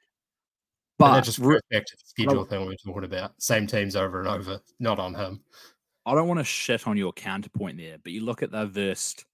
But 0.99 1.13
that 1.13 1.25
just 1.25 1.41
re- 1.41 1.61
back 1.71 1.85
to 1.85 1.95
the 1.95 2.05
schedule 2.07 2.47
thing 2.47 2.61
we 2.63 2.69
were 2.69 2.77
talking 2.77 3.05
about. 3.05 3.33
Same 3.37 3.67
teams 3.67 3.97
over 3.97 4.21
and 4.21 4.29
over, 4.29 4.61
not 4.81 4.99
on 4.99 5.15
him. 5.15 5.43
I 6.07 6.15
don't 6.15 6.27
want 6.27 6.41
to 6.41 6.45
shit 6.45 6.87
on 6.87 6.97
your 6.97 7.13
counterpoint 7.13 7.77
there, 7.77 7.99
but 8.03 8.13
you 8.13 8.23
look 8.23 8.43
at 8.43 8.51
their 8.51 8.65
versed. 8.65 9.27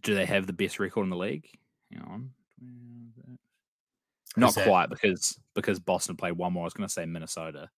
Do 0.00 0.14
they 0.14 0.24
have 0.24 0.46
the 0.46 0.54
best 0.54 0.80
record 0.80 1.02
in 1.02 1.10
the 1.10 1.16
league? 1.16 1.46
Hang 1.92 2.02
on. 2.04 2.30
Not 4.36 4.48
Who's 4.48 4.54
that? 4.56 4.66
quite 4.68 4.90
because 4.90 5.38
because 5.54 5.78
Boston 5.78 6.16
played 6.16 6.32
one 6.32 6.52
more. 6.52 6.64
I 6.64 6.66
was 6.66 6.74
going 6.74 6.86
to 6.88 6.92
say 6.92 7.06
Minnesota, 7.06 7.70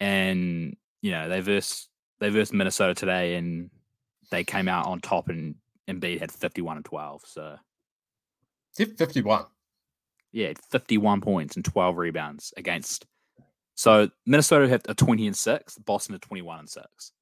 and 0.00 0.76
you 1.02 1.10
know 1.12 1.28
they 1.28 1.40
versed 1.40 1.88
they 2.20 2.30
versed 2.30 2.52
Minnesota 2.52 2.94
today, 2.94 3.36
and 3.36 3.70
they 4.30 4.44
came 4.44 4.68
out 4.68 4.86
on 4.86 5.00
top, 5.00 5.28
and 5.28 5.54
Embiid 5.88 6.20
had 6.20 6.32
fifty 6.32 6.60
one 6.62 6.76
and 6.76 6.84
twelve. 6.84 7.22
So 7.24 7.56
51. 8.76 9.44
yeah, 10.32 10.52
fifty 10.70 10.98
one 10.98 11.20
points 11.20 11.56
and 11.56 11.64
twelve 11.64 11.96
rebounds 11.96 12.52
against. 12.56 13.06
So 13.74 14.10
Minnesota 14.26 14.68
had 14.68 14.82
a 14.88 14.94
twenty 14.94 15.26
and 15.26 15.36
six, 15.36 15.78
Boston 15.78 16.14
a 16.14 16.18
twenty 16.18 16.42
one 16.42 16.60
and 16.60 16.68
six. 16.68 17.12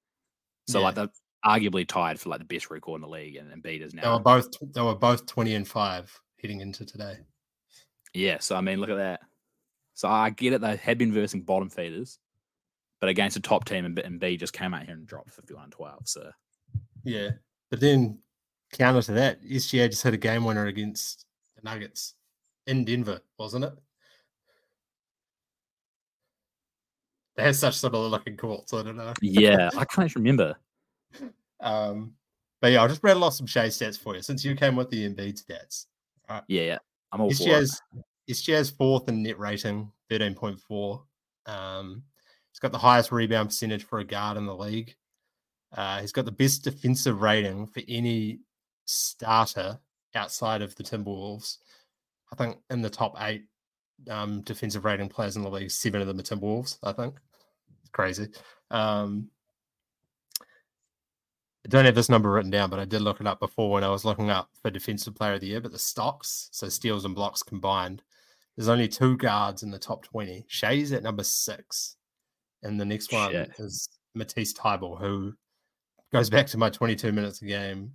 So 0.68 0.80
like 0.80 0.96
Yeah. 0.96 1.06
they're 1.06 1.52
arguably 1.52 1.86
tied 1.86 2.18
for 2.18 2.30
like 2.30 2.40
the 2.40 2.44
best 2.46 2.70
record 2.70 2.96
in 2.96 3.00
the 3.02 3.08
league, 3.08 3.36
and 3.36 3.50
Embiid 3.62 3.82
is 3.82 3.94
now. 3.94 4.02
They 4.02 4.08
now 4.08 4.16
were 4.16 4.22
both 4.22 4.48
they 4.74 4.80
were 4.80 4.94
both 4.94 5.26
20 5.26 5.54
and 5.54 5.68
5 5.68 6.20
heading 6.42 6.60
into 6.60 6.84
today. 6.84 7.18
Yeah, 8.16 8.38
so 8.40 8.56
I 8.56 8.62
mean, 8.62 8.80
look 8.80 8.88
at 8.88 8.96
that. 8.96 9.20
So 9.92 10.08
I 10.08 10.30
get 10.30 10.54
it; 10.54 10.62
they 10.62 10.76
had 10.76 10.96
been 10.96 11.12
versing 11.12 11.42
bottom 11.42 11.68
feeders, 11.68 12.18
but 12.98 13.10
against 13.10 13.36
a 13.36 13.40
top 13.40 13.66
team, 13.66 13.84
and 13.84 14.18
B 14.18 14.38
just 14.38 14.54
came 14.54 14.72
out 14.72 14.84
here 14.84 14.94
and 14.94 15.06
dropped 15.06 15.32
51 15.32 15.70
12. 15.70 16.08
So, 16.08 16.30
yeah. 17.04 17.30
But 17.70 17.80
then 17.80 18.18
counter 18.72 19.02
to 19.02 19.12
that, 19.12 19.42
SGA 19.44 19.90
just 19.90 20.02
had 20.02 20.14
a 20.14 20.18
game 20.18 20.44
winner 20.44 20.66
against 20.66 21.26
the 21.56 21.62
Nuggets 21.62 22.14
in 22.66 22.86
Denver, 22.86 23.20
wasn't 23.38 23.66
it? 23.66 23.74
They 27.36 27.42
have 27.42 27.56
such 27.56 27.76
similar 27.76 28.08
looking 28.08 28.38
courts. 28.38 28.72
I 28.72 28.82
don't 28.82 28.96
know. 28.96 29.12
yeah, 29.20 29.68
I 29.76 29.84
can't 29.90 30.14
remember. 30.14 30.56
Um, 31.60 32.14
but 32.62 32.72
yeah, 32.72 32.80
I'll 32.80 32.88
just 32.88 33.04
rattle 33.04 33.24
off 33.24 33.34
some 33.34 33.46
Shai 33.46 33.66
stats 33.66 33.98
for 33.98 34.16
you 34.16 34.22
since 34.22 34.42
you 34.42 34.54
came 34.56 34.74
with 34.74 34.88
the 34.88 35.06
Embiid 35.06 35.44
stats. 35.44 35.84
Right. 36.30 36.42
Yeah, 36.48 36.62
yeah, 36.62 36.78
I'm 37.16 37.22
all 37.22 37.30
SGA's, 37.30 37.80
for 37.92 38.00
it. 38.28 38.34
SGA's 38.34 38.70
fourth 38.70 39.08
in 39.08 39.22
net 39.22 39.38
rating, 39.38 39.90
13.4. 40.10 41.02
Um, 41.46 42.02
he's 42.52 42.58
got 42.58 42.72
the 42.72 42.78
highest 42.78 43.10
rebound 43.10 43.48
percentage 43.48 43.84
for 43.84 44.00
a 44.00 44.04
guard 44.04 44.36
in 44.36 44.46
the 44.46 44.54
league. 44.54 44.94
Uh, 45.74 46.00
he's 46.00 46.12
got 46.12 46.24
the 46.24 46.32
best 46.32 46.64
defensive 46.64 47.22
rating 47.22 47.66
for 47.66 47.82
any 47.88 48.40
starter 48.84 49.78
outside 50.14 50.62
of 50.62 50.74
the 50.76 50.82
Timberwolves. 50.82 51.58
I 52.32 52.36
think 52.36 52.58
in 52.70 52.82
the 52.82 52.90
top 52.90 53.14
eight 53.20 53.44
um, 54.10 54.42
defensive 54.42 54.84
rating 54.84 55.08
players 55.08 55.36
in 55.36 55.42
the 55.42 55.50
league, 55.50 55.70
seven 55.70 56.00
of 56.00 56.06
them 56.06 56.18
are 56.18 56.22
Timberwolves. 56.22 56.78
I 56.82 56.92
think 56.92 57.14
it's 57.80 57.90
crazy. 57.90 58.28
Um, 58.70 59.30
I 61.66 61.68
don't 61.68 61.84
have 61.84 61.96
this 61.96 62.08
number 62.08 62.30
written 62.30 62.52
down, 62.52 62.70
but 62.70 62.78
I 62.78 62.84
did 62.84 63.00
look 63.00 63.20
it 63.20 63.26
up 63.26 63.40
before 63.40 63.72
when 63.72 63.82
I 63.82 63.90
was 63.90 64.04
looking 64.04 64.30
up 64.30 64.50
for 64.62 64.70
defensive 64.70 65.16
player 65.16 65.34
of 65.34 65.40
the 65.40 65.48
year. 65.48 65.60
But 65.60 65.72
the 65.72 65.80
stocks, 65.80 66.48
so 66.52 66.68
steals 66.68 67.04
and 67.04 67.12
blocks 67.12 67.42
combined, 67.42 68.04
there's 68.56 68.68
only 68.68 68.86
two 68.86 69.16
guards 69.16 69.64
in 69.64 69.72
the 69.72 69.78
top 69.78 70.04
20. 70.04 70.44
Shai's 70.46 70.92
at 70.92 71.02
number 71.02 71.24
six. 71.24 71.96
And 72.62 72.78
the 72.78 72.84
next 72.84 73.12
one 73.12 73.32
Shit. 73.32 73.50
is 73.58 73.88
Matisse 74.14 74.52
Thybulle, 74.52 75.00
who 75.00 75.34
goes 76.12 76.30
back 76.30 76.46
to 76.48 76.56
my 76.58 76.70
22 76.70 77.10
minutes 77.10 77.42
a 77.42 77.46
game 77.46 77.92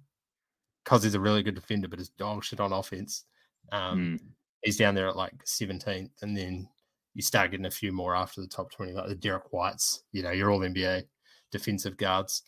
because 0.84 1.04
he's 1.04 1.16
a 1.16 1.20
really 1.20 1.42
good 1.42 1.56
defender, 1.56 1.88
but 1.88 2.00
his 2.00 2.10
dog 2.10 2.44
shit 2.44 2.60
on 2.60 2.74
offense. 2.74 3.24
Um, 3.72 4.20
mm. 4.20 4.26
He's 4.64 4.76
down 4.76 4.96
there 4.96 5.08
at 5.08 5.16
like 5.16 5.46
17th, 5.46 6.12
and 6.22 6.36
then 6.36 6.68
you 7.14 7.22
start 7.22 7.52
getting 7.52 7.68
a 7.68 7.72
few 7.72 7.94
more 7.94 8.18
after 8.18 8.42
the 8.42 8.48
top 8.48 8.70
20, 8.70 8.92
like 8.92 9.08
the 9.08 9.16
Derek 9.16 9.54
Whites, 9.54 10.04
you 10.12 10.24
know, 10.24 10.32
you're 10.32 10.52
all 10.52 10.60
NBA 10.60 11.04
defensive 11.52 11.96
guards. 11.96 12.44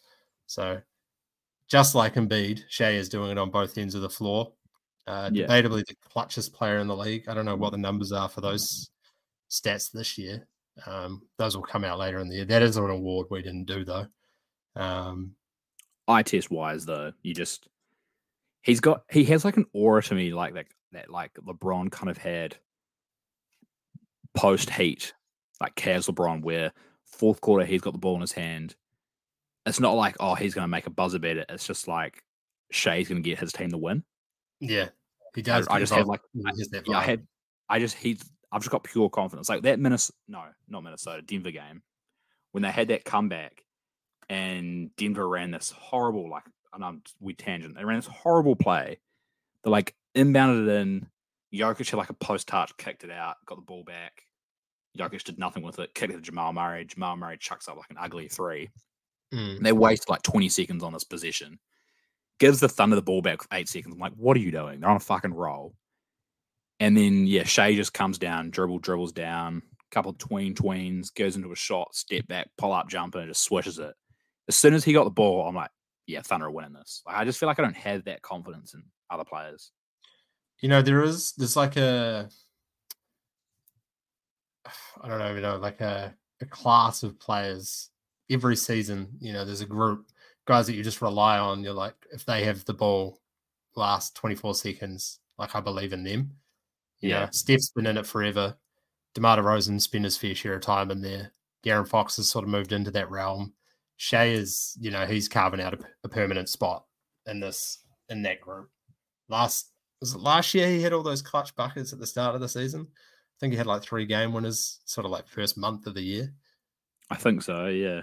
So 0.48 0.82
just 1.68 1.96
like 1.96 2.16
Embiid, 2.16 2.62
Shai 2.70 2.92
is 2.92 3.10
doing 3.10 3.32
it 3.32 3.38
on 3.38 3.50
both 3.50 3.78
ends 3.78 3.96
of 3.96 4.02
the 4.02 4.10
floor. 4.10 4.54
Uh, 5.06 5.30
yeah. 5.34 5.48
Debatably 5.48 5.86
the 5.86 5.96
clutchest 6.14 6.54
player 6.54 6.78
in 6.78 6.88
the 6.88 6.96
league. 6.96 7.28
I 7.28 7.34
don't 7.34 7.46
know 7.46 7.56
what 7.56 7.72
the 7.72 7.78
numbers 7.78 8.12
are 8.12 8.30
for 8.30 8.42
those 8.42 8.90
stats 9.50 9.92
this 9.92 10.18
year. 10.18 10.48
Um, 10.86 11.22
those 11.38 11.56
will 11.56 11.64
come 11.64 11.84
out 11.84 12.00
later 12.00 12.20
in 12.20 12.30
the 12.30 12.36
year. 12.36 12.46
That 12.46 12.62
is 12.62 12.78
an 12.78 12.90
award 12.90 13.28
we 13.30 13.42
didn't 13.42 13.66
do 13.66 13.86
though. 13.86 14.08
Um, 14.76 15.36
eye 16.08 16.24
test 16.24 16.50
wise 16.50 16.86
though, 16.86 17.12
you 17.22 17.34
just 17.34 17.68
he's 18.62 18.80
got 18.80 19.04
he 19.12 19.24
has 19.26 19.46
like 19.46 19.58
an 19.58 19.66
aura 19.74 20.02
to 20.04 20.16
me 20.16 20.34
like 20.34 20.56
that 20.56 20.68
that 20.94 21.10
like 21.10 21.34
LeBron 21.36 21.92
kind 21.92 22.10
of 22.10 22.18
had 22.18 22.58
post 24.34 24.70
heat, 24.70 25.14
like 25.62 25.76
Cavs 25.76 26.10
LeBron, 26.10 26.42
where 26.42 26.72
fourth 27.06 27.42
quarter 27.42 27.66
he's 27.66 27.82
got 27.82 27.94
the 27.94 28.00
ball 28.00 28.16
in 28.16 28.22
his 28.22 28.32
hand. 28.32 28.76
It's 29.66 29.80
not 29.80 29.94
like 29.94 30.16
oh 30.20 30.36
he's 30.36 30.54
going 30.54 30.64
to 30.64 30.70
make 30.70 30.88
a 30.88 30.92
buzzer 30.92 31.20
beater. 31.20 31.46
It's 31.50 31.66
just 31.66 31.88
like 31.88 32.24
Shai's 32.72 33.08
going 33.08 33.24
to 33.24 33.30
get 33.30 33.40
his 33.40 33.54
team 33.54 33.70
to 33.72 33.78
win. 33.78 34.04
Yeah, 34.60 34.90
he 35.36 35.42
does. 35.42 35.68
I, 35.68 35.76
I 35.76 35.80
just 35.80 35.94
have 35.94 36.08
like 36.08 36.22
I, 36.46 36.52
yeah, 36.86 36.98
I 36.98 37.04
had 37.04 37.26
I 37.70 37.80
just 37.80 37.96
he 37.96 38.20
I've 38.52 38.62
just 38.62 38.72
got 38.72 38.84
pure 38.84 39.10
confidence. 39.10 39.50
Like 39.50 39.64
that 39.64 39.80
Minnesota, 39.80 40.18
no, 40.28 40.44
not 40.68 40.84
Minnesota, 40.84 41.22
Denver 41.22 41.52
game 41.52 41.82
when 42.52 42.64
they 42.64 42.72
had 42.72 42.88
that 42.88 43.04
comeback 43.04 43.64
and 44.30 44.96
Denver 44.96 45.28
ran 45.28 45.52
this 45.52 45.72
horrible 45.72 46.30
like 46.30 46.44
and 46.74 46.84
I'm 46.84 47.02
we 47.20 47.34
tangent. 47.34 47.76
They 47.76 47.86
ran 47.86 47.98
this 47.98 48.08
horrible 48.08 48.56
play. 48.56 49.00
They 49.64 49.70
like 49.70 49.96
inbounded 50.16 50.68
it 50.68 50.82
in. 50.82 51.08
Jokic 51.54 51.90
had 51.90 51.98
like 51.98 52.10
a 52.10 52.16
post 52.16 52.48
touch, 52.48 52.76
kicked 52.78 53.04
it 53.04 53.12
out, 53.12 53.36
got 53.46 53.56
the 53.56 53.62
ball 53.62 53.84
back. 53.84 54.24
Jokic 54.98 55.24
did 55.24 55.38
nothing 55.38 55.64
with 55.64 55.80
it, 55.80 55.94
kicked 55.94 56.14
it 56.14 56.16
to 56.16 56.22
Jamal 56.22 56.54
Murray. 56.54 56.86
Jamal 56.86 57.16
Murray 57.16 57.38
chucks 57.40 57.68
up 57.68 57.78
like 57.78 57.90
an 57.90 57.98
ugly 58.00 58.28
three. 58.28 58.70
Mm. 59.34 59.62
They 59.62 59.72
waste 59.72 60.10
like 60.10 60.22
20 60.22 60.50
seconds 60.50 60.84
on 60.84 60.94
this 60.94 61.04
position. 61.04 61.60
Gives 62.40 62.60
the 62.60 62.70
Thunder 62.70 62.96
the 62.96 63.02
ball 63.02 63.22
back 63.22 63.40
with 63.40 63.54
eight 63.54 63.70
seconds. 63.70 63.94
I'm 63.94 64.00
like, 64.00 64.14
what 64.14 64.38
are 64.38 64.42
you 64.42 64.52
doing? 64.52 64.80
They're 64.80 64.90
on 64.90 64.96
a 64.96 65.00
fucking 65.00 65.34
roll. 65.34 65.74
And 66.80 66.96
then 66.96 67.26
yeah, 67.26 67.44
Shai 67.44 67.76
just 67.76 67.94
comes 67.94 68.18
down, 68.18 68.50
dribble, 68.50 68.80
dribbles 68.80 69.14
down, 69.14 69.62
couple 69.94 70.12
of 70.12 70.18
tween 70.18 70.56
tweens, 70.56 71.14
goes 71.14 71.36
into 71.36 71.52
a 71.52 71.56
shot, 71.56 71.96
step 71.96 72.28
back, 72.28 72.50
pull 72.58 72.74
up 72.74 72.90
jumper, 72.90 73.20
and 73.20 73.30
just 73.30 73.44
swishes 73.44 73.80
it. 73.80 73.94
As 74.50 74.56
soon 74.56 74.74
as 74.74 74.84
he 74.84 74.92
got 74.92 75.06
the 75.06 75.12
ball, 75.12 75.48
I'm 75.48 75.56
like, 75.56 75.70
yeah, 76.08 76.22
Thunder 76.22 76.48
are 76.48 76.52
winning 76.52 76.74
this. 76.74 77.02
Like, 77.06 77.16
I 77.16 77.26
just 77.26 77.40
feel 77.40 77.48
like 77.48 77.60
I 77.60 77.64
don't 77.64 77.76
have 77.76 78.04
that 78.06 78.22
confidence 78.22 78.74
in 78.74 78.84
other 79.10 79.24
players. 79.24 79.72
You 80.60 80.70
know, 80.70 80.82
there 80.82 81.04
is 81.04 81.34
there's 81.38 81.56
like 81.56 81.78
a 81.78 82.30
I 85.02 85.08
don't 85.08 85.20
know, 85.20 85.34
you 85.34 85.42
know, 85.42 85.58
like 85.58 85.80
a, 85.82 86.14
a 86.42 86.46
class 86.46 87.04
of 87.04 87.20
players 87.20 87.90
every 88.34 88.56
season. 88.56 89.10
You 89.20 89.34
know, 89.34 89.46
there's 89.46 89.62
a 89.62 89.66
group 89.66 90.08
guys 90.46 90.68
that 90.68 90.76
you 90.76 90.84
just 90.84 91.02
rely 91.02 91.38
on. 91.40 91.64
You're 91.64 91.74
like, 91.74 91.96
if 92.12 92.26
they 92.26 92.44
have 92.44 92.66
the 92.66 92.74
ball 92.74 93.20
last 93.76 94.16
24 94.16 94.56
seconds, 94.56 95.20
like 95.38 95.56
I 95.56 95.62
believe 95.62 95.94
in 95.94 96.04
them. 96.04 96.32
You 97.00 97.10
yeah, 97.10 97.20
know, 97.22 97.30
Steph's 97.32 97.70
been 97.70 97.88
in 97.88 97.98
it 97.98 98.06
forever. 98.06 98.56
DeMar 99.14 99.38
DeRozan 99.38 99.80
spent 99.80 100.06
his 100.06 100.18
fair 100.18 100.34
share 100.34 100.56
of 100.56 100.62
time 100.62 100.90
in 100.90 101.02
there. 101.02 101.32
De'Aaron 101.64 101.88
Fox 101.88 102.18
has 102.18 102.30
sort 102.30 102.44
of 102.44 102.50
moved 102.50 102.72
into 102.72 102.92
that 102.92 103.10
realm. 103.10 103.54
Shai 103.98 104.28
is, 104.28 104.78
you 104.80 104.92
know, 104.92 105.06
he's 105.06 105.30
carving 105.30 105.62
out 105.62 105.74
a, 105.74 105.80
a, 106.04 106.10
permanent 106.10 106.50
spot 106.50 106.86
in 107.28 107.40
this 107.40 107.80
in 108.10 108.24
that 108.24 108.42
group. 108.42 108.70
Last 109.30 109.70
was 110.02 110.16
it 110.16 110.20
last 110.20 110.54
year 110.54 110.68
he 110.68 110.82
had 110.82 110.94
all 110.94 111.04
those 111.04 111.22
clutch 111.22 111.56
buckets 111.56 111.94
at 111.94 112.00
the 112.00 112.08
start 112.08 112.36
of 112.36 112.42
the 112.42 112.50
season. 112.50 112.88
I 112.92 113.36
think 113.40 113.54
he 113.54 113.58
had 113.58 113.68
like 113.68 113.84
three 113.84 114.06
game 114.06 114.34
winners, 114.34 114.80
sort 114.86 115.06
of 115.06 115.12
like 115.12 115.28
first 115.28 115.58
month 115.58 115.88
of 115.88 115.94
the 115.94 116.02
year. 116.02 116.34
I 117.10 117.16
think 117.16 117.42
so, 117.44 117.68
yeah. 117.68 118.02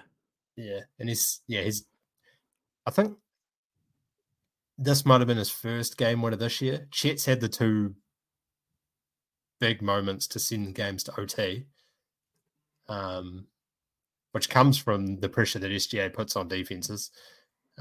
Yeah. 0.61 0.81
And 0.99 1.09
he's 1.09 1.41
yeah, 1.47 1.62
he's 1.62 1.85
I 2.87 2.91
think 2.91 3.16
this 4.78 5.05
might 5.05 5.20
have 5.20 5.28
been 5.28 5.37
his 5.37 5.51
first 5.51 5.97
game 5.97 6.23
winner 6.23 6.37
this 6.37 6.61
year. 6.61 6.87
Chet's 6.91 7.24
had 7.24 7.41
the 7.41 7.49
two 7.49 7.95
big 9.61 9.82
moments 9.82 10.27
to 10.28 10.39
send 10.39 10.74
games 10.74 11.05
to 11.05 11.20
OT. 11.20 11.66
Um, 12.89 13.47
which 14.32 14.49
comes 14.49 14.78
from 14.78 15.19
the 15.20 15.28
pressure 15.28 15.59
that 15.59 15.70
SGA 15.70 16.12
puts 16.12 16.37
on 16.37 16.49
defenses. 16.49 17.11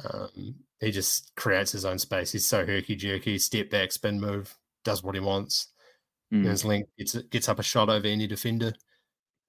Um, 0.04 0.56
he 0.80 0.92
just 0.92 1.36
creates 1.36 1.72
his 1.72 1.86
own 1.86 2.00
space. 2.00 2.32
He's 2.32 2.46
so 2.46 2.66
herky 2.66 2.96
jerky, 2.96 3.38
step 3.38 3.70
back, 3.70 3.92
spin 3.92 4.20
move, 4.20 4.56
does 4.84 5.04
what 5.04 5.16
he 5.16 5.22
wants. 5.22 5.68
Mm. 6.34 6.46
His 6.46 6.66
length 6.66 6.90
gets 6.98 7.14
gets 7.14 7.50
up 7.50 7.60
a 7.60 7.64
shot 7.64 7.90
over 7.90 8.08
any 8.08 8.28
defender. 8.28 8.74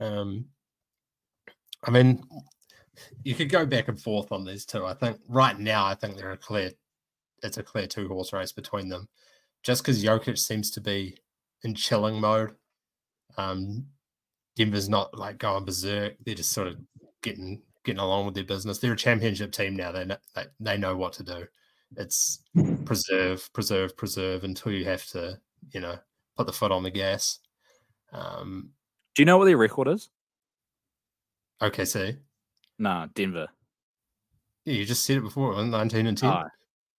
Um, 0.01 0.47
I 1.85 1.91
mean, 1.91 2.23
you 3.25 3.35
could 3.35 3.51
go 3.51 3.67
back 3.67 3.89
and 3.89 4.01
forth 4.01 4.33
on 4.33 4.45
these 4.45 4.65
two. 4.65 4.87
I 4.87 4.95
think 4.95 5.19
right 5.29 5.59
now, 5.59 5.85
I 5.85 5.95
think 5.95 6.17
they're 6.17 6.33
a 6.33 6.37
clear, 6.37 6.71
it's 7.43 7.59
a 7.59 7.63
clear 7.63 7.87
two 7.87 8.09
horse 8.09 8.33
race 8.33 8.53
between 8.53 8.89
them. 8.89 9.09
Just 9.63 9.83
because 9.83 10.03
Jokic 10.03 10.39
seems 10.39 10.71
to 10.73 10.81
be 10.81 11.17
in 11.63 11.75
chilling 11.75 12.21
mode, 12.21 12.55
um, 13.37 13.87
Denver's 14.57 14.89
not 14.89 15.17
like 15.17 15.39
going 15.39 15.65
berserk. 15.65 16.15
They're 16.25 16.35
just 16.35 16.53
sort 16.53 16.69
of 16.69 16.77
getting 17.23 17.63
getting 17.85 18.01
along 18.01 18.27
with 18.27 18.35
their 18.35 18.45
business. 18.45 18.79
They're 18.79 18.93
a 18.93 18.97
championship 18.97 19.53
team 19.53 19.77
now. 19.77 19.93
They 19.93 20.05
know, 20.05 20.17
they, 20.35 20.45
they 20.59 20.77
know 20.77 20.97
what 20.97 21.13
to 21.15 21.23
do. 21.23 21.47
It's 21.97 22.43
preserve, 22.85 23.49
preserve, 23.53 23.97
preserve 23.97 24.45
until 24.45 24.73
you 24.73 24.85
have 24.85 25.05
to, 25.09 25.39
you 25.73 25.81
know, 25.81 25.99
put 26.37 26.47
the 26.47 26.53
foot 26.53 26.73
on 26.73 26.83
the 26.83 26.91
gas. 26.91 27.39
Um, 28.13 28.71
do 29.15 29.23
you 29.23 29.27
know 29.27 29.39
what 29.39 29.47
their 29.47 29.57
record 29.57 29.89
is? 29.89 30.11
OKC. 31.63 32.19
Nah, 32.81 33.09
Denver. 33.15 33.47
Yeah, 34.65 34.75
you 34.75 34.85
just 34.87 35.05
said 35.05 35.19
it 35.19 35.23
before, 35.23 35.63
19 35.63 36.07
and 36.07 36.17
10. 36.17 36.31
Oh, 36.31 36.45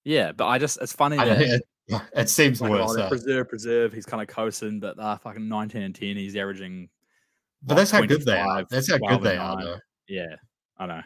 yeah, 0.04 0.32
but 0.32 0.46
I 0.46 0.60
just, 0.60 0.80
it's 0.80 0.94
funny 0.94 1.18
that 1.18 1.42
it, 1.42 1.64
it 2.16 2.30
seems 2.30 2.62
like, 2.62 2.72
worse. 2.72 2.96
Oh, 2.98 3.10
preserve, 3.10 3.50
preserve. 3.50 3.92
He's 3.92 4.06
kind 4.06 4.22
of 4.22 4.28
coasting, 4.28 4.80
but 4.80 4.98
uh, 5.00 5.18
fucking 5.18 5.50
19 5.50 5.82
and 5.82 5.96
10, 5.96 6.16
he's 6.18 6.36
averaging. 6.36 6.88
But 7.64 7.76
that's 7.76 7.90
how 7.90 8.02
good 8.02 8.24
they 8.24 8.40
are. 8.40 8.64
That's 8.70 8.92
how 8.92 9.00
good 9.00 9.24
they 9.24 9.38
are, 9.38 9.60
though. 9.60 9.78
Yeah, 10.08 10.36
I 10.78 10.86
know. 10.86 11.02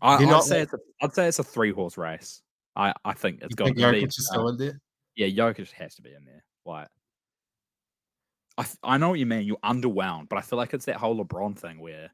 I, 0.00 0.24
would 0.24 0.42
say 0.42 0.60
it's 0.60 0.72
a, 0.72 0.78
I'd 1.02 1.14
say 1.14 1.26
it's 1.26 1.38
a 1.38 1.44
three 1.44 1.72
horse 1.72 1.96
race. 1.96 2.42
I, 2.76 2.92
I 3.04 3.14
think 3.14 3.40
it's 3.42 3.54
got 3.54 3.68
to 3.68 3.74
Jokic 3.74 3.92
be. 3.92 4.04
Is 4.04 4.26
still 4.26 4.46
uh, 4.46 4.50
in 4.50 4.58
there? 4.58 4.80
Yeah, 5.16 5.26
Jokic 5.28 5.70
has 5.72 5.94
to 5.96 6.02
be 6.02 6.10
in 6.10 6.24
there. 6.24 6.44
Like, 6.64 6.88
I 8.58 8.66
I 8.82 8.98
know 8.98 9.10
what 9.10 9.18
you 9.18 9.26
mean. 9.26 9.46
You're 9.46 9.56
underwhelmed, 9.58 10.28
but 10.28 10.38
I 10.38 10.42
feel 10.42 10.58
like 10.58 10.74
it's 10.74 10.84
that 10.86 10.96
whole 10.96 11.22
LeBron 11.22 11.58
thing 11.58 11.80
where 11.80 12.10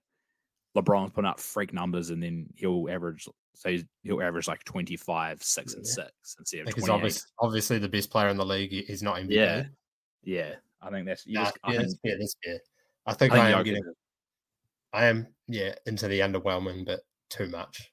LeBron's 0.77 1.11
putting 1.11 1.29
up 1.29 1.41
freak 1.41 1.73
numbers 1.73 2.11
and 2.11 2.23
then 2.23 2.47
he'll 2.57 2.89
average 2.91 3.29
so 3.55 3.77
he'll 4.03 4.23
average 4.23 4.47
like 4.47 4.63
25, 4.65 5.43
6 5.43 5.75
and 5.75 5.87
6 5.87 6.11
instead 6.39 6.61
of 6.61 6.67
because 6.67 6.89
obviously, 6.89 7.29
obviously 7.41 7.79
the 7.79 7.89
best 7.89 8.11
player 8.11 8.29
in 8.29 8.37
the 8.37 8.47
league 8.47 8.73
is 8.73 9.03
not 9.03 9.17
NBA. 9.17 9.31
Yeah. 9.31 9.65
Yeah. 10.23 10.55
I 10.81 10.91
think 10.91 11.07
that's 11.07 11.27
nah, 11.27 11.45
just, 11.45 11.59
yeah, 11.65 11.69
I 11.69 11.71
think, 11.73 11.83
that's 11.83 11.99
fair. 12.03 12.19
That's 12.19 12.37
fair. 12.45 12.61
I 13.07 13.15
think 13.15 13.33
I, 13.33 13.39
I 13.39 13.51
am 13.51 13.65
getting 13.65 13.83
I 14.93 15.07
am, 15.07 15.27
yeah, 15.47 15.75
into 15.87 16.09
the 16.09 16.21
underwhelming, 16.21 16.85
but 16.85 17.01
too 17.29 17.49
much. 17.49 17.93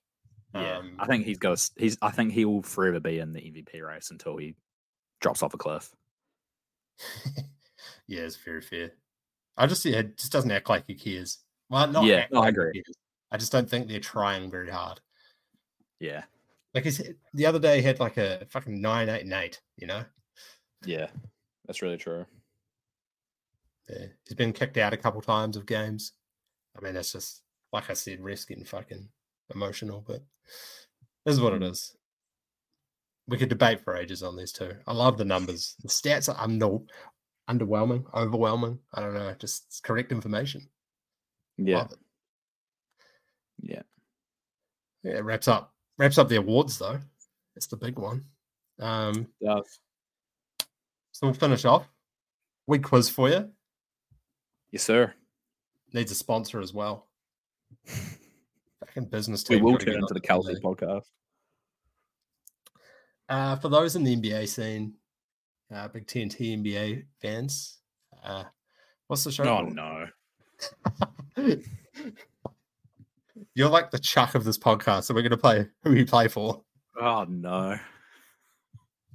Yeah, 0.54 0.78
Um, 0.78 0.96
I 1.00 1.06
think 1.06 1.26
he's 1.26 1.38
got. 1.38 1.60
a- 1.60 1.72
He's. 1.82 1.98
I 2.02 2.12
think 2.12 2.34
he 2.34 2.46
will 2.46 2.64
forever 2.64 3.00
be 3.00 3.20
in 3.20 3.34
the 3.34 3.42
MVP 3.42 3.86
race 3.86 4.10
until 4.12 4.38
he 4.38 4.56
drops 5.22 5.44
off 5.44 5.54
a 5.54 5.58
cliff. 5.58 5.92
yeah, 8.08 8.22
it's 8.22 8.38
very 8.38 8.62
fair. 8.62 8.92
I 9.58 9.68
just 9.68 9.86
yeah, 9.86 10.00
it 10.00 10.18
just 10.18 10.32
doesn't 10.32 10.52
act 10.52 10.70
like 10.70 10.86
he 10.88 10.96
cares. 10.96 11.40
Well, 11.70 11.88
not 11.88 12.06
Yeah, 12.06 12.26
no, 12.32 12.42
I 12.42 12.50
agree. 12.50 12.84
I 13.32 13.38
just 13.38 13.52
don't 13.52 13.70
think 13.70 13.88
they're 13.88 14.00
trying 14.00 14.50
very 14.50 14.70
hard. 14.70 15.02
Yeah, 16.00 16.24
Like 16.74 16.84
he's, 16.84 17.02
the 17.34 17.46
other 17.46 17.60
day, 17.60 17.78
he 17.82 17.88
had 17.88 18.00
like 18.00 18.18
a 18.18 18.46
fucking 18.50 18.80
nine, 18.80 19.10
eight, 19.10 19.24
and 19.24 19.34
eight. 19.34 19.60
You 19.78 19.88
know, 19.88 20.06
yeah, 20.86 21.08
that's 21.66 21.82
really 21.82 21.98
true. 21.98 22.26
yeah. 23.90 24.06
he's 24.26 24.36
been 24.36 24.54
kicked 24.54 24.78
out 24.78 24.94
a 24.94 24.98
couple 24.98 25.22
times 25.22 25.58
of 25.58 25.66
games. 25.66 26.14
I 26.78 26.82
mean, 26.82 26.94
that's 26.94 27.12
just 27.12 27.42
like 27.74 27.90
I 27.90 27.94
said, 27.94 28.22
risk 28.22 28.50
getting 28.50 28.64
fucking 28.64 29.10
emotional, 29.54 30.04
but 30.08 30.24
this 31.26 31.34
is 31.36 31.42
what 31.42 31.54
it 31.54 31.62
Mm. 31.62 31.72
is. 31.72 31.96
We 33.28 33.38
could 33.38 33.50
debate 33.50 33.82
for 33.82 33.96
ages 33.98 34.24
on 34.24 34.38
these 34.38 34.54
two. 34.54 34.72
I 34.86 34.94
love 34.94 35.18
the 35.18 35.26
numbers. 35.26 35.76
The 35.82 35.90
stats 35.90 36.30
are 36.34 36.42
under, 36.42 36.78
underwhelming, 37.50 38.06
overwhelming. 38.14 38.80
I 38.94 39.02
don't 39.02 39.14
know, 39.16 39.34
just 39.38 39.82
correct 39.84 40.12
information. 40.14 40.70
Yeah, 41.58 41.88
yeah. 43.62 43.82
Yeah, 45.04 45.18
it 45.18 45.24
wraps 45.24 45.48
up 45.48 45.74
wraps 45.98 46.18
up 46.18 46.30
the 46.30 46.38
awards 46.38 46.78
though. 46.78 47.00
It's 47.56 47.68
the 47.68 47.78
big 47.78 47.98
one. 47.98 48.24
Um, 48.80 49.28
Does. 49.44 49.80
so 51.12 51.28
we'll 51.28 51.34
finish 51.34 51.66
off. 51.66 51.88
Week 52.68 52.84
quiz 52.84 53.10
for 53.10 53.30
you. 53.30 53.50
Yes, 54.72 54.84
sir. 54.84 55.14
Needs 55.94 56.12
a 56.12 56.16
sponsor 56.16 56.60
as 56.60 56.74
well. 56.74 57.08
Fucking 58.80 59.06
business 59.06 59.48
We 59.50 59.62
will 59.62 59.78
turn 59.78 59.96
into 59.96 60.14
the 60.14 60.20
today. 60.20 60.60
podcast. 60.62 61.06
Uh, 63.30 63.56
for 63.56 63.70
those 63.70 63.96
in 63.96 64.04
the 64.04 64.16
NBA 64.16 64.48
scene, 64.48 64.94
uh, 65.74 65.88
big 65.88 66.06
TNT 66.08 66.58
NBA 66.62 67.06
fans, 67.22 67.80
uh, 68.24 68.44
what's 69.08 69.24
the 69.24 69.32
show? 69.32 69.44
Oh 69.44 69.48
called? 69.48 69.74
no. 69.76 70.08
You're 73.54 73.70
like 73.70 73.92
the 73.92 74.00
chuck 74.00 74.36
of 74.36 74.44
this 74.44 74.58
podcast, 74.58 75.04
so 75.04 75.14
we're 75.14 75.22
gonna 75.24 75.38
play 75.38 75.68
who 75.84 75.94
you 75.94 76.06
play 76.06 76.28
for. 76.28 76.64
Oh 77.00 77.26
no. 77.28 77.78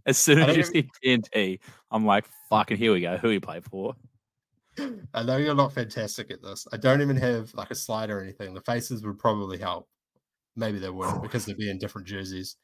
As 0.05 0.19
soon 0.19 0.39
as 0.41 0.57
you 0.57 0.65
see 0.65 0.89
TNT, 1.05 1.61
I'm 1.91 2.05
like, 2.05 2.27
fucking 2.51 2.77
here 2.77 2.93
we 2.93 3.01
go. 3.01 3.17
Who 3.19 3.31
you 3.31 3.41
play 3.41 3.61
for? 3.61 3.95
I 5.15 5.23
know 5.23 5.37
you're 5.37 5.55
not 5.55 5.73
fantastic 5.73 6.31
at 6.31 6.43
this. 6.43 6.67
I 6.73 6.77
don't 6.77 7.03
even 7.03 7.17
have 7.17 7.55
like 7.55 7.71
a 7.71 7.75
slide 7.75 8.11
or 8.11 8.21
anything. 8.21 8.55
The 8.55 8.63
faces 8.63 9.05
would 9.05 9.19
probably 9.19 9.59
help. 9.59 9.89
Maybe 10.57 10.79
they 10.79 10.91
wouldn't 10.91 11.23
because 11.23 11.45
they'd 11.45 11.57
be 11.57 11.71
in 11.71 11.79
different 11.79 12.09
jerseys. 12.09 12.57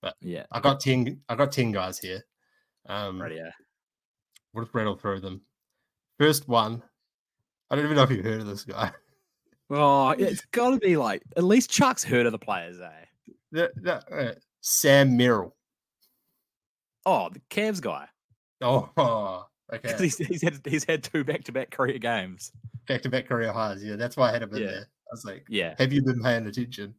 But 0.00 0.14
yeah. 0.20 0.46
I 0.52 0.60
got 0.60 0.80
ten. 0.80 1.20
I 1.28 1.34
got 1.34 1.52
ten 1.52 1.72
guys 1.72 1.98
here. 1.98 2.24
Um, 2.88 3.20
Right, 3.20 3.32
yeah. 3.34 3.50
We'll 4.52 4.64
just 4.64 4.74
rattle 4.74 4.96
through 4.96 5.20
them. 5.20 5.42
First 6.18 6.48
one. 6.48 6.82
I 7.70 7.76
don't 7.76 7.84
even 7.84 7.96
know 7.96 8.02
if 8.04 8.10
you've 8.10 8.24
heard 8.24 8.40
of 8.40 8.46
this 8.46 8.64
guy. 8.64 8.90
Oh, 9.68 10.10
it's 10.10 10.44
got 10.52 10.70
to 10.70 10.76
be 10.78 10.96
like 10.96 11.22
at 11.36 11.42
least 11.42 11.70
Chuck's 11.70 12.04
heard 12.04 12.24
of 12.24 12.30
the 12.30 12.38
players, 12.38 12.78
eh? 12.80 13.66
No, 13.82 14.00
uh, 14.12 14.34
Sam 14.60 15.16
Merrill. 15.16 15.56
Oh, 17.04 17.30
the 17.30 17.40
Cavs 17.50 17.80
guy. 17.80 18.06
Oh, 18.60 18.88
okay. 19.74 19.96
He's, 19.98 20.18
he's 20.18 20.42
had 20.42 20.60
he's 20.64 20.84
had 20.84 21.02
two 21.02 21.24
back 21.24 21.42
to 21.44 21.52
back 21.52 21.70
career 21.72 21.98
games. 21.98 22.52
Back 22.86 23.02
to 23.02 23.08
back 23.08 23.26
career 23.26 23.52
highs. 23.52 23.82
Yeah, 23.82 23.96
that's 23.96 24.16
why 24.16 24.28
I 24.28 24.32
had 24.34 24.42
him 24.42 24.54
in 24.54 24.62
Yeah. 24.62 24.66
there. 24.68 24.80
I 24.82 25.10
was 25.10 25.24
like, 25.24 25.44
Yeah. 25.48 25.74
have 25.80 25.92
you 25.92 26.00
been 26.04 26.22
paying 26.22 26.46
attention? 26.46 26.94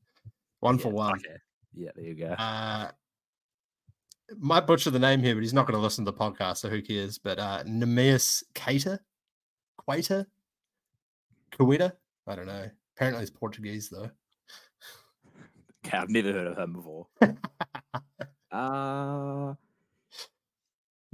One 0.59 0.77
for 0.77 0.89
one. 0.89 1.13
okay. 1.19 1.37
Yeah, 1.73 1.91
there 1.95 2.03
you 2.03 2.15
go. 2.15 2.31
Uh, 2.31 2.91
might 4.39 4.67
butcher 4.67 4.91
the 4.91 4.99
name 4.99 5.21
here, 5.23 5.35
but 5.35 5.41
he's 5.41 5.53
not 5.53 5.67
going 5.67 5.77
to 5.77 5.81
listen 5.81 6.03
to 6.03 6.11
the 6.11 6.17
podcast, 6.17 6.57
so 6.57 6.67
who 6.69 6.81
cares? 6.81 7.17
But 7.17 7.39
uh, 7.39 7.63
Neemias 7.63 8.43
Cater, 8.55 8.99
Quater, 9.77 10.27
Coeta. 11.51 11.93
I 12.27 12.35
don't 12.35 12.47
know. 12.47 12.69
Apparently, 12.95 13.21
it's 13.23 13.31
Portuguese 13.31 13.89
though. 13.89 14.09
Okay, 15.85 15.97
I've 15.97 16.09
never 16.09 16.31
heard 16.31 16.47
of 16.47 16.57
him 16.57 16.73
before. 16.73 17.07
uh 18.51 19.53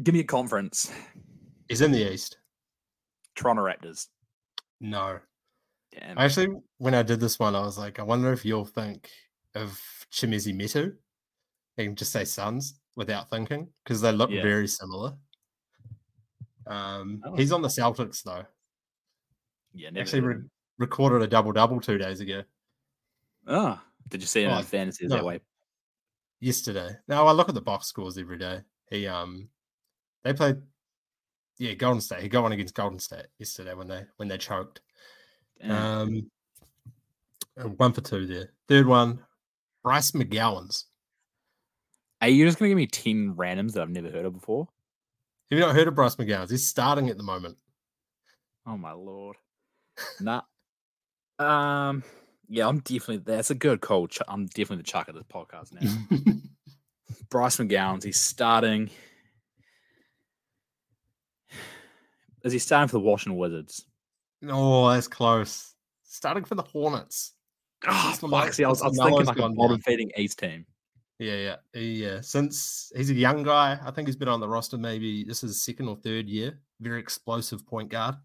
give 0.02 0.14
me 0.14 0.22
a 0.22 0.24
conference. 0.26 0.92
He's 1.68 1.82
in 1.82 1.92
the 1.92 2.12
East. 2.14 2.38
Toronto 3.36 3.64
Raptors. 3.64 4.08
No, 4.80 5.20
Damn. 5.98 6.18
actually, 6.18 6.50
when 6.78 6.94
I 6.94 7.04
did 7.04 7.20
this 7.20 7.40
one, 7.40 7.56
I 7.56 7.62
was 7.62 7.78
like, 7.78 8.00
I 8.00 8.04
wonder 8.04 8.32
if 8.34 8.44
you'll 8.46 8.66
think 8.66 9.10
of 9.56 9.80
Chimezie 10.12 10.54
Metu 10.56 10.94
and 11.78 11.98
just 11.98 12.12
say 12.12 12.26
Suns 12.26 12.80
without 12.96 13.30
thinking 13.30 13.68
because 13.84 14.02
they 14.02 14.12
look 14.12 14.30
Yeah. 14.30 14.44
very 14.44 14.68
similar. 14.68 15.14
Um, 16.68 17.22
Oh. 17.26 17.36
he's 17.36 17.52
on 17.52 17.62
the 17.62 17.68
Celtics 17.68 18.24
though. 18.24 18.46
Yeah, 19.74 19.90
Actually, 19.98 20.22
re- 20.22 20.44
recorded 20.78 21.22
a 21.24 21.28
double 21.28 21.52
double 21.52 21.80
two 21.82 21.98
days 21.98 22.20
ago. 22.20 22.44
Oh, 23.48 23.80
did 24.10 24.22
you 24.22 24.28
see 24.28 24.44
him 24.44 24.52
Oh, 24.52 24.60
in 24.60 24.64
fantasy 24.66 25.08
no. 25.08 25.16
that 25.16 25.26
way? 25.26 25.40
yesterday. 26.40 26.90
No, 27.08 27.26
I 27.26 27.32
look 27.32 27.48
at 27.50 27.56
the 27.56 27.62
box 27.62 27.88
scores 27.88 28.18
every 28.18 28.38
day. 28.38 28.62
He 28.90 29.08
um 29.08 29.50
they 30.24 30.34
played 30.34 30.58
yeah, 31.58 31.74
Golden 31.74 32.02
State. 32.02 32.22
He 32.22 32.28
got 32.30 32.44
one 32.44 32.52
against 32.52 32.76
Golden 32.76 33.00
State 33.00 33.28
yesterday 33.40 33.74
when 33.74 33.88
they 33.88 34.04
when 34.18 34.28
they 34.28 34.38
choked. 34.38 34.82
Damn. 35.62 35.72
Um 35.72 36.32
one 37.78 37.94
for 37.94 38.02
two 38.02 38.26
there. 38.26 38.52
Third 38.68 38.88
one, 38.88 39.20
Bryce 39.84 40.12
McGowens. 40.12 40.86
Are 42.22 42.28
you 42.28 42.46
just 42.46 42.58
gonna 42.60 42.70
give 42.70 42.78
me 42.78 42.88
ten 42.88 43.36
randoms 43.36 43.74
that 43.74 43.82
I've 43.82 43.90
never 43.90 44.10
heard 44.10 44.26
of 44.26 44.34
before? 44.34 44.68
Have 45.50 45.60
you 45.60 45.66
not 45.66 45.76
heard 45.76 45.88
of 45.88 45.96
Bryce 45.96 46.16
McGowens? 46.16 46.50
He's 46.52 46.68
starting 46.68 47.10
at 47.10 47.18
the 47.18 47.24
moment. 47.24 47.58
Oh 48.66 48.78
my 48.78 48.92
lord. 48.94 49.38
Nah. 50.20 50.42
Um. 51.40 52.04
Yeah, 52.50 52.68
I'm 52.68 52.80
definitely. 52.80 53.18
That's 53.18 53.52
a 53.52 53.56
good 53.56 53.82
call. 53.82 54.08
I'm 54.28 54.46
definitely 54.48 54.78
the 54.78 54.84
chuck 54.84 55.08
of 55.08 55.16
this 55.16 55.24
podcast 55.24 55.74
now. 55.74 55.90
Bryce 57.30 57.58
McGowens. 57.58 58.04
He's 58.04 58.20
starting. 58.20 58.90
Is 62.44 62.52
he 62.54 62.60
starting 62.60 62.90
for 62.90 62.94
the 62.94 63.00
Washington 63.00 63.38
Wizards? 63.38 63.86
oh, 64.50 64.90
that's 64.90 65.08
close. 65.08 65.74
Starting 66.04 66.44
for 66.44 66.56
the 66.56 66.64
Hornets. 66.64 67.34
Oh, 67.88 68.08
Since 68.10 68.24
Lamar- 68.24 68.52
See, 68.52 68.64
I 68.64 68.70
was, 68.70 68.82
I 68.82 68.88
was 68.88 68.98
thinking 68.98 69.26
like 69.26 69.40
a 69.40 69.50
bottom 69.50 69.80
feeding 69.80 70.12
East 70.18 70.40
team. 70.40 70.66
Yeah, 71.20 71.56
yeah, 71.74 71.80
yeah. 71.80 72.22
Since 72.22 72.92
he's 72.96 73.10
a 73.10 73.14
young 73.14 73.44
guy, 73.44 73.80
I 73.84 73.92
think 73.92 74.08
he's 74.08 74.16
been 74.16 74.28
on 74.28 74.40
the 74.40 74.48
roster. 74.48 74.78
Maybe 74.78 75.24
this 75.24 75.38
is 75.44 75.52
his 75.52 75.64
second 75.64 75.88
or 75.88 75.96
third 75.96 76.28
year. 76.28 76.60
Very 76.82 77.00
explosive 77.00 77.66
point 77.66 77.90
guard. 77.90 78.16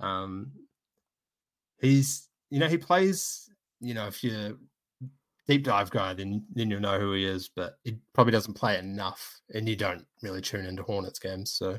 Um, 0.00 0.50
he's 1.80 2.28
you 2.50 2.58
know 2.58 2.68
he 2.68 2.78
plays. 2.78 3.50
You 3.80 3.94
know, 3.94 4.06
if 4.06 4.24
you're 4.24 4.34
a 4.34 4.54
deep 5.46 5.64
dive 5.64 5.90
guy, 5.90 6.14
then 6.14 6.44
then 6.54 6.70
you'll 6.70 6.80
know 6.80 6.98
who 6.98 7.12
he 7.12 7.24
is. 7.24 7.48
But 7.48 7.78
he 7.84 7.98
probably 8.12 8.32
doesn't 8.32 8.54
play 8.54 8.78
enough, 8.78 9.40
and 9.54 9.68
you 9.68 9.76
don't 9.76 10.04
really 10.22 10.40
tune 10.40 10.66
into 10.66 10.82
Hornets 10.82 11.18
games. 11.18 11.52
So, 11.52 11.78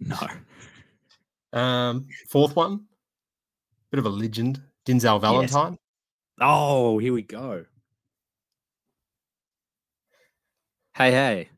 No. 0.00 1.58
um, 1.58 2.06
fourth 2.28 2.56
one, 2.56 2.84
bit 3.90 3.98
of 3.98 4.06
a 4.06 4.10
legend, 4.10 4.62
Denzel 4.86 5.20
Valentine. 5.20 5.78
Oh, 6.40 6.98
here 6.98 7.12
we 7.12 7.22
go. 7.22 7.64
Hey, 10.94 11.10
hey. 11.10 11.48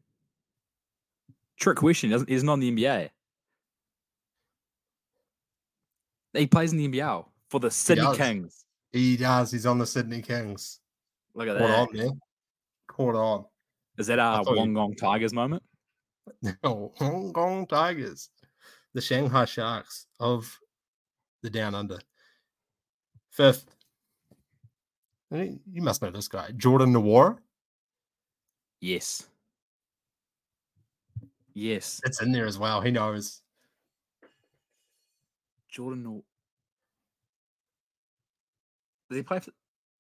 Trick 1.58 1.78
question. 1.78 2.10
He 2.10 2.14
doesn't, 2.14 2.28
he's 2.28 2.42
not 2.44 2.54
in 2.54 2.60
the 2.60 2.72
NBA. 2.72 3.10
He 6.34 6.46
plays 6.46 6.72
in 6.72 6.78
the 6.78 6.88
NBL 6.88 7.26
for 7.52 7.60
the 7.60 7.70
Sydney 7.70 8.04
does. 8.04 8.16
Kings. 8.16 8.64
He 8.92 9.14
does. 9.18 9.52
He's 9.52 9.66
on 9.66 9.78
the 9.78 9.84
Sydney 9.86 10.22
Kings. 10.22 10.80
Look 11.34 11.48
at 11.48 11.58
Caught 11.58 11.66
that. 11.68 11.78
on, 11.78 11.96
man. 11.96 12.20
Caught 12.88 13.14
on. 13.14 13.44
Is 13.98 14.06
that 14.06 14.18
a 14.18 14.42
thought 14.42 14.56
you- 14.56 14.94
Tigers 14.94 15.34
moment? 15.34 15.62
No, 16.40 16.92
Hong 16.96 17.32
Kong 17.34 17.66
Tigers, 17.66 18.30
the 18.94 19.02
Shanghai 19.02 19.44
Sharks 19.44 20.06
of 20.18 20.58
the 21.42 21.50
Down 21.50 21.74
Under. 21.74 21.98
Fifth, 23.30 23.66
you 25.30 25.60
must 25.82 26.00
know 26.00 26.10
this 26.10 26.28
guy, 26.28 26.52
Jordan 26.56 26.94
Nwora. 26.94 27.38
Yes. 28.80 29.28
Yes. 31.52 32.00
It's 32.06 32.22
in 32.22 32.32
there 32.32 32.46
as 32.46 32.58
well. 32.58 32.80
He 32.80 32.90
knows. 32.90 33.42
Jordan. 35.68 36.22
Does 39.12 39.18
he 39.18 39.22
play 39.22 39.40
for? 39.40 39.50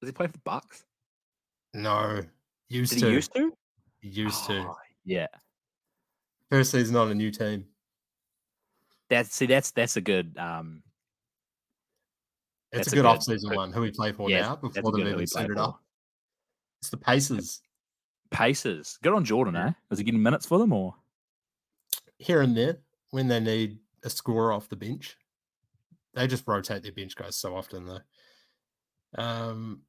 Does 0.00 0.08
he 0.08 0.12
play 0.12 0.26
for 0.26 0.32
the 0.32 0.38
Bucks? 0.38 0.84
No, 1.74 2.22
used 2.70 2.94
Did 2.94 3.00
to. 3.00 3.06
he 3.08 3.12
used 3.12 3.34
to? 3.34 3.52
He 4.00 4.08
used 4.08 4.46
to. 4.46 4.60
Oh, 4.68 4.74
Yeah. 5.04 5.26
First 6.50 6.70
season 6.70 6.96
on 6.96 7.10
a 7.10 7.14
new 7.14 7.30
team. 7.30 7.66
That's 9.10 9.34
see. 9.34 9.44
That's 9.46 9.70
that's 9.72 9.96
a 9.96 10.00
good. 10.00 10.36
Um. 10.38 10.82
It's 12.72 12.86
a 12.88 12.90
good 12.90 12.96
good- 13.02 13.04
off-season 13.06 13.54
one. 13.54 13.70
Who 13.70 13.82
we 13.82 13.90
play 13.90 14.12
for 14.12 14.30
Yeah, 14.30 14.40
now 14.40 14.56
before 14.56 14.92
they've 14.92 15.04
good 15.04 15.12
even 15.14 15.26
set 15.26 15.50
it 15.50 15.52
for. 15.52 15.58
up. 15.60 15.82
It's 16.80 16.88
the 16.88 16.96
Pacers 16.96 17.60
Pacers. 18.30 18.98
Good 19.02 19.12
on 19.12 19.26
Jordan, 19.26 19.56
eh? 19.56 19.72
Is 19.90 19.98
he 19.98 20.04
getting 20.04 20.22
minutes 20.22 20.46
for 20.46 20.58
them 20.58 20.72
or? 20.72 20.94
here 22.18 22.40
and 22.40 22.56
there 22.56 22.78
when 23.10 23.26
they 23.28 23.40
need 23.40 23.78
a 24.04 24.08
scorer 24.10 24.52
off 24.52 24.68
the 24.68 24.76
bench. 24.76 25.18
They 26.14 26.26
just 26.28 26.46
rotate 26.46 26.82
their 26.84 26.92
bench 26.92 27.14
guys 27.16 27.36
so 27.36 27.56
often 27.56 27.84
though. 27.84 27.98
Um, 29.16 29.82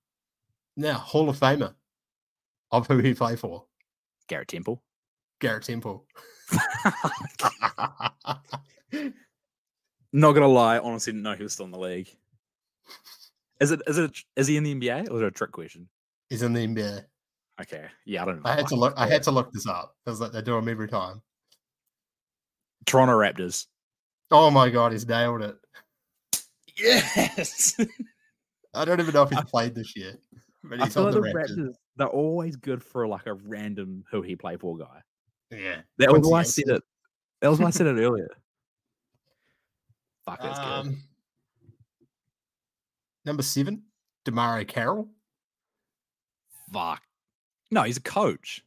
now 0.75 0.93
Hall 0.95 1.29
of 1.29 1.39
Famer 1.39 1.73
of 2.71 2.87
who 2.87 2.97
he 2.99 3.13
play 3.13 3.35
for, 3.35 3.65
Garrett 4.27 4.47
Temple. 4.49 4.83
Garrett 5.39 5.63
Temple. 5.63 6.05
Not 10.13 10.33
gonna 10.33 10.47
lie, 10.47 10.79
honestly 10.79 11.13
didn't 11.13 11.23
know 11.23 11.35
he 11.35 11.43
was 11.43 11.53
still 11.53 11.65
in 11.65 11.71
the 11.71 11.79
league. 11.79 12.09
Is 13.59 13.71
it 13.71 13.81
is 13.87 13.97
it 13.97 14.17
is 14.35 14.47
he 14.47 14.57
in 14.57 14.63
the 14.63 14.75
NBA 14.75 15.09
or 15.09 15.15
is 15.15 15.21
it 15.21 15.27
a 15.27 15.31
trick 15.31 15.51
question? 15.51 15.87
He's 16.29 16.41
in 16.41 16.53
the 16.53 16.67
NBA. 16.67 17.05
Okay. 17.61 17.85
Yeah, 18.05 18.23
I 18.23 18.25
don't 18.25 18.43
know. 18.43 18.49
I 18.49 18.55
had 18.55 18.67
to 18.67 18.75
look. 18.75 18.93
I 18.97 19.07
had 19.07 19.23
to 19.23 19.31
look 19.31 19.51
this 19.51 19.67
up. 19.67 19.95
Was 20.05 20.19
like 20.19 20.31
they 20.31 20.41
do 20.41 20.55
them 20.55 20.67
every 20.67 20.87
time. 20.87 21.21
Toronto 22.85 23.13
Raptors. 23.13 23.67
Oh 24.31 24.49
my 24.49 24.69
god, 24.69 24.91
he's 24.91 25.07
nailed 25.07 25.41
it. 25.41 25.55
Yes. 26.75 27.79
I 28.73 28.85
don't 28.85 28.99
even 28.99 29.13
know 29.13 29.23
if 29.23 29.29
he's 29.29 29.39
I- 29.39 29.43
played 29.43 29.75
this 29.75 29.95
year, 29.95 30.17
but 30.63 30.79
I 30.81 30.85
he's 30.85 30.93
feel 30.93 31.07
on 31.07 31.13
like 31.13 31.21
the 31.23 31.29
Raptors. 31.39 31.57
Raptors, 31.57 31.73
they're 31.97 32.07
always 32.07 32.55
good 32.55 32.83
for 32.83 33.07
like 33.07 33.25
a 33.27 33.33
random 33.33 34.03
who 34.09 34.21
he 34.21 34.35
play 34.35 34.57
for 34.57 34.77
guy. 34.77 35.01
Yeah, 35.51 35.81
That 35.99 36.11
was 36.11 36.27
why 36.27 36.39
I 36.39 36.43
said 36.43 36.67
it. 36.69 36.83
That 37.41 37.49
was 37.49 37.59
why 37.59 37.67
I 37.67 37.71
said 37.71 37.85
it 37.87 37.97
earlier. 37.99 38.29
Fuck, 40.25 40.41
that's 40.41 40.57
good. 40.59 40.65
Um, 40.67 41.03
number 43.25 43.43
seven, 43.43 43.83
DeMarre 44.25 44.67
Carroll. 44.67 45.09
Fuck. 46.71 47.01
No, 47.71 47.83
he's 47.83 47.97
a 47.97 48.01
coach 48.01 48.63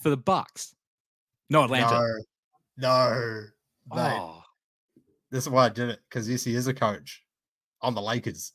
for 0.00 0.10
the 0.10 0.16
Bucks. 0.16 0.74
No, 1.50 1.64
Atlanta. 1.64 1.90
No, 2.76 2.88
no, 3.90 3.94
mate. 3.94 4.18
Oh, 4.18 4.42
This 5.30 5.44
is 5.44 5.50
why 5.50 5.66
I 5.66 5.68
did 5.68 5.90
it 5.90 6.00
because 6.08 6.28
yes, 6.28 6.42
he 6.44 6.54
is 6.56 6.66
a 6.66 6.74
coach 6.74 7.22
on 7.84 7.94
the 7.94 8.02
Lakers. 8.02 8.52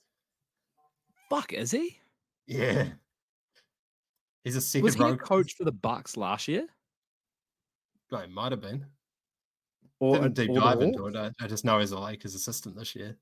fuck, 1.30 1.53
is 1.53 1.72
he? 1.72 1.99
Yeah, 2.47 2.88
he's 4.43 4.56
a 4.56 4.61
second 4.61 4.84
Was 4.85 4.95
he 4.95 5.03
row 5.03 5.11
a 5.14 5.18
coach 5.18 5.53
for 5.56 5.64
the 5.64 5.72
Bucks 5.72 6.18
last 6.18 6.47
year? 6.47 6.65
No, 8.11 8.18
he 8.19 8.27
might 8.27 8.51
have 8.51 8.61
been. 8.61 8.85
Or 9.99 10.15
Didn't 10.15 10.34
deep 10.34 10.49
or 10.49 10.60
dive 10.61 10.81
into 10.81 11.06
it. 11.07 11.15
I, 11.15 11.30
I 11.41 11.47
just 11.47 11.64
know 11.65 11.77
he's 11.80 11.91
a 11.91 11.99
Lakers 11.99 12.34
assistant 12.34 12.76
this 12.76 12.95
year. 12.95 13.18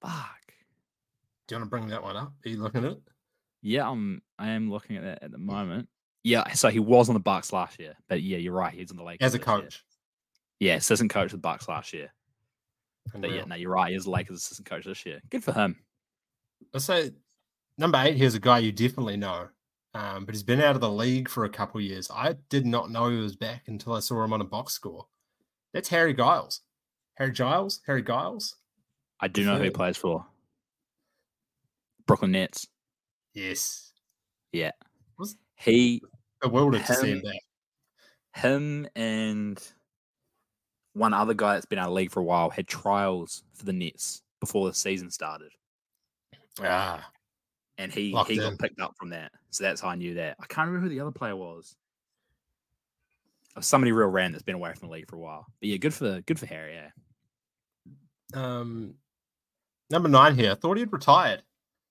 Fuck. 0.00 0.38
Do 1.46 1.54
you 1.54 1.58
want 1.60 1.66
to 1.66 1.70
bring 1.70 1.86
that 1.88 2.02
one 2.02 2.16
up? 2.16 2.32
Are 2.44 2.48
you 2.48 2.56
looking 2.60 2.84
at 2.84 2.92
it? 2.92 3.02
Yeah, 3.62 3.88
I'm. 3.88 4.22
I 4.38 4.48
am 4.50 4.70
looking 4.70 4.96
at 4.96 5.04
that 5.04 5.22
at 5.22 5.30
the 5.30 5.38
moment. 5.38 5.88
Yeah, 6.24 6.48
so 6.52 6.68
he 6.68 6.80
was 6.80 7.08
on 7.08 7.14
the 7.14 7.20
Bucks 7.20 7.52
last 7.52 7.78
year, 7.78 7.94
but 8.08 8.22
yeah, 8.22 8.38
you're 8.38 8.52
right. 8.54 8.72
He's 8.72 8.90
on 8.90 8.96
the 8.96 9.02
Lakers 9.04 9.24
As 9.26 9.34
a 9.34 9.38
this 9.38 9.46
year. 9.46 9.56
coach. 9.60 9.84
Yeah, 10.60 10.74
assistant 10.76 11.10
coach 11.10 11.26
of 11.26 11.32
the 11.32 11.38
Bucks 11.38 11.68
last 11.68 11.92
year. 11.92 12.12
But 13.14 13.30
yeah, 13.30 13.44
no, 13.44 13.54
you're 13.56 13.70
right. 13.70 13.92
He's 13.92 14.06
Lakers 14.06 14.38
assistant 14.38 14.68
coach 14.68 14.84
this 14.84 15.04
year. 15.04 15.20
Good 15.30 15.44
for 15.44 15.52
him. 15.52 15.76
Say 16.78 17.10
number 17.78 17.98
eight 17.98 18.16
here's 18.16 18.34
a 18.34 18.40
guy 18.40 18.58
you 18.60 18.72
definitely 18.72 19.16
know, 19.16 19.48
um, 19.94 20.24
but 20.24 20.34
he's 20.34 20.42
been 20.42 20.60
out 20.60 20.74
of 20.74 20.80
the 20.80 20.90
league 20.90 21.28
for 21.28 21.44
a 21.44 21.48
couple 21.50 21.80
years. 21.80 22.08
I 22.14 22.36
did 22.48 22.64
not 22.66 22.90
know 22.90 23.08
he 23.10 23.16
was 23.18 23.36
back 23.36 23.64
until 23.66 23.92
I 23.94 24.00
saw 24.00 24.22
him 24.24 24.32
on 24.32 24.40
a 24.40 24.44
box 24.44 24.72
score. 24.72 25.06
That's 25.74 25.88
Harry 25.88 26.14
Giles. 26.14 26.60
Harry 27.14 27.32
Giles? 27.32 27.80
Harry 27.86 28.02
Giles? 28.02 28.56
I 29.20 29.28
do 29.28 29.44
know 29.44 29.56
who 29.58 29.64
he 29.64 29.70
plays 29.70 29.96
for. 29.96 30.24
Brooklyn 32.06 32.32
Nets. 32.32 32.66
Yes. 33.34 33.92
Yeah. 34.52 34.72
Was- 35.18 35.36
He, 35.56 36.02
Bewildered 36.40 36.84
to 36.86 36.94
see 36.94 37.10
him 37.12 37.18
Him- 37.18 37.22
back. 37.22 38.42
him, 38.42 38.88
and 38.96 39.72
one 40.94 41.14
other 41.14 41.34
guy 41.34 41.54
that's 41.54 41.66
been 41.66 41.78
out 41.78 41.88
of 41.88 41.94
league 41.94 42.10
for 42.10 42.20
a 42.20 42.24
while 42.24 42.50
had 42.50 42.66
trials 42.66 43.42
for 43.54 43.64
the 43.64 43.72
Nets 43.72 44.22
before 44.40 44.68
the 44.68 44.74
season 44.74 45.10
started, 45.10 45.52
Ah, 46.60 47.08
and 47.78 47.92
he 47.92 48.12
Locked 48.12 48.30
he 48.30 48.36
in. 48.36 48.42
got 48.42 48.58
picked 48.58 48.80
up 48.80 48.94
from 48.98 49.10
that. 49.10 49.32
So 49.50 49.64
that's 49.64 49.80
how 49.80 49.88
I 49.88 49.94
knew 49.94 50.14
that. 50.14 50.36
I 50.40 50.46
can't 50.46 50.66
remember 50.68 50.88
who 50.88 50.94
the 50.94 51.00
other 51.00 51.10
player 51.12 51.36
was. 51.36 51.74
Was 53.56 53.66
somebody 53.66 53.92
real 53.92 54.08
random 54.08 54.32
that's 54.32 54.42
been 54.44 54.54
away 54.54 54.72
from 54.74 54.88
the 54.88 54.94
league 54.94 55.08
for 55.08 55.16
a 55.16 55.20
while. 55.20 55.46
But 55.60 55.68
yeah, 55.68 55.76
good 55.76 55.92
for 55.94 56.20
good 56.22 56.38
for 56.38 56.46
Harry. 56.46 56.74
Yeah. 56.74 56.90
um, 58.34 58.94
number 59.90 60.08
nine 60.08 60.34
here. 60.34 60.52
I 60.52 60.54
thought 60.54 60.78
he'd 60.78 60.92
retired. 60.92 61.42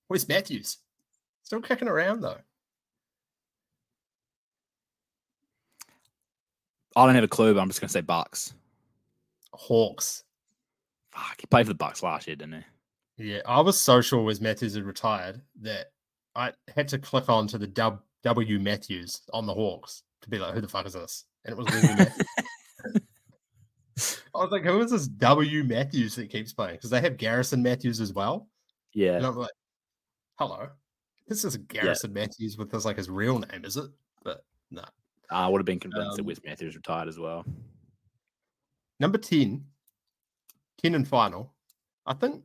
Wes 0.08 0.26
Matthews? 0.28 0.78
Still 1.44 1.60
kicking 1.60 1.88
around 1.88 2.20
though. 2.20 2.38
I 6.94 7.06
don't 7.06 7.14
have 7.14 7.24
a 7.24 7.28
clue, 7.28 7.54
but 7.54 7.60
I'm 7.60 7.68
just 7.68 7.80
gonna 7.80 7.88
say 7.88 8.00
Bucks. 8.00 8.54
Hawks. 9.52 10.24
Fuck, 11.10 11.40
he 11.40 11.46
played 11.46 11.66
for 11.66 11.72
the 11.72 11.76
Bucks 11.78 12.02
last 12.02 12.26
year, 12.26 12.36
didn't 12.36 12.64
he? 13.18 13.32
Yeah, 13.32 13.40
I 13.46 13.60
was 13.60 13.80
so 13.80 14.00
sure 14.00 14.22
Wes 14.22 14.40
Matthews 14.40 14.74
had 14.74 14.84
retired 14.84 15.42
that 15.60 15.92
I 16.34 16.52
had 16.74 16.88
to 16.88 16.98
click 16.98 17.28
on 17.28 17.46
to 17.48 17.58
the 17.58 17.66
W 18.22 18.58
Matthews 18.58 19.20
on 19.32 19.46
the 19.46 19.52
Hawks 19.54 20.02
to 20.22 20.30
be 20.30 20.38
like, 20.38 20.54
who 20.54 20.60
the 20.60 20.68
fuck 20.68 20.86
is 20.86 20.94
this? 20.94 21.24
And 21.44 21.52
it 21.52 21.58
was 21.58 21.66
Wesley 21.66 21.94
Matthews. 21.96 22.26
I 24.34 24.38
was 24.38 24.50
like, 24.50 24.62
who 24.64 24.80
is 24.80 24.90
this 24.90 25.06
W 25.08 25.62
Matthews 25.64 26.16
that 26.16 26.30
keeps 26.30 26.54
playing? 26.54 26.76
Because 26.76 26.90
they 26.90 27.00
have 27.02 27.18
Garrison 27.18 27.62
Matthews 27.62 28.00
as 28.00 28.12
well. 28.14 28.48
Yeah. 28.94 29.16
And 29.16 29.26
I'm 29.26 29.36
like, 29.36 29.50
hello. 30.38 30.68
This 31.28 31.44
is 31.44 31.56
Garrison 31.58 32.12
Matthews 32.14 32.56
with 32.56 32.70
this 32.70 32.84
like 32.86 32.96
his 32.96 33.10
real 33.10 33.38
name, 33.38 33.64
is 33.64 33.76
it? 33.76 33.90
But 34.24 34.44
no. 34.70 34.84
I 35.30 35.48
would 35.48 35.58
have 35.60 35.66
been 35.66 35.80
convinced 35.80 36.16
that 36.16 36.22
Um, 36.22 36.26
Wes 36.26 36.40
Matthews 36.44 36.74
retired 36.76 37.08
as 37.08 37.18
well. 37.18 37.44
Number 39.02 39.18
10, 39.18 39.64
10 40.80 40.94
and 40.94 41.08
final. 41.08 41.52
I 42.06 42.14
think 42.14 42.44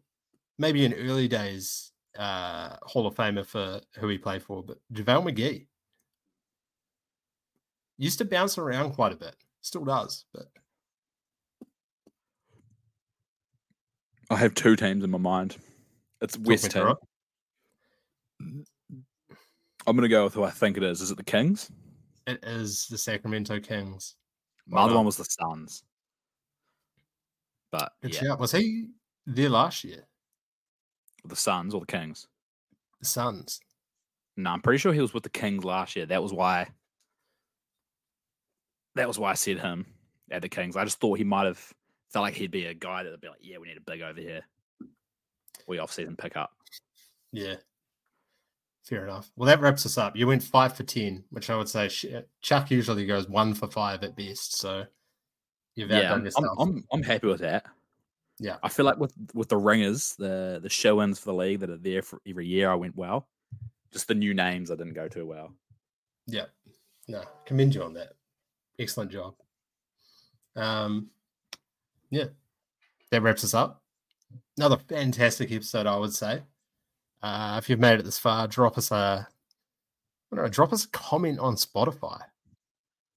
maybe 0.57 0.85
in 0.85 0.93
early 0.95 1.27
days, 1.27 1.91
uh, 2.17 2.77
Hall 2.81 3.05
of 3.05 3.13
Famer 3.13 3.45
for 3.45 3.79
who 3.99 4.07
he 4.07 4.17
played 4.17 4.41
for, 4.41 4.63
but 4.63 4.79
JaVale 4.91 5.31
McGee 5.31 5.67
used 7.99 8.17
to 8.17 8.25
bounce 8.25 8.57
around 8.57 8.93
quite 8.93 9.11
a 9.13 9.15
bit. 9.15 9.35
Still 9.61 9.85
does, 9.85 10.25
but 10.33 10.47
I 14.31 14.35
have 14.35 14.55
two 14.55 14.75
teams 14.75 15.03
in 15.03 15.11
my 15.11 15.19
mind. 15.19 15.57
It's 16.21 16.39
West 16.39 16.75
it. 16.75 16.97
I'm 18.41 19.95
gonna 19.95 20.07
go 20.07 20.23
with 20.23 20.33
who 20.33 20.43
I 20.43 20.49
think 20.49 20.75
it 20.75 20.81
is. 20.81 21.01
Is 21.01 21.11
it 21.11 21.17
the 21.17 21.23
Kings? 21.23 21.71
It 22.25 22.43
is 22.43 22.87
the 22.87 22.97
Sacramento 22.97 23.59
Kings. 23.59 24.15
My 24.67 24.81
other 24.81 24.95
one 24.95 25.05
was 25.05 25.17
the 25.17 25.25
Suns. 25.25 25.83
But 27.77 27.93
Good 28.01 28.13
yeah, 28.13 28.19
shout. 28.21 28.39
Was 28.39 28.51
he 28.51 28.87
there 29.25 29.49
last 29.49 29.83
year? 29.83 30.07
the 31.25 31.35
Suns 31.35 31.73
or 31.73 31.81
the 31.81 31.85
Kings. 31.85 32.27
The 33.01 33.05
Suns. 33.05 33.59
No, 34.37 34.51
I'm 34.51 34.61
pretty 34.61 34.77
sure 34.77 34.93
he 34.93 35.01
was 35.01 35.13
with 35.13 35.23
the 35.23 35.29
Kings 35.29 35.65
last 35.65 35.95
year. 35.95 36.05
That 36.05 36.23
was 36.23 36.31
why. 36.31 36.69
That 38.95 39.07
was 39.07 39.19
why 39.19 39.31
I 39.31 39.33
said 39.33 39.59
him 39.59 39.85
at 40.31 40.41
the 40.41 40.49
Kings. 40.49 40.77
I 40.77 40.85
just 40.85 40.99
thought 40.99 41.17
he 41.17 41.23
might 41.23 41.45
have 41.45 41.73
felt 42.09 42.23
like 42.23 42.33
he'd 42.33 42.51
be 42.51 42.65
a 42.67 42.73
guy 42.73 43.03
that'd 43.03 43.19
be 43.19 43.27
like, 43.27 43.39
yeah, 43.41 43.57
we 43.57 43.67
need 43.67 43.77
a 43.77 43.81
big 43.81 44.01
over 44.01 44.19
here. 44.19 44.41
We 45.67 45.79
off 45.79 45.91
season 45.91 46.15
pick 46.15 46.37
up. 46.37 46.51
Yeah. 47.33 47.55
Fair 48.83 49.03
enough. 49.03 49.29
Well, 49.35 49.47
that 49.47 49.59
wraps 49.59 49.85
us 49.85 49.97
up. 49.97 50.15
You 50.15 50.27
went 50.27 50.41
five 50.41 50.77
for 50.77 50.83
10, 50.83 51.25
which 51.29 51.49
I 51.49 51.57
would 51.57 51.67
say 51.67 51.89
Chuck 52.41 52.71
usually 52.71 53.05
goes 53.05 53.27
one 53.27 53.53
for 53.53 53.67
five 53.67 54.01
at 54.03 54.15
best. 54.15 54.57
So 54.57 54.85
you've 55.77 55.89
yeah, 55.89 56.13
I'm, 56.13 56.29
I'm. 56.59 56.83
I'm 56.91 57.03
happy 57.03 57.27
with 57.27 57.39
that. 57.39 57.65
Yeah. 58.39 58.57
I 58.61 58.69
feel 58.69 58.85
like 58.85 58.97
with 58.97 59.13
with 59.33 59.49
the 59.49 59.57
ringers, 59.57 60.15
the 60.15 60.59
the 60.61 60.69
show 60.69 61.01
ins 61.01 61.19
for 61.19 61.25
the 61.25 61.33
league 61.33 61.59
that 61.61 61.69
are 61.69 61.77
there 61.77 62.01
for 62.01 62.21
every 62.27 62.47
year, 62.47 62.69
I 62.69 62.75
went 62.75 62.95
well. 62.95 63.27
Just 63.91 64.07
the 64.07 64.15
new 64.15 64.33
names 64.33 64.69
I 64.69 64.75
didn't 64.75 64.93
go 64.93 65.07
too 65.07 65.25
well. 65.25 65.53
Yeah. 66.27 66.45
No, 67.07 67.23
commend 67.45 67.73
you 67.73 67.83
on 67.83 67.93
that. 67.93 68.13
Excellent 68.77 69.11
job. 69.11 69.35
Um, 70.55 71.09
yeah, 72.09 72.25
that 73.11 73.21
wraps 73.21 73.43
us 73.43 73.53
up. 73.53 73.81
Another 74.57 74.77
fantastic 74.89 75.51
episode, 75.51 75.85
I 75.87 75.97
would 75.97 76.13
say. 76.13 76.41
Uh, 77.21 77.55
if 77.57 77.69
you've 77.69 77.79
made 77.79 77.99
it 77.99 78.05
this 78.05 78.19
far, 78.19 78.47
drop 78.47 78.77
us 78.77 78.91
a, 78.91 79.27
know, 80.31 80.47
drop 80.47 80.73
us 80.73 80.85
a 80.85 80.89
comment 80.89 81.39
on 81.39 81.55
Spotify. 81.55 82.21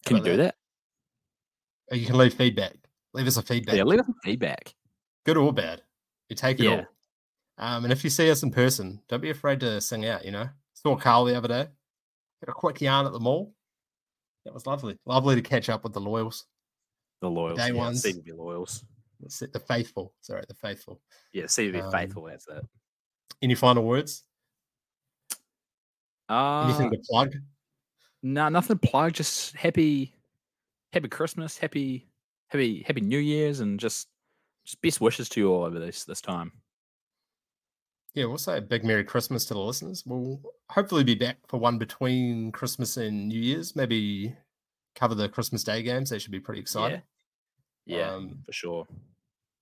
Can 0.07 0.19
you 0.19 0.23
do 0.23 0.37
that? 0.37 0.55
Or 0.55 0.60
you 1.91 2.07
can 2.07 2.17
leave 2.19 2.35
feedback. 2.35 2.75
Leave 3.13 3.27
us 3.27 3.37
a 3.37 3.43
feedback, 3.43 3.77
Yeah, 3.77 3.85
leave 3.85 4.01
us 4.01 4.07
feedback. 4.23 4.75
good 5.25 5.37
or 5.37 5.53
bad. 5.53 5.83
You 6.29 6.37
take 6.37 6.61
it 6.61 6.65
Yeah. 6.65 6.71
all. 6.77 6.87
Um, 7.59 7.85
and 7.85 7.93
if 7.93 8.05
you 8.05 8.11
see 8.11 8.31
us 8.31 8.43
in 8.43 8.51
person, 8.51 9.03
don't 9.09 9.21
be 9.21 9.31
afraid 9.31 9.61
to 9.61 9.81
sing 9.81 10.07
out. 10.07 10.25
You 10.25 10.31
know, 10.31 10.49
saw 10.75 10.97
Carl 10.97 11.25
the 11.25 11.37
other 11.37 11.49
day. 11.49 11.69
Had 12.41 12.49
a 12.49 12.53
quick 12.53 12.81
yarn 12.81 13.05
at 13.07 13.13
the 13.13 13.21
mall. 13.21 13.55
That 14.45 14.55
was 14.55 14.67
lovely. 14.67 14.97
Lovely 15.05 15.35
to 15.35 15.43
catch 15.43 15.69
up 15.69 15.85
with 15.85 15.93
the 15.93 16.01
loyals. 16.01 16.47
The 17.21 17.29
loyals. 17.29 17.59
Day 17.59 17.67
yeah, 17.69 17.73
ones. 17.73 18.03
CBB 18.03 18.33
loyals. 18.35 18.85
the 19.21 19.61
faithful. 19.69 20.15
Sorry, 20.23 20.43
the 20.49 20.55
faithful. 20.55 21.03
Yeah, 21.35 21.45
CVB 21.45 21.83
um, 21.83 21.93
faithful. 21.93 22.25
That's 22.25 22.49
it. 22.49 22.67
Any 23.43 23.55
final 23.55 23.85
words? 23.85 24.25
Uh, 26.29 26.65
Anything 26.65 26.91
to 26.93 26.99
plug? 27.11 27.35
No, 28.23 28.43
nah, 28.45 28.49
nothing 28.49 28.79
to 28.79 28.89
plug. 28.89 29.13
Just 29.13 29.55
happy, 29.57 30.15
happy 30.93 31.09
Christmas, 31.09 31.59
happy, 31.59 32.09
happy, 32.49 32.85
happy 32.87 33.01
New 33.01 33.19
Year's, 33.19 33.61
and 33.61 33.79
just, 33.79 34.09
just 34.65 34.81
best 34.83 35.01
wishes 35.01 35.29
to 35.31 35.41
you 35.41 35.53
all 35.53 35.65
over 35.65 35.79
this 35.79 36.05
this 36.05 36.21
time. 36.21 36.53
Yeah, 38.15 38.25
we'll 38.25 38.39
say 38.39 38.59
a 38.59 38.61
big 38.61 38.85
Merry 38.85 39.05
Christmas 39.05 39.45
to 39.47 39.55
the 39.55 39.61
listeners. 39.61 40.03
We'll 40.05 40.41
hopefully 40.69 41.05
be 41.05 41.15
back 41.15 41.37
for 41.47 41.61
one 41.61 41.79
between 41.79 42.51
Christmas 42.51 42.97
and 42.97 43.29
New 43.29 43.41
Year's. 43.41 43.77
Maybe 43.77 44.35
cover 44.97 45.15
the 45.15 45.29
Christmas 45.29 45.63
Day 45.63 45.83
games. 45.83 46.11
They 46.11 46.19
should 46.19 46.33
be 46.33 46.41
pretty 46.41 46.61
exciting. 46.61 47.03
Yeah, 47.87 47.99
yeah 47.99 48.15
um, 48.15 48.41
for 48.45 48.53
sure. 48.53 48.87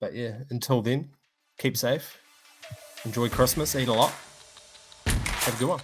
But 0.00 0.14
yeah, 0.14 0.38
until 0.50 0.80
then, 0.80 1.10
keep 1.58 1.76
safe. 1.76 2.18
Enjoy 3.04 3.28
Christmas. 3.28 3.76
Eat 3.76 3.88
a 3.88 3.92
lot. 3.92 4.12
Have 5.04 5.54
a 5.54 5.58
good 5.58 5.68
one. 5.68 5.80